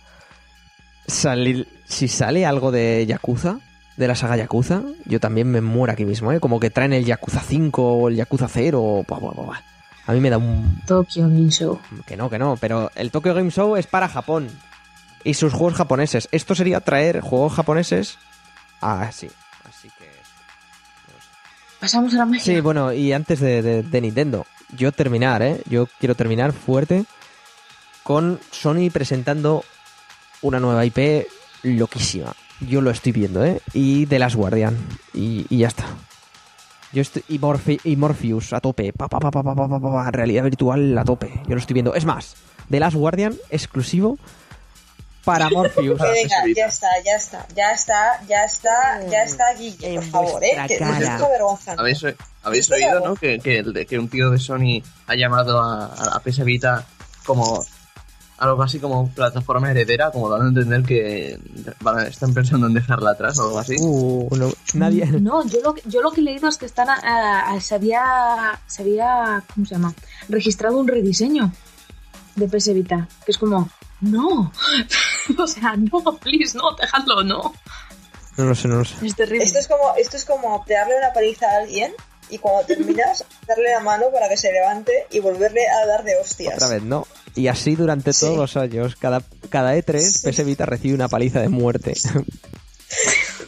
salir, 1.08 1.68
si 1.86 2.08
sale 2.08 2.46
algo 2.46 2.72
de 2.72 3.06
Yakuza, 3.08 3.60
de 3.98 4.08
la 4.08 4.16
saga 4.16 4.38
Yakuza, 4.38 4.82
yo 5.06 5.20
también 5.20 5.52
me 5.52 5.62
muero 5.62 5.94
aquí 5.94 6.06
mismo, 6.06 6.32
¿eh? 6.32 6.40
Como 6.40 6.60
que 6.60 6.70
traen 6.72 6.94
el 6.94 7.06
Yakuza 7.06 7.42
5 7.42 7.94
o 7.94 8.10
el 8.10 8.16
Yakuza 8.16 8.48
0, 8.48 8.82
o 8.82 9.04
buah, 9.08 9.20
buah, 9.20 9.34
buah. 9.34 9.60
A 10.06 10.12
mí 10.14 10.20
me 10.20 10.30
da 10.30 10.38
un... 10.38 10.82
Tokyo 10.86 11.24
Game 11.24 11.50
Show. 11.50 11.80
Que 12.06 12.18
no, 12.18 12.30
que 12.30 12.38
no, 12.40 12.58
pero 12.58 12.92
el 12.96 13.10
Tokyo 13.12 13.34
Game 13.34 13.52
Show 13.52 13.76
es 13.78 13.88
para 13.88 14.10
Japón 14.10 14.50
y 15.24 15.34
sus 15.36 15.54
juegos 15.54 15.76
japoneses. 15.76 16.28
Esto 16.32 16.56
sería 16.56 16.82
traer 16.82 17.22
juegos 17.22 17.54
japoneses 17.54 18.18
a... 18.82 19.10
Sí, 19.12 19.30
así 19.70 19.90
que... 19.98 20.06
no 20.06 21.20
sé. 21.22 21.30
Pasamos 21.80 22.14
a 22.14 22.18
la 22.18 22.26
magia. 22.26 22.44
Sí, 22.44 22.60
bueno, 22.60 22.92
y 22.92 23.14
antes 23.14 23.40
de, 23.40 23.62
de- 23.62 23.84
de 23.84 24.02
Nintendo, 24.02 24.46
yo 24.76 24.92
terminar, 24.92 25.42
¿eh? 25.42 25.62
Yo 25.70 25.88
quiero 26.00 26.16
terminar 26.16 26.52
fuerte 26.52 27.06
con 28.04 28.40
Sony 28.52 28.90
presentando 28.92 29.64
una 30.42 30.60
nueva 30.60 30.84
IP 30.86 31.26
loquísima. 31.64 32.34
Yo 32.60 32.82
lo 32.82 32.92
estoy 32.92 33.14
viendo, 33.14 33.46
¿eh? 33.46 33.62
Y 33.74 34.06
The 34.08 34.20
Last 34.20 34.36
Guardian. 34.36 34.78
Y, 35.14 35.46
y 35.50 35.60
ya 35.60 35.70
está. 35.70 35.86
Yo 36.94 37.02
estoy, 37.02 37.24
y, 37.28 37.40
Morphe- 37.40 37.80
y 37.84 37.96
Morpheus 37.96 38.54
a 38.54 38.60
tope. 38.60 38.94
Pa, 38.94 39.08
pa, 39.08 39.20
pa, 39.20 39.32
pa, 39.32 39.44
pa, 39.44 39.56
pa, 39.56 39.68
pa, 39.68 39.80
pa, 39.80 40.12
realidad 40.12 40.44
virtual 40.44 40.98
a 40.98 41.04
tope. 41.04 41.32
Yo 41.48 41.56
lo 41.56 41.58
estoy 41.58 41.74
viendo. 41.74 41.96
Es 41.96 42.06
más, 42.06 42.36
The 42.70 42.80
Last 42.80 42.96
Guardian 42.96 43.36
exclusivo 43.50 44.18
para 45.26 45.50
Morpheus. 45.52 46.00
Venga, 46.00 46.36
ya 46.56 46.66
está, 46.68 46.88
ya 47.04 47.16
está, 47.16 47.48
ya 47.56 47.72
está, 47.72 48.22
ya 48.28 48.44
está, 48.46 49.06
ya 49.10 49.24
está, 49.24 49.54
Guille, 49.56 49.96
por 49.96 50.04
favor, 50.04 50.44
¿eh? 50.44 50.50
Que 50.68 50.78
cara. 50.78 51.18
¿Habéis, 51.80 52.06
habéis 52.44 52.72
oído, 52.72 53.00
no? 53.00 53.16
Que, 53.16 53.40
que, 53.40 53.58
el 53.60 53.74
de- 53.74 53.86
que 53.86 53.98
un 53.98 54.08
tío 54.10 54.30
de 54.30 54.38
Sony 54.38 54.84
ha 55.08 55.16
llamado 55.16 55.60
a, 55.62 55.86
a 55.86 56.20
PS 56.20 56.44
Vita 56.44 56.86
como 57.26 57.64
algo 58.44 58.62
así 58.64 58.80
como 58.80 59.10
plataforma 59.10 59.72
heredera, 59.72 60.12
como 60.12 60.30
dando 60.30 60.46
a 60.46 60.50
entender 60.50 60.84
que 60.84 61.40
van 61.82 62.00
a- 62.00 62.08
están 62.08 62.34
pensando 62.34 62.68
en 62.68 62.74
dejarla 62.74 63.12
atrás 63.12 63.38
o 63.40 63.44
algo 63.44 63.60
así. 63.60 63.76
Uh, 63.80 64.28
no, 64.36 64.52
nadie... 64.74 65.06
No, 65.06 65.46
yo 65.48 65.60
lo, 65.62 65.76
yo 65.86 66.02
lo 66.02 66.12
que 66.12 66.22
he 66.22 66.24
leído 66.24 66.48
es 66.50 66.58
que 66.58 66.66
están 66.66 66.90
a- 66.90 67.52
a- 67.52 67.62
se 67.62 67.76
había 67.76 68.60
se 68.68 68.82
había 68.84 69.44
¿cómo 69.54 69.66
se 69.66 69.76
llama? 69.76 69.94
registrado 70.30 70.78
un 70.78 70.88
rediseño 70.88 71.52
de 72.36 72.48
PS 72.48 72.74
Vita, 72.74 73.08
que 73.26 73.32
es 73.32 73.38
como 73.38 73.70
no, 74.02 74.52
o 75.38 75.48
sea, 75.48 75.76
no, 75.78 76.02
please, 76.20 76.58
no, 76.58 76.76
dejadlo, 76.76 77.24
no, 77.24 77.54
No 78.38 78.44
lo 78.46 78.54
sé, 78.56 78.68
no 78.68 78.78
lo 78.78 78.86
sé. 78.86 78.96
es 79.06 79.16
terrible. 79.16 79.46
Esto 79.46 79.60
es 79.60 79.68
como, 79.68 79.94
esto 79.98 80.18
es 80.18 80.26
como 80.26 80.66
darle 80.68 80.98
una 80.98 81.14
paliza 81.14 81.46
a 81.46 81.62
alguien 81.64 81.94
y 82.34 82.38
cuando 82.40 82.66
terminas, 82.66 83.24
darle 83.48 83.72
la 83.72 83.80
mano 83.80 84.06
para 84.12 84.28
que 84.30 84.38
se 84.38 84.52
levante 84.52 85.06
y 85.12 85.20
volverle 85.20 85.68
a 85.68 85.86
dar 85.86 86.04
de 86.04 86.16
hostias. 86.18 86.56
Otra 86.56 86.68
vez, 86.70 86.84
¿no? 86.84 87.06
Y 87.36 87.48
así 87.48 87.76
durante 87.76 88.14
Sí. 88.14 88.22
todos 88.22 88.38
los 88.38 88.58
años, 88.58 88.96
cada, 88.96 89.22
cada 89.50 89.76
E3, 89.76 90.00
Sí. 90.00 90.30
PS 90.30 90.44
Vita 90.44 90.66
recibe 90.66 90.94
una 90.96 91.08
paliza 91.08 91.42
de 91.42 91.50
muerte. 91.50 91.94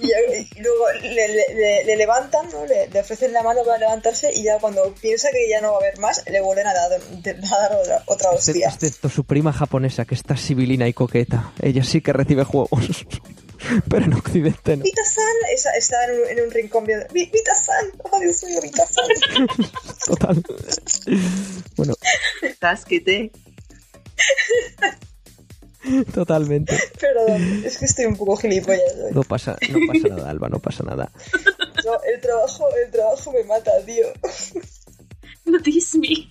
Y, 0.01 0.07
y 0.07 0.61
luego 0.61 0.85
le, 1.03 1.27
le- 1.27 1.53
le- 1.55 1.83
le 1.85 1.95
levantan, 1.95 2.49
¿no? 2.51 2.65
Le, 2.65 2.87
le 2.89 2.99
ofrecen 2.99 3.31
la 3.31 3.43
mano 3.43 3.61
para 3.63 3.77
levantarse 3.77 4.31
y 4.33 4.43
ya 4.43 4.57
cuando 4.59 4.93
piensa 4.95 5.29
que 5.31 5.47
ya 5.49 5.61
no 5.61 5.69
va 5.71 5.75
a 5.77 5.79
haber 5.81 5.99
más, 5.99 6.23
le 6.29 6.41
vuelven 6.41 6.67
a 6.67 6.73
dar, 6.73 6.91
a 6.93 7.57
dar 7.59 7.75
otra, 7.79 8.03
otra 8.07 8.29
hostia. 8.31 8.69
Excepto 8.69 9.07
su 9.07 9.23
prima 9.23 9.53
japonesa, 9.53 10.03
que 10.05 10.15
está 10.15 10.35
sibilina 10.35 10.87
y 10.87 10.93
coqueta. 10.93 11.51
Ella 11.61 11.83
sí 11.83 12.01
que 12.01 12.11
recibe 12.11 12.43
juegos. 12.43 13.05
Pero 13.89 14.05
en 14.05 14.13
Occidente 14.13 14.77
no. 14.77 14.83
Vita-san 14.83 15.25
está 15.77 16.05
en 16.05 16.19
un, 16.21 16.27
en 16.29 16.45
un 16.45 16.51
rincón 16.51 16.85
viendo. 16.85 17.05
"Vi- 17.13 17.29
Vita-san, 17.31 17.85
oh 18.03 18.19
Dios 18.19 18.43
mío, 18.43 18.59
Vita-san. 18.61 19.05
Total. 20.07 20.43
Bueno, 21.75 21.93
Casquete. 22.59 23.31
totalmente. 26.13 26.77
Perdón, 26.99 27.63
es 27.65 27.77
que 27.77 27.85
estoy 27.85 28.05
un 28.05 28.15
poco 28.17 28.37
gilipollas 28.37 28.81
hoy. 29.03 29.11
No 29.13 29.23
pasa, 29.23 29.57
no 29.69 29.79
pasa 29.91 30.07
nada, 30.15 30.29
Alba, 30.29 30.49
no 30.49 30.59
pasa 30.59 30.83
nada. 30.83 31.11
No, 31.85 31.93
el 32.11 32.19
trabajo, 32.21 32.67
el 32.83 32.91
trabajo 32.91 33.31
me 33.31 33.43
mata, 33.43 33.71
tío. 33.85 34.05
No 35.45 35.59
me. 35.99 36.09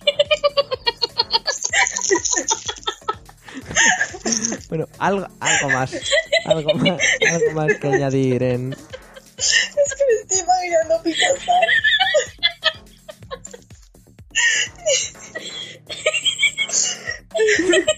Bueno, 4.69 4.87
algo, 4.99 5.27
algo 5.39 5.69
más. 5.69 5.93
Algo 6.45 6.73
más, 6.73 6.99
algo 7.31 7.51
más 7.53 7.75
que 7.79 7.87
añadir 7.87 8.43
en. 8.43 8.73
Es 9.37 9.95
que 9.95 10.03
me 10.05 10.13
estoy 10.21 10.39
imaginando 10.39 11.01
Vita-san. 11.03 11.55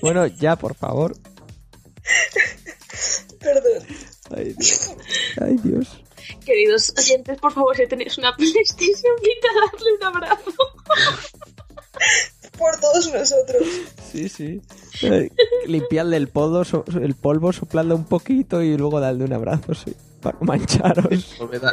Bueno, 0.02 0.28
ya, 0.28 0.56
por 0.56 0.76
favor. 0.76 1.16
Perdón. 3.40 3.88
Ay, 4.36 4.54
Dios. 4.58 4.92
Ay, 5.42 5.58
Dios. 5.64 6.04
Queridos 6.46 6.94
oyentes, 6.98 7.40
por 7.40 7.54
favor, 7.54 7.76
si 7.76 7.88
tenéis 7.88 8.18
una 8.18 8.36
PlayStation 8.36 9.16
Vita, 9.22 9.48
darle 9.54 9.94
un 9.94 10.04
abrazo. 10.04 10.52
Por 12.58 12.80
todos 12.80 13.14
nosotros. 13.14 13.64
Sí, 14.12 14.30
sí. 14.30 14.62
Limpiarle 15.66 16.18
el 16.18 16.28
polvo, 16.28 16.64
so- 16.66 16.86
el 17.02 17.16
polvo, 17.16 17.52
soplarle 17.54 17.94
un 17.94 18.06
poquito 18.06 18.62
y 18.62 18.78
luego 18.78 19.00
darle 19.00 19.24
un 19.26 19.34
abrazo, 19.34 19.74
sí. 19.74 19.94
Para 20.22 20.38
mancharos. 20.42 21.36
A- 21.40 21.70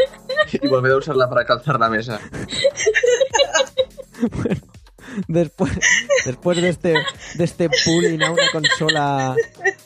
y 0.63 0.69
volved 0.69 0.91
a 0.93 0.97
usarla 0.97 1.29
para 1.29 1.45
calzar 1.45 1.79
la 1.81 1.89
mesa. 1.89 2.21
Bueno, 4.31 4.61
después, 5.29 5.73
después 6.25 6.61
de 6.63 6.69
este, 6.69 6.95
de 7.35 7.45
este 7.45 7.69
pulling 7.85 8.23
a 8.23 8.31
una 8.33 8.43
consola, 8.53 9.37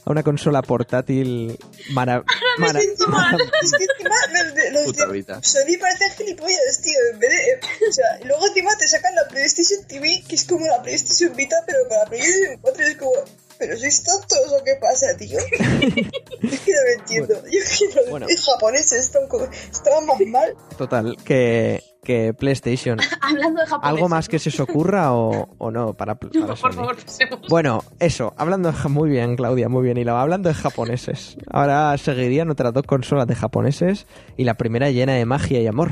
a 0.04 0.10
una 0.10 0.22
consola 0.22 0.62
portátil 0.62 1.58
mara, 1.90 2.24
mara- 2.58 2.80
siento 2.80 3.08
mal. 3.08 3.36
Es 3.62 3.72
que 3.72 3.84
encima 3.84 4.14
los 4.32 4.72
los 4.72 4.84
Puta 4.84 5.06
de. 5.06 5.42
Sony 5.42 5.78
parecen 5.80 6.10
gilipollas, 6.16 6.80
tío. 6.82 6.98
En 7.12 7.18
vez 7.18 7.30
de, 7.30 7.36
eh, 7.36 7.60
o 7.88 7.92
sea, 7.92 8.04
y 8.22 8.24
luego 8.24 8.46
encima 8.46 8.70
te 8.78 8.88
sacan 8.88 9.14
la 9.14 9.28
PlayStation 9.28 9.84
TV, 9.86 10.22
que 10.28 10.34
es 10.34 10.44
como 10.44 10.66
la 10.66 10.82
PlayStation 10.82 11.34
Vita, 11.36 11.56
pero 11.66 11.78
para 11.88 12.04
PlayStation 12.06 12.58
4 12.60 12.84
es 12.86 12.96
como... 12.96 13.12
¿Pero 13.58 13.76
sois 13.76 14.04
tontos 14.04 14.52
o 14.52 14.64
qué 14.64 14.74
pasa, 14.80 15.06
tío? 15.16 15.38
es 15.50 16.60
que 16.60 16.72
no 16.72 16.82
lo 16.84 17.00
entiendo. 17.00 17.34
Yo 17.50 17.60
quiero 17.76 18.10
Bueno. 18.10 18.26
los 18.28 18.44
japoneses 18.44 19.04
están, 19.04 19.22
estaban 19.70 20.06
más 20.06 20.20
mal. 20.28 20.54
Total, 20.76 21.16
que, 21.24 21.82
que 22.04 22.34
PlayStation. 22.34 22.98
Hablando 23.20 23.60
de 23.60 23.66
japonés. 23.66 23.88
¿Algo 23.88 24.08
más 24.08 24.28
que 24.28 24.38
se 24.38 24.50
os 24.50 24.60
ocurra 24.60 25.12
o, 25.12 25.48
o 25.58 25.70
no 25.70 25.94
para, 25.94 26.14
para 26.14 26.30
No, 26.38 26.54
por 26.54 26.72
favor, 26.72 26.96
pasemos. 26.96 27.40
Bueno, 27.48 27.82
eso, 27.98 28.32
hablando 28.36 28.70
de 28.70 28.88
muy 28.88 29.10
bien, 29.10 29.34
Claudia, 29.34 29.68
muy 29.68 29.82
bien. 29.82 29.98
Y 29.98 30.04
la, 30.04 30.20
hablando 30.20 30.48
de 30.48 30.54
japoneses. 30.54 31.36
Ahora 31.50 31.96
seguirían 31.98 32.50
otras 32.50 32.72
dos 32.72 32.84
consolas 32.84 33.26
de 33.26 33.34
japoneses 33.34 34.06
y 34.36 34.44
la 34.44 34.54
primera 34.54 34.90
llena 34.90 35.14
de 35.14 35.26
magia 35.26 35.60
y 35.60 35.66
amor. 35.66 35.90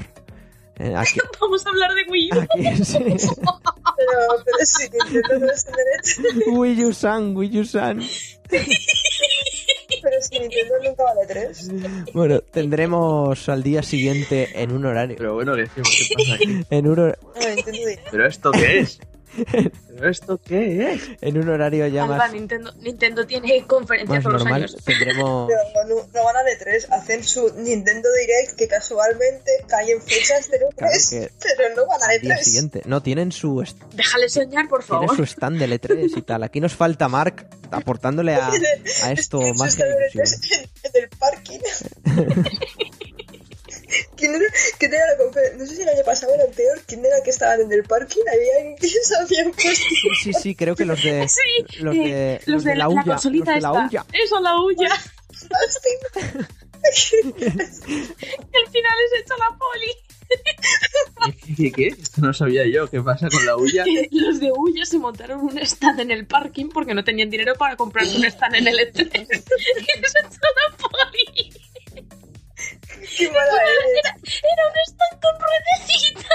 Eh, 0.78 0.94
aquí, 0.96 1.20
Vamos 1.40 1.64
a 1.66 1.70
hablar 1.70 1.94
de 1.94 2.04
Wii 2.10 2.30
U. 2.32 2.40
aquí 2.40 2.84
sí. 2.84 2.98
Pero, 2.98 4.42
pero 4.44 4.58
sí, 4.64 4.88
Nintendo 4.92 5.38
no 5.46 5.52
es 5.52 5.64
derecho. 5.64 6.50
Wii 6.50 6.84
U-san, 6.84 7.36
Wii 7.36 7.60
U-san. 7.60 8.02
Pero 8.48 10.16
si 10.20 10.38
Nintendo 10.38 10.74
nunca 10.84 11.02
vale 11.04 11.26
3. 11.26 11.68
Bueno, 12.12 12.40
tendremos 12.40 13.48
al 13.48 13.62
día 13.62 13.82
siguiente 13.82 14.50
en 14.62 14.72
un 14.72 14.84
horario. 14.84 15.16
Pero 15.16 15.34
bueno, 15.34 15.54
¿qué, 15.54 15.66
qué 15.74 15.82
pasa 16.16 16.34
aquí? 16.34 16.62
En 16.70 16.86
un, 16.88 16.96
hor- 16.96 17.18
No. 17.22 17.32
¿Pero 18.10 18.26
esto 18.26 18.50
qué 18.52 18.80
es? 18.80 19.00
¿Pero 19.52 20.10
esto 20.10 20.40
qué 20.44 20.92
es? 20.92 21.02
en 21.20 21.38
un 21.38 21.48
horario 21.48 21.86
ya 21.86 22.04
Alba, 22.04 22.16
más, 22.18 22.32
Nintendo, 22.32 22.72
Nintendo 22.80 23.26
tiene 23.26 23.64
conferencias 23.66 24.22
por 24.22 24.32
los 24.34 24.46
años. 24.46 24.76
Tendremos. 24.84 25.48
Pero 25.48 25.88
no, 25.88 25.94
no 26.12 26.24
van 26.24 26.36
a 26.36 26.40
D3, 26.40 26.86
hacen 26.90 27.24
su 27.24 27.52
Nintendo 27.56 28.08
Direct 28.12 28.58
que 28.58 28.68
casualmente 28.68 29.50
cae 29.68 29.92
en 29.92 30.02
fechas 30.02 30.48
03, 30.48 30.70
Claro 30.76 31.28
que 31.28 31.30
pero 31.56 31.74
no 31.76 31.86
van 31.86 32.02
a 32.02 32.06
al 32.06 32.20
día 32.20 32.36
D3. 32.36 32.42
siguiente. 32.42 32.82
No, 32.86 33.02
tienen 33.02 33.32
su, 33.32 33.64
Déjale 33.94 34.28
soñar, 34.28 34.68
por 34.68 34.84
tienen 34.84 35.08
favor. 35.08 35.16
su 35.16 35.22
stand 35.24 35.58
del 35.58 35.72
E3 35.80 36.12
y 36.16 36.22
tal. 36.22 36.42
Aquí 36.42 36.60
nos 36.60 36.74
falta 36.74 37.08
Mark 37.08 37.46
aportándole 37.70 38.34
a, 38.34 38.48
a 39.04 39.12
esto 39.12 39.40
más 39.56 39.78
en 39.78 39.86
el 40.94 41.08
parking. 41.18 41.60
¿Quién 44.16 44.34
era, 44.34 44.44
quién 44.78 44.94
era 44.94 45.06
la 45.12 45.16
conferencia? 45.18 45.58
No 45.58 45.66
sé 45.66 45.76
si 45.76 45.82
el 45.82 45.88
año 45.88 46.02
pasado 46.04 46.32
o 46.32 46.34
el 46.36 46.40
anterior. 46.42 46.80
¿Quién 46.86 47.04
era 47.04 47.16
que 47.24 47.30
estaban 47.30 47.60
en 47.60 47.72
el 47.72 47.82
parking? 47.84 48.22
Había 48.32 48.56
alguien 48.58 48.76
que 48.76 48.88
se 48.88 49.16
habían 49.16 49.52
puesto. 49.52 49.70
Sí, 49.88 50.10
sí, 50.22 50.32
sí, 50.32 50.54
creo 50.54 50.74
que 50.76 50.84
los 50.84 51.02
de. 51.02 51.26
Sí, 51.36 51.80
Los 51.80 51.94
eh, 51.96 51.98
de, 51.98 52.40
los 52.46 52.64
de 52.64 52.74
la 52.74 52.84
la 52.84 52.88
huya. 52.88 53.02
consolita 53.04 53.52
los 53.52 53.54
de 53.54 53.60
la 53.62 53.72
huya. 53.86 54.06
Eso, 54.12 54.40
la 54.40 54.60
huya. 54.60 54.88
lástima. 54.88 56.46
El 56.86 58.66
final 58.68 58.92
es 59.04 59.20
hecho 59.20 59.34
la 59.38 59.56
poli. 59.58 59.92
¿Qué, 61.56 61.72
qué? 61.72 61.86
Esto 61.88 62.20
no 62.20 62.32
sabía 62.32 62.66
yo. 62.66 62.88
¿Qué 62.88 63.00
pasa 63.00 63.28
con 63.28 63.44
la 63.46 63.56
huya? 63.56 63.84
Que 63.84 64.08
Los 64.12 64.40
de 64.40 64.50
Huya 64.52 64.84
se 64.84 64.98
montaron 64.98 65.40
un 65.40 65.58
stand 65.58 66.00
en 66.00 66.10
el 66.10 66.26
parking 66.26 66.68
porque 66.68 66.94
no 66.94 67.04
tenían 67.04 67.30
dinero 67.30 67.54
para 67.56 67.76
comprar 67.76 68.06
un 68.06 68.24
stand 68.24 68.56
en 68.56 68.68
el 68.68 68.76
E3. 68.78 69.00
y 69.02 69.26
se 69.26 70.18
echó 70.20 70.40
la 70.70 70.76
poli. 70.76 71.52
Qué 73.16 73.30
mala 73.30 73.62
eres. 73.62 73.98
Era, 73.98 74.10
era 74.52 74.62
un 74.68 74.74
stand 74.86 75.20
con 75.22 75.34
ruedecitas. 75.40 76.26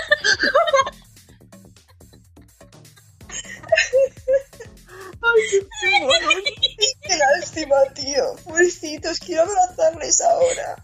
Qué 7.02 7.18
lástima, 7.18 7.76
tío. 7.94 8.36
Pobrecitos, 8.44 9.20
quiero 9.20 9.44
abrazarles 9.44 10.22
ahora. 10.22 10.84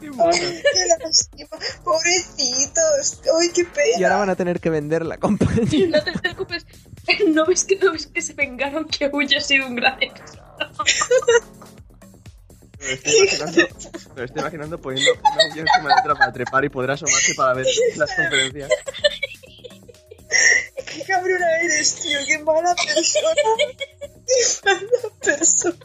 Qué 0.00 0.10
lástima. 1.00 1.58
Pobrecitos. 1.84 3.20
Ay, 3.40 3.48
qué 3.54 3.64
pena. 3.64 3.98
Y 3.98 4.04
ahora 4.04 4.16
van 4.16 4.30
a 4.30 4.36
tener 4.36 4.60
que 4.60 4.70
vender 4.70 5.04
la 5.04 5.18
compañía. 5.18 5.88
No 5.88 6.02
te 6.02 6.12
preocupes. 6.12 6.66
¿No 7.28 7.46
ves 7.46 7.64
que, 7.64 7.76
no 7.76 7.92
ves 7.92 8.06
que 8.06 8.22
se 8.22 8.32
vengaron 8.32 8.86
que 8.86 9.10
Huya 9.12 9.38
ha 9.38 9.40
sido 9.40 9.66
un 9.66 9.76
gran 9.76 10.02
éxito? 10.02 10.42
Me 12.84 12.92
estoy 12.92 13.16
imaginando, 13.16 13.68
me 14.14 14.24
estoy 14.24 14.40
imaginando 14.40 14.80
poniendo 14.80 15.12
una 15.12 15.30
huya 15.52 15.62
encima 15.62 15.88
de 15.88 16.00
otra 16.00 16.14
para 16.14 16.32
trepar 16.32 16.64
y 16.64 16.68
poder 16.68 16.90
asomarse 16.90 17.34
para 17.34 17.54
ver 17.54 17.66
las 17.96 18.14
conferencias. 18.14 18.70
Qué 20.86 21.02
cabrona 21.04 21.60
eres, 21.62 21.94
tío. 21.96 22.18
Qué 22.26 22.38
mala 22.38 22.74
persona. 22.74 23.34
Qué 24.26 24.64
mala 24.64 24.80
persona. 25.22 25.76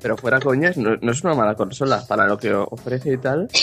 Pero 0.00 0.16
fuera 0.16 0.40
coñas, 0.40 0.76
no, 0.76 0.96
no 0.96 1.12
es 1.12 1.24
una 1.24 1.34
mala 1.34 1.54
consola 1.54 2.04
para 2.06 2.26
lo 2.26 2.38
que 2.38 2.52
ofrece 2.52 3.12
y 3.14 3.18
tal. 3.18 3.48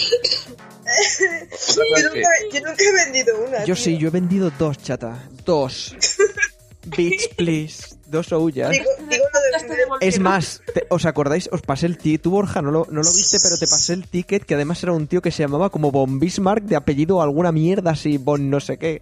Yo 1.76 1.84
nunca, 1.84 2.30
yo 2.52 2.60
nunca 2.62 2.84
he 2.84 3.06
vendido 3.06 3.40
una. 3.46 3.60
Yo 3.60 3.66
tío. 3.66 3.76
sí, 3.76 3.98
yo 3.98 4.10
he 4.10 4.12
vendido 4.12 4.52
dos, 4.58 4.78
chata. 4.78 5.18
Dos. 5.46 5.96
Bitch, 6.86 7.36
please. 7.36 7.96
Dos 8.12 8.32
oullas. 8.34 8.70
Digo, 8.70 8.86
digo 9.10 9.24
lo 9.34 9.40
de 9.40 9.76
vender. 9.76 9.98
Es 10.02 10.20
más, 10.20 10.62
te- 10.74 10.86
¿os 10.90 11.06
acordáis? 11.06 11.50
Os 11.52 11.62
pasé 11.62 11.86
el 11.86 11.98
ticket. 11.98 12.22
Tú, 12.22 12.32
Borja, 12.32 12.62
no 12.62 12.72
lo, 12.72 12.86
no 12.90 13.02
lo 13.02 13.10
viste, 13.14 13.38
pero 13.42 13.58
te 13.58 13.68
pasé 13.68 13.94
el 13.94 14.08
ticket 14.08 14.44
que 14.46 14.56
además 14.56 14.84
era 14.84 14.92
un 14.94 15.08
tío 15.08 15.22
que 15.22 15.32
se 15.32 15.44
llamaba 15.44 15.70
como 15.70 15.92
Von 15.92 16.20
Bismarck 16.20 16.64
de 16.64 16.76
apellido 16.76 17.22
alguna 17.22 17.52
mierda 17.52 17.92
así, 17.92 18.18
Von 18.18 18.50
no 18.50 18.60
sé 18.60 18.78
qué. 18.78 19.02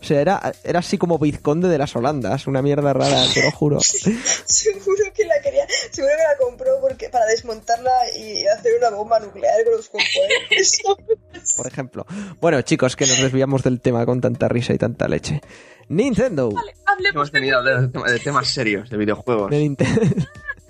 O 0.00 0.04
sea, 0.04 0.22
era, 0.22 0.54
era 0.64 0.78
así 0.78 0.96
como 0.96 1.18
vizconde 1.18 1.68
de 1.68 1.76
las 1.76 1.94
Holandas, 1.94 2.46
una 2.46 2.62
mierda 2.62 2.94
rara, 2.94 3.22
te 3.34 3.42
lo 3.42 3.50
juro. 3.50 3.78
Seguro 4.44 5.04
que 5.14 5.24
la 5.26 5.40
quería. 5.42 5.66
Seguro 5.90 6.14
que 6.16 6.22
la 6.22 6.38
compró 6.46 6.70
porque 6.80 7.10
para 7.10 7.26
desmontarla 7.26 7.90
y 8.18 8.46
hacer 8.46 8.72
una 8.78 8.90
bomba 8.96 9.20
nuclear 9.20 9.62
con 9.64 9.74
los 9.74 9.88
componentes. 9.90 10.78
Por 11.56 11.66
ejemplo. 11.66 12.06
Bueno, 12.40 12.62
chicos, 12.62 12.96
que 12.96 13.06
nos 13.06 13.18
desviamos 13.20 13.62
del 13.62 13.80
tema 13.80 14.06
con 14.06 14.20
tanta 14.22 14.48
risa 14.48 14.72
y 14.72 14.78
tanta 14.78 15.06
leche. 15.06 15.42
Nintendo. 15.88 16.50
Vale, 16.50 16.74
hablemos 16.86 17.30
Hemos 17.32 17.64
de, 17.82 17.88
tema- 17.88 18.10
de 18.10 18.18
temas 18.18 18.48
serios, 18.48 18.90
de 18.90 18.96
videojuegos. 18.96 19.50
De 19.50 19.58
Nintendo. 19.58 20.00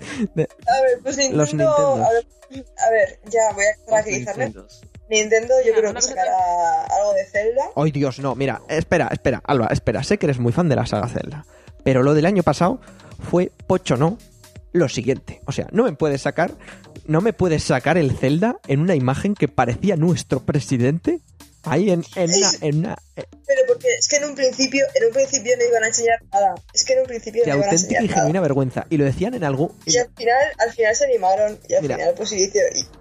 A 0.01 0.81
ver, 0.81 0.99
pues 1.03 1.17
Nintendo. 1.17 1.37
Los 1.37 1.53
Nintendos. 1.53 1.99
A 1.99 2.09
ver, 2.11 2.25
a 2.87 2.91
ver, 2.91 3.19
ya 3.29 3.53
voy 3.53 3.65
a 3.65 3.85
tranquilizarme. 3.85 4.53
Nintendo, 5.09 5.53
yo 5.65 5.73
creo 5.73 5.93
que 5.93 6.01
sacará 6.01 6.83
algo 6.83 7.13
de 7.13 7.25
Zelda. 7.25 7.63
Ay, 7.75 7.91
Dios, 7.91 8.19
no. 8.19 8.35
Mira, 8.35 8.61
espera, 8.69 9.09
espera, 9.11 9.41
Alba, 9.45 9.67
espera. 9.67 10.03
Sé 10.03 10.17
que 10.17 10.25
eres 10.27 10.39
muy 10.39 10.51
fan 10.51 10.69
de 10.69 10.75
la 10.75 10.85
saga 10.85 11.07
Zelda. 11.07 11.45
Pero 11.83 12.03
lo 12.03 12.13
del 12.13 12.25
año 12.25 12.43
pasado 12.43 12.79
fue 13.29 13.51
pocho 13.67 13.97
no 13.97 14.17
lo 14.71 14.87
siguiente. 14.87 15.41
O 15.45 15.51
sea, 15.51 15.67
no 15.71 15.83
me 15.83 15.93
puedes 15.93 16.21
sacar. 16.21 16.51
No 17.05 17.21
me 17.21 17.33
puedes 17.33 17.63
sacar 17.63 17.97
el 17.97 18.15
Zelda 18.15 18.57
en 18.67 18.81
una 18.81 18.93
imagen 18.95 19.33
que 19.33 19.47
parecía 19.47 19.95
nuestro 19.95 20.41
presidente. 20.45 21.21
Ahí 21.63 21.89
en, 21.91 22.03
en 22.15 22.29
una. 22.33 22.51
En 22.61 22.77
una 22.79 22.97
eh, 23.15 23.25
Pero 23.45 23.61
porque 23.67 23.87
es 23.99 24.07
que 24.07 24.15
en 24.17 24.25
un 24.25 24.35
principio, 24.35 24.85
en 24.95 25.07
un 25.07 25.13
principio 25.13 25.55
no 25.57 25.65
iban 25.65 25.83
a 25.83 25.87
enseñar 25.87 26.19
nada. 26.31 26.55
Es 26.73 26.85
que 26.85 26.93
en 26.93 26.99
un 26.99 27.05
principio 27.05 27.43
no 27.45 27.49
iban 27.55 27.61
a 27.61 27.65
auténtica 27.71 27.99
enseñar 27.99 28.03
y 28.03 28.07
nada. 28.07 28.19
genuina 28.21 28.41
vergüenza. 28.41 28.85
Y 28.89 28.97
lo 28.97 29.05
decían 29.05 29.33
en 29.33 29.43
algo. 29.43 29.75
Y 29.85 29.97
al 29.97 30.09
final, 30.15 30.37
al 30.59 30.71
final 30.71 30.95
se 30.95 31.05
animaron 31.05 31.59
y 31.67 31.73
al 31.75 31.81
Mira. 31.81 31.95
final 31.97 32.13
pues 32.15 32.31
y 32.33 32.49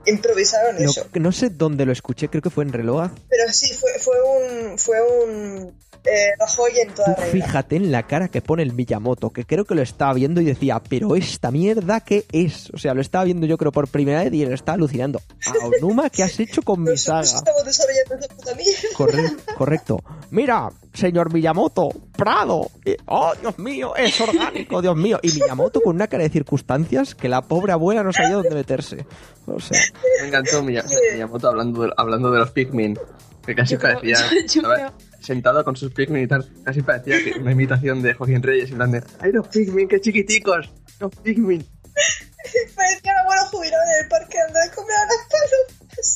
improvisaron 0.06 0.76
No, 0.82 0.90
eso. 0.90 1.06
no 1.14 1.32
sé 1.32 1.50
dónde 1.50 1.84
lo 1.86 1.92
escuché, 1.92 2.28
creo 2.28 2.42
que 2.42 2.50
fue 2.50 2.64
en 2.64 2.72
Reloj. 2.72 3.10
Pero 3.28 3.52
sí, 3.52 3.72
fue, 3.74 3.90
fue 4.00 4.16
un 4.22 4.78
fue 4.78 4.96
un 5.00 5.74
eh, 6.04 6.30
Rajoy 6.38 6.78
en 6.78 6.94
toda 6.94 7.14
Tú 7.14 7.20
regla. 7.22 7.44
fíjate 7.46 7.76
en 7.76 7.92
la 7.92 8.06
cara 8.06 8.28
que 8.28 8.40
pone 8.40 8.62
el 8.62 8.72
Miyamoto, 8.72 9.30
que 9.30 9.44
creo 9.44 9.64
que 9.64 9.74
lo 9.74 9.82
estaba 9.82 10.14
viendo 10.14 10.40
y 10.40 10.44
decía, 10.44 10.80
pero 10.88 11.16
esta 11.16 11.50
mierda, 11.50 12.00
¿qué 12.00 12.24
es? 12.32 12.70
O 12.72 12.78
sea, 12.78 12.94
lo 12.94 13.00
estaba 13.02 13.24
viendo 13.24 13.46
yo 13.46 13.58
creo 13.58 13.72
por 13.72 13.88
primera 13.88 14.22
vez 14.24 14.32
y 14.32 14.42
él 14.42 14.52
estaba 14.52 14.74
alucinando. 14.76 15.20
Aonuma, 15.62 16.08
¿qué 16.08 16.22
has 16.22 16.38
hecho 16.40 16.62
con 16.62 16.82
mi 16.82 16.96
saga? 16.96 17.22
estamos 17.22 17.64
desarrollando 17.64 18.14
esa 18.14 18.34
puta 18.34 18.54
mierda. 18.58 18.88
Corre- 18.96 19.36
correcto. 19.56 20.02
Mira, 20.30 20.68
señor 20.92 21.32
Miyamoto, 21.32 21.88
Prado. 22.16 22.70
Oh, 23.06 23.32
Dios 23.40 23.58
mío, 23.58 23.96
es 23.96 24.20
orgánico, 24.20 24.82
Dios 24.82 24.96
mío. 24.96 25.18
Y 25.22 25.32
Miyamoto 25.32 25.80
con 25.80 25.96
una 25.96 26.06
cara 26.08 26.24
de 26.24 26.30
circunstancias 26.30 27.14
que 27.14 27.28
la 27.28 27.40
pobre 27.42 27.72
abuela 27.72 28.02
no 28.02 28.12
sabía 28.12 28.34
dónde 28.34 28.54
meterse. 28.54 29.06
O 29.46 29.58
sea, 29.60 29.80
Me 30.20 30.28
encantó 30.28 30.62
Miya- 30.62 30.84
Miyamoto 31.14 31.48
hablando 31.48 31.82
de, 31.82 31.92
hablando 31.96 32.30
de 32.30 32.38
los 32.40 32.50
Pikmin. 32.50 32.98
Que 33.46 33.54
casi 33.54 33.74
Yo 33.74 33.78
creo- 33.80 33.94
parecía. 33.94 34.16
yo- 34.46 34.62
yo 34.62 34.92
Sentado 35.20 35.64
con 35.64 35.74
sus 35.74 35.92
Pikmin 35.92 36.24
y 36.24 36.26
tal. 36.28 36.48
Casi 36.64 36.82
parecía 36.82 37.16
que 37.24 37.38
una 37.40 37.52
imitación 37.52 38.02
de 38.02 38.14
Joaquín 38.14 38.42
Reyes. 38.42 38.70
En 38.70 38.76
plan 38.76 38.90
de. 38.92 39.02
¡Ay, 39.20 39.32
los 39.32 39.48
Pikmin, 39.48 39.88
qué 39.88 40.00
chiquiticos! 40.00 40.70
¡Los 41.00 41.14
Pikmin! 41.16 41.66
Parecía 42.76 43.12
un 43.12 43.18
abuelo 43.22 43.42
jubilado 43.50 43.82
en 43.98 44.04
el 44.04 44.08
parque 44.08 44.38
donde 44.46 44.74
compraban 44.76 45.08
las 45.08 45.26
palomas. 45.28 46.14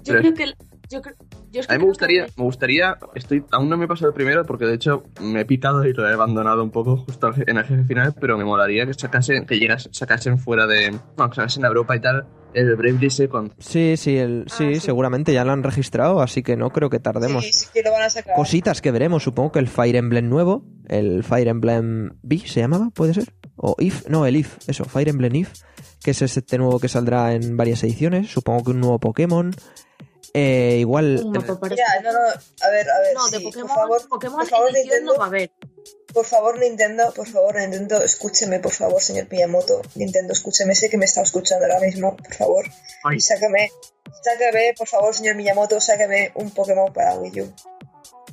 Yo 0.06 0.14
Pero- 0.14 0.20
creo 0.22 0.34
que. 0.34 0.54
Yo 0.88 1.02
creo, 1.02 1.16
yo 1.52 1.62
es 1.62 1.68
que 1.68 1.74
A 1.74 1.78
mí 1.78 1.82
me 1.84 1.88
gustaría, 1.90 2.26
que- 2.28 2.34
me 2.38 2.44
gustaría, 2.44 2.96
estoy, 3.16 3.44
aún 3.52 3.70
no 3.70 3.76
me 3.76 3.86
he 3.86 3.88
pasado 3.88 4.10
el 4.10 4.14
primero 4.14 4.46
porque 4.46 4.66
de 4.68 4.76
hecho 4.76 5.02
me 5.20 5.42
he 5.42 5.46
pitado 5.46 5.84
y 5.84 5.94
lo 5.94 6.08
he 6.08 6.14
abandonado 6.14 6.64
un 6.64 6.70
poco 6.70 6.96
justo 6.98 7.32
en 7.48 7.58
el 7.58 7.64
jefe 7.66 7.84
final, 7.86 8.14
pero 8.22 8.38
me 8.38 8.46
molaría 8.46 8.86
que 8.86 8.94
sacasen, 8.94 9.48
que 9.48 9.58
llegas, 9.58 9.90
sacasen 9.92 10.38
fuera 10.38 10.68
de, 10.68 10.92
bueno, 11.18 11.32
que 11.32 11.38
sacasen 11.38 11.66
a 11.66 11.70
Europa 11.70 11.96
y 11.96 12.02
tal, 12.02 12.28
el 12.54 12.76
Bravely 12.76 13.10
Second. 13.10 13.54
sí, 13.58 13.98
sí, 13.98 14.16
el, 14.16 14.46
sí, 14.48 14.64
Ah, 14.70 14.74
sí. 14.76 14.80
seguramente 14.80 15.34
ya 15.34 15.44
lo 15.44 15.54
han 15.54 15.64
registrado, 15.64 16.22
así 16.22 16.44
que 16.44 16.56
no 16.56 16.70
creo 16.70 16.92
que 16.92 17.00
tardemos. 17.00 17.44
Sí, 17.44 17.52
sí 17.52 17.66
que 17.74 17.82
lo 17.82 17.92
van 17.92 18.04
a 18.04 18.10
sacar. 18.12 18.36
Cositas 18.36 18.80
que 18.80 18.92
veremos, 18.92 19.24
supongo 19.24 19.54
que 19.54 19.60
el 19.60 19.68
Fire 19.68 19.96
Emblem 19.96 20.30
nuevo, 20.30 20.66
el 20.88 21.24
Fire 21.24 21.48
Emblem 21.48 22.12
V 22.22 22.38
se 22.46 22.60
llamaba, 22.60 22.92
¿puede 22.94 23.16
ser? 23.16 23.34
O 23.56 23.76
If, 23.80 24.08
no, 24.08 24.28
el 24.28 24.36
If, 24.36 24.58
eso, 24.70 24.86
Fire 24.86 25.10
Emblem 25.10 25.34
If, 25.36 25.52
que 26.04 26.12
es 26.12 26.22
este 26.22 26.60
nuevo 26.60 26.80
que 26.80 26.90
saldrá 26.90 27.34
en 27.34 27.58
varias 27.58 27.84
ediciones, 27.84 28.30
supongo 28.32 28.66
que 28.66 28.70
un 28.72 28.82
nuevo 28.82 29.00
Pokémon. 29.00 29.50
Eh, 30.38 30.78
igual, 30.80 31.24
Mira, 31.32 32.02
no, 32.04 32.12
no, 32.12 32.20
a 32.20 32.70
ver, 32.70 32.90
a 32.90 33.00
ver. 33.00 33.14
No, 33.14 33.28
de 33.30 33.38
sí, 33.38 33.44
Pokémon, 33.46 33.68
por 33.68 33.76
favor, 33.78 34.08
Pokémon 34.10 34.40
por 34.40 34.48
favor, 34.50 34.74
Nintendo, 34.74 35.14
no 35.14 35.20
va 35.20 35.26
a 35.26 35.28
haber. 35.28 35.52
por 36.14 36.26
favor, 36.26 36.60
Nintendo, 36.60 37.14
por 37.14 37.26
favor, 37.26 37.56
Nintendo, 37.56 38.04
escúcheme, 38.04 38.60
por 38.60 38.74
favor, 38.74 39.02
señor 39.02 39.28
Miyamoto. 39.32 39.82
Nintendo, 39.96 40.34
escúcheme, 40.34 40.76
sé 40.76 40.90
que 40.90 40.98
me 40.98 41.06
está 41.06 41.22
escuchando 41.22 41.66
ahora 41.66 41.80
mismo, 41.80 42.18
por 42.18 42.34
favor. 42.34 42.66
Ay. 43.06 43.22
Sácame, 43.22 43.72
sácame, 44.24 44.74
por 44.78 44.88
favor, 44.90 45.16
señor 45.16 45.36
Miyamoto, 45.36 45.80
sácame 45.80 46.34
un 46.36 46.52
Pokémon 46.52 46.92
para 46.92 47.16
Wii 47.16 47.42
U. 47.42 47.54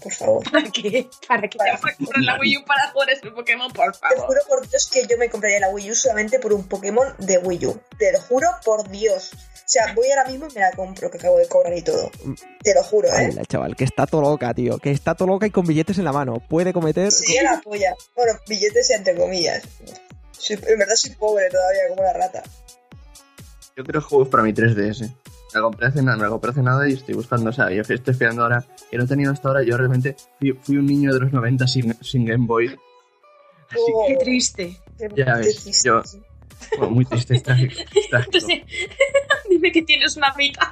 Por 0.02 0.12
favor. 0.12 0.50
¿Para 0.50 0.70
qué? 0.70 1.08
¿Para 1.28 1.42
qué 1.42 1.58
te 1.58 1.70
vas 1.70 1.80
a 1.84 1.96
comprar 1.96 2.22
la 2.22 2.38
Wii 2.40 2.56
U 2.58 2.64
para 2.64 2.90
jugar 2.90 3.10
ese 3.10 3.30
Pokémon, 3.30 3.72
por 3.72 3.92
Te 3.92 3.98
favor? 3.98 4.26
juro 4.26 4.40
por 4.48 4.68
Dios 4.68 4.90
que 4.90 5.06
yo 5.06 5.16
me 5.18 5.30
compraría 5.30 5.60
la 5.60 5.68
Wii 5.70 5.90
U 5.90 5.94
solamente 5.94 6.38
por 6.40 6.52
un 6.52 6.66
Pokémon 6.68 7.14
de 7.18 7.38
Wii 7.38 7.66
U. 7.66 7.80
Te 7.98 8.10
lo 8.12 8.20
juro 8.20 8.48
por 8.64 8.88
Dios. 8.88 9.30
O 9.34 9.64
sea, 9.72 9.94
voy 9.94 10.10
ahora 10.10 10.28
mismo 10.28 10.48
y 10.50 10.54
me 10.54 10.60
la 10.60 10.72
compro, 10.72 11.10
que 11.10 11.18
acabo 11.18 11.38
de 11.38 11.46
cobrar 11.46 11.72
y 11.76 11.82
todo. 11.82 12.10
Te 12.62 12.74
lo 12.74 12.82
juro, 12.82 13.08
¿eh? 13.08 13.30
Ala, 13.32 13.44
chaval, 13.46 13.76
que 13.76 13.84
está 13.84 14.06
todo 14.06 14.20
loca, 14.22 14.52
tío, 14.52 14.78
que 14.78 14.90
está 14.90 15.14
todo 15.14 15.28
loca 15.28 15.46
y 15.46 15.50
con 15.50 15.64
billetes 15.66 15.96
en 15.98 16.04
la 16.04 16.12
mano, 16.12 16.42
puede 16.46 16.72
cometer... 16.72 17.10
Sí, 17.12 17.36
la 17.42 17.60
polla. 17.62 17.94
Bueno, 18.16 18.32
billetes 18.48 18.90
entre 18.90 19.14
comillas. 19.16 19.62
Soy- 20.32 20.58
en 20.66 20.78
verdad 20.78 20.94
soy 20.96 21.12
pobre 21.14 21.48
todavía, 21.48 21.82
como 21.88 22.02
una 22.02 22.12
rata. 22.12 22.42
Yo 23.76 23.84
quiero 23.84 24.02
juegos 24.02 24.28
para 24.28 24.42
mi 24.42 24.52
3DS. 24.52 25.10
Me 25.54 25.60
la 25.60 25.62
compré 25.62 25.86
hace 25.86 26.02
nada, 26.02 26.16
me 26.16 26.22
la 26.24 26.28
compré 26.30 26.50
hace 26.50 26.62
nada 26.62 26.88
y 26.88 26.92
estoy 26.94 27.14
buscando, 27.14 27.50
o 27.50 27.52
sea, 27.52 27.70
yo 27.70 27.82
que 27.84 27.94
estoy 27.94 28.12
esperando 28.12 28.42
ahora, 28.42 28.64
que 28.90 28.96
no 28.96 29.04
he 29.04 29.06
tenido 29.06 29.32
hasta 29.32 29.48
ahora, 29.48 29.62
yo 29.62 29.76
realmente 29.76 30.16
fui, 30.38 30.52
fui 30.62 30.76
un 30.78 30.86
niño 30.86 31.12
de 31.12 31.20
los 31.20 31.32
90 31.32 31.66
sin, 31.66 31.94
sin 32.02 32.24
Game 32.24 32.46
Boy. 32.46 32.68
Así 32.68 33.78
Oh, 33.94 34.04
Qué 34.08 34.16
triste. 34.16 34.76
Ya 34.98 35.08
qué 35.24 35.32
ves, 35.40 35.62
triste. 35.64 35.88
yo- 35.88 36.02
que, 36.02 36.76
bueno, 36.78 36.94
muy 36.94 37.04
triste, 37.04 37.34
es 37.36 37.42
trágico. 37.42 37.74
es 37.94 38.08
trágico. 38.08 38.36
Entonces, 38.38 38.60
dime 39.50 39.72
que 39.72 39.82
tienes 39.82 40.16
una 40.16 40.28
amiga. 40.28 40.70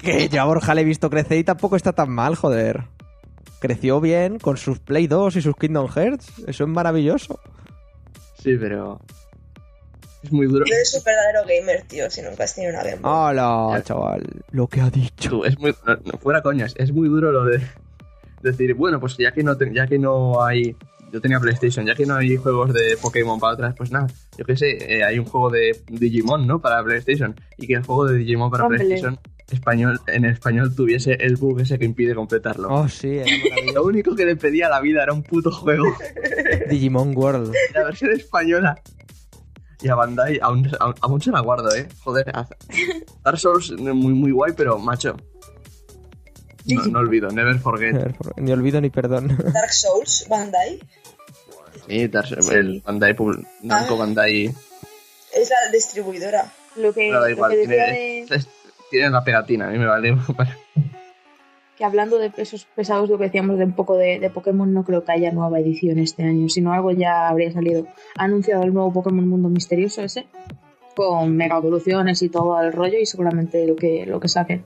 Que 0.00 0.28
yo 0.28 0.42
a 0.42 0.44
Borja 0.44 0.74
le 0.74 0.80
he 0.82 0.84
visto 0.84 1.08
crecer 1.08 1.38
y 1.38 1.44
tampoco 1.44 1.76
está 1.76 1.92
tan 1.92 2.10
mal, 2.10 2.34
joder. 2.34 2.84
Creció 3.60 4.00
bien 4.00 4.38
con 4.38 4.56
sus 4.58 4.78
Play 4.80 5.06
2 5.06 5.36
y 5.36 5.42
sus 5.42 5.56
Kingdom 5.56 5.88
Hearts, 5.88 6.30
eso 6.46 6.64
es 6.64 6.70
maravilloso. 6.70 7.38
Sí, 8.42 8.56
pero. 8.60 9.00
Es 10.24 10.32
muy 10.32 10.46
duro. 10.46 10.64
No 10.66 10.74
eres 10.74 10.94
un 10.94 11.02
verdadero 11.04 11.40
gamer, 11.46 11.82
tío, 11.82 12.10
si 12.10 12.22
nunca 12.22 12.44
has 12.44 12.54
tenido 12.54 12.72
una 12.72 12.82
Game 12.82 12.96
Boy. 13.02 13.10
¡Hala, 13.12 13.82
chaval! 13.84 14.22
Lo 14.52 14.66
que 14.66 14.80
ha 14.80 14.88
dicho. 14.90 15.28
Tú, 15.30 15.44
es 15.44 15.58
muy, 15.58 15.74
no, 15.86 15.96
no, 15.96 16.18
fuera 16.18 16.40
coñas, 16.42 16.74
es 16.78 16.92
muy 16.92 17.08
duro 17.08 17.30
lo 17.30 17.44
de 17.44 17.60
decir, 18.42 18.74
bueno, 18.74 18.98
pues 19.00 19.16
ya 19.18 19.32
que 19.32 19.42
no 19.42 19.56
te- 19.56 19.72
ya 19.72 19.86
que 19.86 19.98
no 19.98 20.42
hay, 20.42 20.74
yo 21.12 21.20
tenía 21.20 21.38
PlayStation, 21.40 21.84
ya 21.86 21.94
que 21.94 22.06
no 22.06 22.16
hay 22.16 22.36
juegos 22.36 22.72
de 22.72 22.96
Pokémon 23.00 23.38
para 23.38 23.52
atrás, 23.54 23.74
pues 23.76 23.90
nada, 23.90 24.06
yo 24.38 24.44
qué 24.44 24.56
sé, 24.56 24.78
eh, 24.96 25.04
hay 25.04 25.18
un 25.18 25.24
juego 25.26 25.50
de 25.50 25.82
Digimon, 25.88 26.46
¿no? 26.46 26.58
Para 26.60 26.82
PlayStation 26.82 27.34
y 27.58 27.66
que 27.66 27.74
el 27.74 27.82
juego 27.84 28.06
de 28.06 28.16
Digimon 28.18 28.50
para. 28.50 28.66
PlayStation 28.66 29.18
español 29.50 30.00
en 30.06 30.24
español 30.24 30.74
tuviese 30.74 31.12
el 31.20 31.36
bug 31.36 31.60
ese 31.60 31.78
que 31.78 31.84
impide 31.84 32.14
completarlo. 32.14 32.68
Oh, 32.72 32.88
sí. 32.88 33.20
Lo 33.74 33.84
único 33.84 34.16
que 34.16 34.24
le 34.24 34.36
pedía 34.36 34.66
a 34.68 34.70
la 34.70 34.80
vida 34.80 35.02
era 35.02 35.12
un 35.12 35.22
puto 35.22 35.50
juego, 35.50 35.84
Digimon 36.70 37.14
World. 37.16 37.52
la 37.74 37.84
versión 37.84 38.12
española. 38.12 38.80
Y 39.82 39.88
a 39.88 39.94
Bandai 39.94 40.38
aún, 40.40 40.70
aún, 40.80 40.94
aún 41.00 41.20
se 41.20 41.30
la 41.30 41.40
guardo, 41.40 41.74
¿eh? 41.74 41.88
Joder, 42.02 42.30
a- 42.36 42.48
Dark 43.24 43.38
Souls 43.38 43.72
muy, 43.72 43.94
muy 44.14 44.30
guay, 44.32 44.52
pero 44.56 44.78
macho. 44.78 45.16
No, 46.66 46.82
no 46.86 46.98
olvido, 47.00 47.28
never 47.30 47.58
forget. 47.58 47.94
Ni 48.36 48.50
olvido 48.52 48.80
ni 48.80 48.88
perdón. 48.90 49.28
Dark 49.52 49.72
Souls, 49.72 50.26
Bandai, 50.28 50.80
Sí, 51.86 52.08
Dark- 52.08 52.32
el 52.52 52.80
Bandai, 52.80 53.14
Pub- 53.14 53.44
Namco 53.62 53.94
Ah. 53.94 53.98
Bandai. 53.98 54.46
es 54.46 55.50
la 55.50 55.70
distribuidora. 55.72 56.50
Lo 56.76 56.92
que, 56.94 57.08
Pero 57.08 57.20
da 57.20 57.26
lo 57.26 57.32
igual, 57.32 57.50
que 57.50 57.56
decía 57.58 57.84
tiene, 57.86 58.26
de, 58.28 58.36
es- 58.36 58.48
tiene 58.90 59.10
la 59.10 59.22
pegatina, 59.22 59.66
a 59.68 59.70
mí 59.70 59.78
me 59.78 59.86
vale. 59.86 60.16
que 61.76 61.84
hablando 61.84 62.18
de 62.18 62.30
pesos 62.30 62.66
pesados, 62.74 63.10
lo 63.10 63.18
que 63.18 63.24
decíamos 63.24 63.58
de 63.58 63.64
un 63.64 63.72
poco 63.72 63.96
de, 63.96 64.18
de 64.20 64.30
Pokémon, 64.30 64.72
no 64.72 64.84
creo 64.84 65.04
que 65.04 65.12
haya 65.12 65.32
nueva 65.32 65.58
edición 65.58 65.98
este 65.98 66.22
año, 66.22 66.48
sino 66.48 66.72
algo 66.72 66.92
ya 66.92 67.28
habría 67.28 67.52
salido. 67.52 67.86
Ha 68.16 68.24
anunciado 68.24 68.62
el 68.62 68.72
nuevo 68.72 68.92
Pokémon 68.92 69.28
Mundo 69.28 69.48
Misterioso 69.48 70.02
ese, 70.02 70.26
con 70.94 71.36
mega 71.36 71.56
evoluciones 71.56 72.22
y 72.22 72.28
todo 72.28 72.60
el 72.60 72.72
rollo, 72.72 72.98
y 72.98 73.06
seguramente 73.06 73.66
lo 73.66 73.76
que, 73.76 74.06
lo 74.06 74.20
que 74.20 74.28
saquen. 74.28 74.64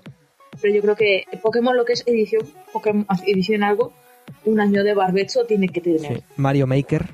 Pero 0.61 0.75
yo 0.75 0.83
creo 0.83 0.97
que 0.97 1.25
Pokémon, 1.43 1.77
lo 1.77 1.85
que 1.85 1.95
es 1.95 2.05
edición, 2.07 2.43
Pokémon 2.73 3.07
edición 3.27 3.63
algo, 3.63 3.93
un 4.45 4.61
año 4.61 4.85
de 4.85 4.95
barbecho 4.95 5.45
tiene 5.47 5.69
que 5.69 5.81
tener. 5.81 6.01
Sí. 6.01 6.23
Mario 6.37 6.67
Maker. 6.67 7.07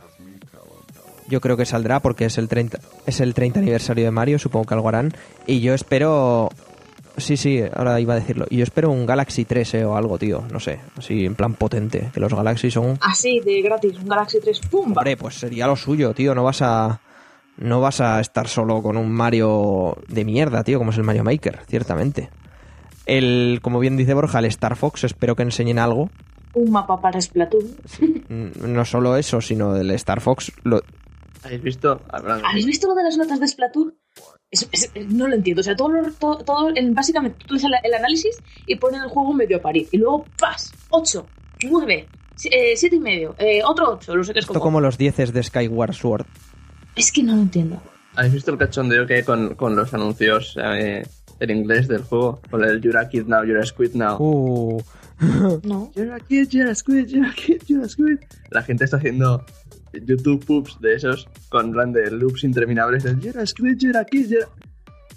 Yo 1.27 1.41
creo 1.41 1.57
que 1.57 1.65
saldrá 1.65 2.01
porque 2.01 2.27
es 2.27 2.37
el 2.37 2.49
30 2.49 2.79
es 3.07 3.21
el 3.21 3.33
30 3.33 3.61
aniversario 3.61 4.05
de 4.05 4.11
Mario, 4.11 4.39
supongo 4.39 4.67
que 4.67 4.75
algo 4.75 4.89
harán 4.89 5.13
y 5.47 5.61
yo 5.61 5.73
espero 5.73 6.51
Sí, 7.17 7.37
sí, 7.37 7.63
ahora 7.73 8.01
iba 8.01 8.15
a 8.15 8.19
decirlo. 8.19 8.47
Y 8.51 8.57
yo 8.59 8.65
espero 8.65 8.91
un 8.91 9.07
Galaxy 9.07 9.45
3 9.45 9.75
eh, 9.75 9.85
o 9.85 9.97
algo, 9.97 10.19
tío, 10.19 10.45
no 10.51 10.59
sé, 10.59 10.81
así 10.99 11.25
en 11.25 11.35
plan 11.37 11.55
potente, 11.55 12.11
que 12.13 12.19
los 12.21 12.35
Galaxy 12.35 12.71
son 12.73 12.99
Así, 13.01 13.41
de 13.41 13.63
gratis, 13.63 13.97
un 13.99 14.09
Galaxy 14.09 14.41
3, 14.41 14.61
¡pum! 14.71 14.87
Hombre, 14.89 15.17
pues 15.17 15.37
sería 15.37 15.67
lo 15.69 15.77
suyo, 15.77 16.13
tío, 16.13 16.35
no 16.35 16.43
vas 16.43 16.61
a 16.63 17.01
no 17.57 17.81
vas 17.81 18.01
a 18.01 18.19
estar 18.21 18.49
solo 18.49 18.83
con 18.83 18.97
un 18.97 19.13
Mario 19.13 19.97
de 20.09 20.25
mierda, 20.25 20.65
tío, 20.65 20.79
como 20.79 20.91
es 20.91 20.97
el 20.97 21.05
Mario 21.05 21.23
Maker, 21.23 21.61
ciertamente. 21.69 22.31
El, 23.07 23.61
como 23.63 23.79
bien 23.79 23.97
dice 23.97 24.15
Borja, 24.15 24.41
el 24.41 24.47
Star 24.47 24.75
Fox, 24.75 25.05
espero 25.05 25.37
que 25.37 25.45
enseñen 25.45 25.79
algo. 25.79 26.11
Un 26.55 26.73
mapa 26.73 27.01
para 27.01 27.21
Splatoon. 27.21 27.77
No 28.29 28.85
solo 28.85 29.17
eso, 29.17 29.41
sino 29.41 29.77
el 29.77 29.91
Star 29.93 30.21
Fox. 30.21 30.51
Lo, 30.65 30.83
¿Habéis 31.45 31.63
visto? 31.63 32.01
Hablando- 32.09 32.47
¿Habéis 32.49 32.67
visto 32.67 32.89
lo 32.89 32.95
de 32.95 33.03
las 33.05 33.17
notas 33.17 33.39
de 33.39 33.47
Splatoon? 33.47 33.95
Es- 34.73 34.91
es- 34.95 35.07
no 35.09 35.27
lo 35.29 35.35
entiendo. 35.35 35.61
O 35.61 35.65
sea, 35.65 35.75
todo, 35.77 35.89
lo- 35.89 36.13
todo, 36.13 36.39
todo 36.45 36.71
en- 36.75 36.95
básicamente 36.95 37.45
tú 37.47 37.55
haces 37.57 37.65
el, 37.67 37.73
el 37.83 37.95
análisis 37.95 38.37
y 38.67 38.77
pones 38.77 39.03
el 39.03 39.09
juego 39.09 39.33
medio 39.35 39.57
a 39.57 39.61
parir. 39.61 39.89
Y 39.93 39.99
luego, 39.99 40.25
¡pas! 40.39 40.73
8, 40.91 41.27
9, 41.71 42.07
7 42.37 42.97
y 42.97 43.01
medio, 43.01 43.35
eh, 43.39 43.61
otro 43.65 43.93
8. 43.95 44.15
No 44.17 44.25
sé 44.25 44.33
qué 44.33 44.39
es 44.39 44.45
esto 44.45 44.53
como. 44.55 44.65
como 44.65 44.81
los 44.81 44.97
10 44.99 45.33
de 45.33 45.43
Skyward 45.43 45.95
Sword. 45.95 46.27
Es 46.97 47.11
que 47.11 47.23
no 47.23 47.35
lo 47.35 47.43
entiendo. 47.43 47.83
¿Habéis 48.17 48.35
visto 48.35 48.53
el 48.53 48.59
cachondeo 48.59 49.07
que 49.07 49.15
hay 49.15 49.23
con, 49.25 49.55
con 49.57 49.75
los 49.75 49.93
anuncios 49.93 50.57
eh, 50.63 51.05
en 51.41 51.51
inglés 51.51 51.89
del 51.89 52.03
juego? 52.03 52.41
Con 52.51 52.63
el 52.63 52.81
You're 52.81 52.99
a 52.99 53.09
kid 53.09 53.25
now, 53.27 53.43
you're 53.43 53.61
a 53.61 53.67
squid 53.67 53.95
now. 53.95 54.17
Uh, 54.21 54.81
No. 55.65 55.91
You're 55.95 56.13
a 56.15 56.21
kid, 56.21 56.49
you're 56.51 56.71
a 56.71 56.75
squid, 56.75 57.07
you're 57.09 57.29
a 57.29 57.33
kid, 57.35 57.63
you're 57.67 57.85
a 57.85 57.89
squid. 57.89 58.19
La 58.51 58.63
gente 58.63 58.85
está 58.85 58.97
haciendo 58.99 59.45
YouTube 60.05 60.45
poops 60.45 60.79
de 60.81 60.95
esos 60.95 61.29
con 61.49 61.73
plan 61.73 61.93
de 61.93 62.11
loops 62.11 62.45
interminables 62.45 63.03
de 63.05 63.17
You're 63.21 63.41
a 63.41 63.47
squid, 63.47 63.79
you're 63.81 63.99
a 63.99 64.05
kid, 64.05 64.29
you're 64.29 64.45
a... 64.45 64.49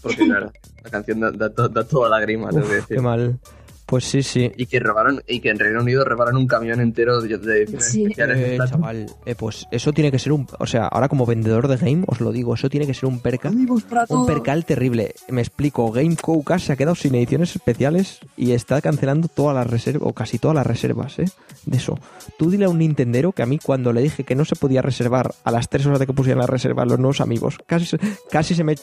Porque 0.02 0.26
claro, 0.28 0.52
la 0.84 0.90
canción 0.90 1.20
da, 1.20 1.32
da, 1.32 1.49
to- 1.54 1.70
da 1.70 1.84
toda 1.84 2.10
la 2.10 2.20
grima, 2.20 2.49
tengo 2.49 2.68
que 2.68 2.76
decir. 2.76 2.98
qué 2.98 3.02
mal. 3.02 3.40
Pues 3.88 4.04
sí, 4.04 4.22
sí. 4.22 4.52
Y 4.58 4.66
que 4.66 4.80
robaron, 4.82 5.24
y 5.28 5.40
que 5.40 5.50
en 5.50 5.58
Reino 5.58 5.82
Unido 5.82 6.04
robaron 6.04 6.36
un 6.36 6.46
camión 6.46 6.82
entero 6.82 7.22
de, 7.22 7.66
Sí. 7.80 8.04
especiales. 8.04 8.38
Eh, 8.38 8.58
chaval, 8.70 9.06
eh, 9.26 9.34
pues 9.34 9.66
eso 9.72 9.94
tiene 9.94 10.12
que 10.12 10.20
ser 10.20 10.34
un... 10.34 10.46
O 10.60 10.68
sea, 10.68 10.88
ahora 10.88 11.08
como 11.08 11.26
vendedor 11.26 11.70
de 11.70 11.78
game, 11.78 12.04
os 12.06 12.20
lo 12.20 12.34
digo, 12.34 12.54
eso 12.54 12.70
tiene 12.70 12.86
que 12.86 12.94
ser 12.94 13.06
un 13.08 13.22
perca. 13.22 13.48
Amigos 13.48 13.84
para 13.84 14.06
Un 14.10 14.26
percal 14.26 14.66
terrible. 14.66 15.16
Me 15.30 15.40
explico, 15.42 15.90
Game 15.92 16.18
Caucas 16.18 16.64
se 16.64 16.74
ha 16.74 16.76
quedado 16.76 16.96
sin 16.96 17.16
ediciones 17.16 17.56
especiales 17.56 18.20
y 18.36 18.52
está 18.52 18.82
cancelando 18.82 19.30
todas 19.30 19.56
las 19.56 19.68
reservas, 19.68 20.10
o 20.10 20.14
casi 20.14 20.38
todas 20.38 20.56
las 20.56 20.68
reservas, 20.68 21.18
¿eh? 21.20 21.26
De 21.66 21.78
eso. 21.78 21.98
Tú 22.38 22.52
dile 22.52 22.66
a 22.66 22.70
un 22.70 22.80
Nintendero 22.80 23.32
que 23.32 23.42
a 23.42 23.46
mí 23.46 23.58
cuando 23.58 23.94
le 23.94 24.02
dije 24.02 24.26
que 24.26 24.36
no 24.36 24.44
se 24.44 24.58
podía 24.58 24.82
reservar 24.82 25.34
a 25.46 25.52
las 25.52 25.70
3 25.70 25.86
horas 25.86 26.00
de 26.00 26.08
que 26.08 26.14
pusieran 26.14 26.40
la 26.42 26.48
reserva 26.48 26.84
los 26.84 27.00
nuevos 27.00 27.22
amigos, 27.22 27.58
casi, 27.66 27.86
se- 27.86 28.00
casi 28.30 28.54
se 28.54 28.66
me 28.66 28.76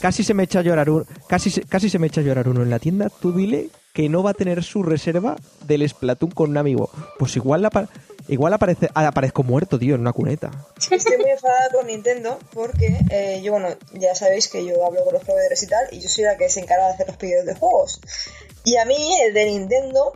casi 0.00 0.22
se 0.22 0.34
me 0.34 0.44
echa 0.44 0.60
a 0.60 0.62
llorar 0.62 0.88
un, 0.88 1.04
casi 1.28 1.50
se- 1.50 1.62
casi 1.62 1.90
se 1.90 1.98
me 1.98 2.06
echa 2.06 2.20
a 2.20 2.24
llorar 2.24 2.48
uno 2.48 2.62
en 2.62 2.70
la 2.70 2.78
tienda, 2.78 3.08
tú 3.20 3.32
dile 3.32 3.68
que 3.92 4.08
no 4.08 4.22
va 4.22 4.30
a 4.30 4.34
tener 4.34 4.62
su 4.62 4.82
reserva 4.82 5.36
del 5.66 5.86
Splatoon 5.88 6.30
con 6.32 6.50
un 6.50 6.56
amigo. 6.56 6.90
Pues 7.18 7.36
igual 7.36 7.64
apa- 7.64 7.88
igual 8.28 8.52
aparece 8.54 8.88
aparezco 8.94 9.42
muerto, 9.42 9.78
tío, 9.78 9.94
en 9.94 10.00
una 10.00 10.12
cuneta. 10.12 10.50
Estoy 10.90 11.18
muy 11.18 11.30
enfadada 11.30 11.68
con 11.72 11.86
Nintendo 11.86 12.38
porque 12.54 12.96
eh, 13.10 13.40
yo, 13.42 13.52
bueno, 13.52 13.68
ya 13.94 14.14
sabéis 14.14 14.48
que 14.48 14.64
yo 14.64 14.84
hablo 14.86 15.04
con 15.04 15.12
los 15.14 15.22
proveedores 15.24 15.62
y 15.62 15.66
tal, 15.66 15.86
y 15.92 16.00
yo 16.00 16.08
soy 16.08 16.24
la 16.24 16.36
que 16.38 16.48
se 16.48 16.60
encarga 16.60 16.86
de 16.88 16.92
hacer 16.94 17.06
los 17.08 17.16
pedidos 17.16 17.44
de 17.46 17.54
juegos. 17.54 18.00
Y 18.64 18.76
a 18.76 18.84
mí, 18.84 19.20
el 19.26 19.34
de 19.34 19.44
Nintendo, 19.46 20.12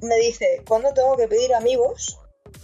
me 0.00 0.16
dice, 0.16 0.62
¿cuándo 0.66 0.94
tengo 0.94 1.16
que 1.16 1.28
pedir 1.28 1.52
amigos? 1.54 2.18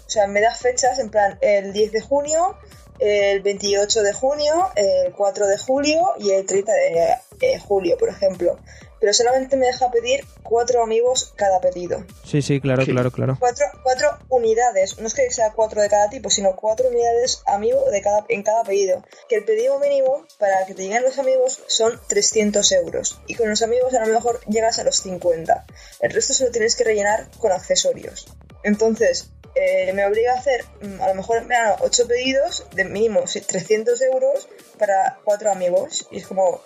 O 0.06 0.10
sea, 0.10 0.26
me 0.28 0.40
da 0.40 0.54
fechas, 0.54 0.98
en 0.98 1.10
plan, 1.10 1.36
el 1.42 1.72
10 1.72 1.92
de 1.92 2.00
junio, 2.00 2.56
el 3.00 3.42
28 3.42 4.02
de 4.02 4.12
junio, 4.12 4.68
el 4.76 5.12
4 5.12 5.46
de 5.48 5.58
julio 5.58 6.00
y 6.20 6.30
el 6.30 6.46
30 6.46 6.72
de 6.72 7.08
eh, 7.40 7.58
julio, 7.58 7.98
por 7.98 8.08
ejemplo. 8.08 8.56
Pero 9.04 9.12
solamente 9.12 9.58
me 9.58 9.66
deja 9.66 9.90
pedir 9.90 10.24
cuatro 10.42 10.82
amigos 10.82 11.34
cada 11.36 11.60
pedido 11.60 12.06
Sí, 12.24 12.40
sí, 12.40 12.58
claro, 12.58 12.86
Sí. 12.86 12.92
claro, 12.92 13.10
claro. 13.10 13.36
cuatro, 13.38 13.66
cuatro 13.82 14.08
unidades, 14.30 14.98
no 14.98 15.06
es 15.06 15.12
que 15.12 15.30
sea 15.30 15.52
cuatro 15.52 15.82
de 15.82 15.90
cada 15.90 16.08
tipo, 16.08 16.30
sino 16.30 16.56
cuatro 16.56 16.88
unidades 16.88 17.42
amigo 17.44 17.84
de 17.90 18.00
cada, 18.00 18.24
en 18.30 18.42
cada 18.42 18.64
pedido. 18.64 19.04
Que 19.28 19.36
el 19.36 19.44
pedido 19.44 19.78
mínimo 19.78 20.24
para 20.38 20.64
que 20.64 20.72
te 20.72 20.84
lleguen 20.84 21.02
los 21.02 21.18
amigos 21.18 21.62
son 21.66 22.00
300 22.08 22.72
euros. 22.72 23.20
Y 23.26 23.34
con 23.34 23.50
los 23.50 23.60
amigos 23.60 23.92
a 23.92 24.06
lo 24.06 24.14
mejor 24.14 24.40
llegas 24.46 24.78
a 24.78 24.84
los 24.84 24.96
50. 25.02 25.66
El 26.00 26.10
resto 26.10 26.32
se 26.32 26.46
lo 26.46 26.50
tienes 26.50 26.74
que 26.74 26.84
rellenar 26.84 27.28
con 27.38 27.52
accesorios. 27.52 28.26
Entonces, 28.62 29.28
eh, 29.54 29.92
me 29.92 30.06
obliga 30.06 30.32
a 30.32 30.38
hacer 30.38 30.64
mm, 30.80 31.02
a 31.02 31.08
lo 31.08 31.14
mejor 31.14 31.42
en 31.42 31.48
verano 31.48 31.76
8 31.80 32.08
pedidos 32.08 32.64
de 32.74 32.84
mínimo 32.86 33.26
sí, 33.26 33.42
300 33.42 34.00
euros 34.00 34.48
para 34.78 35.18
cuatro 35.24 35.50
amigos. 35.52 36.08
Y 36.10 36.20
es 36.20 36.26
como, 36.26 36.62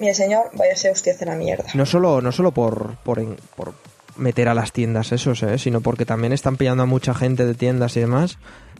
mire 0.00 0.14
señor, 0.14 0.50
váyase 0.54 0.90
usted 0.90 1.20
a 1.22 1.26
la 1.26 1.36
mierda. 1.36 1.64
No 1.74 1.86
solo, 1.86 2.20
no 2.20 2.32
solo 2.32 2.52
por, 2.52 2.96
por, 3.04 3.22
por 3.54 3.74
meter 4.16 4.48
a 4.48 4.54
las 4.54 4.72
tiendas 4.72 5.12
esos, 5.12 5.42
¿eh? 5.42 5.58
sino 5.58 5.80
porque 5.80 6.04
también 6.04 6.32
están 6.32 6.56
pillando 6.56 6.82
a 6.82 6.86
mucha 6.86 7.14
gente 7.14 7.46
de 7.46 7.54
tiendas 7.54 7.96
y 7.96 8.00
demás 8.00 8.38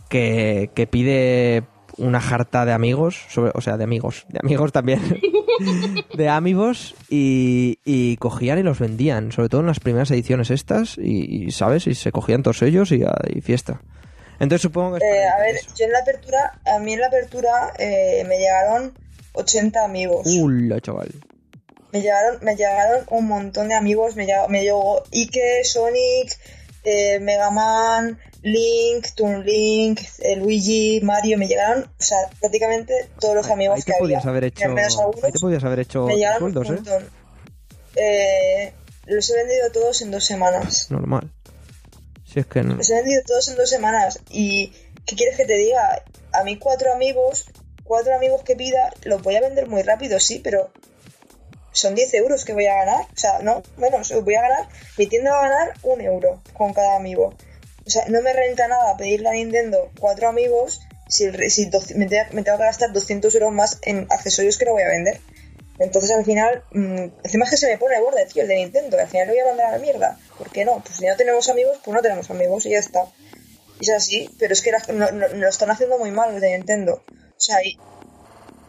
que, 0.09 0.71
que 0.75 0.87
pide 0.87 1.63
una 1.97 2.21
jarta 2.21 2.65
de 2.65 2.73
amigos, 2.73 3.21
sobre- 3.29 3.53
o 3.55 3.61
sea, 3.61 3.77
de 3.77 3.85
amigos, 3.85 4.25
de 4.29 4.39
amigos 4.43 4.73
también, 4.73 5.01
de 6.17 6.29
amigos, 6.29 6.95
y, 7.11 7.79
y 7.85 8.17
cogían 8.17 8.59
y 8.59 8.63
los 8.63 8.79
vendían, 8.79 9.33
sobre 9.33 9.49
todo 9.49 9.61
en 9.61 9.67
las 9.67 9.81
primeras 9.81 10.11
ediciones 10.11 10.51
estas, 10.51 10.97
y, 10.99 11.45
y, 11.47 11.51
¿sabes? 11.51 11.87
Y 11.87 11.95
se 11.95 12.11
cogían 12.13 12.43
todos 12.43 12.63
ellos 12.63 12.91
y, 12.93 13.03
a- 13.05 13.15
y 13.29 13.41
fiesta. 13.43 13.81
Entonces 14.39 14.63
supongo 14.63 14.97
que... 14.97 15.05
Eh, 15.05 15.29
a 15.29 15.39
ver, 15.41 15.57
eso. 15.57 15.69
yo 15.79 15.85
en 15.85 15.93
la 15.93 15.99
apertura, 15.99 16.59
a 16.65 16.79
mí 16.79 16.95
en 16.95 17.01
la 17.01 17.07
apertura 17.09 17.51
eh, 17.79 18.25
me 18.27 18.39
llegaron 18.39 18.95
80 19.33 19.85
amigos. 19.85 20.27
Ula, 20.27 20.81
chaval. 20.81 21.11
Me 21.93 22.01
llegaron, 22.01 22.39
me 22.43 22.55
llegaron 22.55 23.05
un 23.11 23.27
montón 23.27 23.69
de 23.69 23.75
amigos. 23.75 24.17
Me 24.17 24.27
llegó, 24.27 24.49
me 24.49 24.63
llegó 24.63 25.03
Ike, 25.11 25.65
Sonic, 25.65 26.39
eh, 26.85 27.19
Mega 27.21 27.51
Man, 27.51 28.19
Link, 28.43 29.09
Toon 29.15 29.45
Link, 29.45 30.01
eh, 30.21 30.37
Luigi, 30.37 31.01
Mario. 31.03 31.37
Me 31.37 31.49
llegaron, 31.49 31.85
o 31.85 32.03
sea, 32.03 32.19
prácticamente 32.39 33.11
todos 33.19 33.35
los 33.35 33.51
amigos 33.51 33.77
Ahí 33.77 33.83
que 33.83 33.93
te 33.93 33.99
podías 33.99 34.21
había. 34.25 34.31
haber 34.31 34.45
hecho, 34.45 34.65
algunos 34.65 35.25
ahí 35.25 35.33
te 35.33 35.39
podías 35.41 35.65
haber 35.65 35.81
hecho 35.81 36.07
me 36.07 36.17
llegaron 36.17 36.41
sueldos, 36.41 36.71
un 36.71 36.77
¿eh? 36.77 37.07
Eh, 37.97 38.73
los 39.07 39.29
he 39.31 39.35
vendido 39.35 39.73
todos 39.73 40.03
en 40.03 40.11
dos 40.11 40.25
semanas. 40.25 40.91
Normal. 40.91 41.31
Si 42.25 42.39
es 42.39 42.47
que 42.47 42.63
no. 42.63 42.77
Los 42.77 42.89
he 42.91 42.95
vendido 42.95 43.23
todos 43.27 43.49
en 43.49 43.57
dos 43.57 43.69
semanas. 43.69 44.21
¿Y 44.31 44.73
qué 45.05 45.17
quieres 45.17 45.37
que 45.37 45.45
te 45.45 45.55
diga? 45.55 46.05
A 46.33 46.45
mí 46.45 46.57
cuatro 46.57 46.93
amigos, 46.93 47.47
cuatro 47.91 48.15
amigos 48.15 48.43
que 48.45 48.55
pida, 48.55 48.93
los 49.03 49.21
voy 49.21 49.35
a 49.35 49.41
vender 49.41 49.67
muy 49.67 49.83
rápido, 49.83 50.21
sí, 50.21 50.39
pero 50.39 50.71
son 51.73 51.97
10 51.97 52.15
euros 52.15 52.45
que 52.45 52.53
voy 52.53 52.67
a 52.67 52.75
ganar. 52.75 53.03
O 53.03 53.17
sea, 53.17 53.41
no, 53.41 53.63
menos, 53.79 54.13
voy 54.23 54.35
a 54.37 54.43
ganar. 54.43 54.69
Mi 54.97 55.09
tienda 55.09 55.33
va 55.33 55.39
a 55.45 55.49
ganar 55.49 55.75
un 55.83 56.01
euro 56.01 56.41
con 56.53 56.73
cada 56.73 56.95
amigo. 56.97 57.35
O 57.85 57.91
sea, 57.91 58.05
no 58.09 58.23
me 58.23 58.33
renta 58.33 58.69
nada 58.69 58.97
pedirle 58.97 59.29
a 59.29 59.33
Nintendo 59.33 59.91
cuatro 59.99 60.29
amigos 60.29 60.81
si, 61.09 61.29
si 61.51 61.69
me, 61.97 62.07
me 62.31 62.43
tengo 62.45 62.59
que 62.59 62.65
gastar 62.65 62.93
200 62.93 63.35
euros 63.35 63.53
más 63.53 63.79
en 63.83 64.07
accesorios 64.11 64.57
que 64.57 64.67
no 64.67 64.73
voy 64.73 64.83
a 64.83 64.89
vender. 64.89 65.21
Entonces 65.81 66.11
al 66.13 66.25
final, 66.25 66.63
mm, 66.71 67.07
encima 67.25 67.45
es 67.47 67.51
que 67.51 67.57
se 67.57 67.67
me 67.69 67.77
pone 67.79 67.97
el 67.97 68.03
borde, 68.03 68.25
tío, 68.27 68.43
el 68.43 68.49
de 68.49 68.55
Nintendo, 68.57 68.99
al 69.01 69.09
final 69.09 69.27
lo 69.27 69.33
voy 69.33 69.43
a 69.43 69.47
mandar 69.47 69.67
a 69.67 69.73
la 69.73 69.79
mierda. 69.79 70.19
¿Por 70.39 70.51
qué 70.53 70.65
no? 70.65 70.81
Pues 70.85 70.97
si 70.99 71.07
no 71.07 71.17
tenemos 71.17 71.49
amigos, 71.49 71.79
pues 71.85 71.93
no 71.95 72.03
tenemos 72.03 72.31
amigos 72.31 72.67
y 72.67 72.71
ya 72.71 72.79
está. 72.79 73.07
Es 73.81 73.91
así, 73.91 74.31
pero 74.39 74.53
es 74.53 74.61
que 74.63 74.71
las- 74.73 74.89
no, 74.91 75.11
no- 75.11 75.27
lo 75.29 75.49
están 75.49 75.71
haciendo 75.73 75.99
muy 75.99 76.11
mal 76.13 76.33
los 76.33 76.41
de 76.41 76.51
Nintendo. 76.57 77.03
O 77.41 77.43
sea, 77.43 77.57
y, 77.65 77.79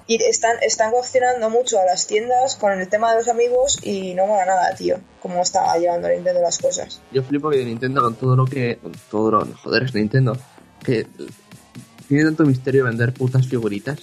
y 0.07 0.15
están, 0.23 0.55
están 0.61 0.91
coaccionando 0.91 1.49
mucho 1.49 1.77
a 1.77 1.83
las 1.83 2.07
tiendas 2.07 2.55
con 2.55 2.71
el 2.71 2.87
tema 2.87 3.11
de 3.11 3.17
los 3.17 3.27
amigos 3.27 3.79
y 3.83 4.13
no 4.13 4.27
mola 4.27 4.45
nada, 4.45 4.73
tío, 4.75 4.97
cómo 5.21 5.41
está 5.41 5.77
llevando 5.77 6.07
Nintendo 6.07 6.41
las 6.41 6.57
cosas. 6.57 7.01
Yo 7.11 7.21
flipo 7.21 7.49
que 7.49 7.65
Nintendo 7.65 8.01
con 8.01 8.15
todo 8.15 8.37
lo 8.37 8.45
que... 8.45 8.77
Con 8.77 8.93
todo 9.09 9.31
lo... 9.31 9.45
Joder, 9.57 9.83
es 9.83 9.93
Nintendo. 9.93 10.37
Que 10.85 11.05
tiene 12.07 12.23
tanto 12.23 12.45
misterio 12.45 12.85
vender 12.85 13.13
putas 13.13 13.45
figuritas. 13.45 13.99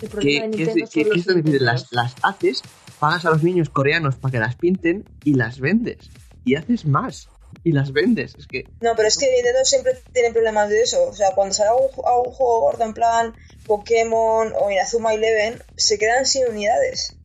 El 0.00 0.08
Que, 0.08 0.36
es, 0.38 0.90
que- 0.90 1.42
que 1.42 1.58
las 1.58 2.14
haces, 2.22 2.62
pagas 3.00 3.24
a 3.24 3.30
los 3.30 3.42
niños 3.42 3.70
coreanos 3.70 4.14
para 4.14 4.30
que 4.30 4.38
las 4.38 4.54
pinten 4.54 5.04
y 5.24 5.34
las 5.34 5.58
vendes. 5.58 5.98
Y 6.44 6.54
haces 6.54 6.86
más. 6.86 7.28
Y 7.64 7.72
las 7.72 7.92
vendes. 7.92 8.34
Es 8.38 8.46
que... 8.46 8.64
No, 8.80 8.94
pero 8.94 9.08
es 9.08 9.16
que 9.16 9.30
Nintendo 9.32 9.64
siempre 9.64 9.98
tiene 10.12 10.32
problemas 10.32 10.68
de 10.68 10.82
eso. 10.82 11.08
O 11.08 11.14
sea, 11.14 11.32
cuando 11.34 11.54
sale 11.54 11.70
un, 11.72 11.88
juego 11.88 12.60
gordo 12.60 12.84
en 12.84 12.92
plan 12.92 13.34
Pokémon 13.66 14.52
o 14.60 14.70
Inazuma 14.70 15.14
Eleven, 15.14 15.62
se 15.76 15.98
quedan 15.98 16.26
sin 16.26 16.46
unidades. 16.46 17.16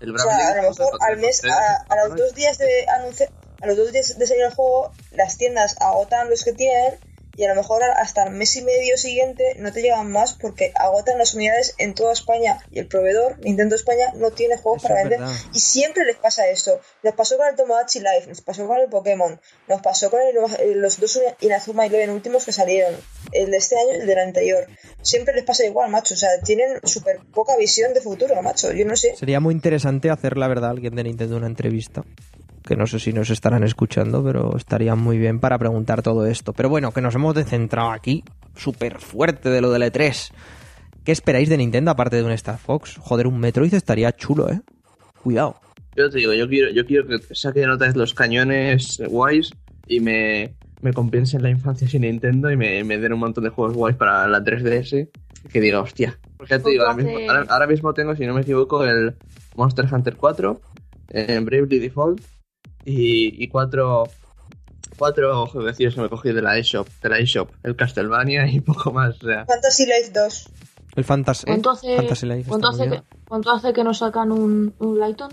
El 0.00 0.14
O 0.14 0.18
sea, 0.18 0.48
a 0.48 0.56
lo 0.56 0.70
mejor 0.70 0.98
al 1.00 1.18
mes, 1.18 1.44
a, 1.44 1.84
a 1.88 2.08
los 2.08 2.16
dos 2.16 2.34
días 2.34 2.56
de 2.56 2.88
anunciar, 2.88 3.30
a 3.60 3.66
los 3.66 3.76
dos 3.76 3.92
días 3.92 4.18
de 4.18 4.26
salir 4.26 4.44
el 4.44 4.54
juego, 4.54 4.92
las 5.12 5.36
tiendas 5.36 5.76
agotan 5.78 6.30
los 6.30 6.42
que 6.42 6.54
tienen 6.54 6.98
y 7.40 7.44
a 7.44 7.48
lo 7.48 7.54
mejor 7.54 7.82
hasta 7.82 8.24
el 8.24 8.32
mes 8.32 8.54
y 8.56 8.62
medio 8.62 8.98
siguiente 8.98 9.54
no 9.56 9.72
te 9.72 9.80
llegan 9.80 10.12
más 10.12 10.34
porque 10.34 10.72
agotan 10.74 11.16
las 11.16 11.34
unidades 11.34 11.74
en 11.78 11.94
toda 11.94 12.12
España 12.12 12.58
y 12.70 12.80
el 12.80 12.86
proveedor, 12.86 13.38
Nintendo 13.38 13.76
España, 13.76 14.12
no 14.16 14.30
tiene 14.30 14.58
juegos 14.58 14.80
Eso 14.80 14.88
para 14.88 15.00
vender. 15.00 15.20
verdad. 15.20 15.34
Y 15.54 15.60
siempre 15.60 16.04
les 16.04 16.16
pasa 16.16 16.46
esto. 16.48 16.80
Nos 17.02 17.14
pasó 17.14 17.38
con 17.38 17.48
el 17.48 17.56
Tomodachi 17.56 18.00
Life, 18.00 18.26
nos 18.28 18.42
pasó 18.42 18.66
con 18.66 18.78
el 18.78 18.88
Pokémon, 18.90 19.40
nos 19.68 19.80
pasó 19.80 20.10
con 20.10 20.20
el- 20.20 20.78
los 20.82 21.00
dos 21.00 21.18
Inazuma 21.40 21.86
Eleven 21.86 22.10
últimos 22.10 22.44
que 22.44 22.52
salieron, 22.52 22.94
el 23.32 23.50
de 23.50 23.56
este 23.56 23.76
año 23.76 23.92
y 23.96 24.00
el 24.00 24.06
del 24.06 24.18
anterior. 24.18 24.66
Siempre 25.00 25.34
les 25.34 25.44
pasa 25.44 25.64
igual, 25.64 25.90
macho. 25.90 26.12
O 26.12 26.16
sea, 26.18 26.28
tienen 26.42 26.78
súper 26.84 27.20
poca 27.32 27.56
visión 27.56 27.94
de 27.94 28.02
futuro, 28.02 28.40
macho. 28.42 28.70
Yo 28.72 28.84
no 28.84 28.96
sé. 28.96 29.16
Sería 29.16 29.40
muy 29.40 29.54
interesante 29.54 30.10
hacer, 30.10 30.36
la 30.36 30.46
verdad, 30.46 30.68
a 30.68 30.72
alguien 30.72 30.94
de 30.94 31.04
Nintendo 31.04 31.38
una 31.38 31.46
entrevista. 31.46 32.04
Que 32.64 32.76
no 32.76 32.86
sé 32.86 32.98
si 32.98 33.12
nos 33.12 33.30
estarán 33.30 33.64
escuchando, 33.64 34.22
pero 34.22 34.56
estaría 34.56 34.94
muy 34.94 35.18
bien 35.18 35.40
para 35.40 35.58
preguntar 35.58 36.02
todo 36.02 36.26
esto. 36.26 36.52
Pero 36.52 36.68
bueno, 36.68 36.92
que 36.92 37.00
nos 37.00 37.14
hemos 37.14 37.34
descentrado 37.34 37.90
aquí, 37.90 38.22
súper 38.54 38.98
fuerte 38.98 39.48
de 39.48 39.60
lo 39.60 39.70
del 39.70 39.82
E3. 39.82 40.32
¿Qué 41.04 41.12
esperáis 41.12 41.48
de 41.48 41.56
Nintendo 41.56 41.90
aparte 41.90 42.16
de 42.16 42.24
un 42.24 42.30
Star 42.32 42.58
Fox? 42.58 42.96
Joder, 42.98 43.26
un 43.26 43.38
Metroid 43.40 43.72
estaría 43.72 44.12
chulo, 44.12 44.50
¿eh? 44.50 44.60
Cuidado. 45.22 45.56
Yo 45.96 46.10
te 46.10 46.18
digo, 46.18 46.34
yo 46.34 46.48
quiero, 46.48 46.70
yo 46.70 46.84
quiero 46.84 47.06
que 47.06 47.34
saquen 47.34 47.70
otra 47.70 47.88
vez 47.88 47.96
los 47.96 48.14
cañones 48.14 49.02
guays 49.08 49.50
y 49.86 50.00
me, 50.00 50.54
me 50.82 50.92
compensen 50.92 51.42
la 51.42 51.50
infancia 51.50 51.88
sin 51.88 52.02
Nintendo 52.02 52.50
y 52.50 52.56
me, 52.56 52.84
me 52.84 52.98
den 52.98 53.14
un 53.14 53.20
montón 53.20 53.44
de 53.44 53.50
juegos 53.50 53.74
guays 53.74 53.96
para 53.96 54.28
la 54.28 54.40
3DS. 54.40 55.08
Que 55.50 55.60
diga, 55.60 55.80
hostia. 55.80 56.18
Porque 56.36 56.50
ya 56.50 56.58
te 56.62 56.70
digo, 56.70 56.84
ahora 56.84 56.96
mismo, 56.96 57.18
ahora, 57.28 57.46
ahora 57.48 57.66
mismo 57.66 57.94
tengo, 57.94 58.14
si 58.14 58.26
no 58.26 58.34
me 58.34 58.42
equivoco, 58.42 58.84
el 58.84 59.14
Monster 59.56 59.86
Hunter 59.90 60.16
4, 60.16 60.60
en 61.08 61.44
Bravely 61.46 61.78
Default 61.78 62.20
y, 62.84 63.42
y 63.44 63.48
cuatro, 63.48 64.04
cuatro 64.98 65.46
jueguecillos 65.46 65.94
que 65.94 66.00
me 66.02 66.08
cogí 66.08 66.32
de 66.32 66.42
la 66.42 66.58
eShop, 66.58 66.88
de 67.02 67.08
la 67.08 67.18
eShop, 67.18 67.50
el 67.62 67.76
Castlevania 67.76 68.46
y 68.46 68.60
poco 68.60 68.92
más. 68.92 69.22
O 69.22 69.26
sea, 69.26 69.44
Fantasy 69.46 69.86
Life 69.86 70.10
2. 70.14 70.48
El 70.96 71.04
Fantasy, 71.04 71.46
¿Cuánto 71.46 71.70
hace, 71.70 71.96
Fantasy 71.96 72.26
Life 72.26 72.48
¿cuánto, 72.48 72.68
hace 72.68 72.88
que, 72.90 73.02
cuánto 73.28 73.50
hace 73.52 73.72
que 73.72 73.84
nos 73.84 73.98
sacan 73.98 74.32
un, 74.32 74.74
un 74.80 74.98
Lighton? 74.98 75.30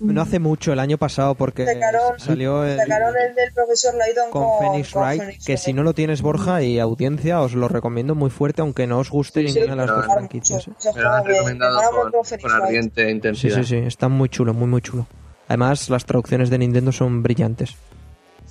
No 0.00 0.22
hace 0.22 0.38
mucho, 0.38 0.72
el 0.72 0.78
año 0.78 0.96
pasado, 0.98 1.34
porque 1.34 1.64
Sacaron- 1.66 2.18
salió 2.18 2.64
el, 2.64 2.78
Sacaron 2.78 3.14
el 3.16 3.34
del 3.34 3.52
profesor 3.52 3.94
Layton 3.94 4.30
con 4.30 4.44
con, 4.44 4.58
Phoenix 4.58 4.92
con 4.92 5.02
Wright, 5.02 5.20
Phoenix 5.20 5.44
que 5.44 5.52
Wright. 5.52 5.64
si 5.64 5.72
no 5.74 5.82
lo 5.82 5.92
tienes, 5.94 6.22
Borja 6.22 6.62
y 6.62 6.78
audiencia, 6.78 7.40
os 7.42 7.54
lo 7.54 7.68
recomiendo 7.68 8.14
muy 8.14 8.30
fuerte, 8.30 8.60
aunque 8.62 8.86
no 8.86 8.98
os 8.98 9.10
guste 9.10 9.40
Sí, 9.42 9.48
sí, 9.48 9.60
ninguna 9.60 9.82
de 9.82 9.86
las 9.88 9.96
dos 9.96 10.14
franquicias. 10.14 10.68
¿eh? 10.68 10.72
Me 10.94 11.02
lo 11.02 11.10
han 11.10 11.24
recomendado 11.26 11.80
con, 11.90 12.06
mucho 12.12 12.30
con 12.40 12.50
Wright. 12.50 12.62
ardiente 12.64 13.04
Sí, 13.06 13.10
intensidad. 13.10 13.56
sí, 13.56 13.64
sí, 13.64 13.76
está 13.76 14.08
muy 14.08 14.28
chulo, 14.30 14.52
muy, 14.54 14.68
muy 14.68 14.80
chulo. 14.82 15.06
Además, 15.50 15.90
las 15.90 16.04
traducciones 16.04 16.48
de 16.48 16.58
Nintendo 16.58 16.92
son 16.92 17.24
brillantes. 17.24 17.74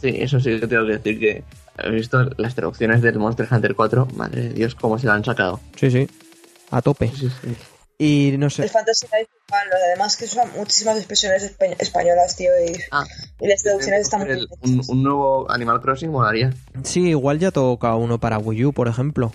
Sí, 0.01 0.09
eso 0.19 0.37
sí 0.41 0.59
que 0.59 0.67
tengo 0.67 0.85
que 0.85 0.97
decir 0.97 1.17
que 1.17 1.43
he 1.81 1.89
visto 1.91 2.21
las 2.35 2.55
traducciones 2.55 3.01
del 3.01 3.17
Monster 3.17 3.47
Hunter 3.49 3.73
4. 3.73 4.05
Madre 4.17 4.41
de 4.43 4.49
Dios, 4.49 4.75
cómo 4.75 4.99
se 4.99 5.07
la 5.07 5.13
han 5.13 5.23
sacado. 5.23 5.61
Sí, 5.77 5.89
sí, 5.89 6.09
a 6.71 6.81
tope. 6.81 7.09
Sí, 7.15 7.29
sí. 7.41 7.55
Y 7.97 8.35
no 8.37 8.49
sé, 8.49 8.63
El 8.63 8.69
Fantasy 8.69 9.05
Life 9.05 9.29
igual, 9.47 9.67
además 9.87 10.17
que 10.17 10.27
son 10.27 10.49
muchísimas 10.57 10.97
expresiones 10.97 11.57
espa- 11.57 11.73
españolas, 11.79 12.35
tío, 12.35 12.49
y, 12.67 12.77
Ah, 12.91 13.05
y 13.39 13.47
las 13.47 13.63
traducciones 13.63 14.01
están 14.01 14.21
muy 14.27 14.47
un, 14.63 14.81
un 14.85 15.03
nuevo 15.03 15.49
Animal 15.49 15.79
Crossing 15.81 16.11
molaría. 16.11 16.53
sí, 16.83 17.07
igual 17.11 17.39
ya 17.39 17.51
toca 17.51 17.95
uno 17.95 18.17
para 18.19 18.39
Wii 18.39 18.65
U, 18.65 18.73
por 18.73 18.89
ejemplo. 18.89 19.31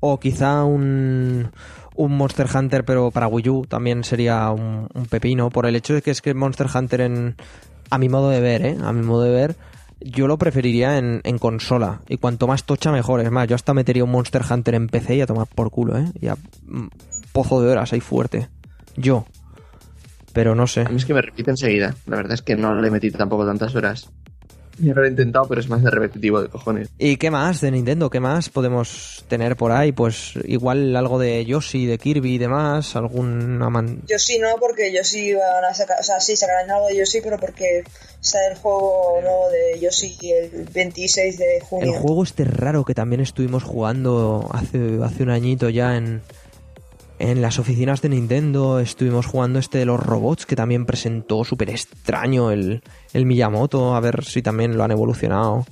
O 0.00 0.20
quizá 0.20 0.62
un, 0.64 1.50
un 1.98 2.16
Monster 2.16 2.46
Hunter, 2.54 2.84
pero 2.84 3.10
para 3.10 3.26
Wii 3.26 3.48
U 3.48 3.66
también 3.66 4.04
sería 4.04 4.50
un, 4.50 4.88
pepino, 5.10 5.50
por 5.50 5.66
el 5.66 5.74
hecho 5.74 5.94
de 5.94 6.00
que 6.00 6.12
es 6.12 6.22
que 6.22 6.32
Monster 6.32 6.68
Hunter 6.72 7.00
en... 7.02 7.36
A 7.90 7.98
mi 7.98 8.08
modo 8.08 8.30
de 8.30 8.40
ver, 8.40 8.64
¿eh? 8.64 8.76
A 8.82 8.92
mi 8.92 9.02
modo 9.02 9.24
de 9.24 9.30
ver, 9.30 9.56
yo 10.00 10.28
lo 10.28 10.38
preferiría 10.38 10.98
en, 10.98 11.20
en 11.24 11.38
consola. 11.38 12.02
Y 12.08 12.18
cuanto 12.18 12.46
más 12.46 12.64
tocha, 12.64 12.92
mejor. 12.92 13.20
Es 13.20 13.30
más, 13.30 13.48
yo 13.48 13.54
hasta 13.54 13.74
metería 13.74 14.04
un 14.04 14.10
Monster 14.10 14.42
Hunter 14.48 14.74
en 14.74 14.88
PC 14.88 15.16
y 15.16 15.20
a 15.22 15.26
tomar 15.26 15.46
por 15.46 15.70
culo, 15.70 15.98
¿eh? 15.98 16.04
Y 16.20 16.28
a 16.28 16.36
mm, 16.66 16.88
pozo 17.32 17.60
de 17.62 17.70
horas 17.70 17.92
ahí 17.92 18.00
fuerte. 18.00 18.48
Yo. 18.96 19.26
Pero 20.32 20.54
no 20.54 20.66
sé. 20.66 20.82
A 20.82 20.90
mí 20.90 20.96
es 20.96 21.06
que 21.06 21.14
me 21.14 21.22
repite 21.22 21.50
enseguida. 21.50 21.94
La 22.06 22.16
verdad 22.16 22.34
es 22.34 22.42
que 22.42 22.56
no 22.56 22.74
le 22.74 22.90
metí 22.90 23.10
tampoco 23.10 23.44
tantas 23.44 23.74
horas. 23.74 24.10
Y 24.80 24.88
ahora 24.88 25.02
lo 25.02 25.06
he 25.08 25.10
intentado, 25.10 25.46
pero 25.48 25.60
es 25.60 25.68
más 25.68 25.82
de 25.82 25.90
repetitivo 25.90 26.40
de 26.40 26.48
cojones. 26.48 26.88
¿Y 26.98 27.16
qué 27.16 27.30
más 27.30 27.60
de 27.60 27.70
Nintendo? 27.70 28.10
¿Qué 28.10 28.20
más 28.20 28.48
podemos 28.48 29.24
tener 29.28 29.56
por 29.56 29.72
ahí? 29.72 29.92
Pues 29.92 30.34
igual 30.44 30.94
algo 30.96 31.18
de 31.18 31.44
Yoshi, 31.44 31.86
de 31.86 31.98
Kirby 31.98 32.34
y 32.34 32.38
demás. 32.38 32.96
Alguna 32.96 33.70
man... 33.70 34.02
Yo 34.06 34.18
sí, 34.18 34.38
no, 34.38 34.48
porque 34.60 34.92
yo 34.92 35.02
sí 35.04 35.34
van 35.34 35.64
a 35.64 35.74
sacar, 35.74 35.98
o 36.00 36.02
sea, 36.02 36.20
sí 36.20 36.36
sacarán 36.36 36.70
algo 36.70 36.88
de 36.88 36.96
Yoshi, 36.96 37.20
pero 37.22 37.38
porque 37.38 37.84
sale 38.20 38.52
el 38.52 38.56
juego 38.56 39.20
nuevo 39.20 39.48
de 39.50 39.80
Yoshi 39.80 40.16
el 40.32 40.68
26 40.72 41.38
de 41.38 41.60
junio. 41.60 41.92
El 41.92 41.98
juego 41.98 42.22
este 42.22 42.44
raro 42.44 42.84
que 42.84 42.94
también 42.94 43.20
estuvimos 43.20 43.64
jugando 43.64 44.48
hace, 44.52 44.98
hace 45.02 45.22
un 45.22 45.30
añito 45.30 45.68
ya 45.68 45.96
en, 45.96 46.22
en 47.18 47.42
las 47.42 47.58
oficinas 47.58 48.00
de 48.02 48.08
Nintendo. 48.10 48.80
Estuvimos 48.80 49.26
jugando 49.26 49.58
este 49.58 49.78
de 49.78 49.84
los 49.86 50.00
robots 50.00 50.46
que 50.46 50.56
también 50.56 50.86
presentó 50.86 51.44
súper 51.44 51.70
extraño 51.70 52.50
el, 52.50 52.82
el 53.12 53.26
Miyamoto. 53.26 53.94
A 53.94 54.00
ver 54.00 54.24
si 54.24 54.42
también 54.42 54.76
lo 54.76 54.84
han 54.84 54.90
evolucionado. 54.92 55.66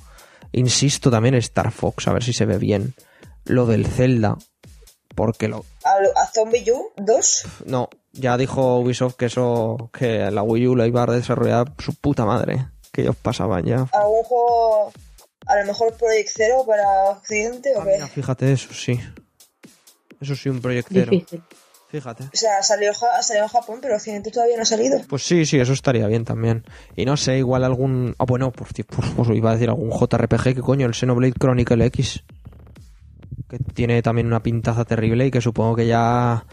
Insisto 0.52 1.10
también 1.10 1.34
Star 1.34 1.70
Fox, 1.72 2.08
a 2.08 2.12
ver 2.12 2.22
si 2.24 2.32
se 2.32 2.46
ve 2.46 2.58
bien. 2.58 2.94
Lo 3.44 3.66
del 3.66 3.86
Zelda. 3.86 4.36
Porque 5.14 5.48
lo, 5.48 5.64
¿A, 5.84 5.98
lo- 6.00 6.16
a 6.18 6.26
Zombie 6.26 6.70
U 6.70 6.90
2? 6.98 7.46
No, 7.64 7.88
ya 8.12 8.36
dijo 8.36 8.78
Ubisoft 8.80 9.14
que 9.16 9.26
eso, 9.26 9.88
que 9.90 10.30
la 10.30 10.42
Wii 10.42 10.66
U 10.68 10.76
la 10.76 10.86
iba 10.86 11.04
a 11.04 11.06
desarrollar 11.06 11.72
su 11.78 11.94
puta 11.94 12.26
madre, 12.26 12.66
que 12.92 13.00
ellos 13.00 13.16
pasaban 13.16 13.64
ya. 13.64 13.86
¿Algún 13.94 14.22
juego, 14.24 14.92
a 15.46 15.56
lo 15.58 15.64
mejor 15.66 15.94
Project 15.94 16.28
Zero 16.34 16.66
para 16.66 16.86
Occidente 17.12 17.74
o 17.76 17.80
Ah, 17.80 17.84
qué? 17.86 17.92
mira, 17.94 18.06
fíjate, 18.08 18.52
eso 18.52 18.74
sí. 18.74 19.00
Eso 20.20 20.34
sí, 20.34 20.48
un 20.48 20.60
proyectero. 20.60 21.10
Difícil. 21.10 21.42
Fíjate. 21.88 22.24
O 22.24 22.28
sea, 22.32 22.62
salió, 22.62 22.92
ja- 22.92 23.22
salió 23.22 23.44
en 23.44 23.48
Japón, 23.48 23.78
pero 23.80 23.94
Occidente 23.94 24.30
todavía 24.32 24.56
no 24.56 24.62
ha 24.62 24.66
salido. 24.66 25.00
Pues 25.08 25.22
sí, 25.22 25.46
sí, 25.46 25.58
eso 25.60 25.72
estaría 25.72 26.06
bien 26.08 26.24
también. 26.24 26.64
Y 26.96 27.04
no 27.04 27.16
sé, 27.16 27.38
igual 27.38 27.62
algún... 27.64 28.14
Ah, 28.18 28.24
bueno, 28.26 28.50
pues, 28.50 28.70
pues, 28.86 29.08
pues 29.14 29.28
iba 29.30 29.50
a 29.50 29.52
decir 29.54 29.68
algún 29.68 29.90
JRPG, 29.90 30.42
que 30.54 30.60
coño, 30.60 30.86
el 30.86 30.94
Xenoblade 30.94 31.34
Chronicle 31.38 31.84
X. 31.86 32.24
Que 33.48 33.58
tiene 33.58 34.02
también 34.02 34.26
una 34.26 34.42
pintaza 34.42 34.84
terrible 34.84 35.26
y 35.26 35.30
que 35.30 35.40
supongo 35.40 35.76
que 35.76 35.86
ya... 35.86 36.44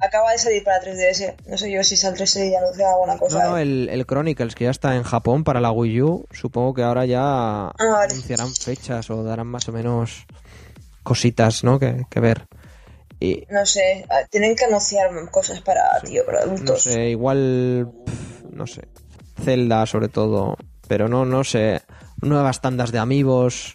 Acaba 0.00 0.30
de 0.32 0.38
salir 0.38 0.62
para 0.62 0.80
3DS. 0.84 1.34
No 1.48 1.56
sé 1.58 1.72
yo 1.72 1.82
si 1.82 1.96
saldrá 1.96 2.24
y 2.36 2.54
anuncia 2.54 2.88
alguna 2.92 3.14
No, 3.14 3.18
cosa. 3.18 3.42
no, 3.44 3.58
¿eh? 3.58 3.62
el, 3.62 3.88
el 3.90 4.06
Chronicles, 4.06 4.54
que 4.54 4.64
ya 4.64 4.70
está 4.70 4.94
en 4.94 5.02
Japón 5.02 5.42
para 5.42 5.60
la 5.60 5.72
Wii 5.72 6.02
U, 6.02 6.26
supongo 6.30 6.74
que 6.74 6.82
ahora 6.84 7.06
ya 7.06 7.68
Ah, 7.68 7.72
vale. 7.78 8.12
anunciarán 8.12 8.54
fechas 8.54 9.10
o 9.10 9.24
darán 9.24 9.46
más 9.48 9.68
o 9.68 9.72
menos 9.72 10.26
cositas, 11.02 11.64
¿no? 11.64 11.78
Que, 11.80 12.04
que 12.10 12.20
ver. 12.20 12.46
Y 13.20 13.44
No 13.50 13.64
sé, 13.64 14.04
ah, 14.10 14.20
tienen 14.30 14.54
que 14.56 14.64
anunciar 14.66 15.10
cosas 15.30 15.60
para, 15.60 15.82
tío, 16.04 16.24
para 16.26 16.44
no 16.44 16.52
adultos. 16.52 16.82
sé, 16.82 17.08
igual, 17.10 17.90
no 18.50 18.66
sé, 18.66 18.82
Zelda 19.42 19.86
sobre 19.86 20.08
todo, 20.08 20.56
pero 20.88 21.08
no, 21.08 21.24
no 21.24 21.42
sé, 21.44 21.80
nuevas 22.20 22.60
tandas 22.60 22.92
de 22.92 22.98
amigos, 22.98 23.74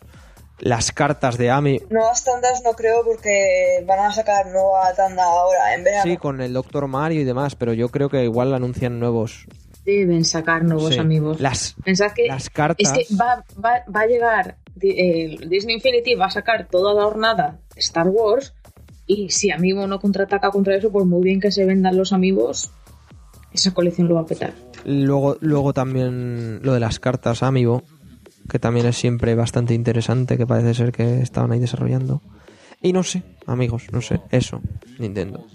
las 0.59 0.91
cartas 0.91 1.37
de 1.39 1.49
Ami, 1.49 1.79
Nuevas 1.89 2.23
tandas 2.23 2.61
no 2.63 2.73
creo 2.73 3.03
porque 3.03 3.83
van 3.87 3.99
a 3.99 4.13
sacar 4.13 4.45
nueva 4.47 4.93
tanda 4.95 5.23
ahora 5.23 5.73
en 5.73 5.83
verano. 5.83 6.03
sí, 6.03 6.17
con 6.17 6.39
el 6.39 6.53
Doctor 6.53 6.87
Mario 6.87 7.21
y 7.21 7.23
demás, 7.23 7.55
pero 7.55 7.73
yo 7.73 7.89
creo 7.89 8.09
que 8.09 8.23
igual 8.23 8.53
anuncian 8.53 8.99
nuevos. 8.99 9.47
Deben 9.83 10.23
sacar 10.23 10.63
nuevos 10.63 10.93
Sí. 10.93 10.99
amigos. 10.99 11.39
Las, 11.41 11.73
Pensad 11.83 12.11
que 12.11 12.27
las 12.27 12.51
cartas. 12.51 12.93
es 12.99 13.07
que 13.09 13.15
va, 13.15 13.43
va, 13.63 13.83
va 13.93 14.01
a 14.01 14.05
llegar 14.05 14.57
Di- 14.75 14.91
eh, 14.91 15.37
Disney 15.47 15.75
Infinity 15.75 16.13
va 16.13 16.27
a 16.27 16.31
sacar 16.31 16.67
toda 16.69 16.93
la 16.93 17.07
hornada 17.07 17.59
Star 17.75 18.07
Wars 18.07 18.53
y 19.13 19.29
si 19.29 19.51
Amiibo 19.51 19.87
no 19.87 19.99
contraataca 19.99 20.51
contra 20.51 20.75
eso, 20.75 20.91
pues 20.91 21.05
muy 21.05 21.23
bien 21.23 21.39
que 21.39 21.51
se 21.51 21.65
vendan 21.65 21.97
los 21.97 22.13
amigos, 22.13 22.71
esa 23.53 23.73
colección 23.73 24.07
lo 24.07 24.15
va 24.15 24.21
a 24.21 24.25
petar. 24.25 24.53
Luego, 24.85 25.37
luego 25.41 25.73
también 25.73 26.59
lo 26.63 26.73
de 26.73 26.79
las 26.79 26.99
cartas 26.99 27.43
Amiibo, 27.43 27.83
que 28.49 28.59
también 28.59 28.85
es 28.87 28.97
siempre 28.97 29.35
bastante 29.35 29.73
interesante, 29.73 30.37
que 30.37 30.47
parece 30.47 30.73
ser 30.73 30.91
que 30.91 31.21
estaban 31.21 31.51
ahí 31.51 31.59
desarrollando. 31.59 32.21
Y 32.81 32.93
no 32.93 33.03
sé, 33.03 33.23
amigos, 33.45 33.83
no 33.91 34.01
sé, 34.01 34.21
eso, 34.31 34.61
Nintendo. 34.97 35.45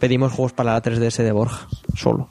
Pedimos 0.00 0.32
juegos 0.32 0.52
para 0.52 0.72
la 0.74 0.82
3DS 0.82 1.22
de 1.22 1.32
Borja, 1.32 1.66
solo, 1.94 2.28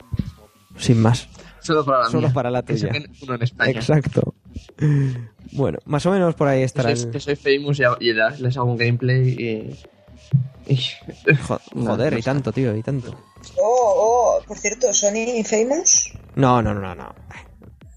sin 0.78 1.02
más. 1.02 1.28
Solo 1.60 1.84
para 1.84 2.00
la 2.04 2.10
Solo 2.10 2.28
mía. 2.28 2.34
para 2.34 2.50
la 2.52 2.64
Que 2.64 2.74
tuya. 2.74 2.88
saquen 2.88 3.12
uno 3.24 3.36
en 3.36 3.44
España. 3.44 3.72
Exacto. 3.72 4.34
Bueno, 5.52 5.80
más 5.86 6.06
o 6.06 6.12
menos 6.12 6.34
por 6.36 6.48
ahí 6.48 6.60
Que 6.60 6.66
estará 6.66 6.96
soy, 6.96 7.06
el... 7.08 7.12
que 7.12 7.20
soy 7.20 7.36
famous 7.36 7.82
y, 8.00 8.14
les, 8.14 8.40
les 8.40 8.58
hago 8.58 8.72
un 8.72 8.78
gameplay 8.78 9.30
y... 9.30 9.76
Joder, 11.76 12.14
no 12.14 12.20
y 12.20 12.22
tanto, 12.22 12.52
tío, 12.52 12.76
y 12.76 12.84
tanto. 12.84 13.16
Oh, 13.58 13.94
oh, 13.96 14.44
por 14.46 14.58
cierto, 14.58 14.94
Sony 14.94 15.44
Famous. 15.46 16.12
No, 16.36 16.62
no, 16.62 16.74
no, 16.74 16.96
no. 16.96 17.16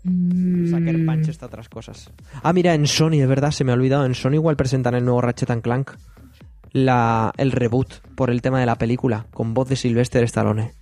Sucker 0.03 0.97
Mm, 0.97 1.07
Punch 1.07 1.29
está 1.29 1.47
otras 1.47 1.69
cosas. 1.69 2.11
Ah, 2.43 2.53
mira, 2.53 2.73
en 2.75 2.87
Sony, 2.87 3.19
de 3.19 3.27
verdad, 3.27 3.51
se 3.51 3.65
me 3.65 3.73
ha 3.73 3.75
olvidado. 3.75 4.07
En 4.07 4.15
Sony 4.15 4.35
igual 4.35 4.57
presentan 4.57 4.95
el 4.95 5.05
nuevo 5.05 5.21
Ratchet 5.21 5.51
and 5.51 5.63
Clank. 5.63 5.91
La, 6.73 7.33
el 7.37 7.53
reboot 7.53 8.01
por 8.15 8.31
el 8.31 8.41
tema 8.41 8.61
de 8.61 8.67
la 8.67 8.77
película, 8.77 9.27
con 9.33 9.53
voz 9.53 9.69
de 9.69 9.77
Sylvester 9.77 10.23
Stallone. 10.25 10.73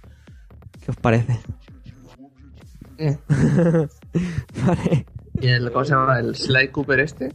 ¿Qué 0.85 0.91
os 0.91 0.97
parece? 0.97 1.41
Eh. 2.99 3.17
vale. 4.67 5.07
¿Y 5.41 5.47
el, 5.49 5.71
cómo 5.71 5.85
se 5.85 5.93
llama? 5.93 6.19
¿El 6.19 6.35
Sly 6.35 6.69
Cooper 6.69 7.01
este? 7.01 7.31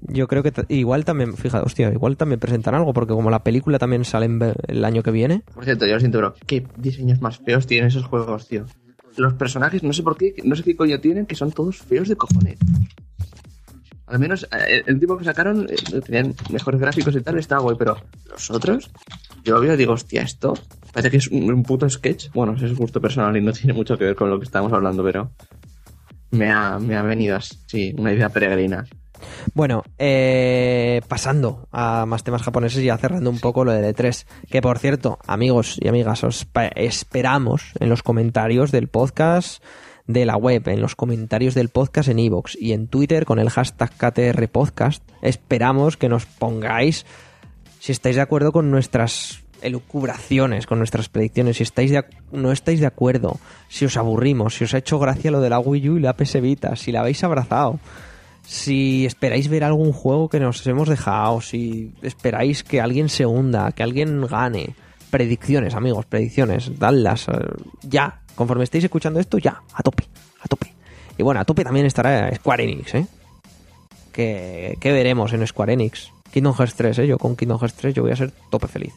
Yo 0.00 0.26
creo 0.26 0.42
que 0.42 0.52
igual 0.68 1.04
también, 1.04 1.36
fíjate, 1.36 1.64
hostia, 1.64 1.92
igual 1.92 2.16
también 2.16 2.40
presentan 2.40 2.74
algo, 2.74 2.92
porque 2.92 3.14
como 3.14 3.30
la 3.30 3.42
película 3.42 3.78
también 3.78 4.04
sale 4.04 4.28
el 4.66 4.84
año 4.84 5.02
que 5.02 5.10
viene. 5.10 5.42
Por 5.54 5.64
cierto, 5.64 5.86
yo 5.86 5.94
lo 5.94 6.00
siento, 6.00 6.18
bro. 6.18 6.34
¿Qué 6.46 6.66
diseños 6.76 7.20
más 7.20 7.38
feos 7.38 7.66
tienen 7.66 7.88
esos 7.88 8.04
juegos, 8.04 8.48
tío? 8.48 8.66
Los 9.16 9.34
personajes, 9.34 9.82
no 9.82 9.92
sé 9.92 10.02
por 10.02 10.16
qué, 10.16 10.34
no 10.44 10.56
sé 10.56 10.62
qué 10.62 10.76
coño 10.76 11.00
tienen, 11.00 11.26
que 11.26 11.34
son 11.34 11.52
todos 11.52 11.78
feos 11.78 12.08
de 12.08 12.16
cojones. 12.16 12.58
Al 14.06 14.18
menos 14.18 14.46
eh, 14.52 14.82
el 14.86 15.00
tipo 15.00 15.16
que 15.16 15.24
sacaron 15.24 15.66
eh, 15.68 16.00
tenían 16.04 16.34
mejores 16.50 16.80
gráficos 16.80 17.14
y 17.16 17.20
tal, 17.22 17.38
estaba 17.38 17.62
guay, 17.62 17.76
pero 17.78 17.96
los 18.30 18.50
otros, 18.50 18.90
yo 19.42 19.54
lo 19.54 19.60
veo 19.60 19.74
y 19.74 19.76
digo, 19.76 19.94
hostia, 19.94 20.22
esto 20.22 20.54
parece 20.92 21.10
que 21.10 21.16
es 21.16 21.28
un, 21.28 21.52
un 21.52 21.62
puto 21.62 21.88
sketch. 21.88 22.30
Bueno, 22.32 22.54
ese 22.54 22.66
es 22.66 22.74
gusto 22.74 23.00
personal 23.00 23.36
y 23.36 23.40
no 23.40 23.52
tiene 23.52 23.72
mucho 23.72 23.96
que 23.96 24.04
ver 24.04 24.16
con 24.16 24.30
lo 24.30 24.38
que 24.38 24.44
estamos 24.44 24.72
hablando, 24.72 25.02
pero 25.02 25.30
me 26.30 26.50
ha, 26.50 26.78
me 26.78 26.96
ha 26.96 27.02
venido 27.02 27.36
así, 27.36 27.94
una 27.98 28.12
idea 28.12 28.28
peregrina. 28.28 28.86
Bueno, 29.54 29.82
eh, 29.98 31.00
pasando 31.08 31.68
a 31.72 32.04
más 32.06 32.24
temas 32.24 32.42
japoneses 32.42 32.82
y 32.82 32.86
ya 32.86 32.98
cerrando 32.98 33.30
un 33.30 33.40
poco 33.40 33.64
lo 33.64 33.72
de 33.72 33.94
E3. 33.94 34.26
Que 34.50 34.60
por 34.60 34.78
cierto, 34.78 35.18
amigos 35.26 35.78
y 35.80 35.88
amigas, 35.88 36.24
os 36.24 36.46
esperamos 36.74 37.72
en 37.80 37.88
los 37.88 38.02
comentarios 38.02 38.70
del 38.72 38.88
podcast 38.88 39.62
de 40.06 40.24
la 40.24 40.36
web, 40.36 40.68
en 40.68 40.80
los 40.80 40.94
comentarios 40.94 41.54
del 41.54 41.68
podcast 41.68 42.08
en 42.08 42.18
iVoox 42.18 42.56
y 42.60 42.72
en 42.72 42.86
Twitter 42.86 43.24
con 43.24 43.38
el 43.38 43.50
hashtag 43.50 43.90
KTR 43.90 44.48
Podcast. 44.48 45.02
Esperamos 45.22 45.96
que 45.96 46.08
nos 46.08 46.26
pongáis 46.26 47.06
si 47.80 47.92
estáis 47.92 48.16
de 48.16 48.22
acuerdo 48.22 48.52
con 48.52 48.70
nuestras 48.70 49.42
elucubraciones, 49.66 50.66
con 50.66 50.78
nuestras 50.78 51.08
predicciones, 51.08 51.56
si 51.56 51.64
estáis 51.64 51.90
de, 51.90 52.04
no 52.32 52.52
estáis 52.52 52.80
de 52.80 52.86
acuerdo, 52.86 53.38
si 53.68 53.84
os 53.84 53.96
aburrimos, 53.96 54.54
si 54.54 54.64
os 54.64 54.74
ha 54.74 54.78
hecho 54.78 54.98
gracia 54.98 55.30
lo 55.30 55.40
de 55.40 55.50
la 55.50 55.58
Wii 55.58 55.90
U 55.90 55.96
y 55.96 56.00
la 56.00 56.14
PS 56.14 56.38
si 56.76 56.92
la 56.92 57.00
habéis 57.00 57.22
abrazado, 57.24 57.78
si 58.46 59.04
esperáis 59.06 59.48
ver 59.48 59.64
algún 59.64 59.92
juego 59.92 60.28
que 60.28 60.38
nos 60.38 60.64
hemos 60.66 60.88
dejado, 60.88 61.40
si 61.40 61.92
esperáis 62.02 62.62
que 62.62 62.80
alguien 62.80 63.08
se 63.08 63.26
hunda, 63.26 63.72
que 63.72 63.82
alguien 63.82 64.24
gane. 64.26 64.74
Predicciones, 65.10 65.74
amigos, 65.74 66.06
predicciones, 66.06 66.78
dadlas 66.78 67.28
eh, 67.28 67.32
ya. 67.82 68.20
Conforme 68.34 68.64
estéis 68.64 68.84
escuchando 68.84 69.18
esto, 69.18 69.38
ya, 69.38 69.62
a 69.72 69.82
tope, 69.82 70.04
a 70.42 70.48
tope. 70.48 70.72
Y 71.16 71.22
bueno, 71.22 71.40
a 71.40 71.44
tope 71.44 71.64
también 71.64 71.86
estará 71.86 72.32
Square 72.34 72.64
Enix, 72.64 72.94
¿eh? 72.94 73.06
Que, 74.12 74.76
que 74.78 74.92
veremos 74.92 75.32
en 75.32 75.46
Square 75.46 75.72
Enix. 75.72 76.12
Kingdom 76.32 76.54
Hearts 76.54 76.74
3, 76.74 76.98
¿eh? 76.98 77.06
Yo 77.06 77.18
con 77.18 77.34
Kingdom 77.34 77.58
Hearts 77.58 77.76
3 77.76 77.94
yo 77.94 78.02
voy 78.02 78.12
a 78.12 78.16
ser 78.16 78.30
tope 78.50 78.68
feliz. 78.68 78.92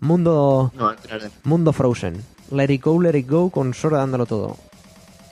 Mundo, 0.00 0.72
No, 0.76 0.90
entraré. 0.92 1.30
mundo 1.44 1.72
Frozen. 1.72 2.22
Let 2.50 2.72
it 2.72 2.82
go, 2.82 3.00
let 3.00 3.16
it 3.18 3.28
go, 3.28 3.50
con 3.50 3.74
Sora 3.74 3.98
dándolo 3.98 4.26
todo. 4.26 4.56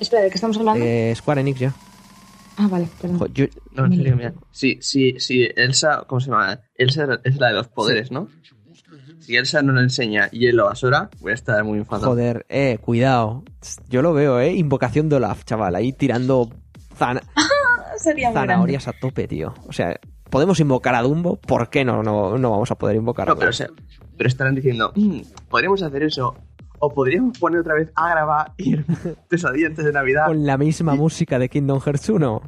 Espera, 0.01 0.23
¿de 0.23 0.31
qué 0.31 0.35
estamos 0.35 0.57
hablando? 0.57 0.85
Eh, 0.85 1.13
Square 1.17 1.41
Enix 1.43 1.61
ya. 1.61 1.75
Ah, 2.57 2.69
vale, 2.69 2.89
perdón. 3.01 3.19
Jo, 3.19 3.27
yo- 3.29 3.47
No, 3.73 3.85
en 3.87 3.97
serio, 3.97 4.17
mira. 4.17 4.35
Sí, 4.53 4.79
sí, 4.81 5.15
sí, 5.19 5.49
Elsa, 5.57 6.05
¿cómo 6.07 6.21
se 6.21 6.31
llama? 6.31 6.61
Elsa 6.77 7.07
es 7.25 7.37
la 7.37 7.49
de 7.49 7.55
los 7.55 7.69
poderes, 7.69 8.11
¿no? 8.11 8.29
Si 9.21 9.37
Elsa 9.37 9.63
no 9.63 9.73
le 9.73 9.81
enseña 9.81 10.29
hielo 10.31 10.69
a 10.69 10.75
Sora, 10.75 11.09
voy 11.21 11.33
a 11.33 11.35
estar 11.35 11.63
muy 11.65 11.79
enfadado. 11.79 12.09
Joder, 12.11 12.45
eh, 12.49 12.79
cuidado. 12.81 13.43
Yo 13.89 14.03
lo 14.03 14.13
veo, 14.13 14.39
eh. 14.41 14.53
Invocación 14.55 15.09
de 15.09 15.17
Olaf, 15.17 15.45
chaval. 15.45 15.75
Ahí 15.77 15.93
tirando 15.93 16.51
zan- 16.99 17.23
Sería 17.97 18.29
muy 18.29 18.35
grande. 18.35 18.53
zanahorias 18.53 18.89
a 18.89 18.93
tope, 18.93 19.27
tío. 19.27 19.55
O 19.67 19.73
sea, 19.73 19.99
podemos 20.29 20.61
invocar 20.61 20.95
a 20.95 21.03
Dumbo. 21.03 21.37
¿Por 21.37 21.71
qué 21.71 21.85
no, 21.85 22.03
no, 22.03 22.37
no 22.37 22.51
vamos 22.51 22.71
a 22.71 22.75
poder 22.75 22.97
invocar 22.97 23.31
a 23.31 23.35
pero, 23.35 23.49
o 23.51 23.53
Dumbo? 23.53 23.53
sea, 23.53 23.69
pero 24.17 24.29
estarán 24.29 24.55
diciendo, 24.55 24.93
"Mm, 24.95 25.21
podríamos 25.49 25.83
hacer 25.83 26.03
eso. 26.03 26.35
O 26.81 26.93
podríamos 26.93 27.39
poner 27.39 27.61
otra 27.61 27.75
vez 27.75 27.91
a 27.95 28.11
grabar 28.11 28.53
y 28.59 28.77
pesadilla 29.29 29.67
antes 29.69 29.85
de 29.85 29.93
Navidad. 29.93 30.27
Con 30.27 30.45
la 30.45 30.59
misma 30.59 30.95
música 30.95 31.39
de 31.39 31.49
Kingdom 31.49 31.81
Hearts 31.81 32.09
1. 32.11 32.43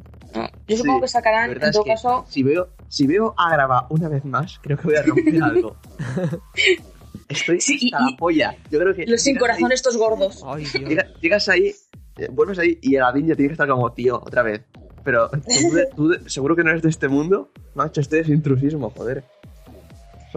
Yo 0.67 0.77
supongo 0.77 0.97
Sí, 0.97 1.01
que 1.03 1.07
sacarán, 1.07 1.41
la 1.47 1.53
verdad 1.53 1.67
en 1.69 1.71
todo 1.73 1.81
es 1.81 1.85
que 1.85 1.91
caso, 1.91 2.25
Si 2.29 2.43
veo, 2.43 2.67
si 2.89 3.07
veo 3.07 3.33
a 3.37 3.49
grabar 3.51 3.85
una 3.89 4.09
vez 4.09 4.23
más, 4.25 4.59
creo 4.61 4.77
que 4.77 4.83
voy 4.83 4.95
a 4.97 5.01
romper 5.03 5.41
algo. 5.41 5.75
Estoy 7.29 7.59
Sí, 7.61 7.77
y- 7.81 7.91
la 7.91 8.15
polla. 8.17 8.55
Yo 8.71 8.79
creo 8.79 8.93
que 8.93 9.05
los 9.07 9.21
sin 9.21 9.37
corazón 9.37 9.65
ahí- 9.71 9.73
estos 9.73 9.97
gordos. 9.97 10.43
Ay, 10.45 10.65
Dios. 10.73 10.89
Llega- 10.89 11.07
llegas 11.21 11.49
ahí, 11.49 11.73
eh, 12.17 12.27
vuelves 12.31 12.59
ahí 12.59 12.77
y 12.81 12.95
el 12.95 13.03
Adin 13.03 13.27
ya 13.27 13.35
tiene 13.35 13.49
que 13.49 13.53
estar 13.53 13.67
como, 13.67 13.91
tío, 13.91 14.17
otra 14.17 14.43
vez. 14.43 14.61
Pero 15.03 15.29
tú, 15.95 16.13
seguro 16.25 16.55
que 16.55 16.63
no 16.63 16.69
eres 16.69 16.83
de 16.83 16.89
este 16.89 17.07
mundo. 17.07 17.49
Macho, 17.75 18.01
este 18.01 18.19
es 18.19 18.29
intrusismo, 18.29 18.89
joder. 18.91 19.23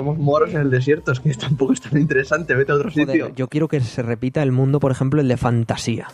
Somos 0.01 0.17
moros 0.19 0.55
en 0.55 0.63
el 0.63 0.71
desierto, 0.71 1.13
es 1.13 1.21
que 1.21 1.35
tampoco 1.35 1.75
es 1.75 1.83
tan 1.83 1.99
interesante, 1.99 2.55
vete 2.55 2.73
a 2.73 2.77
otro 2.77 2.91
Joder, 2.91 3.07
sitio. 3.07 3.35
yo 3.35 3.49
quiero 3.49 3.69
que 3.69 3.81
se 3.81 4.01
repita 4.01 4.43
el 4.43 4.51
mundo, 4.51 4.81
por 4.81 4.91
ejemplo, 4.93 5.21
el 5.21 5.29
de 5.29 5.37
fantasía. 5.37 6.09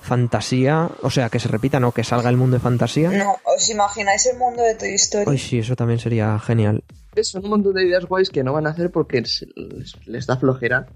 Fantasía, 0.00 0.90
o 1.02 1.10
sea, 1.10 1.28
que 1.28 1.38
se 1.38 1.46
repita, 1.48 1.78
no, 1.78 1.92
que 1.92 2.02
salga 2.02 2.28
el 2.30 2.36
mundo 2.36 2.56
de 2.56 2.60
fantasía. 2.60 3.10
No, 3.12 3.36
¿os 3.44 3.70
imagináis 3.70 4.26
el 4.26 4.36
mundo 4.38 4.62
de 4.62 4.74
Toy 4.74 4.94
Story? 4.94 5.26
Ay, 5.30 5.38
sí, 5.38 5.58
eso 5.60 5.76
también 5.76 6.00
sería 6.00 6.38
genial. 6.40 6.82
Son 7.22 7.44
un 7.44 7.50
montón 7.50 7.74
de 7.74 7.84
ideas 7.86 8.06
guays 8.06 8.30
que 8.30 8.42
no 8.42 8.52
van 8.52 8.66
a 8.66 8.70
hacer 8.70 8.90
porque 8.90 9.20
les, 9.20 9.46
les 10.06 10.26
da 10.26 10.36
flojera. 10.36 10.86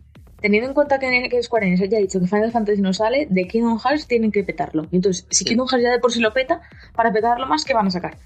Teniendo 0.41 0.69
en 0.69 0.75
cuenta 0.75 0.99
que, 0.99 1.29
que 1.31 1.43
Square 1.43 1.67
Enix 1.69 1.89
ya 1.89 1.99
ha 1.99 2.01
dicho 2.01 2.19
que 2.19 2.27
Final 2.27 2.51
Fantasy 2.51 2.83
no 2.83 2.93
sale, 2.93 3.29
de 3.31 3.47
Kingdom 3.47 3.79
Hearts 3.79 4.07
tienen 4.09 4.33
que 4.33 4.43
petarlo. 4.43 4.87
Y 4.91 4.97
Entonces, 4.97 5.27
si 5.31 5.39
Sí. 5.39 5.45
Kingdom 5.45 5.69
Hearts 5.69 5.85
ya 5.85 5.93
de 5.93 5.99
por 6.01 6.11
sí 6.13 6.21
lo 6.21 6.33
peta, 6.33 6.61
para 6.97 7.13
petarlo 7.13 7.47
más, 7.47 7.65
¿qué 7.65 7.73
van 7.75 7.87
a 7.87 7.91
sacar? 7.91 8.17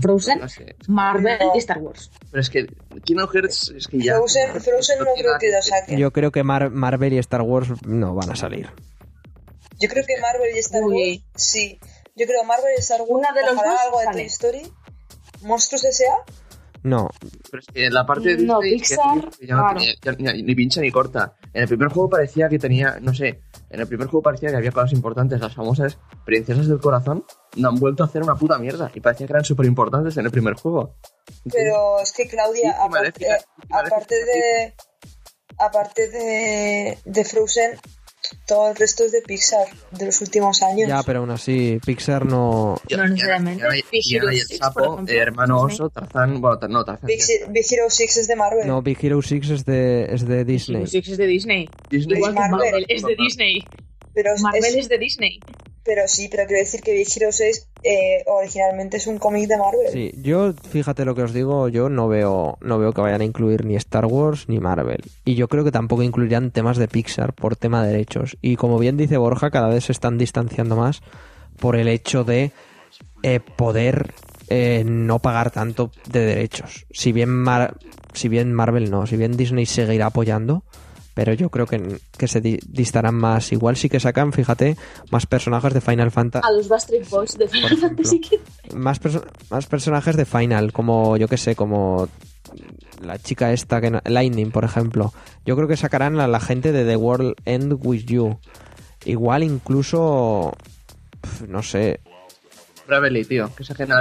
Frozen, 0.00 0.40
No 0.40 0.48
sé. 0.48 0.76
Marvel 0.88 1.38
No. 1.40 1.52
y 1.54 1.58
Star 1.58 1.78
Wars. 1.78 2.10
Pero 2.30 2.40
es 2.40 2.50
que 2.50 2.66
Kingdom 3.04 3.28
Hearts 3.28 3.72
es 3.76 3.86
que 3.88 3.98
ya. 4.00 4.16
Frozen, 4.16 4.60
Frozen 4.60 4.98
no 4.98 5.04
creo 5.14 5.38
que 5.40 5.50
lo 5.50 5.62
saquen. 5.62 5.94
Yo, 5.98 6.08
Yo 6.08 6.10
creo 6.12 6.30
que 6.30 6.42
Mar- 6.42 6.70
Marvel 6.70 7.12
y 7.14 7.18
Star 7.18 7.42
Wars 7.42 7.68
no 7.86 8.14
van 8.14 8.30
a 8.30 8.36
salir. 8.36 8.68
creo 9.78 10.04
que 10.06 10.20
Marvel 10.20 10.54
y 10.54 10.58
Star 10.58 10.82
Uy. 10.84 10.94
Wars, 10.94 11.42
sí. 11.42 11.78
Yo 12.14 12.26
creo 12.26 12.44
Marvel 12.44 12.72
y 12.76 12.80
Star 12.80 13.00
Wars, 13.00 13.10
Una 13.10 13.32
de 13.32 13.42
los 13.46 13.56
dos 13.56 13.64
algo 13.86 14.00
de. 14.00 14.06
Toy 14.12 14.22
Story. 14.22 14.62
Monstruos 15.42 15.84
S.A. 15.84 16.32
No, 16.84 17.08
Pero 17.50 17.60
es 17.60 17.66
que 17.72 17.90
la 17.90 18.04
parte 18.04 18.36
de 18.36 18.44
No, 18.44 18.60
Disney 18.60 18.78
Pixar, 18.80 19.30
que 19.38 19.46
ya 19.46 19.54
no 19.54 19.62
claro. 19.62 19.78
tenía- 19.78 19.94
ya- 20.02 20.16
ya- 20.18 20.42
ni 20.42 20.54
pincha 20.54 20.80
ni 20.80 20.90
corta. 20.90 21.34
En 21.54 21.62
el 21.62 21.68
primer 21.68 21.88
juego 21.88 22.08
parecía 22.08 22.48
que 22.48 22.58
tenía, 22.58 22.98
no 23.00 23.12
sé, 23.12 23.42
en 23.68 23.80
el 23.80 23.86
primer 23.86 24.06
juego 24.08 24.22
parecía 24.22 24.50
que 24.50 24.56
había 24.56 24.72
cosas 24.72 24.92
importantes. 24.92 25.40
Las 25.40 25.54
famosas 25.54 25.98
princesas 26.24 26.66
del 26.66 26.80
corazón 26.80 27.24
no 27.56 27.68
han 27.68 27.76
vuelto 27.76 28.02
a 28.02 28.06
hacer 28.06 28.22
una 28.22 28.36
puta 28.36 28.58
mierda. 28.58 28.90
Y 28.94 29.00
parecía 29.00 29.26
que 29.26 29.32
eran 29.32 29.44
súper 29.44 29.66
importantes 29.66 30.16
en 30.16 30.24
el 30.24 30.30
primer 30.30 30.54
juego. 30.54 30.94
Pero 31.50 32.00
es 32.00 32.12
que 32.12 32.26
Claudia, 32.26 32.76
Maléfica, 32.90 33.36
eh, 33.36 33.44
Maléfica 33.68 33.96
aparte 33.96 34.14
de 34.14 34.74
aparte 35.58 36.08
de, 36.08 36.98
de 37.04 37.24
Frozen, 37.24 37.78
todo 38.52 38.68
el 38.70 38.76
resto 38.76 39.04
es 39.04 39.12
de 39.12 39.22
Pixar 39.22 39.66
de 39.92 40.06
los 40.06 40.20
últimos 40.20 40.62
años. 40.62 40.86
ya, 40.88 41.02
pero 41.02 41.20
aún 41.20 41.30
así, 41.30 41.78
Pixar 41.86 42.26
no. 42.26 42.76
Y- 42.86 42.94
No 42.96 43.06
necesariamente. 43.08 43.64
y- 43.64 43.84
Big 43.90 44.02
Hero 44.14 44.28
el 44.28 44.40
6, 44.42 44.58
sapo, 44.58 44.94
ejemplo, 44.94 45.14
eh, 45.14 45.18
hermano 45.18 45.54
Disney. 45.66 45.74
oso, 45.74 45.88
Tarzán, 45.90 46.40
bueno, 46.40 46.58
no, 46.68 46.84
Tarzán. 46.84 47.06
Big, 47.06 47.20
Big 47.48 47.64
Hero 47.70 47.84
6 47.88 48.16
es 48.18 48.28
de 48.28 48.36
Marvel. 48.36 48.66
No, 48.66 48.82
Big 48.82 48.98
Hero 49.00 49.22
6 49.22 49.48
es 49.50 49.64
de, 49.64 50.04
es 50.12 50.26
de 50.26 50.44
Disney. 50.44 50.86
Six 50.86 51.08
es 51.08 51.16
de 51.18 51.26
Disney. 51.26 51.68
Disney. 51.88 52.16
Igual 52.18 52.34
Marvel. 52.34 52.50
Marvel 52.60 52.86
es 52.88 53.02
de 53.02 53.16
Disney. 53.16 53.64
pero, 54.14 54.30
Marvel 54.42 54.64
es- 54.64 54.74
es 54.76 54.88
de 54.90 54.98
Disney. 54.98 55.40
Pero 55.84 56.02
sí, 56.06 56.28
pero 56.30 56.46
quiero 56.46 56.60
decir 56.62 56.80
que 56.80 56.92
Big 56.92 57.08
Hero 57.16 57.32
6 57.32 57.68
eh, 57.84 58.24
originalmente 58.26 58.96
es 58.98 59.06
un 59.06 59.18
cómic 59.18 59.48
de 59.48 59.56
Marvel. 59.58 59.88
Sí, 59.92 60.12
yo, 60.22 60.52
fíjate 60.52 61.04
lo 61.04 61.14
que 61.14 61.22
os 61.22 61.32
digo, 61.32 61.68
yo 61.68 61.88
no 61.88 62.08
veo, 62.08 62.56
no 62.60 62.78
veo 62.78 62.92
que 62.92 63.00
vayan 63.00 63.20
a 63.20 63.24
incluir 63.24 63.64
ni 63.64 63.74
Star 63.76 64.06
Wars 64.06 64.48
ni 64.48 64.60
Marvel. 64.60 65.00
Y 65.24 65.34
yo 65.34 65.48
creo 65.48 65.64
que 65.64 65.72
tampoco 65.72 66.02
incluirán 66.02 66.50
temas 66.52 66.76
de 66.76 66.88
Pixar 66.88 67.32
por 67.34 67.56
tema 67.56 67.84
de 67.84 67.92
derechos. 67.92 68.36
Y 68.42 68.56
como 68.56 68.78
bien 68.78 68.96
dice 68.96 69.16
Borja, 69.16 69.50
cada 69.50 69.68
vez 69.68 69.84
se 69.84 69.92
están 69.92 70.18
distanciando 70.18 70.76
más 70.76 71.02
por 71.58 71.76
el 71.76 71.88
hecho 71.88 72.24
de 72.24 72.52
eh, 73.22 73.40
poder 73.40 74.14
eh, 74.48 74.84
no 74.86 75.18
pagar 75.18 75.50
tanto 75.50 75.90
de 76.10 76.20
derechos. 76.20 76.86
Si 76.92 77.12
bien, 77.12 77.30
Mar- 77.30 77.76
si 78.12 78.28
bien 78.28 78.52
Marvel 78.52 78.90
no, 78.90 79.06
si 79.06 79.16
bien 79.16 79.36
Disney 79.36 79.66
seguirá 79.66 80.06
apoyando, 80.06 80.62
pero 81.14 81.32
yo 81.34 81.50
creo 81.50 81.66
que, 81.66 81.98
que 82.16 82.28
se 82.28 82.40
di- 82.40 82.60
distarán 82.66 83.14
más. 83.14 83.52
Igual 83.52 83.76
sí 83.76 83.88
que 83.88 84.00
sacan, 84.00 84.32
fíjate, 84.32 84.76
más 85.10 85.26
personajes 85.26 85.74
de 85.74 85.80
Final 85.80 86.10
Fantasy. 86.10 86.46
A 86.46 86.52
los 86.52 86.68
Backstreet 86.68 87.08
Boys 87.10 87.36
de 87.38 87.48
Final. 87.48 87.76
Fantasy 87.76 88.20
Kid. 88.20 88.38
Más, 88.74 89.00
perso- 89.00 89.24
más 89.50 89.66
personajes 89.66 90.16
de 90.16 90.24
Final, 90.24 90.72
como 90.72 91.16
yo 91.16 91.28
que 91.28 91.36
sé, 91.36 91.54
como 91.56 92.08
la 93.02 93.18
chica 93.18 93.52
esta, 93.52 93.80
que 93.80 93.90
no- 93.90 94.00
Lightning, 94.04 94.50
por 94.50 94.64
ejemplo. 94.64 95.12
Yo 95.44 95.56
creo 95.56 95.68
que 95.68 95.76
sacarán 95.76 96.20
a 96.20 96.28
la 96.28 96.40
gente 96.40 96.72
de 96.72 96.84
The 96.84 96.96
World 96.96 97.34
End 97.44 97.74
With 97.84 98.04
You. 98.06 98.38
Igual 99.04 99.42
incluso, 99.42 100.54
pf, 101.20 101.48
no 101.48 101.62
sé, 101.62 102.00
Bravely, 102.86 103.24
tío, 103.24 103.50
que 103.56 103.64
saquen 103.64 103.92
a 103.92 104.00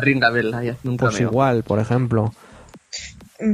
un 0.84 0.98
pues 0.98 1.14
cameo. 1.16 1.30
igual, 1.30 1.64
por 1.64 1.80
ejemplo. 1.80 2.34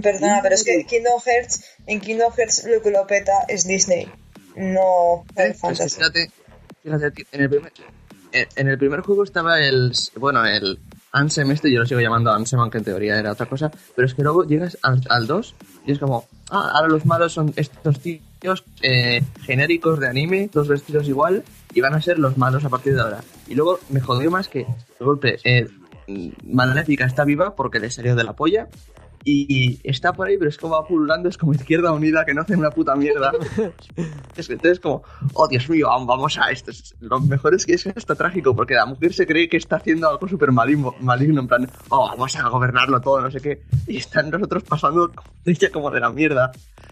Perdona, 0.02 0.40
pero 0.42 0.56
es 0.56 0.64
que 0.64 0.86
Kingdom 0.86 1.20
Hearts, 1.26 1.64
en 1.86 2.02
Kingdom 2.02 2.32
Hearts 2.34 2.66
lo 2.66 2.82
que 2.82 2.92
lo 2.92 3.08
peta 3.08 3.46
es 3.48 3.66
Disney, 3.68 4.08
no 4.56 5.24
Eh, 5.36 5.54
Final 5.54 5.56
pues 5.60 5.60
Fantasy. 5.60 5.96
fíjate, 5.96 6.32
fíjate, 6.84 7.28
en 7.32 7.42
el 7.42 7.50
primer, 7.50 7.72
en 8.32 8.48
en 8.56 8.68
el 8.68 8.78
primer 8.78 9.00
juego 9.02 9.24
estaba 9.24 9.60
el, 9.62 9.94
bueno, 10.16 10.46
el 10.46 10.80
Ansem 11.14 11.50
este, 11.52 11.72
yo 11.72 11.80
lo 11.80 11.86
sigo 11.86 12.02
llamando 12.02 12.32
Ansem, 12.32 12.60
aunque 12.60 12.80
en 12.80 12.84
teoría 12.84 13.18
era 13.18 13.32
otra 13.32 13.46
cosa, 13.46 13.72
pero 13.96 14.06
es 14.06 14.14
que 14.14 14.24
luego 14.24 14.44
llegas 14.44 14.78
al, 14.84 15.02
al 15.10 15.26
2 15.26 15.56
y 15.86 15.94
es 15.94 16.00
como, 16.00 16.28
ah, 16.52 16.72
ahora 16.76 16.90
los 16.90 17.06
malos 17.06 17.34
son 17.34 17.54
estos 17.56 18.00
tíos 18.02 18.66
eh, 18.82 19.22
genéricos 19.44 20.00
de 20.00 20.08
anime, 20.10 20.50
todos 20.52 20.68
vestidos 20.68 21.08
igual, 21.08 21.44
y 21.74 21.80
van 21.82 21.96
a 21.96 22.02
ser 22.02 22.20
los 22.20 22.38
malos 22.38 22.66
a 22.66 22.70
partir 22.70 22.94
de 22.94 23.02
ahora. 23.02 23.24
Y 23.48 23.56
luego 23.56 23.80
me 23.90 24.02
jodió 24.02 24.30
más 24.30 24.50
que, 24.50 24.60
de 24.60 25.06
golpe, 25.06 25.40
eh, 25.46 25.68
Maléfica 26.44 27.06
está 27.06 27.24
viva 27.24 27.56
porque 27.56 27.80
le 27.80 27.90
salió 27.90 28.16
de 28.16 28.24
la 28.24 28.34
polla, 28.34 28.68
y 29.32 29.80
está 29.84 30.14
por 30.14 30.28
ahí, 30.28 30.38
pero 30.38 30.50
es 30.50 30.58
como 30.58 30.76
va 30.76 30.88
pululando, 30.88 31.28
es 31.30 31.38
como 31.38 31.54
izquierda 31.54 31.92
unida 31.92 32.24
que 32.26 32.34
no 32.34 32.42
hace 32.42 32.56
una 32.56 32.70
puta 32.72 32.96
mierda. 32.96 33.32
entonces 34.38 34.80
como, 34.80 35.04
oh 35.34 35.48
Dios 35.48 35.70
mío, 35.70 35.88
vamos- 35.88 36.38
a 36.38 36.52
esto. 36.52 36.72
Es- 36.72 36.96
Lo 37.00 37.20
mejor 37.20 37.54
es 37.56 37.66
que 37.66 37.74
es 37.74 37.88
hasta 37.88 38.16
trágico, 38.16 38.56
porque 38.56 38.74
la 38.76 38.86
mujer 38.86 39.14
se 39.14 39.26
cree 39.26 39.48
que 39.50 39.58
está 39.58 39.78
haciendo 39.78 40.10
algo 40.10 40.28
súper 40.28 40.52
maligno, 40.52 40.94
maligno, 41.00 41.42
en 41.42 41.48
plan, 41.48 41.70
oh, 41.90 42.08
vamos 42.10 42.36
a 42.36 42.48
gobernarlo 42.50 43.00
todo, 43.02 43.22
no 43.22 43.32
sé 43.32 43.40
qué. 43.40 43.62
Y 43.88 43.98
están 43.98 44.30
nosotros 44.30 44.64
pasando 44.64 45.12
ella 45.46 45.70
como 45.72 45.90
de 45.92 46.00
la 46.00 46.10
mierda. 46.10 46.52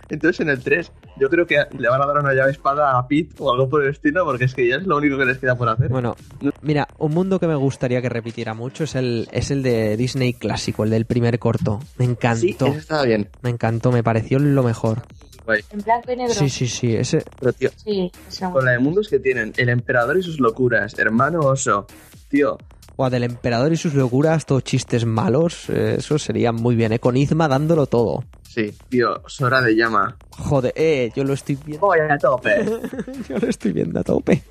Entonces 0.10 0.40
en 0.42 0.50
el 0.50 0.62
3 0.62 0.92
yo 1.20 1.30
creo 1.30 1.48
que 1.48 1.58
le 1.78 1.90
van 1.90 2.02
a 2.02 2.06
dar 2.06 2.20
una 2.20 2.34
llave 2.34 2.52
espada 2.52 2.98
a 2.98 3.08
Pete 3.08 3.34
o 3.40 3.52
algo 3.52 3.68
por 3.70 3.84
el 3.84 3.90
estilo, 3.90 4.24
porque 4.26 4.46
es 4.46 4.54
que 4.54 4.68
ya 4.68 4.76
es 4.76 4.86
lo 4.86 4.98
único 4.98 5.18
que 5.18 5.26
les 5.26 5.38
queda 5.40 5.56
por 5.56 5.68
hacer. 5.68 5.90
Bueno, 5.90 6.16
mira, 6.62 6.88
un 7.00 7.14
mundo 7.14 7.40
que 7.40 7.48
me 7.48 7.56
gustaría 7.56 8.02
que 8.02 8.10
repitiera 8.10 8.54
mucho 8.54 8.84
es 8.84 8.94
el, 8.96 9.28
es 9.32 9.50
el 9.52 9.64
de 9.64 9.98
Disney 9.98 10.34
clásico, 10.34 10.84
el 10.84 10.92
del 10.92 11.06
primer 11.06 11.40
corto. 11.40 11.80
Me 11.98 12.06
sí, 12.06 12.12
encantó, 12.26 12.66
eso 12.68 12.78
estaba 12.80 13.04
bien. 13.04 13.30
me 13.42 13.50
encantó, 13.50 13.92
me 13.92 14.04
pareció 14.04 14.40
lo 14.40 14.64
mejor. 14.64 15.04
Guay. 15.46 15.62
En 15.72 15.82
blanco 15.82 16.12
y 16.12 16.16
negro. 16.16 16.34
Sí, 16.34 16.50
sí, 16.50 16.68
sí, 16.68 16.96
ese, 16.96 17.24
Pero 17.40 17.54
tío, 17.54 17.70
Sí, 17.76 18.12
eso. 18.28 18.52
con 18.52 18.66
la 18.66 18.72
de 18.72 18.80
mundos 18.80 19.08
que 19.10 19.20
tienen, 19.20 19.54
el 19.58 19.70
emperador 19.70 20.18
y 20.18 20.24
sus 20.24 20.40
locuras, 20.40 20.98
hermano 20.98 21.40
oso, 21.42 21.86
tío, 22.30 22.58
o 22.96 23.10
del 23.10 23.24
emperador 23.26 23.72
y 23.74 23.78
sus 23.78 23.94
locuras, 23.94 24.46
todos 24.46 24.64
chistes 24.64 25.06
malos, 25.06 25.70
eh, 25.70 25.96
eso 26.00 26.18
sería 26.18 26.52
muy 26.52 26.76
bien, 26.76 26.94
¿eh? 26.94 27.00
Con 27.00 27.16
Izma 27.18 27.48
dándolo 27.48 27.86
todo. 27.88 28.24
sí, 28.42 28.74
tío, 28.90 29.22
Sora 29.28 29.62
de 29.62 29.76
llama. 29.76 30.18
Joder, 30.32 30.74
eh, 30.78 31.12
yo 31.16 31.24
lo 31.26 31.34
estoy 31.34 31.58
viendo, 31.64 31.86
Voy 31.86 32.00
a 32.00 32.18
tope. 32.18 32.66
yo 33.30 33.38
lo 33.38 33.48
estoy 33.50 33.74
viendo 33.74 34.00
a 34.00 34.04
tope. 34.04 34.42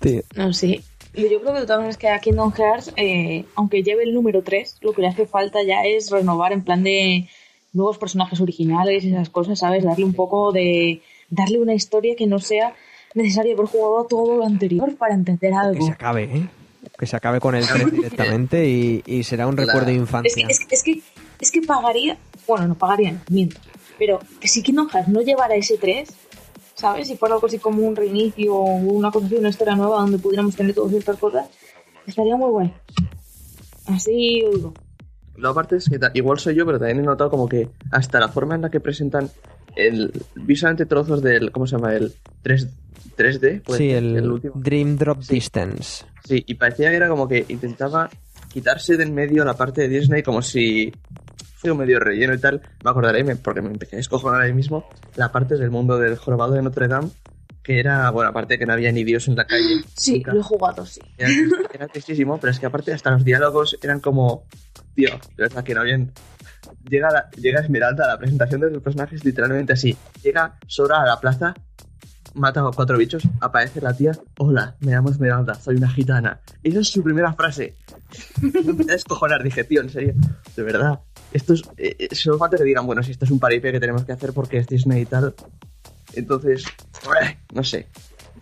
Tío, 0.00 0.22
No, 0.36 0.52
sí. 0.52 0.84
Yo 1.14 1.40
creo 1.40 1.52
que 1.52 1.60
de 1.60 1.66
todas 1.66 1.78
maneras 1.78 1.96
que 1.96 2.08
a 2.08 2.20
Kingdom 2.20 2.52
Hearts, 2.52 2.92
eh, 2.96 3.44
aunque 3.56 3.82
lleve 3.82 4.04
el 4.04 4.14
número 4.14 4.42
3, 4.42 4.78
lo 4.82 4.92
que 4.92 5.02
le 5.02 5.08
hace 5.08 5.26
falta 5.26 5.62
ya 5.62 5.82
es 5.84 6.10
renovar 6.10 6.52
en 6.52 6.62
plan 6.62 6.82
de 6.82 7.28
nuevos 7.72 7.98
personajes 7.98 8.40
originales 8.40 9.04
y 9.04 9.10
esas 9.10 9.28
cosas, 9.30 9.58
¿sabes? 9.58 9.84
Darle 9.84 10.04
un 10.04 10.14
poco 10.14 10.52
de... 10.52 11.02
darle 11.28 11.58
una 11.58 11.74
historia 11.74 12.14
que 12.16 12.26
no 12.26 12.38
sea 12.38 12.74
necesario 13.14 13.54
haber 13.54 13.66
jugado 13.66 14.06
todo 14.06 14.36
lo 14.36 14.44
anterior 14.44 14.96
para 14.96 15.14
entender 15.14 15.50
que 15.50 15.56
algo. 15.56 15.86
se 15.86 15.92
acabe, 15.92 16.24
¿eh? 16.24 16.48
Que 16.98 17.06
se 17.06 17.16
acabe 17.16 17.40
con 17.40 17.54
el 17.54 17.66
3 17.66 17.90
directamente 17.92 18.68
y, 18.68 19.02
y 19.04 19.24
será 19.24 19.46
un 19.46 19.56
recuerdo 19.56 19.86
de 19.86 19.96
Es 20.24 20.34
que, 20.34 20.42
es, 20.48 20.60
que, 20.60 20.74
es, 20.74 20.82
que, 20.82 21.02
es 21.40 21.50
que 21.50 21.62
pagaría... 21.62 22.18
Bueno, 22.46 22.68
no 22.68 22.74
pagarían, 22.76 23.20
miento. 23.28 23.56
Pero 23.98 24.20
que 24.40 24.48
si 24.48 24.62
Kingdom 24.62 24.88
Hearts 24.88 25.08
no 25.08 25.20
llevara 25.20 25.54
ese 25.56 25.76
3, 25.76 26.08
¿sabes? 26.80 27.08
Si 27.08 27.16
fuera 27.16 27.34
algo 27.34 27.46
así 27.46 27.58
como 27.58 27.86
un 27.86 27.94
reinicio 27.94 28.54
o 28.54 28.64
una 28.64 29.10
cosa 29.10 29.26
así, 29.26 29.36
una 29.36 29.50
historia 29.50 29.76
nueva 29.76 30.00
donde 30.00 30.18
pudiéramos 30.18 30.56
tener 30.56 30.74
todas 30.74 30.92
estas 30.94 31.18
cosas, 31.18 31.48
estaría 32.06 32.36
muy 32.36 32.50
guay. 32.50 32.74
Así 33.86 34.40
lo 34.42 34.50
digo. 34.52 34.74
Lo 35.36 35.50
aparte 35.50 35.76
es 35.76 35.88
que 35.88 35.98
igual 36.14 36.38
soy 36.38 36.54
yo, 36.54 36.66
pero 36.66 36.78
también 36.78 36.98
he 36.98 37.02
notado 37.02 37.30
como 37.30 37.48
que 37.48 37.68
hasta 37.90 38.20
la 38.20 38.28
forma 38.28 38.54
en 38.54 38.62
la 38.62 38.70
que 38.70 38.80
presentan 38.80 39.30
el 39.76 40.12
visualmente 40.34 40.86
trozos 40.86 41.22
del 41.22 41.52
¿cómo 41.52 41.66
se 41.66 41.76
llama? 41.76 41.94
el 41.94 42.12
3 42.42 42.68
3D, 43.16 43.62
puede 43.62 43.78
Sí, 43.78 43.90
ser, 43.90 44.04
el, 44.04 44.30
último. 44.30 44.54
Dream 44.56 44.96
Drop 44.96 45.18
Distance. 45.20 46.04
Sí, 46.24 46.42
y 46.46 46.54
parecía 46.54 46.90
que 46.90 46.96
era 46.96 47.08
como 47.08 47.26
que 47.28 47.44
intentaba 47.48 48.08
quitarse 48.52 48.96
del 48.96 49.12
medio 49.12 49.44
la 49.44 49.54
parte 49.54 49.82
de 49.82 49.88
Disney 49.88 50.22
como 50.22 50.42
si 50.42 50.92
un 51.68 51.76
medio 51.78 51.98
relleno 52.00 52.32
y 52.34 52.38
tal. 52.38 52.62
Me 52.84 52.90
acordaré, 52.90 53.24
porque 53.36 53.60
me 53.62 53.68
empecé 53.70 53.96
a 53.96 53.98
descojonar 53.98 54.40
ahí 54.40 54.52
mismo, 54.52 54.88
la 55.16 55.32
parte 55.32 55.56
del 55.56 55.70
mundo 55.70 55.98
del 55.98 56.16
jorobado 56.16 56.52
de 56.54 56.62
Notre 56.62 56.88
Dame, 56.88 57.10
que 57.62 57.78
era, 57.80 58.08
bueno, 58.10 58.30
aparte 58.30 58.58
que 58.58 58.64
no 58.66 58.72
había 58.72 58.90
ni 58.92 59.04
Dios 59.04 59.28
en 59.28 59.36
la 59.36 59.46
calle. 59.46 59.82
Sí, 59.94 60.14
nunca. 60.18 60.32
lo 60.32 60.40
he 60.40 60.42
jugado, 60.42 60.86
sí. 60.86 61.00
Era, 61.18 61.30
era 61.74 61.88
tristísimo, 61.88 62.38
pero 62.40 62.50
es 62.52 62.58
que 62.60 62.66
aparte 62.66 62.92
hasta 62.92 63.10
los 63.10 63.24
diálogos 63.24 63.76
eran 63.82 64.00
como, 64.00 64.44
tío, 64.94 65.10
de 65.36 65.42
verdad 65.44 65.62
que 65.64 65.74
no 65.74 65.80
habían... 65.82 66.12
Llega, 66.88 67.10
la- 67.10 67.28
llega 67.36 67.60
Esmeralda 67.60 68.04
a 68.04 68.08
la 68.08 68.18
presentación 68.18 68.60
de 68.60 68.70
los 68.70 68.82
personajes 68.82 69.24
literalmente 69.24 69.72
así. 69.74 69.96
Llega 70.22 70.56
Sora 70.66 71.02
a 71.02 71.06
la 71.06 71.20
plaza, 71.20 71.54
mata 72.34 72.60
a 72.60 72.70
cuatro 72.74 72.96
bichos, 72.96 73.22
aparece 73.40 73.80
la 73.80 73.94
tía, 73.94 74.12
hola, 74.38 74.76
me 74.80 74.92
llamo 74.92 75.10
Esmeralda, 75.10 75.54
soy 75.54 75.76
una 75.76 75.90
gitana. 75.90 76.40
Esa 76.62 76.80
es 76.80 76.88
su 76.88 77.02
primera 77.02 77.32
frase. 77.34 77.76
Me 78.42 78.48
empecé 78.60 78.90
a 78.92 78.94
descojonar, 78.94 79.42
dije, 79.42 79.64
tío, 79.64 79.80
en 79.82 79.90
serio, 79.90 80.14
de 80.56 80.62
verdad. 80.62 81.00
Esto 81.32 81.54
es, 81.54 81.62
eh, 81.76 81.96
eh, 81.98 82.14
solo 82.14 82.38
falta 82.38 82.56
que 82.56 82.64
digan, 82.64 82.86
bueno, 82.86 83.02
si 83.02 83.12
esto 83.12 83.24
es 83.24 83.30
un 83.30 83.38
paripé 83.38 83.70
que 83.72 83.80
tenemos 83.80 84.04
que 84.04 84.12
hacer 84.12 84.32
porque 84.32 84.58
es 84.58 84.66
Disney 84.66 85.02
y 85.02 85.06
tal. 85.06 85.34
Entonces, 86.14 86.64
eh, 87.22 87.36
no 87.54 87.62
sé. 87.62 87.86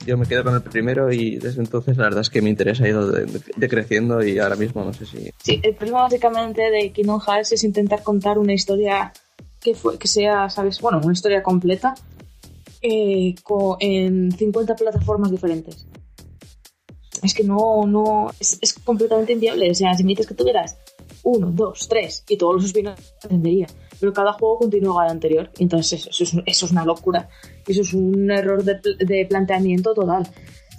Yo 0.06 0.16
me 0.16 0.27
quedo 0.27 0.44
con 0.44 0.55
el 0.55 0.62
primero 0.62 1.12
y 1.12 1.39
desde 1.39 1.60
entonces 1.60 1.97
la 1.97 2.05
verdad 2.05 2.20
es 2.20 2.31
que 2.31 2.40
mi 2.40 2.51
interés 2.51 2.81
ha 2.81 2.89
ido 2.89 3.10
de- 3.10 3.27
de- 3.27 3.40
decreciendo 3.56 4.23
y 4.24 4.39
ahora 4.39 4.55
mismo 4.56 4.85
no 4.85 4.93
sé 4.93 5.05
si... 5.06 5.31
Sí, 5.43 5.60
el 5.62 5.74
problema 5.74 6.02
básicamente 6.02 6.62
de 6.70 6.93
Kingdom 6.93 7.20
Hearts 7.20 7.52
es 7.52 7.65
intentar 7.65 8.02
contar 8.05 8.39
una 8.39 8.52
historia 8.55 9.12
que, 9.60 9.74
sea, 10.06 10.48
¿sabes? 10.51 10.81
Bueno, 10.81 11.01
una 11.02 11.12
historia 11.12 11.43
completa 11.43 11.94
eh, 12.81 13.35
en 13.81 14.31
50 14.32 14.77
plataformas 14.77 15.31
diferentes. 15.32 15.85
Es 17.23 17.35
que 17.35 17.43
no, 17.43 17.85
no, 17.86 18.31
es, 18.39 18.56
es 18.62 18.74
completamente 18.74 19.32
inviable. 19.32 19.69
O 19.70 19.74
sea, 19.74 19.94
si 19.94 20.05
me 20.05 20.10
dices 20.10 20.28
que 20.28 20.35
tuvieras 20.35 20.77
uno, 21.28 21.50
dos, 21.52 21.88
tres 21.88 22.24
y 22.28 22.36
todos 22.36 22.55
los 22.56 22.64
spin-offs. 22.66 23.14
Pero 24.00 24.12
cada 24.12 24.32
juego 24.32 24.59
continúa 24.60 25.05
al 25.05 25.10
anterior. 25.10 25.50
Entonces 25.59 26.00
eso, 26.00 26.10
eso, 26.10 26.24
es, 26.24 26.42
eso 26.46 26.66
es 26.66 26.72
una 26.72 26.84
locura. 26.84 27.28
Eso 27.66 27.82
es 27.82 27.92
un 27.94 28.30
error 28.30 28.62
de, 28.62 28.78
de 29.05 29.26
planteamiento 29.28 29.92
total. 29.94 30.26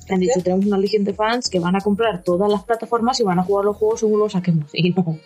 Han 0.09 0.19
dicho, 0.19 0.41
tenemos 0.43 0.65
una 0.65 0.77
legión 0.77 1.03
de 1.03 1.13
fans 1.13 1.49
que 1.49 1.59
van 1.59 1.76
a 1.76 1.81
comprar 1.81 2.23
todas 2.23 2.49
las 2.51 2.63
plataformas 2.63 3.19
y 3.19 3.23
van 3.23 3.38
a 3.39 3.43
jugar 3.43 3.65
los 3.65 3.77
juegos 3.77 3.99
según 3.99 4.19
los 4.19 4.31
saquemos. 4.31 4.69
Y 4.73 4.89
no. 4.91 5.17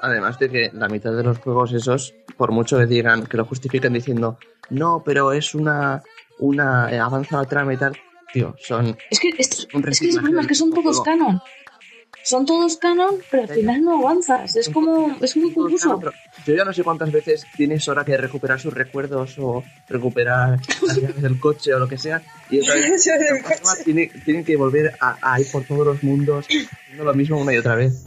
Además 0.00 0.38
de 0.38 0.50
que 0.50 0.70
la 0.74 0.88
mitad 0.88 1.12
de 1.12 1.22
los 1.22 1.38
juegos 1.38 1.72
esos, 1.72 2.14
por 2.36 2.52
mucho 2.52 2.76
que 2.78 2.86
digan, 2.86 3.26
que 3.26 3.36
lo 3.36 3.44
justifiquen 3.44 3.92
diciendo, 3.94 4.38
no, 4.70 5.02
pero 5.04 5.32
es 5.32 5.54
una, 5.54 6.02
una 6.38 6.90
eh, 6.92 6.98
avanza 6.98 7.38
la 7.38 7.44
trama 7.46 7.72
y 7.72 7.76
tal, 7.78 7.96
tío, 8.32 8.54
son... 8.58 8.96
Es 9.10 9.20
que, 9.20 9.30
esto- 9.38 9.66
es 9.88 10.00
que 10.00 10.08
el 10.08 10.14
problema 10.16 10.40
es 10.42 10.46
que 10.48 10.54
son 10.54 10.70
todos 10.72 11.00
canon. 11.02 11.40
Son 12.28 12.44
todos 12.44 12.76
canon, 12.78 13.20
pero 13.30 13.44
al 13.44 13.48
final 13.48 13.82
no 13.82 14.00
avanzas. 14.00 14.56
Es 14.56 14.68
como, 14.68 15.16
es 15.22 15.36
muy 15.36 15.52
confuso. 15.54 16.00
Yo 16.44 16.54
ya 16.56 16.64
no 16.64 16.72
sé 16.72 16.82
cuántas 16.82 17.12
veces 17.12 17.46
tienes 17.56 17.86
hora 17.86 18.04
que 18.04 18.16
recuperar 18.16 18.58
sus 18.58 18.74
recuerdos 18.74 19.36
o 19.38 19.62
recuperar 19.88 20.58
las 20.82 20.96
llaves 21.00 21.22
del 21.22 21.38
coche 21.38 21.72
o 21.72 21.78
lo 21.78 21.86
que 21.88 21.98
sea. 21.98 22.20
Y 22.50 22.58
otra 22.60 22.74
vez 22.74 23.04
Yo 23.06 23.12
del 23.12 23.42
la 23.42 23.48
persona 23.48 23.70
coche. 23.72 23.84
tiene, 23.84 24.10
tienen 24.24 24.44
que 24.44 24.56
volver 24.56 24.92
a, 25.00 25.16
a 25.34 25.40
ir 25.40 25.46
por 25.52 25.64
todos 25.64 25.86
los 25.86 26.02
mundos 26.02 26.46
haciendo 26.46 27.04
lo 27.04 27.14
mismo 27.14 27.38
una 27.40 27.54
y 27.54 27.58
otra 27.58 27.76
vez. 27.76 28.06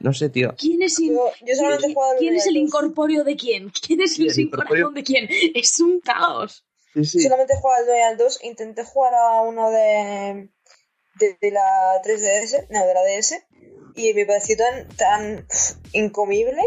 No 0.00 0.12
sé, 0.12 0.28
tío. 0.30 0.52
¿Quién 0.58 0.82
es, 0.82 0.98
in- 0.98 1.14
Yo, 1.14 1.30
¿quién 2.18 2.34
es 2.34 2.46
el 2.48 2.56
incorpóreo 2.56 3.22
de 3.22 3.36
quién? 3.36 3.70
¿Quién 3.70 4.00
es 4.00 4.14
Sí, 4.14 4.24
el 4.26 4.34
sin 4.34 4.50
corazón 4.50 4.92
de 4.94 5.04
quién? 5.04 5.28
Es 5.54 5.78
un 5.78 6.00
caos. 6.00 6.64
Sí, 6.94 7.04
sí. 7.04 7.20
Solamente 7.20 7.54
he 7.54 7.56
jugado 7.60 7.82
al 7.84 7.86
2 7.86 7.96
y 7.96 8.00
al 8.02 8.16
2. 8.18 8.40
Intenté 8.42 8.84
jugar 8.84 9.14
a 9.14 9.40
uno 9.42 9.70
de, 9.70 10.48
de, 11.20 11.38
de 11.40 11.50
la 11.52 12.02
3DS, 12.04 12.66
no, 12.70 12.84
de 12.84 12.94
la 12.94 13.00
DS, 13.04 13.34
y 13.96 14.14
me 14.14 14.26
pareció 14.26 14.56
tan, 14.56 14.88
tan 14.96 15.46
incomible 15.92 16.62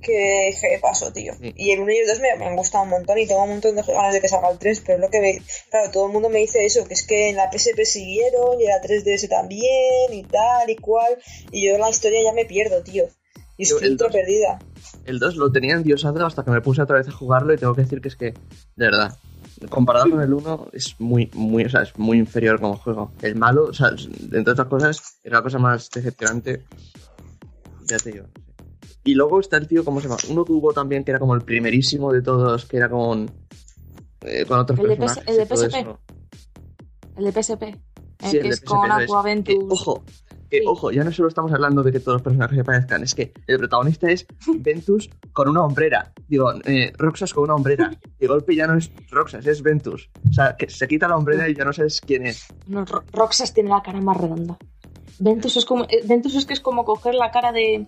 que, 0.00 0.54
que 0.60 0.78
pasó, 0.80 1.12
tío. 1.12 1.34
Sí. 1.40 1.52
Y 1.56 1.72
el 1.72 1.80
1 1.80 1.92
y 1.92 1.96
el 1.98 2.06
2 2.06 2.20
me, 2.20 2.36
me 2.36 2.46
han 2.46 2.56
gustado 2.56 2.84
un 2.84 2.90
montón 2.90 3.18
y 3.18 3.26
tengo 3.26 3.42
un 3.42 3.50
montón 3.50 3.74
de 3.74 3.82
ganas 3.82 4.14
de 4.14 4.20
que 4.20 4.28
salga 4.28 4.50
el 4.50 4.58
3, 4.58 4.82
pero 4.86 4.94
es 4.94 5.00
lo 5.00 5.10
que 5.10 5.20
ve, 5.20 5.42
claro, 5.70 5.90
todo 5.90 6.06
el 6.06 6.12
mundo 6.12 6.28
me 6.28 6.38
dice 6.38 6.64
eso, 6.64 6.86
que 6.86 6.94
es 6.94 7.06
que 7.06 7.30
en 7.30 7.36
la 7.36 7.50
PSP 7.50 7.84
siguieron 7.84 8.60
y 8.60 8.64
en 8.64 8.70
la 8.70 8.82
3DS 8.82 9.28
también 9.28 10.12
y 10.12 10.22
tal 10.24 10.70
y 10.70 10.76
cual, 10.76 11.18
y 11.50 11.66
yo 11.66 11.74
en 11.74 11.80
la 11.80 11.90
historia 11.90 12.20
ya 12.22 12.32
me 12.32 12.44
pierdo, 12.44 12.82
tío. 12.82 13.04
Y 13.58 13.64
estoy 13.64 13.84
el 13.84 13.92
ultra 13.92 14.10
perdida. 14.10 14.58
El 15.06 15.18
2 15.18 15.36
lo 15.36 15.50
tenía 15.50 15.74
endiosado 15.74 16.24
hasta 16.26 16.44
que 16.44 16.50
me 16.50 16.60
puse 16.60 16.82
otra 16.82 16.98
vez 16.98 17.08
a 17.08 17.12
jugarlo 17.12 17.54
y 17.54 17.56
tengo 17.56 17.74
que 17.74 17.82
decir 17.82 18.00
que 18.00 18.08
es 18.08 18.16
que, 18.16 18.34
de 18.76 18.84
verdad, 18.84 19.16
comparado 19.68 20.10
con 20.10 20.20
el 20.20 20.32
1 20.32 20.68
es 20.72 20.94
muy, 20.98 21.30
muy, 21.34 21.64
o 21.64 21.68
sea, 21.68 21.82
es 21.82 21.96
muy 21.98 22.18
inferior 22.18 22.60
como 22.60 22.76
juego. 22.76 23.12
El 23.22 23.36
malo, 23.36 23.66
o 23.66 23.72
sea, 23.72 23.90
entre 23.90 24.52
otras 24.52 24.68
cosas, 24.68 25.18
es 25.22 25.32
la 25.32 25.42
cosa 25.42 25.58
más 25.58 25.90
decepcionante. 25.90 26.64
Ya 27.88 27.98
te 27.98 28.12
digo. 28.12 28.26
Y 29.04 29.14
luego 29.14 29.38
está 29.40 29.56
el 29.56 29.68
tío, 29.68 29.84
¿cómo 29.84 30.00
se 30.00 30.08
llama? 30.08 30.18
Uno 30.28 30.44
que 30.44 30.52
hubo 30.52 30.72
también 30.72 31.04
que 31.04 31.12
era 31.12 31.20
como 31.20 31.34
el 31.34 31.42
primerísimo 31.42 32.12
de 32.12 32.22
todos, 32.22 32.66
que 32.66 32.76
era 32.76 32.90
con, 32.90 33.30
eh, 34.22 34.44
con 34.46 34.58
otros 34.58 34.78
El 34.80 34.88
de 34.88 34.96
personajes. 34.96 35.24
PS 35.24 35.30
el 35.30 35.36
de 35.36 35.56
PSP. 35.56 35.76
eso. 35.78 36.00
El 37.16 37.24
de 37.24 37.32
PSP. 37.42 37.62
El 38.18 38.30
Sí, 38.30 38.40
que 38.40 38.48
es 38.48 38.60
con 38.60 38.88
PSP. 38.88 39.02
Aquaventus. 39.04 39.54
Eh, 39.54 39.66
ojo, 39.68 40.04
que, 40.50 40.58
Sí. 40.58 40.64
ojo, 40.66 40.90
ya 40.90 41.04
no 41.04 41.12
solo 41.12 41.28
estamos 41.28 41.52
hablando 41.52 41.82
de 41.82 41.92
que 41.92 42.00
todos 42.00 42.14
los 42.16 42.22
personajes 42.22 42.56
se 42.58 42.64
parezcan, 42.64 43.02
es 43.02 43.14
que 43.14 43.32
el 43.46 43.58
protagonista 43.58 44.10
es 44.10 44.26
Ventus 44.58 45.10
con 45.32 45.48
una 45.48 45.62
hombrera. 45.64 46.12
Digo, 46.28 46.52
eh, 46.64 46.92
Roxas 46.98 47.32
con 47.34 47.44
una 47.44 47.54
hombrera. 47.54 47.90
De 48.18 48.26
golpe 48.26 48.54
ya 48.54 48.66
no 48.66 48.76
es 48.78 48.90
Roxas, 49.10 49.46
es 49.46 49.62
Ventus. 49.62 50.08
O 50.28 50.32
sea, 50.32 50.56
que 50.56 50.68
se 50.70 50.86
quita 50.88 51.08
la 51.08 51.16
hombrera 51.16 51.48
y 51.48 51.54
ya 51.54 51.64
no 51.64 51.72
sabes 51.72 52.00
quién 52.00 52.26
es. 52.26 52.46
No, 52.66 52.84
Ro- 52.84 53.02
Roxas 53.12 53.52
tiene 53.54 53.70
la 53.70 53.82
cara 53.82 54.00
más 54.00 54.16
redonda. 54.16 54.56
Ventus 55.18 55.56
es 55.56 55.64
como. 55.64 55.84
eh, 55.84 56.02
Ventus 56.04 56.34
es 56.34 56.44
que 56.46 56.52
es 56.54 56.60
como 56.60 56.84
coger 56.84 57.14
la 57.14 57.30
cara 57.30 57.52
de. 57.52 57.86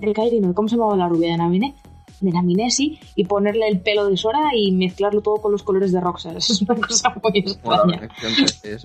del 0.00 0.14
Kairi, 0.14 0.40
¿no? 0.40 0.54
¿Cómo 0.54 0.68
se 0.68 0.76
llamaba 0.76 0.96
la 0.96 1.08
rubia 1.08 1.30
de 1.32 1.38
Naminé? 1.38 1.74
De 2.20 2.30
Naminé, 2.30 2.70
sí, 2.70 2.98
y 3.16 3.24
ponerle 3.24 3.66
el 3.68 3.80
pelo 3.80 4.06
de 4.08 4.16
Sora 4.16 4.50
y 4.54 4.70
mezclarlo 4.72 5.20
todo 5.20 5.36
con 5.38 5.50
los 5.52 5.62
colores 5.64 5.90
de 5.92 6.00
Roxas. 6.00 6.36
Es 6.50 6.62
una 6.62 6.76
cosa 6.76 7.12
muy 7.22 7.38
extraña. 7.40 8.08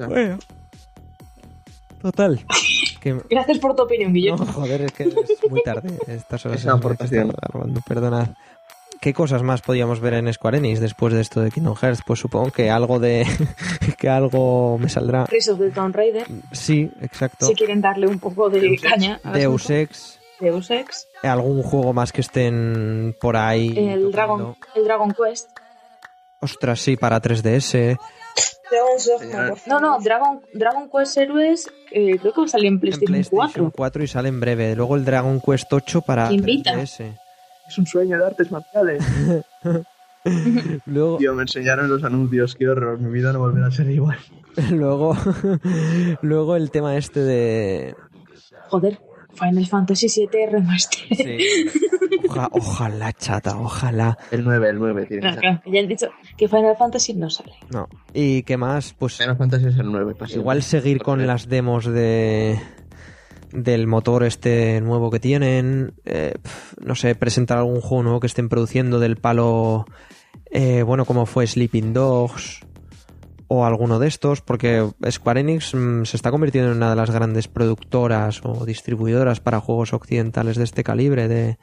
Bueno. 0.08 0.38
Total. 2.02 2.46
Que... 3.02 3.14
Gracias 3.30 3.60
por 3.60 3.76
tu 3.76 3.84
opinión, 3.84 4.14
Guillermo. 4.14 4.46
No, 4.46 4.52
joder, 4.52 4.82
es 4.82 4.92
que 4.92 5.04
es 5.04 5.14
muy 5.50 5.62
tarde. 5.64 5.98
Estas 6.08 6.46
horas 6.46 6.60
es 6.62 6.68
aportación. 6.68 7.28
muy 7.28 7.36
tarde, 7.36 7.48
Armando, 7.54 7.82
perdonad. 7.88 8.28
¿Qué 9.02 9.14
cosas 9.14 9.44
más 9.44 9.62
podíamos 9.62 10.02
ver 10.02 10.16
en 10.16 10.32
Square 10.34 10.58
Enix 10.58 10.82
después 10.82 11.14
de 11.14 11.22
esto 11.22 11.40
de 11.40 11.52
Kingdom 11.52 11.76
Hearts? 11.76 12.02
Pues 12.06 12.20
supongo 12.20 12.52
que 12.52 12.70
algo 12.70 13.00
de... 13.00 13.26
que 13.98 14.10
algo 14.10 14.78
me 14.78 14.90
saldrá. 14.90 15.26
Rise 15.26 15.52
of 15.52 15.60
the 15.60 15.70
Tomb 15.72 15.96
Raider, 15.96 16.28
Sí, 16.52 16.92
exacto. 17.00 17.46
si 17.48 17.54
quieren 17.56 17.80
darle 17.80 18.08
un 18.08 18.20
poco 18.20 18.50
de 18.50 18.60
Deus 18.60 18.82
caña. 18.82 19.22
Deus. 19.34 19.70
Ex. 19.70 20.20
Deus 20.42 20.70
Ex. 20.70 21.08
Algún 21.24 21.64
juego 21.64 21.94
más 21.94 22.12
que 22.12 22.20
estén 22.22 23.16
por 23.22 23.38
ahí. 23.38 23.70
El 23.70 24.12
tocando. 24.12 24.12
Dragon, 24.12 24.56
el 24.76 24.84
Dragon 24.84 25.14
Quest. 25.14 25.50
Ostras, 26.42 26.80
sí, 26.82 26.98
para 26.98 27.22
3DS. 27.22 27.98
Dogma, 28.72 29.00
Señora- 29.20 29.50
por 29.50 29.68
No, 29.68 29.80
no, 29.80 30.00
Dragon, 30.00 30.42
Dragon 30.54 30.90
Quest 30.90 31.18
Heroes 31.18 31.70
eh, 31.92 32.18
creo 32.20 32.34
que 32.34 32.42
va 32.42 32.46
a 32.46 32.50
salir 32.50 32.68
en 32.68 32.74
En 32.76 32.80
PlayStation, 32.80 33.12
PlayStation 33.12 33.50
4. 33.66 33.72
4 33.76 34.04
y 34.04 34.08
sale 34.08 34.30
en 34.30 34.40
breve. 34.40 34.76
Luego 34.76 34.96
el 34.96 35.06
Dragon 35.06 35.42
Quest 35.42 35.72
8 35.74 36.02
para 36.02 36.32
Invita. 36.32 36.74
3DS. 36.74 37.18
Es 37.68 37.78
un 37.78 37.86
sueño 37.88 38.18
de 38.18 38.26
artes 38.26 38.52
marciales. 38.52 39.04
Luego, 40.86 41.18
Tío, 41.18 41.34
me 41.34 41.44
enseñaron 41.44 41.90
los 41.90 42.04
anuncios, 42.04 42.56
qué 42.56 42.68
horror. 42.68 43.00
Mi 43.00 43.10
vida 43.12 43.32
no 43.32 43.40
volverá 43.40 43.68
a 43.68 43.72
ser 43.72 43.90
igual. 43.90 44.18
luego, 44.72 45.16
luego 46.22 46.56
el 46.56 46.72
tema 46.72 46.98
este 46.98 47.22
de... 47.22 47.96
Joder, 48.68 49.00
Final 49.40 49.66
Fantasy 49.68 50.08
VII 50.08 50.46
Remaster. 50.52 51.00
Oja- 52.28 52.50
ojalá, 52.52 53.14
chata, 53.14 53.58
ojalá. 53.58 54.18
El 54.32 54.44
9, 54.44 54.70
el 54.70 54.80
9, 54.80 55.06
tiene 55.06 55.36
que 55.40 55.72
ya 55.72 55.80
han 55.80 55.88
dicho 55.88 56.10
que 56.38 56.48
Final 56.48 56.76
Fantasy 56.78 57.14
no 57.14 57.30
sale. 57.30 57.54
No. 57.72 57.88
¿Y 58.14 58.44
qué 58.44 58.58
más? 58.58 58.94
Pues 58.98 59.18
Final 59.18 59.38
Fantasy 59.38 59.68
es 59.68 59.78
el 59.78 59.92
9. 59.92 60.16
pasivo. 60.16 60.42
igual 60.42 60.62
seguir 60.64 61.02
con 61.02 61.26
las 61.26 61.48
demos 61.48 61.86
de 61.86 62.60
del 63.52 63.88
motor 63.88 64.24
este 64.24 64.80
nuevo 64.82 65.10
que 65.10 65.20
tienen. 65.20 65.94
eh, 66.06 66.34
no 66.82 66.94
sé, 66.96 67.16
presentar 67.16 67.58
algún 67.58 67.82
juego 67.82 68.04
nuevo 68.04 68.20
que 68.20 68.28
estén 68.28 68.50
produciendo 68.50 69.00
del 69.00 69.16
palo. 69.18 69.86
eh, 70.52 70.84
bueno, 70.84 71.06
como 71.06 71.26
fue 71.26 71.48
Sleeping 71.48 71.94
Dogs. 71.94 72.62
O 73.52 73.66
alguno 73.66 73.98
de 73.98 74.08
estos, 74.08 74.42
porque 74.42 74.88
Square 75.10 75.40
Enix 75.40 75.74
mm, 75.74 76.04
se 76.06 76.16
está 76.16 76.30
convirtiendo 76.30 76.70
en 76.70 76.78
una 76.78 76.92
de 76.92 76.96
las 76.96 77.10
grandes 77.10 77.48
productoras 77.48 78.42
o 78.44 78.64
distribuidoras 78.64 79.40
para 79.40 79.60
juegos 79.60 79.92
occidentales 79.92 80.56
de 80.56 80.66
este 80.66 80.84
calibre. 80.84 81.28
De, 81.28 81.58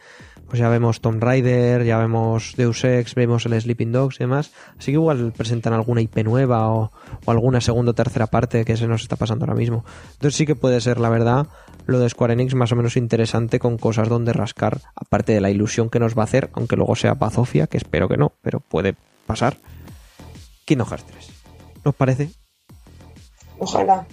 pues 0.48 0.58
ya 0.58 0.68
vemos 0.68 1.00
Tomb 1.00 1.22
Raider, 1.22 1.84
ya 1.84 1.98
vemos 1.98 2.54
Deus 2.56 2.84
Ex, 2.84 3.14
vemos 3.14 3.46
el 3.46 3.60
Sleeping 3.60 3.92
Dogs 3.92 4.16
y 4.16 4.24
demás. 4.24 4.52
Así 4.76 4.86
que 4.86 4.98
igual 4.98 5.32
presentan 5.36 5.74
alguna 5.74 6.00
IP 6.00 6.24
nueva 6.24 6.68
o, 6.72 6.90
o 7.24 7.30
alguna 7.30 7.60
segunda 7.60 7.92
o 7.92 7.94
tercera 7.94 8.26
parte 8.26 8.64
que 8.64 8.76
se 8.76 8.88
nos 8.88 9.02
está 9.02 9.14
pasando 9.14 9.44
ahora 9.44 9.56
mismo. 9.56 9.84
Entonces 10.14 10.34
sí 10.34 10.44
que 10.44 10.56
puede 10.56 10.80
ser, 10.80 10.98
la 10.98 11.08
verdad, 11.08 11.46
lo 11.86 12.00
de 12.00 12.08
Square 12.08 12.32
Enix 12.32 12.54
más 12.56 12.72
o 12.72 12.76
menos 12.76 12.96
interesante 12.96 13.60
con 13.60 13.78
cosas 13.78 14.08
donde 14.08 14.32
rascar, 14.32 14.80
aparte 14.96 15.32
de 15.32 15.40
la 15.40 15.50
ilusión 15.50 15.88
que 15.88 16.00
nos 16.00 16.18
va 16.18 16.22
a 16.22 16.24
hacer, 16.24 16.50
aunque 16.54 16.74
luego 16.74 16.96
sea 16.96 17.14
bazofia, 17.14 17.68
que 17.68 17.76
espero 17.76 18.08
que 18.08 18.16
no, 18.16 18.32
pero 18.42 18.58
puede 18.58 18.96
pasar. 19.26 19.58
Kingdom 20.64 20.88
Hearts 20.88 21.06
3. 21.06 21.35
¿Nos 21.86 21.94
parece? 21.94 22.30
Ojalá. 23.60 24.04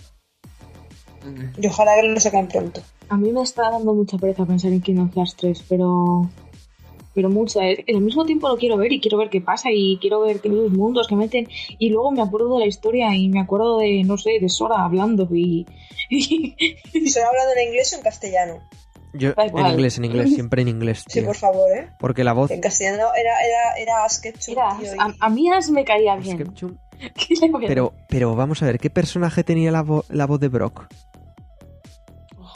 Y 1.57 1.65
ojalá 1.65 1.95
que 1.99 2.03
lo 2.07 2.19
saquen 2.19 2.47
pronto. 2.47 2.81
A 3.09 3.17
mí 3.17 3.31
me 3.31 3.41
está 3.41 3.71
dando 3.71 3.95
mucha 3.95 4.19
pereza 4.19 4.45
pensar 4.45 4.71
en 4.71 4.79
Kingdom 4.81 5.09
Hearts 5.11 5.35
3, 5.37 5.63
pero. 5.67 6.29
Pero 7.15 7.29
mucha. 7.31 7.65
eh. 7.67 7.83
Al 7.87 8.01
mismo 8.01 8.25
tiempo 8.25 8.47
lo 8.47 8.57
quiero 8.57 8.77
ver 8.77 8.91
y 8.93 9.01
quiero 9.01 9.17
ver 9.17 9.31
qué 9.31 9.41
pasa 9.41 9.69
y 9.71 9.97
quiero 9.99 10.21
ver 10.21 10.39
qué 10.39 10.49
nuevos 10.49 10.71
mundos 10.71 11.07
que 11.07 11.15
meten. 11.15 11.47
Y 11.79 11.89
luego 11.89 12.11
me 12.11 12.21
acuerdo 12.21 12.53
de 12.53 12.59
la 12.59 12.67
historia 12.67 13.15
y 13.15 13.27
me 13.29 13.39
acuerdo 13.41 13.79
de, 13.79 14.03
no 14.03 14.19
sé, 14.19 14.37
de 14.39 14.49
Sora 14.49 14.83
hablando 14.85 15.27
y. 15.31 15.65
¿Estoy 16.11 17.23
hablando 17.23 17.53
en 17.57 17.69
inglés 17.69 17.91
o 17.93 17.95
en 17.97 18.03
castellano? 18.03 18.59
Yo, 19.15 19.29
en 19.37 19.67
inglés, 19.67 19.97
en 19.97 20.05
inglés, 20.05 20.33
siempre 20.33 20.63
en 20.63 20.67
inglés, 20.69 21.05
Sí, 21.07 21.21
por 21.21 21.35
favor, 21.35 21.71
¿eh? 21.71 21.87
Porque 21.99 22.23
la 22.23 22.33
voz... 22.33 22.49
En 22.49 22.61
castellano 22.61 23.09
era, 23.15 23.31
era, 23.45 23.73
era 23.77 24.07
tío, 24.43 24.95
y- 24.95 24.99
a, 24.99 25.13
a 25.19 25.29
mí 25.29 25.51
Ash 25.51 25.69
me 25.69 25.85
caía 25.85 26.15
bien. 26.15 26.51
¿Qué 27.15 27.35
le 27.41 27.49
voy 27.51 27.65
a 27.65 27.67
Pero, 27.67 27.93
pero 28.09 28.35
vamos 28.35 28.61
a 28.63 28.65
ver, 28.67 28.79
¿qué 28.79 28.89
personaje 28.89 29.43
tenía 29.43 29.71
la, 29.71 29.83
vo- 29.83 30.05
la 30.09 30.25
voz 30.25 30.39
de 30.39 30.47
Brock? 30.49 30.85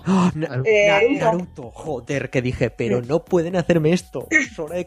¡Oh! 0.09 0.31
Na- 0.35 0.61
Eh, 0.63 0.87
Naruto. 0.87 1.25
Naruto, 1.25 1.71
joder, 1.71 2.29
que 2.29 2.41
dije, 2.41 2.69
pero 2.69 3.01
no 3.01 3.25
pueden 3.25 3.57
hacerme 3.57 3.91
esto. 3.91 4.25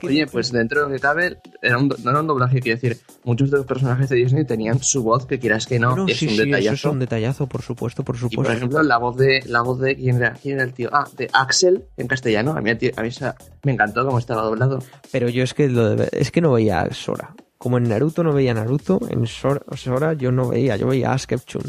Oye, 0.03 0.27
pues 0.27 0.51
dentro 0.51 0.81
de 0.81 0.87
lo 0.89 0.95
que 0.95 0.99
cabe, 1.01 1.39
era 1.61 1.77
un 1.77 1.89
do- 1.91 1.97
no 2.03 2.11
era 2.11 2.21
un 2.21 2.27
doblaje, 2.27 2.61
quiero 2.61 2.81
decir, 2.81 2.99
muchos 3.25 3.51
de 3.51 3.59
los 3.59 3.67
personajes 3.67 4.09
de 4.09 4.17
Disney 4.17 4.47
tenían 4.47 4.83
su 4.83 5.03
voz, 5.03 5.27
que 5.27 5.39
quieras 5.39 5.67
que 5.67 5.79
no, 5.79 5.95
No, 5.95 6.07
es 6.09 6.17
sí, 6.17 6.25
un 6.27 6.31
sí, 6.31 6.37
eso 6.37 6.45
detallazo. 6.47 6.75
es 6.89 6.93
un 6.95 6.99
detallazo, 7.01 7.47
por 7.49 7.61
supuesto, 7.61 8.03
por 8.03 8.17
Y 8.17 8.21
por 8.21 8.31
supuesto. 8.31 8.53
ejemplo, 8.55 8.83
la 8.83 8.97
voz 8.97 9.17
de 9.19 9.43
la 9.45 9.61
voz 9.61 9.79
de 9.81 9.95
quién 9.95 10.17
era, 10.17 10.33
quién 10.33 10.55
era 10.55 10.65
el 10.65 10.73
tío, 10.73 10.89
ah, 10.91 11.07
de 11.19 11.29
Axel 11.35 11.85
en 11.99 12.07
castellano, 12.07 12.53
a 12.57 12.63
mí, 12.63 12.71
a 12.71 12.75
mí 13.03 13.09
esa- 13.09 13.35
me 13.63 13.73
encantó 13.73 14.07
cómo 14.07 14.19
estaba 14.19 14.41
doblado. 14.41 14.79
Pero 15.13 15.29
yo 15.29 15.43
es 15.43 15.53
que 15.53 15.69
lo 15.69 15.97
de- 15.97 16.09
es 16.13 16.31
que 16.31 16.41
no 16.41 16.53
veía 16.53 16.81
a 16.81 16.95
Sora. 16.95 17.35
Como 17.61 17.77
en 17.77 17.91
Naruto 17.91 18.25
no 18.25 18.33
veía 18.33 18.55
Naruto, 18.55 18.99
en 19.11 19.27
Sora, 19.27 20.15
yo 20.15 20.33
no 20.33 20.49
veía, 20.49 20.79
yo 20.79 20.87
veía 20.87 21.13
a 21.13 21.19
Skepchun. 21.19 21.61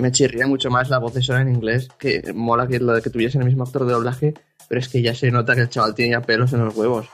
Me 0.00 0.10
chirría 0.12 0.46
mucho 0.46 0.70
más 0.70 0.88
la 0.88 0.96
voz 0.96 1.12
de 1.12 1.20
Sora 1.20 1.42
en 1.42 1.50
inglés, 1.50 1.90
que 1.98 2.32
mola 2.32 2.66
que 2.66 2.80
lo 2.80 2.94
de 2.94 3.02
que 3.02 3.10
tuviesen 3.10 3.42
el 3.42 3.48
mismo 3.48 3.64
actor 3.64 3.84
de 3.84 3.92
doblaje, 3.92 4.32
pero 4.66 4.80
es 4.80 4.88
que 4.88 5.02
ya 5.02 5.14
se 5.14 5.30
nota 5.30 5.54
que 5.54 5.60
el 5.60 5.68
chaval 5.68 5.94
tiene 5.94 6.12
ya 6.12 6.22
pelos 6.22 6.54
en 6.54 6.64
los 6.64 6.74
huevos. 6.74 7.06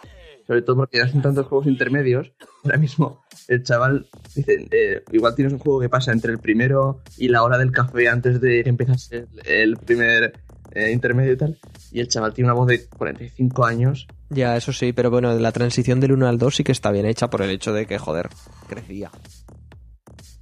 Sobre 0.47 0.62
todo 0.62 0.77
porque 0.77 0.99
ya 0.99 1.07
hacen 1.07 1.20
tantos 1.20 1.49
juegos 1.49 1.66
intermedios. 1.66 2.31
Ahora 2.65 2.78
mismo 2.78 3.24
el 3.49 3.65
chaval 3.65 4.07
dice, 4.37 4.69
eh, 4.70 5.03
igual 5.11 5.35
tienes 5.35 5.55
un 5.55 5.59
juego 5.59 5.81
que 5.81 5.89
pasa 5.89 6.12
entre 6.12 6.31
el 6.31 6.39
primero 6.39 7.03
y 7.19 7.27
la 7.27 7.43
hora 7.43 7.59
del 7.59 7.73
café 7.73 8.09
antes 8.09 8.41
de 8.41 8.62
que 8.62 8.70
empiezas 8.70 9.11
el, 9.11 9.27
el 9.45 9.77
primer 9.78 10.33
eh, 10.70 10.93
intermedio 10.93 11.33
y 11.33 11.37
tal. 11.37 11.59
Y 11.92 12.00
el 12.00 12.08
chaval 12.08 12.34
tiene 12.34 12.50
una 12.50 12.58
voz 12.58 12.66
de 12.68 12.86
45 12.86 13.64
años. 13.64 14.06
Ya, 14.28 14.56
eso 14.56 14.72
sí, 14.72 14.92
pero 14.92 15.10
bueno, 15.10 15.32
la 15.38 15.52
transición 15.52 16.00
del 16.00 16.12
1 16.12 16.26
al 16.26 16.38
2 16.38 16.56
sí 16.56 16.64
que 16.64 16.72
está 16.72 16.90
bien 16.90 17.06
hecha 17.06 17.30
por 17.30 17.42
el 17.42 17.50
hecho 17.50 17.72
de 17.72 17.86
que, 17.86 17.98
joder, 17.98 18.28
crecía. 18.68 19.10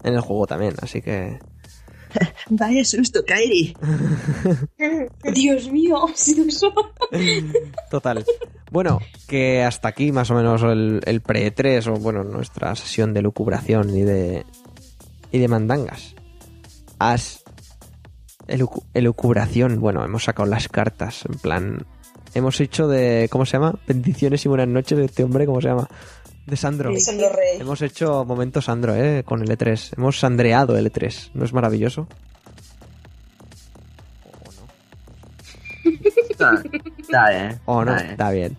En 0.02 0.14
el 0.14 0.20
juego 0.20 0.46
también, 0.46 0.74
así 0.80 1.02
que... 1.02 1.38
Vaya 2.48 2.84
susto, 2.84 3.24
Kairi. 3.26 3.76
Dios 5.34 5.70
mío. 5.70 6.06
Total. 7.90 8.24
Bueno, 8.70 9.00
que 9.26 9.62
hasta 9.62 9.88
aquí 9.88 10.12
más 10.12 10.30
o 10.30 10.34
menos 10.34 10.62
el, 10.62 11.00
el 11.04 11.20
pre-3 11.20 11.86
o 11.88 11.96
bueno, 11.98 12.24
nuestra 12.24 12.74
sesión 12.76 13.12
de 13.14 13.22
lucubración 13.22 13.96
y 13.96 14.02
de 14.02 14.44
y 15.34 15.38
de 15.40 15.48
mandangas. 15.48 16.14
Has 17.00 17.43
elucu- 18.48 18.84
elucubración, 18.94 19.80
bueno, 19.80 20.04
hemos 20.04 20.24
sacado 20.24 20.48
las 20.48 20.68
cartas 20.68 21.24
en 21.26 21.38
plan 21.38 21.86
hemos 22.34 22.60
hecho 22.60 22.88
de 22.88 23.28
¿cómo 23.30 23.46
se 23.46 23.52
llama? 23.52 23.74
Bendiciones 23.86 24.44
y 24.44 24.48
buenas 24.48 24.66
noches 24.68 24.98
de 24.98 25.04
este 25.04 25.22
hombre, 25.24 25.46
¿cómo 25.46 25.60
se 25.60 25.68
llama? 25.68 25.88
De 26.46 26.56
Sandro. 26.56 26.90
de 26.92 27.00
Sandro 27.00 27.28
Rey. 27.30 27.60
Hemos 27.60 27.80
hecho 27.80 28.24
momento 28.24 28.60
Sandro, 28.60 28.94
eh, 28.94 29.22
con 29.24 29.40
el 29.40 29.48
E3. 29.48 29.94
Hemos 29.96 30.18
sandreado 30.18 30.76
el 30.76 30.92
E3, 30.92 31.30
¿no 31.34 31.44
es 31.44 31.52
maravilloso? 31.54 32.06
Está, 36.30 36.62
está 36.98 37.30
bien. 37.30 37.60
¿O 37.66 37.84
no? 37.84 37.92
está 37.96 38.02
bien. 38.02 38.10
Está 38.12 38.30
bien. 38.30 38.56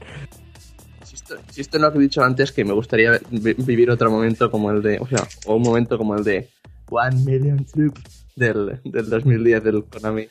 Esto- 1.14 1.36
Si 1.52 1.62
esto 1.62 1.80
no 1.80 1.88
lo 1.88 1.92
que 1.94 1.98
he 2.00 2.02
dicho 2.02 2.24
antes, 2.24 2.52
que 2.52 2.64
me 2.64 2.74
gustaría 2.74 3.20
vi- 3.32 3.54
vivir 3.54 3.90
otro 3.92 4.10
momento 4.12 4.50
como 4.52 4.72
el 4.72 4.82
de, 4.82 5.00
o 5.00 5.08
sea, 5.08 5.28
o 5.46 5.56
un 5.56 5.64
momento 5.64 5.98
como 5.98 6.16
el 6.16 6.24
de 6.24 6.50
One 6.90 7.16
Million 7.24 7.66
Troops 7.66 8.25
del, 8.36 8.82
del 8.84 9.10
2010 9.10 9.64
del 9.64 9.86
Konami. 9.86 10.28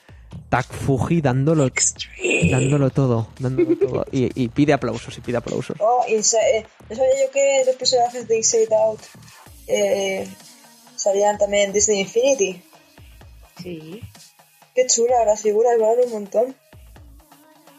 Tak 0.49 0.67
Fuji 0.67 1.21
dándolo, 1.21 1.69
dándolo 2.51 2.91
todo, 2.91 3.29
dándolo 3.39 3.77
todo. 3.79 4.05
Y, 4.11 4.31
y 4.43 4.49
pide 4.49 4.73
aplausos, 4.73 5.17
y 5.17 5.21
pide 5.21 5.37
aplausos. 5.37 5.77
Oh, 5.81 6.05
Insa- 6.09 6.39
eh, 6.53 6.67
¿no 6.91 6.97
sabía 6.97 7.25
yo 7.25 7.31
que 7.33 7.63
los 7.67 7.77
personajes 7.77 8.27
de 8.27 8.37
Inside 8.37 8.75
Out 8.75 9.01
eh, 9.69 10.27
salían 10.97 11.39
también 11.39 11.67
en 11.67 11.73
Disney 11.73 12.01
Infinity? 12.01 12.63
Sí. 13.63 14.01
Qué 14.75 14.87
chula, 14.89 15.25
las 15.25 15.41
figuras 15.41 15.79
valen 15.79 16.07
un 16.07 16.13
montón. 16.13 16.57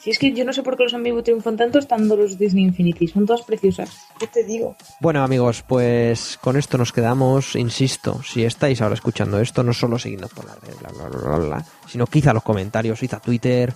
Sí, 0.05 0.11
es 0.11 0.19
que 0.19 0.31
yo 0.33 0.45
no 0.45 0.53
sé 0.53 0.61
por 0.61 0.77
qué 0.77 0.83
los 0.83 0.93
amigos 0.93 1.23
triunfan 1.23 1.57
tanto 1.57 1.79
estando 1.79 2.15
los 2.15 2.37
Disney 2.37 2.63
Infinity. 2.63 3.07
Son 3.07 3.25
todas 3.25 3.41
preciosas. 3.41 3.89
¿Qué 4.19 4.27
te 4.27 4.43
digo? 4.43 4.75
Bueno 5.01 5.23
amigos, 5.23 5.63
pues 5.67 6.37
con 6.39 6.57
esto 6.57 6.77
nos 6.77 6.91
quedamos, 6.91 7.55
insisto, 7.55 8.21
si 8.21 8.45
estáis 8.45 8.83
ahora 8.83 8.93
escuchando 8.93 9.39
esto, 9.39 9.63
no 9.63 9.73
solo 9.73 9.97
seguidnos 9.97 10.31
por 10.31 10.45
la 10.45 10.53
red, 10.61 10.75
bla, 10.79 10.89
bla, 10.91 11.09
bla, 11.09 11.19
bla, 11.37 11.37
bla, 11.47 11.65
sino 11.87 12.05
quizá 12.05 12.33
los 12.33 12.43
comentarios, 12.43 12.99
quizá 12.99 13.19
Twitter 13.19 13.73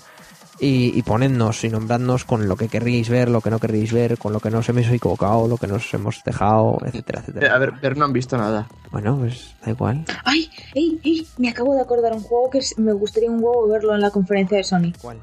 y, 0.60 0.96
y 0.96 1.02
ponednos 1.02 1.64
y 1.64 1.70
nombradnos 1.70 2.26
con 2.26 2.48
lo 2.48 2.56
que 2.56 2.68
querríais 2.68 3.10
ver, 3.10 3.30
lo 3.30 3.42
que 3.42 3.50
no 3.50 3.58
querríais 3.58 3.92
ver, 3.92 4.20
con 4.20 4.32
lo 4.32 4.40
que 4.40 4.52
nos 4.52 4.70
hemos 4.70 4.86
equivocado, 4.86 5.48
lo 5.48 5.58
que 5.58 5.66
nos 5.66 5.92
hemos 5.96 6.22
dejado, 6.24 6.78
etcétera, 6.86 7.22
Eh, 7.22 7.24
etcétera. 7.28 7.56
A 7.56 7.58
ver, 7.58 7.72
ver, 7.82 7.98
no 7.98 8.06
han 8.06 8.14
visto 8.14 8.38
nada. 8.38 8.68
Bueno, 8.92 9.18
pues 9.18 9.56
da 9.66 9.72
igual. 9.72 10.06
¡Ay! 10.26 10.48
¡Ey! 10.76 11.00
¡Ey! 11.04 11.28
Me 11.40 11.50
acabo 11.50 11.74
de 11.74 11.82
acordar 11.82 12.14
un 12.14 12.22
juego 12.22 12.52
que 12.52 12.60
me 12.78 12.94
gustaría 12.94 13.32
un 13.32 13.44
huevo 13.44 13.68
verlo 13.68 13.96
en 13.96 14.02
la 14.02 14.12
conferencia 14.12 14.58
de 14.58 14.64
Sony. 14.64 14.92
¿Cuál? 15.02 15.18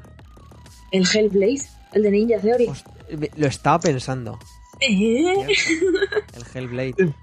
El 0.91 1.05
Hellblade, 1.11 1.61
el 1.93 2.03
de 2.03 2.11
Ninja 2.11 2.39
Theory. 2.39 2.69
Lo 3.35 3.47
estaba 3.47 3.79
pensando. 3.79 4.39
¿Eh? 4.79 5.47
El 6.35 6.43
Hellblade. 6.53 7.13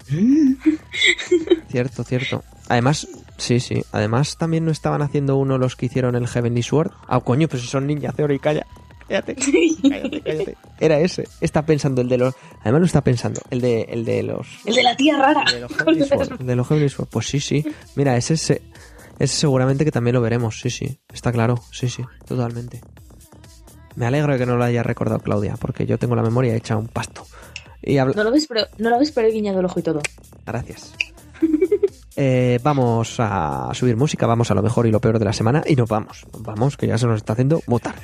cierto, 1.69 2.03
cierto. 2.03 2.43
Además, 2.67 3.07
sí, 3.37 3.59
sí. 3.59 3.83
Además, 3.91 4.37
también 4.37 4.65
no 4.65 4.71
estaban 4.71 5.01
haciendo 5.01 5.37
uno 5.37 5.57
los 5.57 5.75
que 5.75 5.85
hicieron 5.85 6.15
el 6.15 6.27
Heavenly 6.27 6.63
Sword. 6.63 6.91
Ah, 7.07 7.19
coño, 7.19 7.47
pues 7.47 7.61
si 7.61 7.67
son 7.67 7.87
Ninja 7.87 8.11
Theory, 8.11 8.39
calla. 8.39 8.65
Cállate, 9.07 9.35
cállate, 9.35 10.21
cállate. 10.21 10.57
Era 10.79 10.99
ese. 10.99 11.27
Está 11.39 11.65
pensando 11.65 12.01
el 12.01 12.09
de 12.09 12.17
los. 12.17 12.33
Además, 12.61 12.81
lo 12.81 12.85
está 12.87 13.01
pensando. 13.01 13.39
El 13.51 13.61
de, 13.61 13.81
el 13.83 14.03
de 14.03 14.23
los. 14.23 14.47
El 14.65 14.75
de 14.75 14.83
la 14.83 14.95
tía 14.95 15.17
rara. 15.17 15.43
El 15.47 15.53
de 15.53 15.59
los 15.61 15.73
Heavenly 15.77 16.05
Sword. 16.05 16.31
El 16.41 16.47
de 16.47 16.55
los 16.55 16.67
Heavenly 16.67 16.89
Sword. 16.89 17.09
Pues 17.09 17.27
sí, 17.27 17.39
sí. 17.39 17.63
Mira, 17.95 18.17
ese, 18.17 18.33
ese, 18.33 18.63
ese 19.19 19.35
seguramente 19.35 19.85
que 19.85 19.91
también 19.91 20.15
lo 20.15 20.21
veremos. 20.21 20.59
Sí, 20.59 20.71
sí. 20.71 20.99
Está 21.13 21.31
claro. 21.31 21.61
Sí, 21.71 21.87
sí. 21.87 22.03
Totalmente. 22.25 22.81
Me 23.95 24.05
alegro 24.05 24.33
de 24.33 24.39
que 24.39 24.45
no 24.45 24.57
lo 24.57 24.63
haya 24.63 24.83
recordado 24.83 25.19
Claudia, 25.19 25.55
porque 25.59 25.85
yo 25.85 25.97
tengo 25.97 26.15
la 26.15 26.21
memoria 26.23 26.55
hecha 26.55 26.75
un 26.77 26.87
pasto. 26.87 27.25
Y 27.81 27.97
habla- 27.97 28.13
No 28.15 28.23
lo 28.23 28.31
ves, 28.31 28.47
pero 28.47 28.65
no 28.77 28.89
lo 28.89 28.99
ves, 28.99 29.11
pero 29.11 29.27
he 29.27 29.31
guiñado 29.31 29.59
el 29.59 29.65
ojo 29.65 29.79
y 29.79 29.83
todo. 29.83 30.01
Gracias. 30.45 30.93
Eh, 32.17 32.61
vamos 32.63 33.17
a 33.19 33.71
subir 33.73 33.97
música, 33.97 34.25
vamos 34.25 34.49
a 34.49 34.53
lo 34.53 34.61
mejor 34.61 34.87
y 34.87 34.91
lo 34.91 35.01
peor 35.01 35.19
de 35.19 35.25
la 35.25 35.33
semana 35.33 35.61
y 35.67 35.75
nos 35.75 35.89
vamos. 35.89 36.25
Nos 36.31 36.43
vamos, 36.43 36.77
que 36.77 36.87
ya 36.87 36.97
se 36.97 37.07
nos 37.07 37.17
está 37.17 37.33
haciendo 37.33 37.61
muy 37.67 37.81
tarde. 37.81 37.99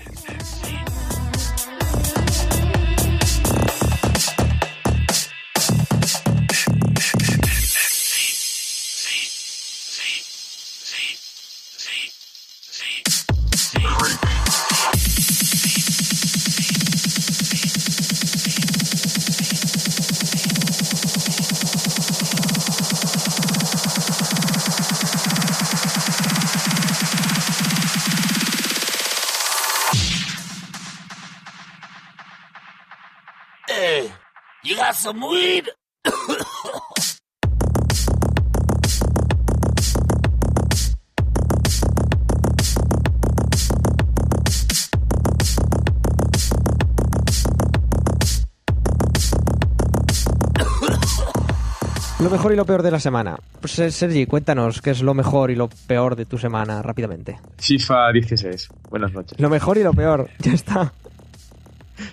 Mejor 52.41 52.53
y 52.53 52.55
lo 52.55 52.65
peor 52.65 52.81
de 52.81 52.89
la 52.89 52.99
semana. 52.99 53.37
Pues 53.59 53.77
eh, 53.77 53.91
Sergi, 53.91 54.25
cuéntanos 54.25 54.81
qué 54.81 54.89
es 54.89 55.03
lo 55.03 55.13
mejor 55.13 55.51
y 55.51 55.55
lo 55.55 55.69
peor 55.85 56.15
de 56.15 56.25
tu 56.25 56.39
semana 56.39 56.81
rápidamente. 56.81 57.39
FIFA 57.59 58.11
16. 58.13 58.69
Buenas 58.89 59.13
noches. 59.13 59.39
Lo 59.39 59.47
mejor 59.47 59.77
y 59.77 59.83
lo 59.83 59.93
peor, 59.93 60.27
ya 60.39 60.53
está. 60.53 60.91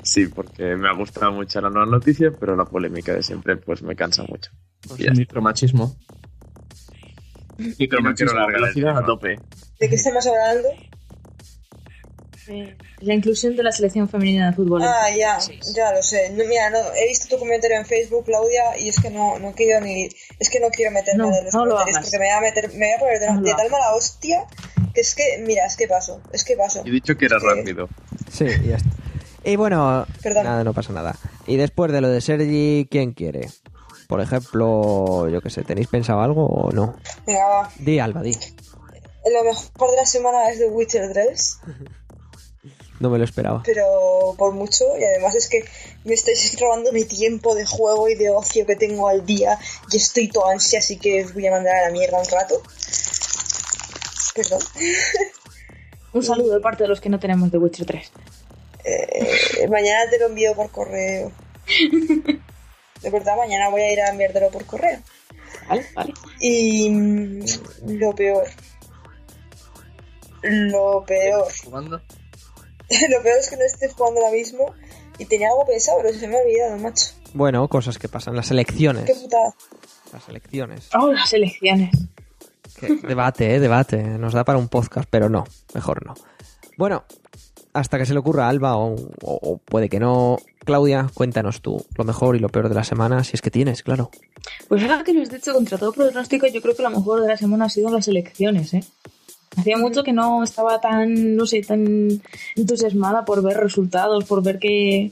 Sí, 0.02 0.26
porque 0.26 0.76
me 0.76 0.86
ha 0.86 0.92
gustado 0.92 1.32
mucho 1.32 1.62
la 1.62 1.70
nueva 1.70 1.86
noticia, 1.86 2.30
pero 2.38 2.54
la 2.56 2.66
polémica 2.66 3.14
de 3.14 3.22
siempre 3.22 3.56
pues 3.56 3.82
me 3.82 3.96
cansa 3.96 4.22
mucho. 4.24 4.50
Está. 4.98 5.14
Micromachismo. 5.14 5.96
el 7.56 8.52
velocidad 8.52 8.98
a 8.98 9.06
tope. 9.06 9.40
¿De 9.80 9.88
qué 9.88 9.94
estamos 9.94 10.26
hablando? 10.26 10.68
La 13.00 13.14
inclusión 13.14 13.54
de 13.56 13.62
la 13.62 13.72
selección 13.72 14.08
femenina 14.08 14.50
de 14.50 14.56
fútbol. 14.56 14.82
Ah, 14.82 15.08
ya, 15.16 15.38
ya 15.74 15.92
lo 15.92 16.02
sé. 16.02 16.30
No, 16.30 16.44
mira, 16.46 16.70
no, 16.70 16.78
he 16.94 17.06
visto 17.08 17.28
tu 17.28 17.38
comentario 17.38 17.76
en 17.76 17.84
Facebook, 17.86 18.24
Claudia, 18.24 18.78
y 18.78 18.88
es 18.88 18.98
que 19.00 19.10
no, 19.10 19.38
no 19.38 19.52
quiero 19.52 19.80
ni. 19.84 20.08
Es 20.38 20.48
que 20.50 20.60
no 20.60 20.68
quiero 20.70 20.90
meterme 20.92 21.24
No, 21.24 21.36
en 21.36 21.44
los 21.44 21.54
no 21.54 21.64
lo 21.66 21.72
comentarios 21.76 21.96
hagas. 21.96 22.06
porque 22.10 22.18
me 22.18 22.24
voy 22.26 22.34
a 22.34 22.40
meter, 22.40 22.68
me 22.72 22.86
voy 22.86 22.94
a 22.94 22.98
poner 22.98 23.20
de, 23.42 23.48
de 23.50 23.54
tal 23.56 23.70
mala 23.70 23.94
hostia 23.94 24.44
que 24.94 25.02
es 25.02 25.14
que, 25.14 25.42
mira, 25.46 25.66
es 25.66 25.76
que 25.76 25.86
paso, 25.86 26.20
es 26.32 26.44
que 26.44 26.56
paso. 26.56 26.82
He 26.84 26.90
dicho 26.90 27.16
que 27.16 27.26
era 27.26 27.38
Sí. 27.38 27.46
rápido. 27.46 27.88
Sí, 28.32 28.46
ya 28.66 28.76
está. 28.76 28.88
Y 29.44 29.56
bueno, 29.56 30.06
Perdón. 30.22 30.44
nada, 30.44 30.64
no 30.64 30.74
pasa 30.74 30.92
nada. 30.92 31.14
Y 31.46 31.56
después 31.56 31.92
de 31.92 32.00
lo 32.00 32.08
de 32.08 32.20
Sergi, 32.20 32.88
¿quién 32.90 33.12
quiere? 33.12 33.48
Por 34.08 34.20
ejemplo, 34.20 35.28
yo 35.28 35.40
qué 35.40 35.50
sé, 35.50 35.62
¿tenéis 35.62 35.86
pensado 35.88 36.20
algo 36.22 36.46
o 36.46 36.72
no? 36.72 36.96
Venga, 37.26 37.46
va. 37.46 37.70
Di, 37.78 37.98
Alba, 37.98 38.22
di. 38.22 38.32
Lo 39.30 39.44
mejor 39.44 39.90
de 39.90 39.96
la 39.96 40.06
semana 40.06 40.48
es 40.50 40.58
The 40.58 40.68
Witcher 40.68 41.12
3, 41.12 41.60
No 43.00 43.10
me 43.10 43.18
lo 43.18 43.24
esperaba. 43.24 43.62
pero 43.64 44.34
por 44.36 44.52
mucho, 44.52 44.84
y 44.98 45.04
además 45.04 45.34
es 45.34 45.48
que 45.48 45.64
me 46.04 46.14
estáis 46.14 46.58
robando 46.60 46.92
mi 46.92 47.04
tiempo 47.04 47.54
de 47.54 47.64
juego 47.64 48.08
y 48.08 48.14
de 48.14 48.30
ocio 48.30 48.66
que 48.66 48.76
tengo 48.76 49.08
al 49.08 49.24
día 49.24 49.58
y 49.92 49.96
estoy 49.96 50.28
toda 50.28 50.52
ansia, 50.52 50.80
así 50.80 50.98
que 50.98 51.24
os 51.24 51.34
voy 51.34 51.46
a 51.46 51.52
mandar 51.52 51.76
a 51.76 51.84
la 51.86 51.90
mierda 51.90 52.18
un 52.18 52.26
rato. 52.26 52.60
Perdón. 54.34 54.60
Un 56.12 56.22
saludo 56.22 56.54
de 56.54 56.60
parte 56.60 56.84
de 56.84 56.88
los 56.88 57.00
que 57.00 57.10
no 57.10 57.20
tenemos 57.20 57.50
de 57.52 57.58
Witcher 57.58 57.86
3. 57.86 58.12
Eh, 58.84 59.68
mañana 59.68 60.08
te 60.08 60.18
lo 60.18 60.26
envío 60.26 60.54
por 60.54 60.70
correo. 60.70 61.30
De 63.02 63.10
verdad, 63.10 63.36
mañana 63.36 63.68
voy 63.68 63.82
a 63.82 63.92
ir 63.92 64.00
a 64.00 64.10
enviártelo 64.10 64.50
por 64.50 64.64
correo. 64.64 64.98
Vale, 65.68 65.86
vale. 65.94 66.14
Y 66.40 66.90
mm, 66.90 67.44
lo 67.86 68.14
peor. 68.14 68.48
Lo 70.42 71.04
peor. 71.06 71.52
Jugando. 71.64 72.02
Lo 73.10 73.22
peor 73.22 73.38
es 73.38 73.50
que 73.50 73.56
no 73.56 73.64
esté 73.64 73.88
jugando 73.88 74.20
ahora 74.20 74.32
mismo. 74.32 74.72
Y 75.18 75.24
tenía 75.26 75.48
algo 75.48 75.66
pensado, 75.66 75.98
pero 76.02 76.16
se 76.16 76.28
me 76.28 76.36
ha 76.36 76.40
olvidado, 76.42 76.78
macho. 76.78 77.06
Bueno, 77.34 77.66
cosas 77.68 77.98
que 77.98 78.08
pasan. 78.08 78.36
Las 78.36 78.48
Qué 78.48 78.54
elecciones. 78.54 79.10
putada. 79.18 79.54
Las 80.12 80.28
elecciones. 80.28 80.88
Oh, 80.98 81.12
las 81.12 81.32
elecciones. 81.32 81.90
Debate, 83.02 83.54
eh, 83.56 83.60
debate. 83.60 84.00
Nos 84.02 84.32
da 84.32 84.44
para 84.44 84.58
un 84.58 84.68
podcast, 84.68 85.08
pero 85.10 85.28
no. 85.28 85.44
Mejor 85.74 86.06
no. 86.06 86.14
Bueno, 86.76 87.04
hasta 87.72 87.98
que 87.98 88.06
se 88.06 88.12
le 88.12 88.20
ocurra 88.20 88.46
a 88.46 88.48
Alba, 88.48 88.76
o, 88.76 88.94
o- 88.94 89.08
o 89.22 89.58
puede 89.58 89.88
que 89.88 89.98
no. 89.98 90.38
Claudia, 90.64 91.08
cuéntanos 91.12 91.60
tú 91.62 91.84
lo 91.96 92.04
mejor 92.04 92.36
y 92.36 92.38
lo 92.38 92.48
peor 92.50 92.68
de 92.68 92.74
la 92.76 92.84
semana, 92.84 93.24
si 93.24 93.32
es 93.34 93.42
que 93.42 93.50
tienes, 93.50 93.82
claro. 93.82 94.10
Pues 94.68 94.82
ahora 94.82 95.02
que 95.02 95.12
lo 95.14 95.22
has 95.22 95.30
dicho 95.30 95.52
contra 95.52 95.78
todo 95.78 95.92
pronóstico, 95.92 96.46
yo 96.46 96.60
creo 96.62 96.76
que 96.76 96.82
lo 96.82 96.90
mejor 96.90 97.22
de 97.22 97.28
la 97.28 97.36
semana 97.36 97.64
ha 97.64 97.68
sido 97.70 97.90
las 97.90 98.06
elecciones, 98.06 98.74
¿eh? 98.74 98.84
Hacía 99.58 99.76
mucho 99.76 100.04
que 100.04 100.12
no 100.12 100.44
estaba 100.44 100.80
tan, 100.80 101.34
no 101.34 101.44
sé, 101.44 101.62
tan 101.62 102.20
entusiasmada 102.54 103.24
por 103.24 103.42
ver 103.42 103.56
resultados, 103.56 104.24
por 104.24 104.42
ver 104.42 104.60
qué, 104.60 105.10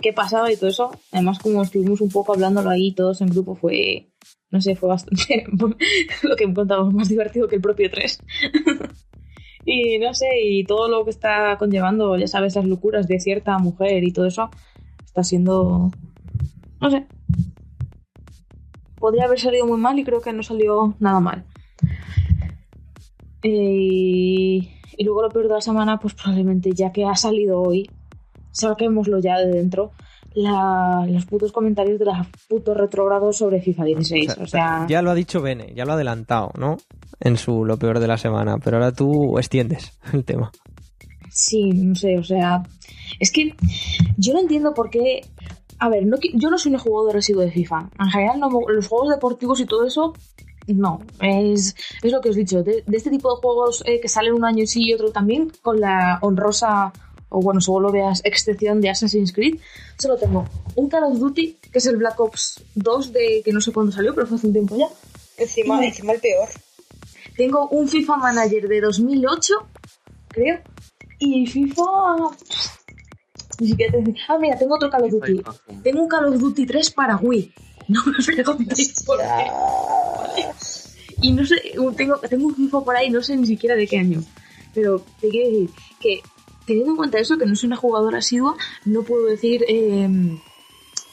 qué 0.00 0.12
pasaba 0.12 0.52
y 0.52 0.56
todo 0.56 0.68
eso. 0.68 0.90
Además, 1.12 1.38
como 1.38 1.62
estuvimos 1.62 2.02
un 2.02 2.10
poco 2.10 2.34
hablándolo 2.34 2.68
ahí 2.68 2.92
todos 2.92 3.22
en 3.22 3.28
grupo, 3.28 3.54
fue, 3.54 4.08
no 4.50 4.60
sé, 4.60 4.76
fue 4.76 4.90
bastante 4.90 5.46
lo 6.22 6.36
que 6.36 6.44
encontramos 6.44 6.92
más 6.92 7.08
divertido 7.08 7.48
que 7.48 7.56
el 7.56 7.62
propio 7.62 7.90
3. 7.90 8.22
y 9.64 9.98
no 9.98 10.12
sé, 10.12 10.28
y 10.42 10.64
todo 10.64 10.88
lo 10.88 11.04
que 11.04 11.10
está 11.10 11.56
conllevando, 11.58 12.18
ya 12.18 12.26
sabes, 12.26 12.54
las 12.54 12.66
locuras 12.66 13.08
de 13.08 13.18
cierta 13.18 13.58
mujer 13.58 14.04
y 14.04 14.12
todo 14.12 14.26
eso, 14.26 14.50
está 15.06 15.24
siendo, 15.24 15.90
no 16.82 16.90
sé, 16.90 17.06
podría 18.98 19.24
haber 19.24 19.40
salido 19.40 19.66
muy 19.66 19.78
mal 19.78 19.98
y 19.98 20.04
creo 20.04 20.20
que 20.20 20.32
no 20.32 20.42
salió 20.42 20.94
nada 20.98 21.20
mal. 21.20 21.44
Eh, 23.48 24.58
y 24.98 25.04
luego 25.04 25.22
lo 25.22 25.28
peor 25.28 25.46
de 25.48 25.54
la 25.54 25.60
semana, 25.60 25.98
pues 26.00 26.14
probablemente 26.14 26.72
ya 26.72 26.90
que 26.90 27.04
ha 27.04 27.14
salido 27.14 27.60
hoy, 27.62 27.88
saquémoslo 28.50 29.18
ya 29.20 29.38
de 29.38 29.46
dentro, 29.52 29.92
la- 30.34 31.06
los 31.08 31.26
putos 31.26 31.52
comentarios 31.52 31.98
de 31.98 32.06
los 32.06 32.16
putos 32.48 32.76
retrogrados 32.76 33.36
sobre 33.36 33.60
FIFA 33.62 33.84
16. 33.84 34.36
O 34.38 34.46
sea, 34.46 34.86
Ya 34.88 35.00
lo 35.02 35.10
ha 35.10 35.14
dicho 35.14 35.40
Bene, 35.40 35.72
ya 35.76 35.84
lo 35.84 35.92
ha 35.92 35.94
adelantado, 35.94 36.50
¿no? 36.58 36.76
En 37.20 37.36
su 37.36 37.64
lo 37.64 37.76
peor 37.78 38.00
de 38.00 38.08
la 38.08 38.18
semana, 38.18 38.58
pero 38.58 38.76
ahora 38.78 38.92
tú 38.92 39.38
extiendes 39.38 39.92
el 40.12 40.24
tema. 40.24 40.50
sí, 41.30 41.70
no 41.72 41.94
sé, 41.94 42.18
o 42.18 42.24
sea, 42.24 42.62
es 43.20 43.30
que 43.30 43.54
yo 44.16 44.32
no 44.32 44.40
entiendo 44.40 44.74
por 44.74 44.90
qué. 44.90 45.20
A 45.78 45.90
ver, 45.90 46.06
no, 46.06 46.16
yo 46.34 46.48
no 46.50 46.56
soy 46.58 46.72
un 46.72 46.78
jugador 46.78 47.12
residuo 47.14 47.42
de 47.42 47.50
FIFA. 47.50 47.90
En 48.00 48.08
general, 48.08 48.40
no 48.40 48.48
los 48.68 48.88
juegos 48.88 49.10
deportivos 49.10 49.60
y 49.60 49.66
todo 49.66 49.86
eso, 49.86 50.14
no. 50.74 51.00
Es, 51.20 51.74
es 52.02 52.12
lo 52.12 52.20
que 52.20 52.30
os 52.30 52.36
he 52.36 52.40
dicho. 52.40 52.62
De, 52.62 52.82
de 52.86 52.96
este 52.96 53.10
tipo 53.10 53.34
de 53.34 53.40
juegos 53.40 53.82
eh, 53.86 54.00
que 54.00 54.08
salen 54.08 54.34
un 54.34 54.44
año 54.44 54.66
sí 54.66 54.82
y 54.84 54.94
otro 54.94 55.10
también, 55.10 55.52
con 55.62 55.80
la 55.80 56.18
honrosa, 56.22 56.92
o 57.28 57.40
bueno, 57.40 57.60
según 57.60 57.84
lo 57.84 57.92
veas, 57.92 58.20
excepción 58.24 58.80
de 58.80 58.90
Assassin's 58.90 59.32
Creed, 59.32 59.58
solo 59.98 60.16
tengo 60.16 60.46
un 60.74 60.88
Call 60.88 61.04
of 61.04 61.18
Duty, 61.18 61.58
que 61.72 61.78
es 61.78 61.86
el 61.86 61.96
Black 61.96 62.18
Ops 62.20 62.62
2, 62.74 63.12
de 63.12 63.42
que 63.44 63.52
no 63.52 63.60
sé 63.60 63.72
cuándo 63.72 63.92
salió, 63.92 64.14
pero 64.14 64.26
fue 64.26 64.36
hace 64.36 64.46
un 64.46 64.52
tiempo 64.52 64.76
ya. 64.76 64.88
Encima, 65.38 65.84
encima 65.84 66.12
el 66.12 66.20
peor. 66.20 66.48
Tengo 67.36 67.68
un 67.68 67.88
FIFA 67.88 68.16
Manager 68.16 68.68
de 68.68 68.80
2008, 68.80 69.54
creo. 70.28 70.60
Y 71.18 71.46
FIFA... 71.46 71.82
Ni 73.58 73.68
siquiera 73.68 73.92
te 73.92 74.14
Ah, 74.28 74.38
mira, 74.38 74.58
tengo 74.58 74.74
otro 74.74 74.90
Call 74.90 75.04
of 75.04 75.10
Duty. 75.12 75.42
Tengo 75.82 76.02
un 76.02 76.08
Call 76.08 76.26
of 76.26 76.38
Duty 76.38 76.66
3 76.66 76.90
para 76.90 77.16
Wii. 77.16 77.52
No 77.88 78.02
me 78.04 78.24
preguntéis 78.24 79.04
por 79.04 79.18
qué. 79.18 79.46
Y 81.26 81.32
no 81.32 81.44
sé, 81.44 81.56
tengo, 81.96 82.18
tengo 82.18 82.46
un 82.46 82.54
FIFA 82.54 82.82
por 82.82 82.94
ahí, 82.94 83.10
no 83.10 83.20
sé 83.20 83.36
ni 83.36 83.48
siquiera 83.48 83.74
de 83.74 83.88
qué 83.88 83.98
año. 83.98 84.22
Pero 84.72 85.04
te 85.20 85.28
quiero 85.28 85.50
decir 85.50 85.70
que, 85.98 86.20
teniendo 86.64 86.92
en 86.92 86.96
cuenta 86.96 87.18
eso, 87.18 87.36
que 87.36 87.46
no 87.46 87.56
soy 87.56 87.66
una 87.66 87.76
jugadora 87.76 88.18
asidua, 88.18 88.54
no 88.84 89.02
puedo 89.02 89.26
decir 89.26 89.64
eh, 89.66 90.08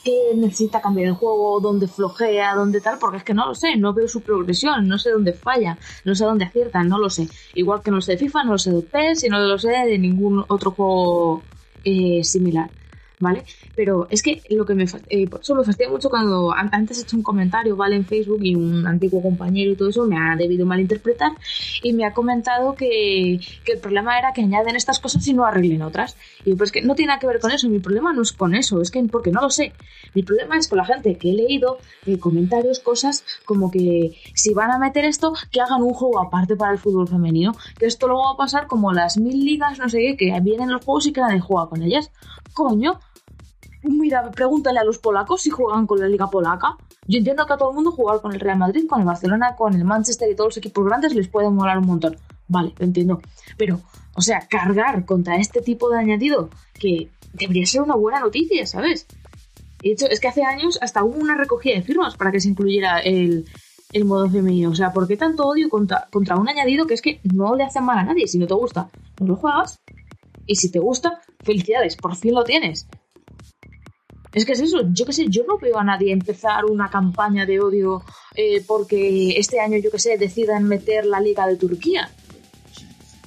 que 0.04 0.36
necesita 0.36 0.82
cambiar 0.82 1.08
el 1.08 1.14
juego, 1.16 1.60
dónde 1.60 1.88
flojea, 1.88 2.54
dónde 2.54 2.80
tal, 2.80 3.00
porque 3.00 3.18
es 3.18 3.24
que 3.24 3.34
no 3.34 3.48
lo 3.48 3.56
sé, 3.56 3.76
no 3.76 3.92
veo 3.92 4.08
su 4.08 4.22
progresión, 4.22 4.88
no 4.88 5.00
sé 5.00 5.10
dónde 5.10 5.34
falla, 5.34 5.80
no 6.06 6.14
sé 6.14 6.26
dónde 6.26 6.46
acierta, 6.46 6.84
no 6.84 7.00
lo 7.00 7.10
sé. 7.10 7.28
Igual 7.56 7.82
que 7.82 7.90
no 7.90 7.96
lo 7.96 8.02
sé 8.02 8.12
de 8.12 8.20
FIFA, 8.20 8.44
no 8.44 8.52
lo 8.52 8.60
sé 8.60 8.70
de 8.70 8.84
PES 8.84 9.24
y 9.24 9.30
no 9.30 9.40
lo 9.40 9.58
sé 9.58 9.70
de 9.70 9.98
ningún 9.98 10.46
otro 10.48 10.70
juego 10.70 11.42
eh, 11.84 12.24
similar. 12.24 12.70
¿Vale? 13.24 13.46
Pero 13.74 14.08
es 14.10 14.22
que 14.22 14.42
lo 14.50 14.66
que 14.66 14.76
me 14.76 14.86
eh, 15.08 15.28
por 15.30 15.40
eso 15.40 15.56
me 15.56 15.64
fastidia 15.64 15.90
mucho 15.90 16.10
cuando 16.10 16.52
an- 16.52 16.70
antes 16.74 17.00
he 17.00 17.04
hecho 17.04 17.16
un 17.16 17.24
comentario, 17.24 17.78
¿vale? 17.78 17.96
En 17.96 18.06
Facebook 18.06 18.42
y 18.44 18.54
un 18.54 18.86
antiguo 18.86 19.22
compañero 19.22 19.72
y 19.72 19.76
todo 19.78 19.88
eso 19.90 20.06
me 20.06 20.18
ha 20.18 20.36
debido 20.36 20.66
malinterpretar 20.66 21.32
y 21.82 21.94
me 21.94 22.04
ha 22.06 22.12
comentado 22.14 22.76
que, 22.76 23.40
que 23.64 23.72
el 23.74 23.80
problema 23.80 24.20
era 24.20 24.34
que 24.34 24.42
añaden 24.42 24.76
estas 24.76 25.00
cosas 25.00 25.26
y 25.28 25.34
no 25.34 25.46
arreglen 25.46 25.82
otras. 25.84 26.18
Y 26.44 26.50
yo, 26.50 26.58
pues 26.58 26.72
que 26.74 26.82
no 26.82 26.96
tiene 26.96 27.08
nada 27.12 27.20
que 27.22 27.28
ver 27.28 27.40
con 27.40 27.52
eso, 27.52 27.70
mi 27.70 27.80
problema 27.80 28.12
no 28.12 28.24
es 28.24 28.34
con 28.34 28.54
eso, 28.56 28.82
es 28.82 28.92
que 28.92 29.02
porque 29.06 29.32
no 29.32 29.40
lo 29.42 29.50
sé. 29.50 29.72
Mi 30.14 30.24
problema 30.24 30.58
es 30.58 30.68
con 30.68 30.78
la 30.80 30.86
gente 30.86 31.18
que 31.18 31.30
he 31.30 31.34
leído 31.34 31.78
eh, 32.06 32.20
comentarios, 32.20 32.80
cosas 32.80 33.24
como 33.46 33.72
que 33.72 34.16
si 34.34 34.54
van 34.54 34.72
a 34.72 34.78
meter 34.80 35.06
esto, 35.06 35.34
que 35.52 35.62
hagan 35.62 35.82
un 35.82 35.94
juego 35.94 36.20
aparte 36.20 36.58
para 36.58 36.74
el 36.74 36.78
fútbol 36.80 37.08
femenino, 37.08 37.56
que 37.80 37.86
esto 37.86 38.08
luego 38.08 38.24
va 38.26 38.32
a 38.34 38.38
pasar 38.38 38.68
como 38.68 38.92
las 38.92 39.18
mil 39.18 39.46
ligas, 39.46 39.80
no 39.80 39.88
sé 39.88 40.00
qué, 40.00 40.18
que 40.18 40.40
vienen 40.42 40.70
los 40.72 40.84
juegos 40.84 41.08
y 41.08 41.14
que 41.14 41.22
nadie 41.22 41.40
juega 41.40 41.70
con 41.70 41.82
ellas. 41.82 42.12
Coño, 42.54 43.00
mira, 43.90 44.32
pregúntale 44.32 44.80
a 44.80 44.84
los 44.84 44.98
polacos 44.98 45.42
si 45.42 45.50
juegan 45.50 45.88
con 45.88 46.00
la 46.00 46.08
liga 46.08 46.30
polaca. 46.30 46.78
Yo 47.08 47.18
entiendo 47.18 47.46
que 47.46 47.54
a 47.54 47.58
todo 47.58 47.70
el 47.70 47.76
mundo 47.76 47.92
jugar 47.92 48.22
con 48.22 48.34
el 48.34 48.40
Real 48.40 48.58
Madrid, 48.58 48.88
con 48.88 49.00
el 49.00 49.06
Barcelona, 49.06 49.56
con 49.56 49.74
el 49.74 49.84
Manchester 49.84 50.32
y 50.32 50.36
todos 50.36 50.50
los 50.50 50.58
equipos 50.58 50.86
grandes 50.86 51.14
les 51.14 51.28
puede 51.28 51.50
molar 51.50 51.78
un 51.78 51.88
montón. 51.88 52.18
Vale, 52.48 52.74
lo 52.78 52.86
entiendo. 52.86 53.22
Pero, 53.58 53.82
o 54.16 54.22
sea, 54.22 54.48
cargar 54.48 55.06
contra 55.06 55.38
este 55.38 55.62
tipo 55.62 55.90
de 55.90 56.00
añadido 56.00 56.50
que 56.74 57.10
debería 57.34 57.66
ser 57.66 57.82
una 57.82 57.96
buena 57.96 58.20
noticia, 58.20 58.66
¿sabes? 58.66 59.08
De 59.82 59.92
hecho, 59.92 60.06
es 60.08 60.20
que 60.20 60.30
hace 60.30 60.44
años 60.44 60.80
hasta 60.82 61.04
hubo 61.04 61.20
una 61.20 61.36
recogida 61.36 61.76
de 61.76 61.82
firmas 61.82 62.16
para 62.16 62.32
que 62.32 62.40
se 62.40 62.50
incluyera 62.50 63.00
el, 63.00 63.46
el 63.92 64.06
modo 64.06 64.30
femenino. 64.30 64.70
O 64.70 64.76
sea, 64.76 64.94
¿por 64.94 65.08
qué 65.08 65.18
tanto 65.18 65.46
odio 65.46 65.70
contra, 65.70 66.08
contra 66.12 66.38
un 66.38 66.48
añadido 66.48 66.88
que 66.88 66.94
es 66.94 67.02
que 67.02 67.20
no 67.24 67.56
le 67.56 67.64
hace 67.64 67.82
mal 67.82 67.98
a 67.98 68.04
nadie? 68.04 68.28
Si 68.28 68.38
no 68.38 68.48
te 68.48 68.54
gusta, 68.54 68.90
no 69.20 69.28
lo 69.28 69.36
juegas. 69.36 69.80
Y 70.46 70.56
si 70.56 70.72
te 70.72 70.80
gusta, 70.80 71.22
felicidades, 71.44 71.96
por 71.96 72.16
fin 72.16 72.34
lo 72.34 72.44
tienes. 72.44 72.88
Es 74.34 74.46
que 74.46 74.54
es 74.54 74.62
eso, 74.62 74.82
yo 74.92 75.06
qué 75.06 75.14
sé, 75.14 75.28
yo 75.30 75.44
no 75.48 75.60
veo 75.60 75.78
a 75.78 75.84
nadie 75.84 76.12
empezar 76.12 76.66
una 76.66 76.90
campaña 76.90 77.46
de 77.46 77.60
odio 77.60 78.04
eh, 78.36 78.64
porque 78.66 79.38
este 79.38 79.60
año, 79.60 79.78
yo 79.78 79.92
qué 79.92 80.00
sé, 80.00 80.18
decidan 80.18 80.64
meter 80.64 81.06
la 81.06 81.20
Liga 81.20 81.46
de 81.46 81.56
Turquía. 81.56 82.10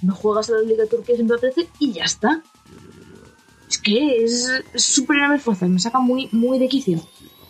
No 0.02 0.14
juegas 0.14 0.50
a 0.50 0.54
la 0.54 0.62
Liga 0.62 0.82
de 0.82 0.88
Turquía 0.88 1.14
siempre 1.14 1.36
aparece 1.36 1.68
y 1.78 1.92
ya 1.92 2.04
está. 2.04 2.42
Es 3.68 3.78
que 3.78 4.24
es 4.24 4.48
el 4.48 5.34
esfuerzo, 5.34 5.68
me 5.68 5.78
saca 5.78 6.00
muy, 6.00 6.28
muy 6.32 6.58
de 6.58 6.68
quicio. 6.68 7.00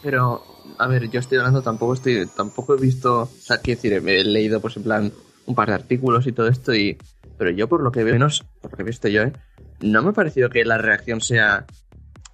Pero, 0.03 0.43
a 0.78 0.87
ver, 0.87 1.11
yo 1.11 1.20
estoy 1.20 1.39
hablando, 1.39 1.62
tampoco 1.62 1.95
estoy, 1.95 2.27
tampoco 2.27 2.74
he 2.74 2.81
visto, 2.81 3.23
o 3.23 3.27
sea, 3.27 3.59
quiero 3.59 3.81
decir, 3.81 3.93
he 3.95 4.24
leído, 4.24 4.61
pues 4.61 4.77
en 4.77 4.83
plan, 4.83 5.12
un 5.47 5.55
par 5.55 5.69
de 5.69 5.74
artículos 5.74 6.27
y 6.27 6.33
todo 6.33 6.49
esto, 6.49 6.74
y, 6.74 6.99
pero 7.39 7.51
yo 7.51 7.69
por 7.69 7.83
lo 7.83 7.91
que 7.91 8.05
veo, 8.05 8.15
menos, 8.15 8.45
por 8.61 8.73
lo 8.73 8.77
que 8.77 8.83
he 8.83 8.87
visto 8.87 9.09
yo, 9.09 9.23
¿eh? 9.23 9.33
no 9.81 10.03
me 10.03 10.11
ha 10.11 10.12
parecido 10.12 10.51
que 10.51 10.65
la 10.65 10.78
reacción 10.78 11.20
sea, 11.20 11.66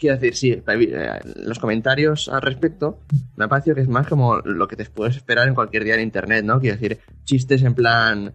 quiero 0.02 0.16
decir, 0.16 0.34
sí, 0.34 0.50
eh, 0.66 1.20
los 1.36 1.60
comentarios 1.60 2.28
al 2.28 2.42
respecto, 2.42 2.98
me 3.36 3.44
ha 3.44 3.48
parecido 3.48 3.76
que 3.76 3.82
es 3.82 3.88
más 3.88 4.08
como 4.08 4.38
lo 4.38 4.66
que 4.66 4.74
te 4.74 4.84
puedes 4.86 5.16
esperar 5.16 5.46
en 5.46 5.54
cualquier 5.54 5.84
día 5.84 5.94
en 5.94 6.00
internet, 6.00 6.44
¿no? 6.44 6.58
Quiero 6.58 6.76
decir, 6.76 6.98
chistes 7.22 7.62
en 7.62 7.72
plan, 7.72 8.34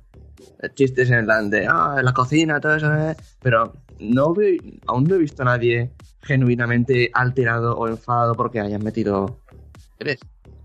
eh, 0.63 0.69
chistes 0.73 1.11
en 1.11 1.25
plan 1.25 1.49
de, 1.49 1.67
ah, 1.69 1.99
la 2.01 2.13
cocina, 2.13 2.61
todo 2.61 2.75
eso, 2.75 2.93
¿eh? 2.93 3.17
pero 3.41 3.73
no 3.99 4.33
aún 4.87 5.03
no 5.03 5.15
he 5.15 5.17
visto 5.17 5.41
a 5.41 5.45
nadie 5.45 5.91
genuinamente 6.21 7.11
alterado 7.13 7.75
o 7.77 7.89
enfadado 7.89 8.33
porque 8.33 8.61
hayan 8.61 8.81
metido 8.81 9.41
tres. 9.97 10.19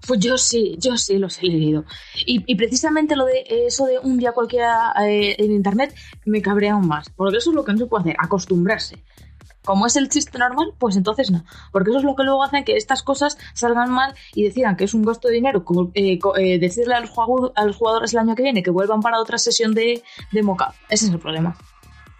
Pues 0.06 0.20
yo 0.20 0.38
sí, 0.38 0.76
yo 0.78 0.96
sí 0.96 1.18
los 1.18 1.38
he 1.42 1.46
leído. 1.46 1.84
Y, 2.26 2.44
y 2.46 2.54
precisamente 2.54 3.16
lo 3.16 3.24
de 3.24 3.44
eso 3.66 3.86
de 3.86 3.98
un 3.98 4.18
día 4.18 4.32
cualquiera 4.32 4.92
eh, 5.04 5.34
en 5.38 5.50
internet 5.50 5.94
me 6.26 6.42
cabrea 6.42 6.74
aún 6.74 6.86
más. 6.86 7.08
Porque 7.10 7.38
eso 7.38 7.50
es 7.50 7.56
lo 7.56 7.64
que 7.64 7.72
no 7.72 7.78
se 7.78 7.86
puede 7.86 8.02
hacer, 8.02 8.16
acostumbrarse. 8.18 9.02
Como 9.64 9.86
es 9.86 9.96
el 9.96 10.08
chiste 10.08 10.38
normal, 10.38 10.74
pues 10.78 10.96
entonces 10.96 11.30
no. 11.30 11.44
Porque 11.70 11.90
eso 11.90 11.98
es 11.98 12.04
lo 12.04 12.16
que 12.16 12.24
luego 12.24 12.42
hace 12.42 12.64
que 12.64 12.76
estas 12.76 13.02
cosas 13.02 13.38
salgan 13.54 13.90
mal 13.90 14.14
y 14.34 14.44
decidan 14.44 14.76
que 14.76 14.84
es 14.84 14.94
un 14.94 15.02
gasto 15.02 15.28
de 15.28 15.34
dinero. 15.34 15.64
Eh, 15.94 16.18
eh, 16.38 16.58
decirle 16.58 16.94
a 16.94 17.00
los, 17.00 17.12
a 17.54 17.64
los 17.64 17.76
jugadores 17.76 18.12
el 18.12 18.20
año 18.20 18.34
que 18.34 18.42
viene 18.42 18.62
que 18.62 18.70
vuelvan 18.70 19.00
para 19.00 19.20
otra 19.20 19.38
sesión 19.38 19.74
de, 19.74 20.02
de. 20.32 20.40
Ese 20.88 21.06
es 21.06 21.12
el 21.12 21.18
problema. 21.18 21.56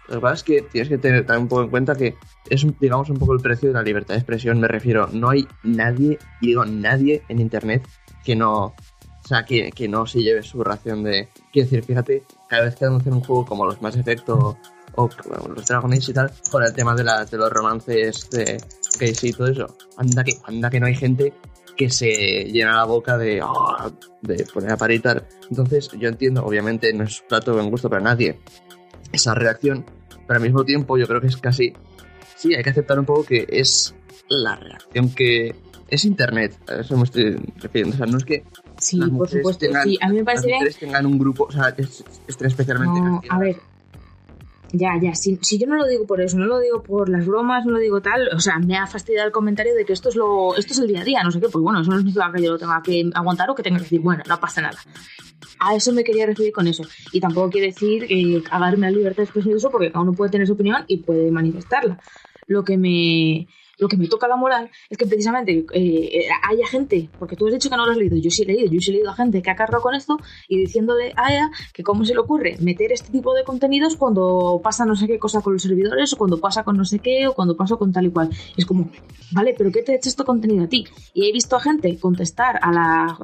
Lo 0.07 0.15
que 0.15 0.21
pasa 0.21 0.33
es 0.35 0.43
que 0.43 0.61
tienes 0.61 0.89
que 0.89 0.97
tener 0.97 1.25
también 1.25 1.43
un 1.43 1.49
poco 1.49 1.63
en 1.63 1.69
cuenta 1.69 1.95
que 1.95 2.15
es, 2.49 2.65
digamos, 2.79 3.09
un 3.09 3.17
poco 3.17 3.33
el 3.33 3.39
precio 3.39 3.69
de 3.69 3.73
la 3.73 3.83
libertad 3.83 4.13
de 4.13 4.19
expresión. 4.19 4.59
Me 4.59 4.67
refiero, 4.67 5.07
no 5.11 5.29
hay 5.29 5.47
nadie, 5.63 6.19
y 6.41 6.47
digo 6.47 6.65
nadie 6.65 7.23
en 7.29 7.39
internet 7.39 7.87
que 8.23 8.35
no, 8.35 8.65
o 9.23 9.27
sea, 9.27 9.45
que, 9.45 9.71
que 9.71 9.87
no 9.87 10.05
se 10.05 10.21
lleve 10.21 10.43
su 10.43 10.63
ración 10.63 11.03
de. 11.03 11.29
Quiero 11.51 11.69
decir, 11.69 11.83
fíjate, 11.83 12.23
cada 12.49 12.65
vez 12.65 12.75
que 12.75 12.85
anuncian 12.85 13.15
un 13.15 13.23
juego 13.23 13.45
como 13.45 13.65
los 13.65 13.81
Mass 13.81 13.95
Effect 13.95 14.27
o, 14.29 14.57
o 14.95 15.09
bueno, 15.27 15.55
los 15.55 15.65
Dragon 15.65 15.91
Age 15.93 16.11
y 16.11 16.13
tal, 16.13 16.31
con 16.51 16.63
el 16.63 16.73
tema 16.73 16.93
de, 16.95 17.03
la, 17.03 17.25
de 17.25 17.37
los 17.37 17.49
romances 17.51 18.29
de 18.29 18.61
Casey 18.99 19.29
y 19.29 19.33
todo 19.33 19.47
eso, 19.47 19.77
anda 19.97 20.23
que, 20.23 20.33
anda 20.45 20.69
que 20.69 20.79
no 20.79 20.85
hay 20.87 20.95
gente 20.95 21.33
que 21.75 21.89
se 21.89 22.05
llena 22.51 22.75
la 22.75 22.83
boca 22.85 23.17
de, 23.17 23.41
"Ah", 23.43 23.89
de 24.21 24.45
poner 24.53 24.71
a 24.73 24.77
parir 24.77 24.99
y 24.99 25.01
tal. 25.01 25.27
Entonces, 25.49 25.89
yo 25.99 26.07
entiendo, 26.09 26.43
obviamente 26.45 26.93
no 26.93 27.03
es 27.03 27.21
plato 27.27 27.51
de 27.51 27.57
buen 27.57 27.71
gusto 27.71 27.89
para 27.89 28.01
nadie 28.03 28.39
esa 29.11 29.33
reacción, 29.33 29.83
pero 30.27 30.37
al 30.37 30.43
mismo 30.43 30.63
tiempo 30.63 30.97
yo 30.97 31.07
creo 31.07 31.19
que 31.19 31.27
es 31.27 31.37
casi, 31.37 31.73
sí, 32.35 32.53
hay 32.53 32.63
que 32.63 32.69
aceptar 32.69 32.99
un 32.99 33.05
poco 33.05 33.23
que 33.25 33.45
es 33.49 33.95
la 34.29 34.55
reacción 34.55 35.09
que 35.15 35.55
es 35.87 36.05
Internet, 36.05 36.57
a 36.67 36.75
eso 36.81 36.95
me 36.97 37.03
estoy 37.03 37.35
refiriendo, 37.57 37.95
o 37.95 37.97
sea, 37.97 38.05
no 38.07 38.17
es 38.17 38.25
que 38.25 38.43
Sí, 38.79 38.97
las 38.97 39.09
por 39.11 39.29
supuesto. 39.29 39.65
tengan- 39.65 39.83
Sí, 39.83 39.97
a 40.01 40.07
mí 40.07 40.13
me 40.13 40.17
las 40.19 40.25
parece 40.25 40.45
bien 40.47 40.55
mujeres 40.57 40.77
tengan 40.77 41.05
un 41.05 41.17
grupo, 41.19 41.43
o 41.45 41.51
sea, 41.51 41.69
estén 42.27 42.47
especialmente 42.47 42.99
No, 42.99 43.21
a 43.29 43.39
ver. 43.39 43.55
Ya, 44.75 44.99
ya, 44.99 45.13
si, 45.13 45.37
si 45.39 45.59
yo 45.59 45.67
no 45.67 45.75
lo 45.75 45.85
digo 45.85 46.07
por 46.07 46.19
eso, 46.19 46.35
no 46.35 46.45
lo 46.45 46.59
digo 46.59 46.81
por 46.81 47.07
las 47.07 47.27
bromas, 47.27 47.63
no 47.63 47.73
lo 47.73 47.77
digo 47.77 48.01
tal, 48.01 48.27
o 48.35 48.39
sea, 48.39 48.57
me 48.57 48.75
ha 48.75 48.87
fastidiado 48.87 49.27
el 49.27 49.31
comentario 49.31 49.75
de 49.75 49.85
que 49.85 49.93
esto 49.93 50.09
es 50.09 50.15
lo, 50.15 50.55
esto 50.57 50.73
es 50.73 50.79
el 50.79 50.87
día 50.87 51.01
a 51.01 51.03
día, 51.03 51.21
no 51.23 51.29
sé 51.29 51.39
qué, 51.39 51.47
pues 51.47 51.61
bueno, 51.61 51.81
eso 51.81 51.91
no 51.91 51.97
significa 51.97 52.31
que 52.35 52.41
yo 52.41 52.53
lo 52.53 52.57
tenga 52.57 52.81
que 52.81 53.07
aguantar 53.13 53.51
o 53.51 53.55
que 53.55 53.61
tenga 53.61 53.77
que 53.77 53.83
decir, 53.83 54.01
bueno, 54.01 54.23
no 54.27 54.39
pasa 54.39 54.61
nada. 54.61 54.79
A 55.59 55.75
eso 55.75 55.93
me 55.93 56.03
quería 56.03 56.25
referir 56.25 56.51
con 56.51 56.65
eso. 56.65 56.83
Y 57.11 57.19
tampoco 57.19 57.51
quiere 57.51 57.67
decir 57.67 58.07
eh, 58.09 58.41
cagarme 58.41 58.89
la 58.89 58.97
libertad 58.97 59.17
de 59.17 59.23
expresión 59.25 59.53
de 59.53 59.59
eso, 59.59 59.69
porque 59.69 59.91
cada 59.91 60.01
uno 60.01 60.13
puede 60.13 60.31
tener 60.31 60.47
su 60.47 60.53
opinión 60.53 60.83
y 60.87 60.97
puede 60.97 61.29
manifestarla. 61.29 61.99
Lo 62.47 62.63
que 62.63 62.75
me, 62.75 63.47
lo 63.77 63.87
que 63.87 63.97
me 63.97 64.07
toca 64.07 64.27
la 64.27 64.35
moral 64.35 64.69
es 64.89 64.97
que 64.97 65.05
precisamente 65.05 65.65
eh, 65.73 66.27
haya 66.43 66.67
gente, 66.67 67.09
porque 67.19 67.35
tú 67.35 67.47
has 67.47 67.53
dicho 67.53 67.69
que 67.69 67.77
no 67.77 67.85
lo 67.85 67.91
has 67.91 67.97
leído, 67.97 68.17
yo 68.17 68.29
sí 68.29 68.43
he 68.43 68.45
leído, 68.45 68.71
yo 68.71 68.79
sí 68.79 68.91
he 68.91 68.93
leído 68.93 69.09
a 69.09 69.15
gente 69.15 69.41
que 69.41 69.49
ha 69.49 69.55
cargado 69.55 69.81
con 69.81 69.95
esto 69.95 70.17
y 70.47 70.57
diciéndole 70.57 71.13
a 71.15 71.33
ella 71.33 71.51
que 71.73 71.83
cómo 71.83 72.05
se 72.05 72.13
le 72.13 72.19
ocurre 72.19 72.57
meter 72.59 72.91
este 72.91 73.11
tipo 73.11 73.33
de 73.33 73.43
contenidos 73.43 73.95
cuando 73.95 74.61
pasa 74.63 74.85
no 74.85 74.95
sé 74.95 75.07
qué 75.07 75.19
cosa 75.19 75.41
con 75.41 75.53
los 75.53 75.63
servidores 75.63 76.13
o 76.13 76.17
cuando 76.17 76.39
pasa 76.39 76.63
con 76.63 76.77
no 76.77 76.85
sé 76.85 76.99
qué 76.99 77.27
o 77.27 77.33
cuando 77.33 77.55
pasa 77.55 77.75
con 77.75 77.91
tal 77.91 78.05
y 78.05 78.11
cual. 78.11 78.29
Es 78.57 78.65
como, 78.65 78.89
vale, 79.31 79.55
pero 79.57 79.71
¿qué 79.71 79.81
te 79.81 79.93
ha 79.93 79.95
hecho 79.95 80.09
este 80.09 80.23
contenido 80.23 80.63
a 80.63 80.67
ti? 80.67 80.85
Y 81.13 81.27
he 81.27 81.31
visto 81.31 81.55
a 81.55 81.59
gente 81.59 81.97
contestar 81.99 82.59
a 82.61 82.71
la... 82.71 83.17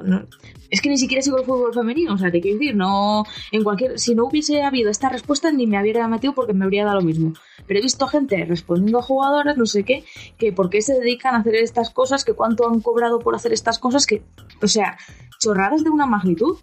Es 0.70 0.80
que 0.80 0.88
ni 0.88 0.98
siquiera 0.98 1.20
sigo 1.20 1.38
el 1.38 1.44
fútbol 1.44 1.74
femenino, 1.74 2.14
o 2.14 2.18
sea, 2.18 2.30
te 2.30 2.40
quiero 2.40 2.58
decir, 2.58 2.76
no. 2.76 3.24
En 3.50 3.64
cualquier. 3.64 3.98
Si 3.98 4.14
no 4.14 4.26
hubiese 4.26 4.62
habido 4.62 4.90
esta 4.90 5.08
respuesta, 5.08 5.50
ni 5.50 5.66
me 5.66 5.76
habría 5.76 6.06
metido 6.06 6.32
porque 6.32 6.52
me 6.52 6.64
habría 6.64 6.84
dado 6.84 7.00
lo 7.00 7.06
mismo. 7.06 7.32
Pero 7.66 7.80
he 7.80 7.82
visto 7.82 8.06
gente 8.06 8.44
respondiendo 8.44 8.98
a 8.98 9.02
jugadoras, 9.02 9.56
no 9.56 9.66
sé 9.66 9.82
qué, 9.84 10.04
que 10.38 10.52
por 10.52 10.70
qué 10.70 10.80
se 10.80 10.94
dedican 10.94 11.34
a 11.34 11.38
hacer 11.38 11.56
estas 11.56 11.90
cosas, 11.90 12.24
que 12.24 12.34
cuánto 12.34 12.68
han 12.68 12.80
cobrado 12.80 13.18
por 13.18 13.34
hacer 13.34 13.52
estas 13.52 13.78
cosas, 13.78 14.06
que. 14.06 14.22
O 14.62 14.68
sea, 14.68 14.96
chorradas 15.40 15.82
de 15.82 15.90
una 15.90 16.06
magnitud. 16.06 16.58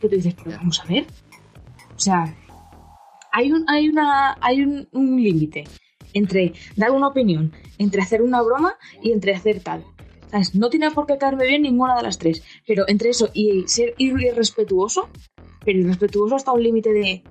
Que 0.00 0.08
tú 0.08 0.16
dices, 0.16 0.34
pero 0.42 0.56
vamos 0.56 0.80
a 0.80 0.84
ver. 0.84 1.06
O 1.96 1.98
sea, 1.98 2.34
hay 3.32 3.50
un, 3.52 3.64
hay 3.68 3.88
una, 3.88 4.36
hay 4.40 4.62
un, 4.62 4.88
un 4.92 5.22
límite 5.22 5.64
entre 6.14 6.52
dar 6.76 6.90
una 6.90 7.08
opinión, 7.08 7.52
entre 7.78 8.02
hacer 8.02 8.22
una 8.22 8.42
broma 8.42 8.76
y 9.02 9.12
entre 9.12 9.34
hacer 9.34 9.60
tal. 9.60 9.84
No 10.54 10.70
tiene 10.70 10.90
por 10.90 11.06
qué 11.06 11.18
caerme 11.18 11.46
bien 11.46 11.62
ninguna 11.62 11.96
de 11.96 12.02
las 12.02 12.18
tres. 12.18 12.42
Pero 12.66 12.84
entre 12.88 13.10
eso 13.10 13.30
y 13.32 13.64
ser 13.66 13.94
irrespetuoso, 13.98 15.08
pero 15.64 15.78
irrespetuoso 15.78 16.36
hasta 16.36 16.52
un 16.52 16.62
límite 16.62 16.92
de 16.92 17.22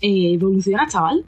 eh, 0.00 0.34
evoluciona, 0.34 0.86
chaval. 0.88 1.24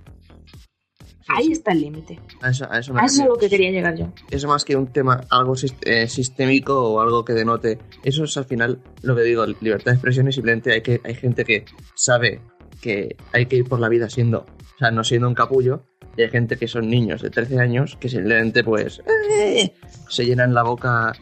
Ahí 1.28 1.52
está 1.52 1.72
el 1.72 1.80
límite. 1.80 2.18
A 2.40 2.50
eso, 2.50 2.66
a 2.70 2.78
eso 2.78 2.92
me 2.92 3.00
A 3.00 3.04
eso 3.04 3.22
es 3.22 3.28
lo 3.28 3.36
que 3.36 3.48
quería 3.48 3.70
llegar 3.70 3.96
yo. 3.96 4.12
es 4.30 4.44
más 4.44 4.64
que 4.64 4.76
un 4.76 4.88
tema 4.88 5.24
algo 5.30 5.54
eh, 5.82 6.08
sistémico 6.08 6.92
o 6.92 7.00
algo 7.00 7.24
que 7.24 7.32
denote. 7.32 7.78
Eso 8.02 8.24
es 8.24 8.36
al 8.36 8.44
final 8.44 8.82
lo 9.02 9.14
que 9.16 9.22
digo, 9.22 9.46
libertad 9.60 9.92
de 9.92 9.96
expresión 9.96 10.28
y 10.28 10.32
simplemente 10.32 10.72
hay 10.72 10.82
que 10.82 11.00
hay 11.04 11.14
gente 11.14 11.44
que 11.44 11.64
sabe 11.94 12.40
que 12.80 13.16
hay 13.32 13.46
que 13.46 13.56
ir 13.56 13.64
por 13.68 13.78
la 13.78 13.88
vida 13.88 14.10
siendo, 14.10 14.40
o 14.40 14.78
sea, 14.78 14.90
no 14.90 15.04
siendo 15.04 15.28
un 15.28 15.34
capullo, 15.34 15.84
y 16.16 16.22
hay 16.22 16.28
gente 16.30 16.56
que 16.56 16.68
son 16.68 16.88
niños 16.88 17.22
de 17.22 17.30
13 17.30 17.58
años 17.58 17.96
que 18.00 18.08
simplemente 18.08 18.62
pues 18.64 19.02
eh, 19.38 19.72
se 20.08 20.26
llenan 20.26 20.52
la 20.54 20.62
boca 20.62 21.12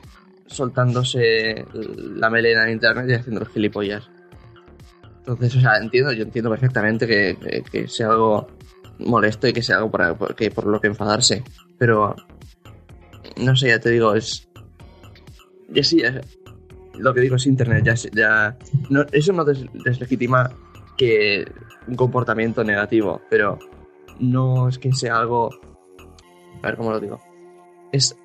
soltándose 0.47 1.65
la 1.73 2.29
melena 2.29 2.65
en 2.67 2.73
internet 2.73 3.07
y 3.09 3.13
haciendo 3.15 3.41
los 3.41 3.49
gilipollas. 3.51 4.09
Entonces, 5.19 5.55
o 5.57 5.61
sea, 5.61 5.77
entiendo, 5.77 6.13
yo 6.13 6.25
entiendo 6.25 6.51
perfectamente 6.51 7.07
que, 7.07 7.63
que- 7.71 7.87
sea 7.89 8.09
algo 8.09 8.49
molesto 8.99 9.47
y 9.47 9.53
que 9.53 9.63
sea 9.63 9.77
algo 9.77 9.91
para, 9.91 10.17
que- 10.37 10.51
por 10.51 10.67
lo 10.67 10.81
que 10.81 10.89
enfadarse. 10.89 11.45
Pero 11.79 12.17
no 13.37 13.55
sé, 13.55 13.69
ya 13.69 13.79
te 13.79 13.91
digo, 13.91 14.15
es. 14.15 14.49
Ya 15.69 15.85
sí, 15.85 16.03
lo 16.99 17.15
que 17.15 17.21
digo 17.21 17.37
es 17.37 17.47
internet, 17.47 17.85
ya. 17.85 17.95
ya 18.13 18.57
no, 18.89 19.05
eso 19.13 19.33
no 19.33 19.45
des- 19.45 19.67
deslegitima 19.85 20.51
que 20.97 21.47
un 21.87 21.95
comportamiento 21.95 22.65
negativo, 22.65 23.23
pero 23.31 23.59
no 24.21 24.69
es 24.69 24.79
que 24.79 24.93
sea 24.93 25.17
algo. 25.17 25.51
A 26.63 26.67
ver 26.67 26.77
cómo 26.77 26.91
lo 26.91 27.01
digo. 27.01 27.21
Es 27.93 28.17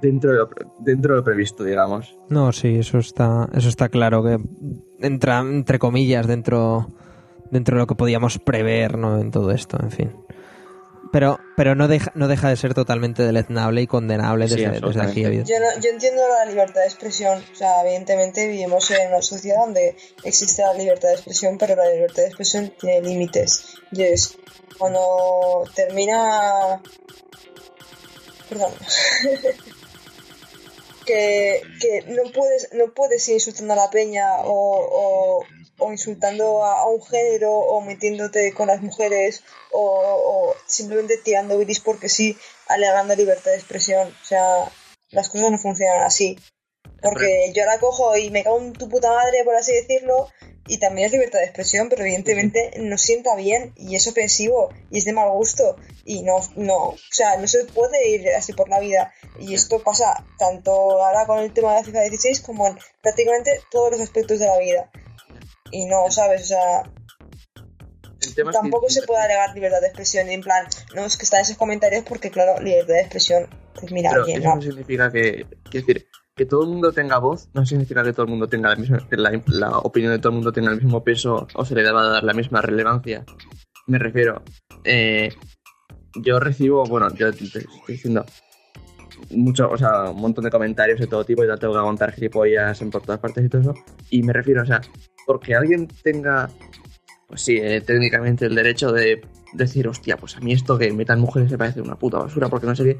dentro 0.00 0.32
de 0.32 0.38
lo, 0.38 0.50
dentro 0.78 1.14
de 1.14 1.20
lo 1.20 1.24
previsto, 1.24 1.64
digamos. 1.64 2.18
No, 2.28 2.52
sí, 2.52 2.76
eso 2.76 2.98
está, 2.98 3.48
eso 3.54 3.68
está 3.68 3.88
claro 3.88 4.22
que 4.22 4.38
entra 4.98 5.40
entre 5.40 5.78
comillas 5.78 6.26
dentro, 6.26 6.88
dentro 7.50 7.76
de 7.76 7.80
lo 7.80 7.86
que 7.86 7.94
podíamos 7.94 8.38
prever, 8.38 8.98
¿no? 8.98 9.18
En 9.18 9.30
todo 9.30 9.50
esto, 9.50 9.78
en 9.80 9.90
fin. 9.90 10.12
Pero, 11.12 11.40
pero 11.56 11.74
no 11.74 11.88
deja, 11.88 12.12
no 12.14 12.28
deja 12.28 12.48
de 12.48 12.56
ser 12.56 12.72
totalmente 12.72 13.24
deleznable 13.24 13.82
y 13.82 13.86
condenable 13.88 14.46
Sí, 14.48 14.54
desde, 14.64 14.80
desde 14.80 15.02
aquí. 15.02 15.22
Yo, 15.22 15.58
no- 15.58 15.80
yo 15.80 15.90
entiendo 15.90 16.22
la 16.28 16.44
libertad 16.44 16.82
de 16.82 16.86
expresión. 16.86 17.42
O 17.52 17.56
sea, 17.56 17.82
evidentemente 17.82 18.46
vivimos 18.46 18.88
en 18.92 19.08
una 19.08 19.20
sociedad 19.20 19.58
donde 19.64 19.96
existe 20.22 20.62
la 20.62 20.72
libertad 20.74 21.08
de 21.08 21.14
expresión, 21.14 21.58
pero 21.58 21.74
la 21.74 21.90
libertad 21.90 22.22
de 22.22 22.28
expresión 22.28 22.72
tiene 22.80 23.02
límites. 23.02 23.74
Y 23.90 24.02
es 24.04 24.38
cuando 24.78 25.64
termina. 25.74 26.80
Perdón. 28.48 28.72
que, 31.06 31.62
que 31.80 32.02
no 32.08 32.30
puedes 32.32 32.68
no 32.72 32.92
puedes 32.94 33.26
ir 33.28 33.34
insultando 33.34 33.72
a 33.72 33.76
la 33.76 33.90
peña 33.90 34.26
o, 34.44 35.40
o, 35.40 35.44
o 35.80 35.92
insultando 35.92 36.64
a, 36.64 36.80
a 36.80 36.86
un 36.86 37.02
género 37.02 37.52
o 37.52 37.80
metiéndote 37.80 38.52
con 38.52 38.68
las 38.68 38.80
mujeres 38.82 39.42
o, 39.72 39.82
o 39.82 40.54
simplemente 40.66 41.18
tirando 41.18 41.58
bilis 41.58 41.80
porque 41.80 42.08
sí, 42.08 42.36
alegando 42.68 43.16
libertad 43.16 43.50
de 43.50 43.56
expresión. 43.56 44.08
O 44.08 44.24
sea, 44.24 44.70
las 45.10 45.28
cosas 45.28 45.50
no 45.50 45.58
funcionan 45.58 46.02
así. 46.02 46.38
Porque 47.02 47.52
yo 47.54 47.64
la 47.64 47.78
cojo 47.78 48.16
y 48.16 48.30
me 48.30 48.44
cago 48.44 48.58
en 48.60 48.72
tu 48.74 48.88
puta 48.88 49.10
madre, 49.10 49.42
por 49.44 49.54
así 49.54 49.72
decirlo, 49.72 50.28
y 50.66 50.78
también 50.78 51.06
es 51.06 51.12
libertad 51.12 51.38
de 51.38 51.46
expresión, 51.46 51.88
pero 51.88 52.02
evidentemente 52.02 52.72
no 52.78 52.98
sienta 52.98 53.34
bien 53.34 53.72
y 53.76 53.96
es 53.96 54.06
ofensivo 54.06 54.68
y 54.90 54.98
es 54.98 55.04
de 55.04 55.12
mal 55.12 55.30
gusto 55.30 55.76
y 56.04 56.22
no, 56.22 56.36
no, 56.56 56.90
o 56.90 56.96
sea, 57.10 57.38
no 57.38 57.48
se 57.48 57.64
puede 57.64 58.08
ir 58.08 58.28
así 58.30 58.52
por 58.52 58.68
la 58.68 58.80
vida. 58.80 59.12
Y 59.38 59.54
esto 59.54 59.82
pasa 59.82 60.24
tanto 60.38 60.72
ahora 60.72 61.26
con 61.26 61.38
el 61.40 61.52
tema 61.52 61.70
de 61.70 61.80
la 61.80 61.84
FIFA 61.84 62.00
16 62.02 62.40
como 62.42 62.66
en 62.66 62.78
prácticamente 63.02 63.60
todos 63.70 63.92
los 63.92 64.00
aspectos 64.00 64.38
de 64.38 64.46
la 64.46 64.58
vida. 64.58 64.90
Y 65.70 65.86
no, 65.86 66.10
¿sabes? 66.10 66.42
O 66.42 66.46
sea, 66.46 66.82
tampoco 68.52 68.88
se 68.88 69.02
puede 69.02 69.22
alegar 69.22 69.54
libertad 69.54 69.80
de 69.80 69.86
expresión 69.86 70.28
en 70.28 70.40
plan, 70.40 70.66
no 70.94 71.04
es 71.04 71.16
que 71.16 71.24
están 71.24 71.40
esos 71.40 71.56
comentarios 71.56 72.04
porque, 72.04 72.30
claro, 72.30 72.60
libertad 72.62 72.94
de 72.94 73.00
expresión, 73.00 73.48
pues 73.74 73.92
mira, 73.92 74.10
Pero 74.10 74.24
oye, 74.24 74.34
eso 74.34 74.48
no. 74.48 74.56
no 74.56 74.62
significa 74.62 75.10
que. 75.10 75.46
Quiero 75.70 75.86
decir, 75.86 76.06
que 76.36 76.46
todo 76.46 76.62
el 76.62 76.70
mundo 76.70 76.90
tenga 76.92 77.18
voz 77.18 77.50
no 77.52 77.66
significa 77.66 78.02
que 78.02 78.12
todo 78.12 78.22
el 78.24 78.30
mundo 78.30 78.48
tenga 78.48 78.70
la 78.70 78.76
misma. 78.76 79.06
la, 79.10 79.42
la 79.46 79.78
opinión 79.80 80.12
de 80.12 80.18
todo 80.20 80.30
el 80.30 80.36
mundo 80.36 80.52
tenga 80.52 80.70
el 80.70 80.80
mismo 80.80 81.04
peso 81.04 81.46
o 81.54 81.64
se 81.66 81.74
le 81.74 81.82
deba 81.82 82.02
dar 82.08 82.24
la 82.24 82.32
misma 82.32 82.62
relevancia. 82.62 83.24
Me 83.86 83.98
refiero. 83.98 84.42
eh, 84.84 85.30
yo 86.14 86.40
recibo, 86.40 86.84
bueno, 86.84 87.08
yo 87.14 87.30
te, 87.32 87.38
te 87.38 87.58
estoy 87.58 87.66
diciendo. 87.88 88.24
Mucho, 89.30 89.68
o 89.68 89.76
sea, 89.76 90.10
un 90.10 90.20
montón 90.20 90.44
de 90.44 90.50
comentarios 90.50 90.98
de 90.98 91.06
todo 91.06 91.24
tipo 91.24 91.44
y 91.44 91.46
te 91.46 91.56
tengo 91.58 91.74
que 91.74 91.78
aguantar 91.78 92.10
gilipollas 92.12 92.80
en 92.80 92.90
por 92.90 93.02
todas 93.02 93.20
partes 93.20 93.44
y 93.44 93.48
todo 93.50 93.60
eso. 93.60 93.74
Y 94.08 94.22
me 94.22 94.32
refiero, 94.32 94.62
o 94.62 94.66
sea, 94.66 94.80
porque 95.26 95.54
alguien 95.54 95.88
tenga, 96.02 96.50
pues 97.26 97.42
sí, 97.42 97.56
eh, 97.56 97.80
técnicamente 97.80 98.46
el 98.46 98.54
derecho 98.54 98.92
de 98.92 99.22
decir, 99.52 99.88
hostia, 99.88 100.16
pues 100.16 100.36
a 100.36 100.40
mí 100.40 100.52
esto 100.52 100.78
que 100.78 100.92
metan 100.92 101.20
mujeres 101.20 101.50
me 101.50 101.58
parece 101.58 101.80
una 101.80 101.96
puta 101.96 102.18
basura 102.18 102.48
porque 102.48 102.66
no 102.66 102.76
sé 102.76 102.84
qué. 102.84 102.98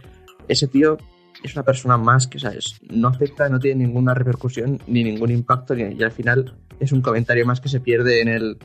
Ese 0.48 0.66
tío 0.66 0.98
es 1.42 1.54
una 1.54 1.64
persona 1.64 1.96
más 1.96 2.26
que, 2.26 2.38
¿sabes? 2.38 2.80
No 2.90 3.08
afecta, 3.08 3.48
no 3.48 3.58
tiene 3.58 3.86
ninguna 3.86 4.14
repercusión 4.14 4.80
ni 4.86 5.04
ningún 5.04 5.30
impacto 5.30 5.74
y 5.76 6.02
al 6.02 6.12
final 6.12 6.56
es 6.78 6.92
un 6.92 7.02
comentario 7.02 7.46
más 7.46 7.60
que 7.60 7.68
se 7.68 7.80
pierde 7.80 8.20
en 8.20 8.28
el... 8.28 8.58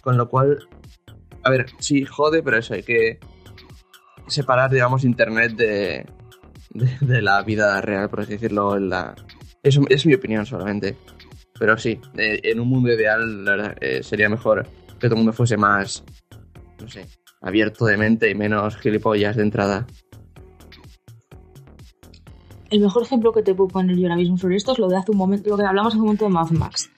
Con 0.00 0.16
lo 0.16 0.28
cual, 0.28 0.66
a 1.42 1.50
ver, 1.50 1.66
sí, 1.78 2.04
jode, 2.04 2.42
pero 2.42 2.56
eso 2.56 2.74
hay 2.74 2.82
que 2.82 3.20
separar, 4.26 4.70
digamos, 4.70 5.04
Internet 5.04 5.52
de, 5.56 6.06
de, 7.00 7.22
la 7.22 7.42
vida 7.42 7.80
real, 7.80 8.08
por 8.08 8.20
así 8.20 8.32
decirlo. 8.32 8.76
en 8.76 8.88
La... 8.88 9.14
Es 9.62 10.06
mi 10.06 10.14
opinión 10.14 10.46
solamente. 10.46 10.96
Pero 11.60 11.76
sí, 11.76 12.00
eh, 12.16 12.40
en 12.42 12.58
un 12.58 12.68
mundo 12.68 12.90
ideal 12.90 13.44
la 13.44 13.50
verdad, 13.50 13.76
eh, 13.82 14.02
sería 14.02 14.30
mejor 14.30 14.66
que 14.98 15.08
todo 15.08 15.10
el 15.10 15.16
mundo 15.16 15.34
fuese 15.34 15.58
más, 15.58 16.02
no 16.80 16.88
sé, 16.88 17.06
abierto 17.42 17.84
de 17.84 17.98
mente 17.98 18.30
y 18.30 18.34
menos 18.34 18.78
gilipollas 18.78 19.36
de 19.36 19.42
entrada. 19.42 19.86
El 22.70 22.80
mejor 22.80 23.02
ejemplo 23.02 23.30
que 23.32 23.42
te 23.42 23.54
puedo 23.54 23.68
poner 23.68 23.94
yo 23.94 24.04
ahora 24.04 24.16
mismo 24.16 24.38
sobre 24.38 24.56
esto 24.56 24.72
es 24.72 24.78
lo 24.78 24.88
de 24.88 24.96
hace 24.96 25.12
un 25.12 25.18
momento, 25.18 25.50
lo 25.50 25.58
que 25.58 25.64
hablamos 25.64 25.92
hace 25.92 25.98
un 25.98 26.04
momento 26.04 26.24
de 26.24 26.30
Mad 26.30 26.50
Max, 26.52 26.90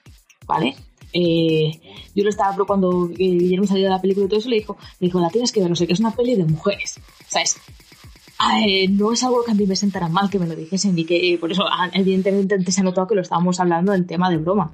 ¿vale? 0.47 0.75
Eh, 1.11 1.81
yo 2.15 2.23
lo 2.23 2.29
estaba 2.29 2.53
pero 2.53 2.65
cuando 2.65 3.09
eh, 3.09 3.15
Guillermo 3.17 3.67
salió 3.67 3.83
de 3.83 3.89
la 3.89 4.01
película 4.01 4.27
y 4.27 4.29
todo 4.29 4.39
eso, 4.39 4.49
le 4.49 4.59
dijo, 4.59 4.77
me 5.01 5.07
dijo, 5.07 5.19
la 5.19 5.29
tienes 5.29 5.51
que 5.51 5.59
ver, 5.59 5.69
no 5.69 5.75
sé, 5.75 5.87
que 5.87 5.93
es 5.93 5.99
una 5.99 6.11
peli 6.11 6.35
de 6.35 6.45
mujeres, 6.45 7.01
¿sabes? 7.27 7.57
Ah, 8.45 8.59
eh, 8.67 8.87
no 8.89 9.13
es 9.13 9.23
algo 9.23 9.43
que 9.43 9.51
a 9.51 9.55
mí 9.55 9.65
me 9.65 9.75
sentara 9.75 10.09
mal 10.09 10.29
que 10.29 10.37
me 10.39 10.47
lo 10.47 10.55
dijesen 10.55 10.97
y 10.99 11.05
que 11.05 11.33
eh, 11.33 11.37
por 11.37 11.51
eso 11.51 11.63
ah, 11.65 11.89
evidentemente 11.93 12.55
antes 12.55 12.75
se 12.75 12.81
ha 12.81 12.83
notado 12.83 13.07
que 13.07 13.15
lo 13.15 13.21
estábamos 13.21 13.59
hablando 13.59 13.93
en 13.93 14.05
tema 14.05 14.29
de 14.29 14.37
broma 14.37 14.73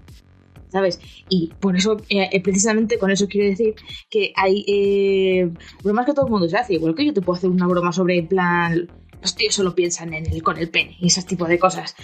¿sabes? 0.72 1.00
Y 1.30 1.52
por 1.60 1.76
eso, 1.76 1.98
eh, 2.10 2.41
precisamente 2.44 3.00
con 3.00 3.10
eso 3.12 3.28
quiero 3.28 3.50
decir 3.50 3.74
que 4.10 4.32
hay 4.36 4.64
eh, 4.68 5.52
bromas 5.84 6.06
que 6.06 6.14
todo 6.14 6.26
el 6.28 6.32
mundo 6.32 6.48
se 6.48 6.58
hace. 6.58 6.76
Igual 6.76 6.94
que 6.94 7.06
yo 7.06 7.14
te 7.14 7.22
puedo 7.22 7.38
hacer 7.38 7.50
una 7.50 7.66
broma 7.66 7.91
sobre, 7.91 8.20
en 8.20 8.28
plan, 8.28 8.88
los 9.20 9.36
tíos 9.36 9.56
solo 9.56 9.74
piensan 9.74 10.14
en 10.14 10.32
el, 10.32 10.44
con 10.44 10.58
el 10.60 10.70
pene 10.70 10.96
y 11.00 11.08
ese 11.08 11.24
tipo 11.24 11.46
de 11.46 11.58
cosas. 11.58 11.96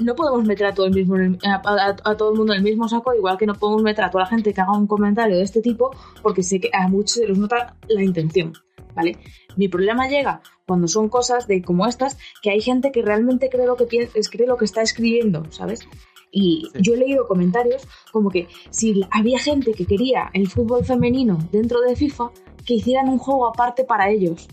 No 0.00 0.14
podemos 0.14 0.44
meter 0.44 0.66
a 0.66 0.74
todo, 0.74 0.84
el 0.86 0.92
mismo, 0.94 1.16
a, 1.44 1.54
a- 1.54 1.96
a 2.10 2.16
todo 2.18 2.32
el 2.32 2.36
mundo 2.38 2.52
en 2.52 2.58
el 2.58 2.64
mismo 2.64 2.86
saco, 2.86 3.14
igual 3.14 3.38
que 3.38 3.46
no 3.46 3.54
podemos 3.54 3.82
meter 3.82 4.04
a 4.04 4.10
toda 4.10 4.24
la 4.24 4.30
gente 4.30 4.52
que 4.52 4.60
haga 4.60 4.72
un 4.76 4.86
comentario 4.86 5.36
de 5.38 5.42
este 5.42 5.62
tipo, 5.62 5.90
porque 6.22 6.42
sé 6.42 6.60
que 6.60 6.68
a 6.74 6.88
muchos 6.88 7.12
se 7.12 7.26
les 7.26 7.38
nota 7.38 7.76
la 7.88 8.02
intención, 8.02 8.52
¿vale? 8.96 9.18
Mi 9.56 9.68
problema 9.68 10.08
llega 10.08 10.40
cuando 10.66 10.88
son 10.88 11.08
cosas 11.08 11.46
de 11.46 11.62
como 11.62 11.86
estas, 11.86 12.18
que 12.42 12.50
hay 12.50 12.60
gente 12.60 12.90
que 12.90 13.02
realmente 13.02 13.48
cree 13.48 13.66
lo 13.66 13.76
que, 13.76 13.86
cree 13.86 14.46
lo 14.48 14.56
que 14.56 14.64
está 14.64 14.82
escribiendo, 14.82 15.44
¿sabes? 15.52 15.86
Y 16.32 16.68
Sí. 16.72 16.80
yo 16.82 16.94
he 16.94 16.96
leído 16.96 17.28
comentarios 17.28 17.86
como 18.10 18.30
que 18.30 18.48
si 18.70 19.02
había 19.12 19.38
gente 19.38 19.72
que 19.72 19.86
quería 19.86 20.30
el 20.32 20.48
fútbol 20.48 20.84
femenino 20.84 21.38
dentro 21.52 21.80
de 21.80 21.94
FIFA, 21.94 22.30
que 22.64 22.74
hicieran 22.74 23.08
un 23.08 23.18
juego 23.18 23.46
aparte 23.46 23.84
para 23.84 24.10
ellos. 24.10 24.48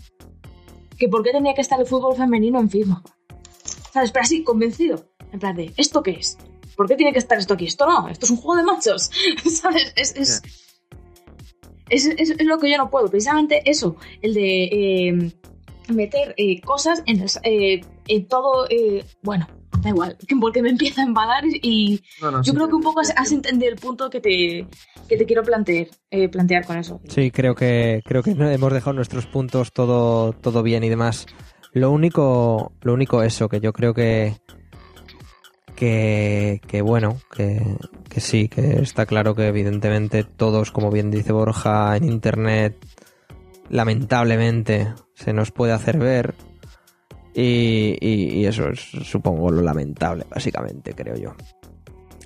Que 0.99 1.09
por 1.09 1.23
qué 1.23 1.31
tenía 1.31 1.55
que 1.55 1.61
estar 1.61 1.79
el 1.79 1.87
fútbol 1.87 2.15
femenino 2.15 2.59
en 2.59 2.69
FIFA. 2.69 3.01
¿Sabes? 3.91 4.11
Pero 4.11 4.23
así, 4.23 4.43
convencido. 4.43 5.05
En 5.31 5.39
plan 5.39 5.55
de, 5.55 5.73
¿esto 5.77 6.03
qué 6.03 6.11
es? 6.11 6.37
¿Por 6.77 6.87
qué 6.87 6.95
tiene 6.95 7.11
que 7.11 7.19
estar 7.19 7.37
esto 7.39 7.55
aquí? 7.55 7.65
Esto 7.65 7.85
no, 7.87 8.07
esto 8.07 8.25
es 8.25 8.31
un 8.31 8.37
juego 8.37 8.57
de 8.57 8.63
machos. 8.63 9.09
¿Sabes? 9.51 9.93
Es, 9.95 10.15
es, 10.15 10.41
es, 11.93 12.05
es- 12.05 12.31
es 12.37 12.45
lo 12.45 12.57
que 12.59 12.69
yo 12.71 12.77
no 12.77 12.89
puedo. 12.89 13.07
Precisamente 13.09 13.61
eso, 13.65 13.95
el 14.21 14.33
de 14.33 14.63
eh, 14.65 15.31
meter 15.93 16.33
eh, 16.37 16.59
cosas 16.61 17.03
en, 17.05 17.21
el- 17.21 17.29
eh, 17.43 17.81
en 18.07 18.27
todo... 18.27 18.67
eh, 18.69 19.03
bueno, 19.21 19.47
da 19.81 19.89
igual, 19.89 20.17
que 20.27 20.35
porque 20.41 20.61
me 20.61 20.69
empieza 20.69 21.01
a 21.01 21.05
embalar 21.05 21.43
y 21.45 22.01
No, 22.21 22.31
no, 22.31 22.37
yo 22.39 22.43
sí, 22.43 22.55
creo 22.55 22.67
que 22.69 22.75
un 22.75 22.83
poco 22.83 22.99
has, 23.01 23.13
has 23.17 23.31
entendido 23.31 23.71
el 23.71 23.77
punto 23.79 24.09
que 24.09 24.19
te, 24.21 24.67
que 25.09 25.17
te 25.17 25.25
quiero 25.25 25.43
plantear, 25.43 25.87
eh, 26.11 26.29
plantear 26.29 26.65
con 26.65 26.77
eso. 26.77 27.01
Sí, 27.07 27.31
creo 27.31 27.55
que 27.55 28.01
creo 28.05 28.23
que 28.23 28.31
hemos 28.31 28.73
dejado 28.73 28.93
nuestros 28.93 29.25
puntos 29.25 29.71
todo 29.73 30.33
todo 30.33 30.63
bien 30.63 30.83
y 30.83 30.89
demás. 30.89 31.25
Lo 31.73 31.89
único 31.91 32.71
lo 32.81 32.93
único 32.93 33.23
eso 33.23 33.49
que 33.49 33.59
yo 33.59 33.73
creo 33.73 33.93
que 33.93 34.35
que, 35.87 36.81
bueno, 36.81 37.17
que, 37.35 37.61
que 38.09 38.19
sí, 38.19 38.47
que 38.47 38.81
está 38.81 39.05
claro 39.05 39.35
que 39.35 39.47
evidentemente 39.47 40.23
todos, 40.23 40.71
como 40.71 40.91
bien 40.91 41.11
dice 41.11 41.31
Borja, 41.33 41.95
en 41.97 42.03
internet 42.05 42.75
lamentablemente 43.69 44.93
se 45.13 45.33
nos 45.33 45.51
puede 45.51 45.73
hacer 45.73 45.97
ver 45.97 46.35
y, 47.33 47.97
y- 48.01 48.45
eso 48.45 48.69
es 48.69 48.79
supongo 48.79 49.49
lo 49.51 49.61
lamentable, 49.61 50.25
básicamente, 50.29 50.93
creo 50.93 51.15
yo. 51.15 51.33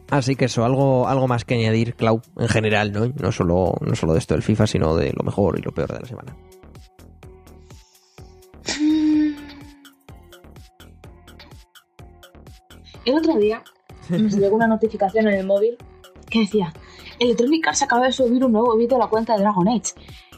Así 0.10 0.36
que 0.36 0.46
eso, 0.46 0.64
algo, 0.66 1.08
algo 1.08 1.28
más 1.28 1.44
que 1.46 1.56
añadir, 1.56 1.96
Clau, 1.96 2.22
en 2.38 2.48
general, 2.48 2.92
¿no? 2.92 3.08
No 3.22 3.32
solo, 3.32 3.74
no 3.82 3.96
solo 3.96 4.14
de 4.14 4.20
esto 4.20 4.34
del 4.36 4.44
FIFA, 4.44 4.68
sino 4.68 4.96
de 4.96 5.12
lo 5.14 5.24
mejor 5.24 5.58
y 5.60 5.62
lo 5.62 5.72
peor 5.72 5.92
de 5.94 6.00
la 6.00 6.06
semana. 6.08 6.36
El 13.08 13.16
otro 13.16 13.38
día 13.38 13.64
me 14.10 14.30
llegó 14.30 14.58
una 14.58 14.68
notificación 14.68 15.30
en 15.30 15.36
el 15.36 15.46
móvil 15.48 15.78
que 16.30 16.40
decía 16.40 16.74
Electronic 17.20 17.66
Arts 17.66 17.84
acaba 17.84 18.06
de 18.06 18.12
subir 18.12 18.44
un 18.44 18.52
nuevo 18.52 18.76
vídeo 18.76 18.98
a 18.98 19.00
la 19.00 19.08
cuenta 19.08 19.34
de 19.34 19.40
Dragon 19.40 19.66
Age. 19.66 19.94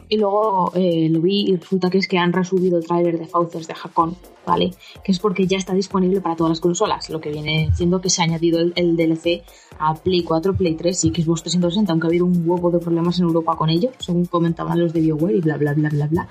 Y 0.08 0.16
luego 0.16 0.70
eh, 0.76 1.08
lo 1.10 1.20
vi 1.20 1.46
y 1.48 1.56
resulta 1.56 1.90
que 1.90 1.98
es 1.98 2.06
que 2.06 2.16
han 2.16 2.32
resubido 2.32 2.78
el 2.78 2.86
tráiler 2.86 3.18
de 3.18 3.26
Fauces 3.26 3.66
de 3.66 3.74
Hakon, 3.74 4.16
¿vale? 4.46 4.72
Que 5.02 5.10
es 5.10 5.18
porque 5.18 5.48
ya 5.48 5.58
está 5.58 5.74
disponible 5.74 6.20
para 6.20 6.36
todas 6.36 6.50
las 6.50 6.60
consolas, 6.60 7.10
lo 7.10 7.20
que 7.20 7.30
viene 7.30 7.70
siendo 7.74 8.00
que 8.00 8.08
se 8.08 8.22
ha 8.22 8.24
añadido 8.26 8.60
el, 8.60 8.72
el 8.76 8.96
DLC 8.96 9.42
a 9.80 9.94
Play 9.94 10.22
4, 10.22 10.54
Play 10.54 10.74
3 10.74 11.04
y 11.06 11.08
Xbox 11.10 11.42
360, 11.42 11.90
aunque 11.90 12.06
ha 12.06 12.10
habido 12.10 12.24
un 12.24 12.48
huevo 12.48 12.70
de 12.70 12.78
problemas 12.78 13.18
en 13.18 13.24
Europa 13.24 13.56
con 13.56 13.68
ello, 13.68 13.90
según 13.98 14.26
comentaban 14.26 14.78
los 14.78 14.92
de 14.92 15.00
BioWare 15.00 15.38
y 15.38 15.40
bla 15.40 15.56
bla 15.56 15.74
bla 15.74 15.88
bla 15.88 16.06
bla. 16.06 16.28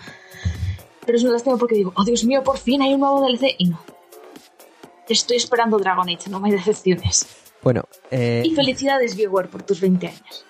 Pero 1.06 1.18
es 1.18 1.24
una 1.24 1.34
lástima 1.34 1.58
porque 1.58 1.76
digo, 1.76 1.92
oh 1.98 2.06
Dios 2.06 2.24
mío, 2.24 2.44
por 2.46 2.58
fin 2.58 2.82
hay 2.82 2.94
un 2.94 3.02
nuevo 3.02 3.20
DLC 3.22 3.56
y 3.58 3.66
no. 3.66 3.99
Estoy 5.10 5.38
esperando 5.38 5.78
Dragon 5.80 6.08
Age, 6.08 6.30
no 6.30 6.40
me 6.40 6.52
decepciones. 6.52 7.28
Bueno, 7.62 7.84
eh, 8.12 8.44
Y 8.46 8.56
felicidades, 8.56 9.16
BioWare, 9.16 9.50
por 9.50 9.64
tus 9.64 9.82
20 9.82 10.08
años. 10.08 10.46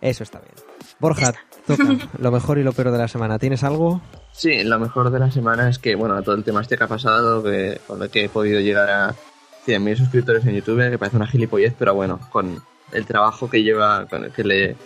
eso 0.00 0.22
está 0.22 0.40
bien. 0.40 0.54
Borja, 0.98 1.34
toca 1.66 1.84
lo 2.18 2.30
mejor 2.30 2.58
y 2.58 2.62
lo 2.62 2.72
peor 2.72 2.90
de 2.90 2.98
la 2.98 3.08
semana. 3.08 3.38
¿Tienes 3.38 3.62
algo? 3.62 4.00
Sí, 4.32 4.64
lo 4.64 4.78
mejor 4.78 5.10
de 5.10 5.18
la 5.18 5.30
semana 5.30 5.68
es 5.68 5.78
que, 5.78 5.94
bueno, 5.94 6.20
todo 6.22 6.34
el 6.34 6.44
tema 6.44 6.62
este 6.62 6.76
que 6.76 6.84
ha 6.84 6.88
pasado, 6.88 7.42
que, 7.42 7.80
con 7.86 8.02
el 8.02 8.08
que 8.10 8.24
he 8.24 8.28
podido 8.28 8.60
llegar 8.60 8.88
a 8.88 9.14
100.000 9.66 9.96
suscriptores 9.96 10.44
en 10.46 10.54
YouTube, 10.54 10.90
que 10.90 10.98
parece 10.98 11.16
una 11.16 11.26
gilipollez, 11.26 11.74
pero 11.78 11.94
bueno, 11.94 12.18
con 12.30 12.62
el 12.92 13.06
trabajo 13.06 13.50
que 13.50 13.62
lleva, 13.62 14.06
con 14.06 14.24
el 14.24 14.32
que 14.32 14.44
le. 14.44 14.76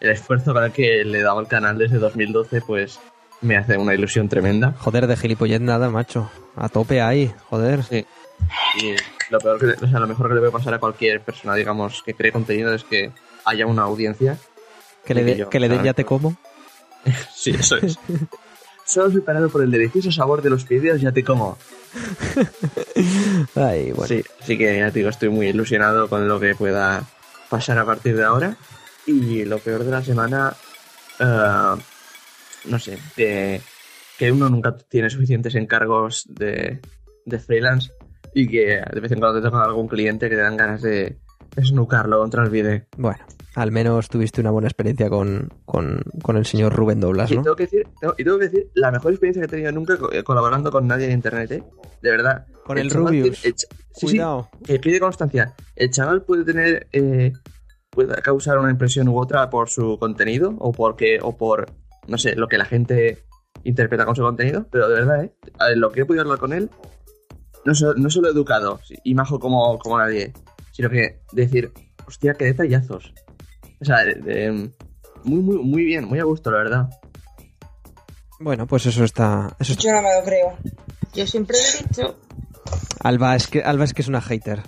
el 0.00 0.10
esfuerzo 0.10 0.52
con 0.52 0.64
el 0.64 0.72
que 0.72 1.04
le 1.04 1.20
he 1.20 1.22
dado 1.22 1.38
al 1.38 1.48
canal 1.48 1.78
desde 1.78 1.98
2012, 1.98 2.60
pues 2.62 2.98
me 3.40 3.56
hace 3.56 3.76
una 3.76 3.94
ilusión 3.94 4.28
tremenda. 4.28 4.74
Joder, 4.78 5.06
de 5.06 5.16
gilipollez 5.16 5.60
nada, 5.60 5.88
macho. 5.90 6.30
A 6.56 6.68
tope 6.68 7.00
ahí, 7.00 7.32
joder. 7.48 7.82
Sí. 7.84 8.04
Y 8.76 8.94
lo 9.30 9.38
peor 9.38 9.58
que, 9.58 9.84
o 9.84 9.88
sea, 9.88 10.00
lo 10.00 10.06
mejor 10.06 10.28
que 10.28 10.34
le 10.34 10.40
puede 10.40 10.52
pasar 10.52 10.74
a 10.74 10.78
cualquier 10.78 11.20
persona, 11.20 11.54
digamos, 11.54 12.02
que 12.02 12.14
cree 12.14 12.32
contenido 12.32 12.74
es 12.74 12.84
que 12.84 13.12
haya 13.44 13.66
una 13.66 13.82
audiencia. 13.82 14.38
Que 15.04 15.14
le, 15.14 15.46
claro. 15.48 15.84
ya 15.84 15.94
te 15.94 16.04
como. 16.04 16.36
Sí, 17.34 17.50
eso 17.50 17.76
es. 17.76 17.98
Solo 18.86 19.10
superado 19.10 19.48
por 19.48 19.62
el 19.62 19.70
delicioso 19.70 20.12
sabor 20.12 20.42
de 20.42 20.50
los 20.50 20.64
fideos, 20.64 21.00
ya 21.00 21.12
te 21.12 21.24
como. 21.24 21.56
Ay, 23.54 23.92
bueno. 23.92 24.06
Sí, 24.06 24.22
así 24.40 24.58
que 24.58 24.78
ya 24.78 24.90
te 24.90 24.98
digo, 24.98 25.08
estoy 25.08 25.30
muy 25.30 25.48
ilusionado 25.48 26.08
con 26.08 26.28
lo 26.28 26.38
que 26.38 26.54
pueda 26.54 27.04
pasar 27.48 27.78
a 27.78 27.86
partir 27.86 28.16
de 28.16 28.24
ahora. 28.24 28.56
Y 29.06 29.44
lo 29.44 29.58
peor 29.58 29.84
de 29.84 29.90
la 29.90 30.02
semana, 30.02 30.54
eh, 31.18 31.82
no 32.64 32.78
sé, 32.78 32.98
que, 33.16 33.60
que 34.18 34.32
uno 34.32 34.48
nunca 34.50 34.76
tiene 34.76 35.08
suficientes 35.08 35.54
encargos 35.54 36.24
de, 36.28 36.80
de 37.24 37.38
freelance 37.38 37.90
y 38.34 38.48
que 38.48 38.82
de 38.92 39.00
vez 39.00 39.12
en 39.12 39.20
cuando 39.20 39.40
te 39.40 39.46
toca 39.48 39.62
algún 39.64 39.88
cliente 39.88 40.28
que 40.28 40.36
te 40.36 40.42
dan 40.42 40.56
ganas 40.56 40.82
de 40.82 41.18
snucarlo 41.62 42.18
contra 42.18 42.42
el 42.44 42.50
vídeo. 42.50 42.82
Bueno, 42.96 43.24
al 43.54 43.70
menos 43.70 44.08
tuviste 44.08 44.40
una 44.40 44.50
buena 44.50 44.66
experiencia 44.68 45.08
con, 45.08 45.50
con, 45.64 46.02
con 46.22 46.36
el 46.36 46.44
señor 46.46 46.74
Rubén 46.74 47.00
Doblas, 47.00 47.30
Y 47.30 47.36
¿no? 47.36 47.42
tengo 47.42 47.56
que 47.56 47.64
decir, 47.64 47.86
tengo- 48.00 48.14
y 48.18 48.24
tengo 48.24 48.38
que 48.38 48.44
decir, 48.48 48.70
la 48.74 48.90
mejor 48.90 49.12
experiencia 49.12 49.42
que 49.42 49.46
he 49.46 49.50
tenido 49.50 49.72
nunca 49.72 49.96
eh, 50.12 50.22
colaborando 50.24 50.70
con 50.72 50.86
nadie 50.88 51.06
en 51.06 51.12
internet, 51.12 51.50
¿eh? 51.52 51.62
De 52.02 52.10
verdad. 52.10 52.46
Con 52.64 52.78
el 52.78 52.90
chaval 52.90 53.06
Rubius. 53.08 53.40
tiene- 53.42 53.48
el 53.48 53.54
ch- 53.54 53.66
sí, 53.68 53.76
sí, 53.94 54.06
Cuidado. 54.06 54.48
que 54.66 54.78
pide 54.80 54.98
constancia. 55.00 55.54
El 55.76 55.90
chaval 55.90 56.22
puede 56.22 56.44
tener, 56.44 56.88
eh, 56.92 57.32
puede 57.90 58.14
causar 58.22 58.58
una 58.58 58.70
impresión 58.70 59.06
u 59.08 59.16
otra 59.18 59.48
por 59.50 59.68
su 59.68 59.96
contenido 59.98 60.54
o 60.58 60.72
porque, 60.72 61.18
o 61.22 61.36
por, 61.36 61.66
no 62.08 62.18
sé, 62.18 62.34
lo 62.34 62.48
que 62.48 62.58
la 62.58 62.64
gente 62.64 63.18
interpreta 63.62 64.04
con 64.04 64.16
su 64.16 64.22
contenido, 64.22 64.66
pero 64.72 64.88
de 64.88 64.94
verdad, 64.96 65.24
¿eh? 65.24 65.32
Lo 65.76 65.92
que 65.92 66.00
he 66.00 66.04
podido 66.04 66.22
hablar 66.24 66.38
con 66.38 66.52
él, 66.52 66.68
no, 67.64 67.74
so- 67.74 67.94
no 67.94 68.10
solo 68.10 68.28
educado 68.30 68.80
y 69.04 69.14
majo 69.14 69.38
como, 69.38 69.78
como 69.78 69.98
nadie, 69.98 70.32
sino 70.72 70.88
que 70.90 71.20
decir, 71.32 71.72
hostia, 72.06 72.34
qué 72.34 72.46
detallazos. 72.46 73.12
O 73.80 73.84
sea, 73.84 73.98
de- 74.04 74.14
de- 74.14 74.70
muy, 75.24 75.40
muy, 75.42 75.58
muy 75.58 75.84
bien, 75.84 76.04
muy 76.06 76.18
a 76.20 76.24
gusto, 76.24 76.50
la 76.50 76.58
verdad. 76.58 76.88
Bueno, 78.40 78.66
pues 78.66 78.86
eso 78.86 79.04
está. 79.04 79.54
Eso 79.58 79.72
está- 79.72 79.84
Yo 79.84 79.92
no 79.92 80.02
me 80.02 80.14
lo 80.14 80.24
creo. 80.24 80.56
Yo 81.14 81.26
siempre 81.26 81.56
he 81.58 81.82
dicho, 81.88 82.18
Alba, 83.00 83.36
es 83.36 83.46
que, 83.46 83.62
Alba 83.62 83.84
es 83.84 83.94
que 83.94 84.02
es 84.02 84.08
una 84.08 84.20
hater 84.20 84.62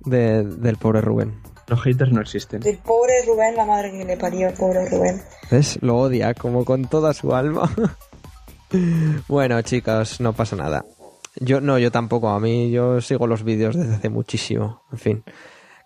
de- 0.00 0.44
del 0.44 0.76
pobre 0.76 1.00
Rubén. 1.00 1.40
Los 1.68 1.82
haters 1.82 2.12
no 2.12 2.20
existen. 2.20 2.60
Del 2.60 2.78
pobre 2.78 3.12
Rubén, 3.26 3.56
la 3.56 3.66
madre 3.66 3.90
que 3.90 4.04
le 4.04 4.16
parió, 4.16 4.52
pobre 4.54 4.88
Rubén. 4.88 5.20
¿Ves? 5.50 5.78
Lo 5.82 5.96
odia 5.98 6.32
como 6.34 6.64
con 6.64 6.84
toda 6.86 7.12
su 7.12 7.34
alma. 7.34 7.70
bueno, 9.28 9.60
chicas, 9.62 10.20
no 10.20 10.32
pasa 10.32 10.56
nada. 10.56 10.84
Yo 11.40 11.60
no, 11.60 11.78
yo 11.78 11.90
tampoco. 11.90 12.28
A 12.30 12.40
mí 12.40 12.70
yo 12.70 13.00
sigo 13.00 13.26
los 13.26 13.42
vídeos 13.42 13.76
desde 13.76 13.94
hace 13.94 14.08
muchísimo. 14.08 14.82
En 14.92 14.98
fin, 14.98 15.24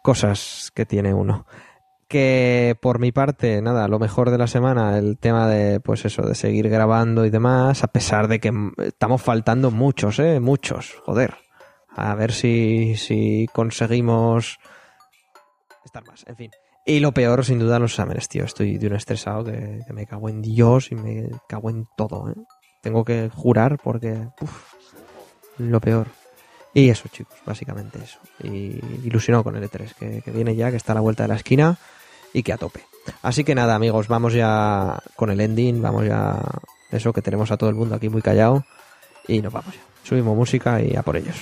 cosas 0.02 0.70
que 0.74 0.86
tiene 0.86 1.14
uno. 1.14 1.46
Que 2.08 2.76
por 2.80 2.98
mi 2.98 3.12
parte, 3.12 3.62
nada, 3.62 3.86
lo 3.86 3.98
mejor 3.98 4.30
de 4.30 4.38
la 4.38 4.48
semana, 4.48 4.98
el 4.98 5.18
tema 5.18 5.46
de, 5.46 5.78
pues 5.80 6.04
eso, 6.04 6.22
de 6.22 6.34
seguir 6.34 6.68
grabando 6.68 7.24
y 7.24 7.30
demás, 7.30 7.84
a 7.84 7.88
pesar 7.88 8.26
de 8.26 8.40
que 8.40 8.52
estamos 8.78 9.22
faltando 9.22 9.70
muchos, 9.70 10.18
eh, 10.18 10.40
muchos, 10.40 10.96
joder. 11.04 11.34
A 11.88 12.14
ver 12.16 12.32
si, 12.32 12.96
si 12.96 13.48
conseguimos 13.52 14.58
estar 15.84 16.04
más, 16.06 16.24
en 16.26 16.36
fin. 16.36 16.50
Y 16.86 17.00
lo 17.00 17.12
peor, 17.12 17.44
sin 17.44 17.58
duda, 17.58 17.78
los 17.78 17.92
exámenes, 17.92 18.28
tío. 18.28 18.44
Estoy 18.44 18.78
de 18.78 18.86
un 18.86 18.94
estresado 18.94 19.44
que, 19.44 19.80
me 19.92 20.06
cago 20.06 20.28
en 20.28 20.42
Dios 20.42 20.90
y 20.90 20.94
me 20.94 21.28
cago 21.48 21.70
en 21.70 21.86
todo, 21.96 22.30
¿eh? 22.30 22.34
Tengo 22.82 23.04
que 23.04 23.28
jurar 23.28 23.78
porque, 23.82 24.28
lo 25.60 25.80
peor. 25.80 26.08
Y 26.72 26.88
eso, 26.88 27.08
chicos, 27.08 27.36
básicamente 27.44 27.98
eso. 28.02 28.18
Y 28.42 28.80
ilusionado 29.04 29.44
con 29.44 29.56
el 29.56 29.68
E3, 29.68 30.22
que, 30.22 30.30
viene 30.30 30.54
ya, 30.54 30.70
que 30.70 30.76
está 30.76 30.92
a 30.92 30.94
la 30.94 31.00
vuelta 31.00 31.24
de 31.24 31.28
la 31.28 31.34
esquina 31.36 31.78
y 32.32 32.42
que 32.42 32.52
a 32.52 32.56
tope. 32.56 32.84
Así 33.22 33.44
que 33.44 33.54
nada, 33.54 33.74
amigos, 33.74 34.08
vamos 34.08 34.34
ya 34.34 35.02
con 35.16 35.30
el 35.30 35.40
ending, 35.40 35.82
vamos 35.82 36.06
ya, 36.06 36.40
eso, 36.90 37.12
que 37.12 37.22
tenemos 37.22 37.50
a 37.50 37.56
todo 37.56 37.70
el 37.70 37.76
mundo 37.76 37.96
aquí 37.96 38.08
muy 38.08 38.22
callado 38.22 38.64
y 39.26 39.42
nos 39.42 39.52
vamos 39.52 39.74
ya. 39.74 39.80
Subimos 40.04 40.36
música 40.36 40.80
y 40.80 40.96
a 40.96 41.02
por 41.02 41.16
ellos. 41.16 41.36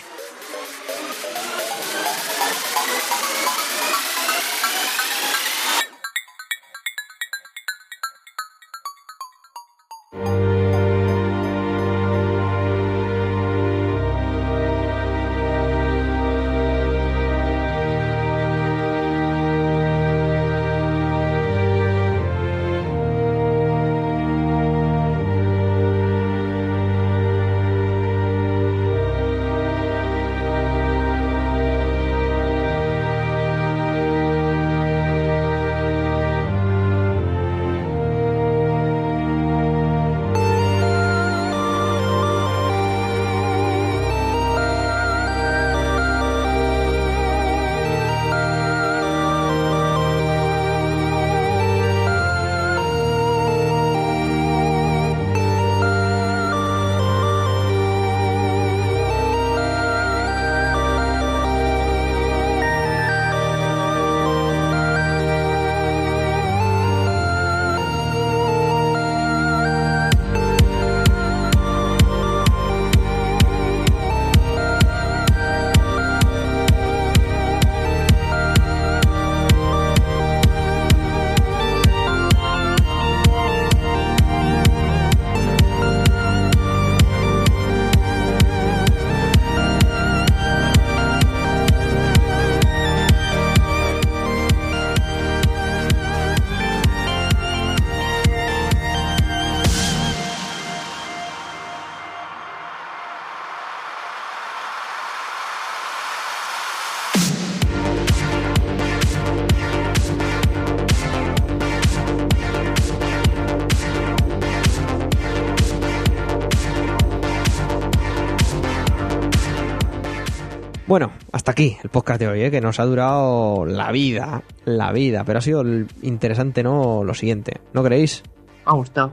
Aquí 121.59 121.76
el 121.82 121.90
podcast 121.90 122.20
de 122.20 122.28
hoy, 122.28 122.43
¿eh? 122.44 122.51
que 122.52 122.60
nos 122.60 122.78
ha 122.78 122.85
durado 122.85 123.66
la 123.66 123.90
vida, 123.90 124.44
la 124.64 124.93
vida, 124.93 125.24
pero 125.24 125.40
ha 125.40 125.43
sido 125.43 125.64
interesante, 126.02 126.62
¿no? 126.62 127.02
Lo 127.02 127.14
siguiente, 127.14 127.60
¿no 127.72 127.82
creéis? 127.82 128.22
Me 128.64 128.72
ha 128.72 128.74
gustado. 128.74 129.12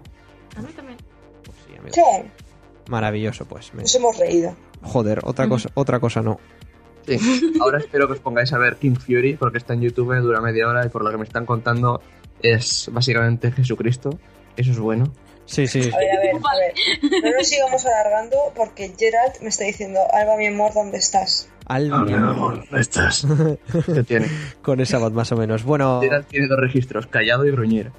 A 0.55 0.61
mí 0.61 0.67
también. 0.75 0.97
Pues 1.43 1.57
sí, 1.65 1.75
amigo. 1.75 1.95
Sí, 1.95 2.29
Maravilloso, 2.87 3.45
pues. 3.45 3.73
me- 3.73 3.81
nos 3.81 3.95
hemos 3.95 4.15
reído. 4.19 4.55
Joder, 4.83 5.21
otra 5.23 5.47
cosa, 5.49 5.69
otra 5.73 5.99
cosa 5.99 6.21
no. 6.21 6.39
Sí. 7.07 7.17
Ahora 7.59 7.79
espero 7.79 8.05
que 8.05 8.13
os 8.13 8.19
pongáis 8.19 8.53
a 8.53 8.59
ver 8.59 8.75
King 8.75 8.93
Fury 8.95 9.37
porque 9.37 9.57
está 9.57 9.73
en 9.73 9.81
YouTube, 9.81 10.15
dura 10.21 10.39
media 10.39 10.67
hora 10.67 10.85
y 10.85 10.89
por 10.89 11.03
lo 11.03 11.09
que 11.09 11.17
me 11.17 11.23
están 11.23 11.47
contando 11.47 11.99
es 12.43 12.89
básicamente 12.91 13.51
Jesucristo. 13.51 14.19
Eso 14.55 14.69
es 14.71 14.77
bueno. 14.77 15.11
Sí, 15.45 15.65
sí. 15.65 15.79
A 15.79 15.97
ver, 15.97 16.11
a 16.17 16.19
ver, 16.19 16.35
a 16.35 16.55
ver. 16.59 17.23
No 17.23 17.37
nos 17.37 17.47
sigamos 17.47 17.83
alargando 17.87 18.37
porque 18.55 18.93
Gerald 18.97 19.33
me 19.41 19.49
está 19.49 19.63
diciendo, 19.63 19.99
Alba, 20.13 20.37
mi 20.37 20.45
amor, 20.47 20.73
¿dónde 20.75 20.97
estás? 20.99 21.49
Al 21.65 21.89
¿dónde 21.89 22.79
estás? 22.79 23.25
¿Qué 23.85 24.03
tiene? 24.03 24.29
con 24.61 24.79
esa 24.79 24.99
voz 24.99 25.11
más 25.13 25.31
o 25.31 25.37
menos. 25.37 25.63
Bueno, 25.63 25.99
tiene 26.29 26.47
dos 26.47 26.59
registros, 26.59 27.07
callado 27.07 27.45
y 27.45 27.51
gruñero. 27.51 27.91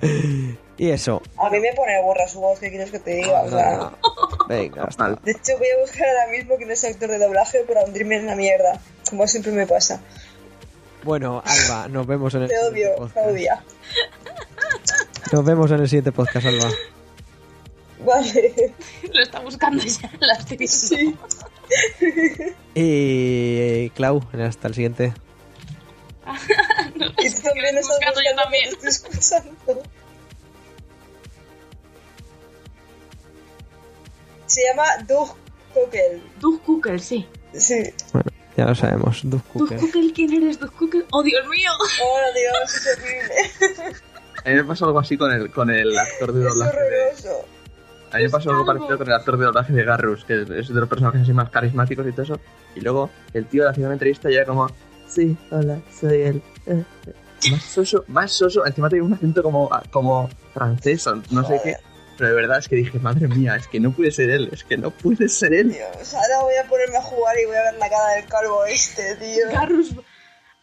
y 0.76 0.90
eso. 0.90 1.20
A 1.36 1.50
mí 1.50 1.58
me 1.58 1.72
pone 1.74 2.00
burra 2.02 2.28
su 2.28 2.40
voz, 2.40 2.60
¿qué 2.60 2.70
quieres 2.70 2.90
que 2.90 3.00
te 3.00 3.16
diga? 3.16 3.42
O 3.42 3.50
sea, 3.50 3.92
Venga, 4.48 4.84
hasta 4.84 5.14
de 5.14 5.32
hecho 5.32 5.58
voy 5.58 5.68
a 5.76 5.80
buscar 5.80 6.06
ahora 6.08 6.32
mismo 6.32 6.56
quién 6.56 6.70
es 6.70 6.84
el 6.84 6.92
actor 6.92 7.10
de 7.10 7.18
doblaje 7.18 7.58
para 7.66 7.84
hundirme 7.84 8.16
en 8.16 8.26
la 8.26 8.36
mierda, 8.36 8.80
como 9.08 9.26
siempre 9.26 9.52
me 9.52 9.66
pasa. 9.66 10.00
Bueno, 11.02 11.42
Alba, 11.44 11.88
nos 11.88 12.06
vemos 12.06 12.34
en 12.34 12.42
el 12.42 12.48
Te 12.48 12.58
odio. 12.58 13.10
Claudia. 13.12 13.62
Nos 15.32 15.44
vemos 15.44 15.70
en 15.70 15.80
el 15.80 15.88
siguiente 15.88 16.12
podcast, 16.12 16.46
Alba. 16.46 16.68
Vale. 18.04 18.74
Lo 19.12 19.22
está 19.22 19.40
buscando 19.40 19.82
ya. 19.82 20.10
La 20.20 20.34
estoy 20.34 20.56
viendo. 20.56 20.76
Sí. 20.76 21.16
Y 22.74 23.90
Clau, 23.94 24.22
hasta 24.32 24.68
el 24.68 24.74
siguiente. 24.74 25.14
Y 27.18 27.30
tú 27.30 27.42
también 27.42 27.66
estás 27.78 27.88
buscando 27.88 28.20
yo 28.20 28.36
también. 28.36 28.68
estoy 28.68 28.88
escuchando. 28.88 29.82
Se 34.46 34.62
llama 34.64 34.84
Doug 35.06 35.34
Cocker. 35.74 36.20
Doug 36.40 36.62
Cooker, 36.62 37.00
sí. 37.00 37.26
Sí. 37.52 37.92
Ya 38.56 38.66
lo 38.66 38.74
sabemos. 38.74 39.20
Doug 39.24 39.42
Cooker. 39.52 39.78
Cooker, 39.78 40.12
¿quién 40.14 40.32
eres? 40.32 40.58
Doug 40.58 40.72
Cooker. 40.72 41.04
¡Oh, 41.12 41.22
Dios 41.22 41.46
mío! 41.48 41.70
Oh, 42.02 42.20
Dios, 42.34 42.74
es 42.74 42.98
horrible. 43.78 43.96
A 44.44 44.48
mí 44.50 44.54
me 44.54 44.64
pasó 44.64 44.86
algo 44.86 45.00
así 45.00 45.18
con 45.18 45.32
el, 45.32 45.50
con 45.50 45.68
el 45.68 45.98
actor 45.98 46.32
de 46.32 46.46
Es 46.46 46.54
doblaje 46.54 46.78
de... 46.78 46.86
horroroso. 46.86 47.48
A 48.12 48.16
mí 48.16 48.22
me 48.24 48.30
pasó 48.30 48.50
algo 48.50 48.64
parecido 48.64 48.96
con 48.98 49.06
el 49.06 49.14
actor 49.14 49.36
de 49.38 49.44
doblaje 49.44 49.72
de 49.72 49.84
Garrus, 49.84 50.24
que 50.24 50.42
es 50.42 50.68
de 50.68 50.80
los 50.80 50.88
personajes 50.88 51.22
así 51.22 51.32
más 51.32 51.50
carismáticos 51.50 52.06
y 52.06 52.12
todo 52.12 52.22
eso. 52.22 52.40
Y 52.74 52.80
luego 52.80 53.10
el 53.34 53.46
tío 53.46 53.64
le 53.64 53.70
hacía 53.70 53.84
una 53.84 53.94
entrevista 53.94 54.30
y 54.30 54.34
era 54.34 54.46
como, 54.46 54.66
sí, 55.06 55.36
hola, 55.50 55.80
soy 55.90 56.22
él. 56.22 56.42
Eh, 56.66 56.84
eh". 57.06 57.14
Más 57.50 57.62
soso, 57.62 58.04
más 58.08 58.32
soso. 58.32 58.66
Encima 58.66 58.88
tenía 58.88 59.04
un 59.04 59.12
acento 59.12 59.42
como, 59.42 59.70
como 59.90 60.28
francés 60.52 61.06
o 61.06 61.16
no 61.30 61.44
sé 61.44 61.60
qué. 61.62 61.76
Pero 62.16 62.30
de 62.30 62.34
verdad 62.34 62.58
es 62.58 62.68
que 62.68 62.74
dije, 62.74 62.98
madre 62.98 63.28
mía, 63.28 63.54
es 63.54 63.68
que 63.68 63.78
no 63.78 63.92
puede 63.92 64.10
ser 64.10 64.30
él, 64.30 64.48
es 64.50 64.64
que 64.64 64.76
no 64.76 64.90
puede 64.90 65.28
ser 65.28 65.54
él. 65.54 65.70
Dios, 65.70 66.14
ahora 66.14 66.42
voy 66.42 66.54
a 66.56 66.68
ponerme 66.68 66.96
a 66.96 67.02
jugar 67.02 67.36
y 67.40 67.46
voy 67.46 67.54
a 67.54 67.62
ver 67.62 67.74
la 67.74 67.88
cara 67.88 68.14
del 68.16 68.24
calvo 68.26 68.64
este, 68.64 69.14
tío. 69.16 69.44
Garrus. 69.52 69.94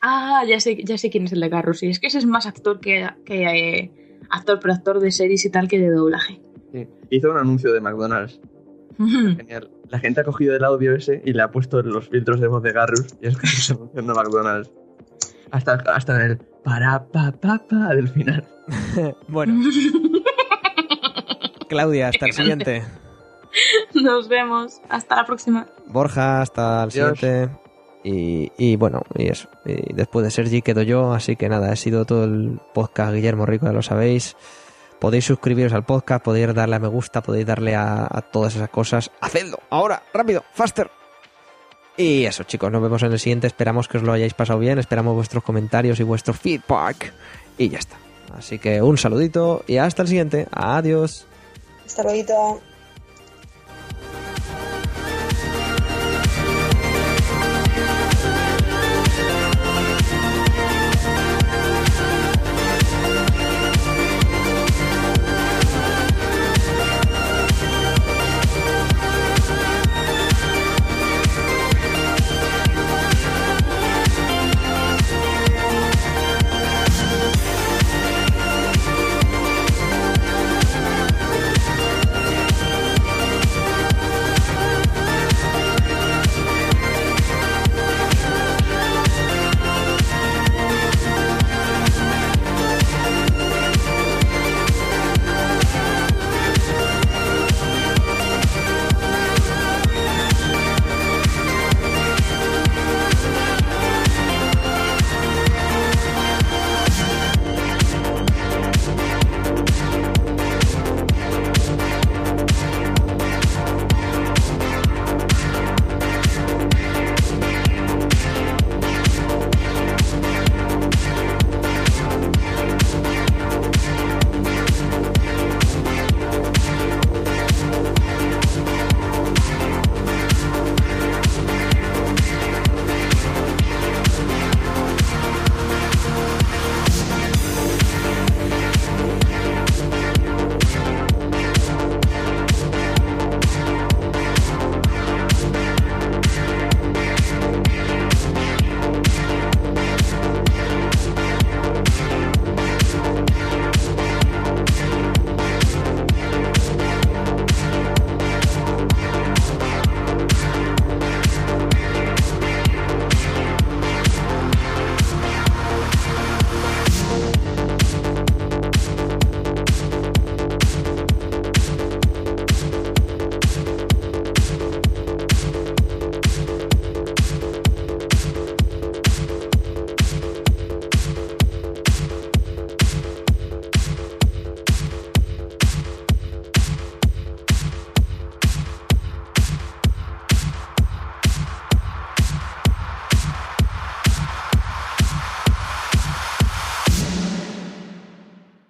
Ah, 0.01 0.43
ya 0.45 0.59
sé, 0.59 0.83
ya 0.83 0.97
sé 0.97 1.09
quién 1.09 1.25
es 1.25 1.31
el 1.31 1.39
de 1.39 1.47
Garrus. 1.47 1.79
Sí, 1.79 1.87
es 1.87 1.99
que 2.01 2.07
ese 2.07 2.17
es 2.17 2.25
más 2.25 2.45
actor 2.45 2.81
que, 2.81 3.07
que 3.25 3.43
eh, 3.43 3.91
actor, 4.29 4.59
pero 4.59 4.73
actor 4.73 4.99
de 4.99 5.11
series 5.11 5.45
y 5.45 5.49
tal 5.49 5.69
que 5.69 5.79
de 5.79 5.89
doblaje. 5.89 6.41
Sí. 6.75 6.87
Hizo 7.09 7.31
un 7.31 7.37
anuncio 7.37 7.71
de 7.71 7.79
McDonald's. 7.79 8.39
Genial. 8.97 9.69
La 9.89 9.99
gente 9.99 10.21
ha 10.21 10.23
cogido 10.25 10.55
el 10.55 10.63
audio 10.65 10.93
ese 10.93 11.21
y 11.23 11.31
le 11.33 11.41
ha 11.41 11.51
puesto 11.51 11.81
los 11.81 12.09
filtros 12.09 12.39
de 12.41 12.47
voz 12.47 12.61
de 12.63 12.73
Garrus 12.73 13.15
y 13.21 13.27
es 13.27 13.37
que 13.37 13.47
se 13.47 13.73
anunciando 13.73 14.13
McDonald's. 14.13 14.71
Hasta, 15.51 15.73
hasta 15.93 16.15
en 16.17 16.31
el 16.31 16.37
para 16.63 17.05
pa 17.05 17.31
pa 17.31 17.59
pa 17.67 17.89
del 17.95 18.09
final. 18.09 18.45
Bueno, 19.27 19.53
Claudia, 21.69 22.09
hasta 22.09 22.25
el 22.25 22.33
siguiente. 22.33 22.83
Nos 23.93 24.27
vemos. 24.27 24.81
Hasta 24.89 25.15
la 25.15 25.25
próxima. 25.25 25.67
Borja, 25.87 26.41
hasta 26.41 26.83
el 26.83 26.89
Adiós. 26.89 27.19
siguiente. 27.19 27.49
Y, 28.03 28.51
y 28.57 28.75
bueno, 28.75 29.01
y 29.15 29.27
eso. 29.27 29.49
Y 29.65 29.93
después 29.93 30.25
de 30.25 30.31
Sergi 30.31 30.61
quedo 30.61 30.81
yo, 30.81 31.13
así 31.13 31.35
que 31.35 31.49
nada, 31.49 31.71
ha 31.71 31.75
sido 31.75 32.05
todo 32.05 32.25
el 32.25 32.59
podcast 32.73 33.13
Guillermo 33.13 33.45
Rico, 33.45 33.65
ya 33.65 33.71
lo 33.71 33.81
sabéis. 33.81 34.35
Podéis 34.99 35.25
suscribiros 35.25 35.73
al 35.73 35.85
podcast, 35.85 36.23
podéis 36.23 36.53
darle 36.53 36.75
a 36.75 36.79
me 36.79 36.87
gusta, 36.87 37.21
podéis 37.21 37.45
darle 37.45 37.75
a, 37.75 38.07
todas 38.31 38.55
esas 38.55 38.69
cosas. 38.69 39.11
¡Hacedlo! 39.21 39.59
Ahora, 39.69 40.03
rápido, 40.13 40.43
faster. 40.53 40.89
Y 41.97 42.25
eso, 42.25 42.43
chicos, 42.43 42.71
nos 42.71 42.81
vemos 42.81 43.03
en 43.03 43.11
el 43.11 43.19
siguiente. 43.19 43.47
Esperamos 43.47 43.87
que 43.87 43.97
os 43.97 44.03
lo 44.03 44.11
hayáis 44.11 44.33
pasado 44.33 44.59
bien, 44.59 44.79
esperamos 44.79 45.15
vuestros 45.15 45.43
comentarios 45.43 45.99
y 45.99 46.03
vuestro 46.03 46.33
feedback. 46.33 47.13
Y 47.57 47.69
ya 47.69 47.79
está. 47.79 47.97
Así 48.37 48.59
que 48.59 48.81
un 48.81 48.97
saludito 48.97 49.63
y 49.67 49.77
hasta 49.77 50.01
el 50.01 50.07
siguiente. 50.07 50.47
Adiós. 50.51 51.25
Hasta 51.85 52.03
luego. 52.03 52.74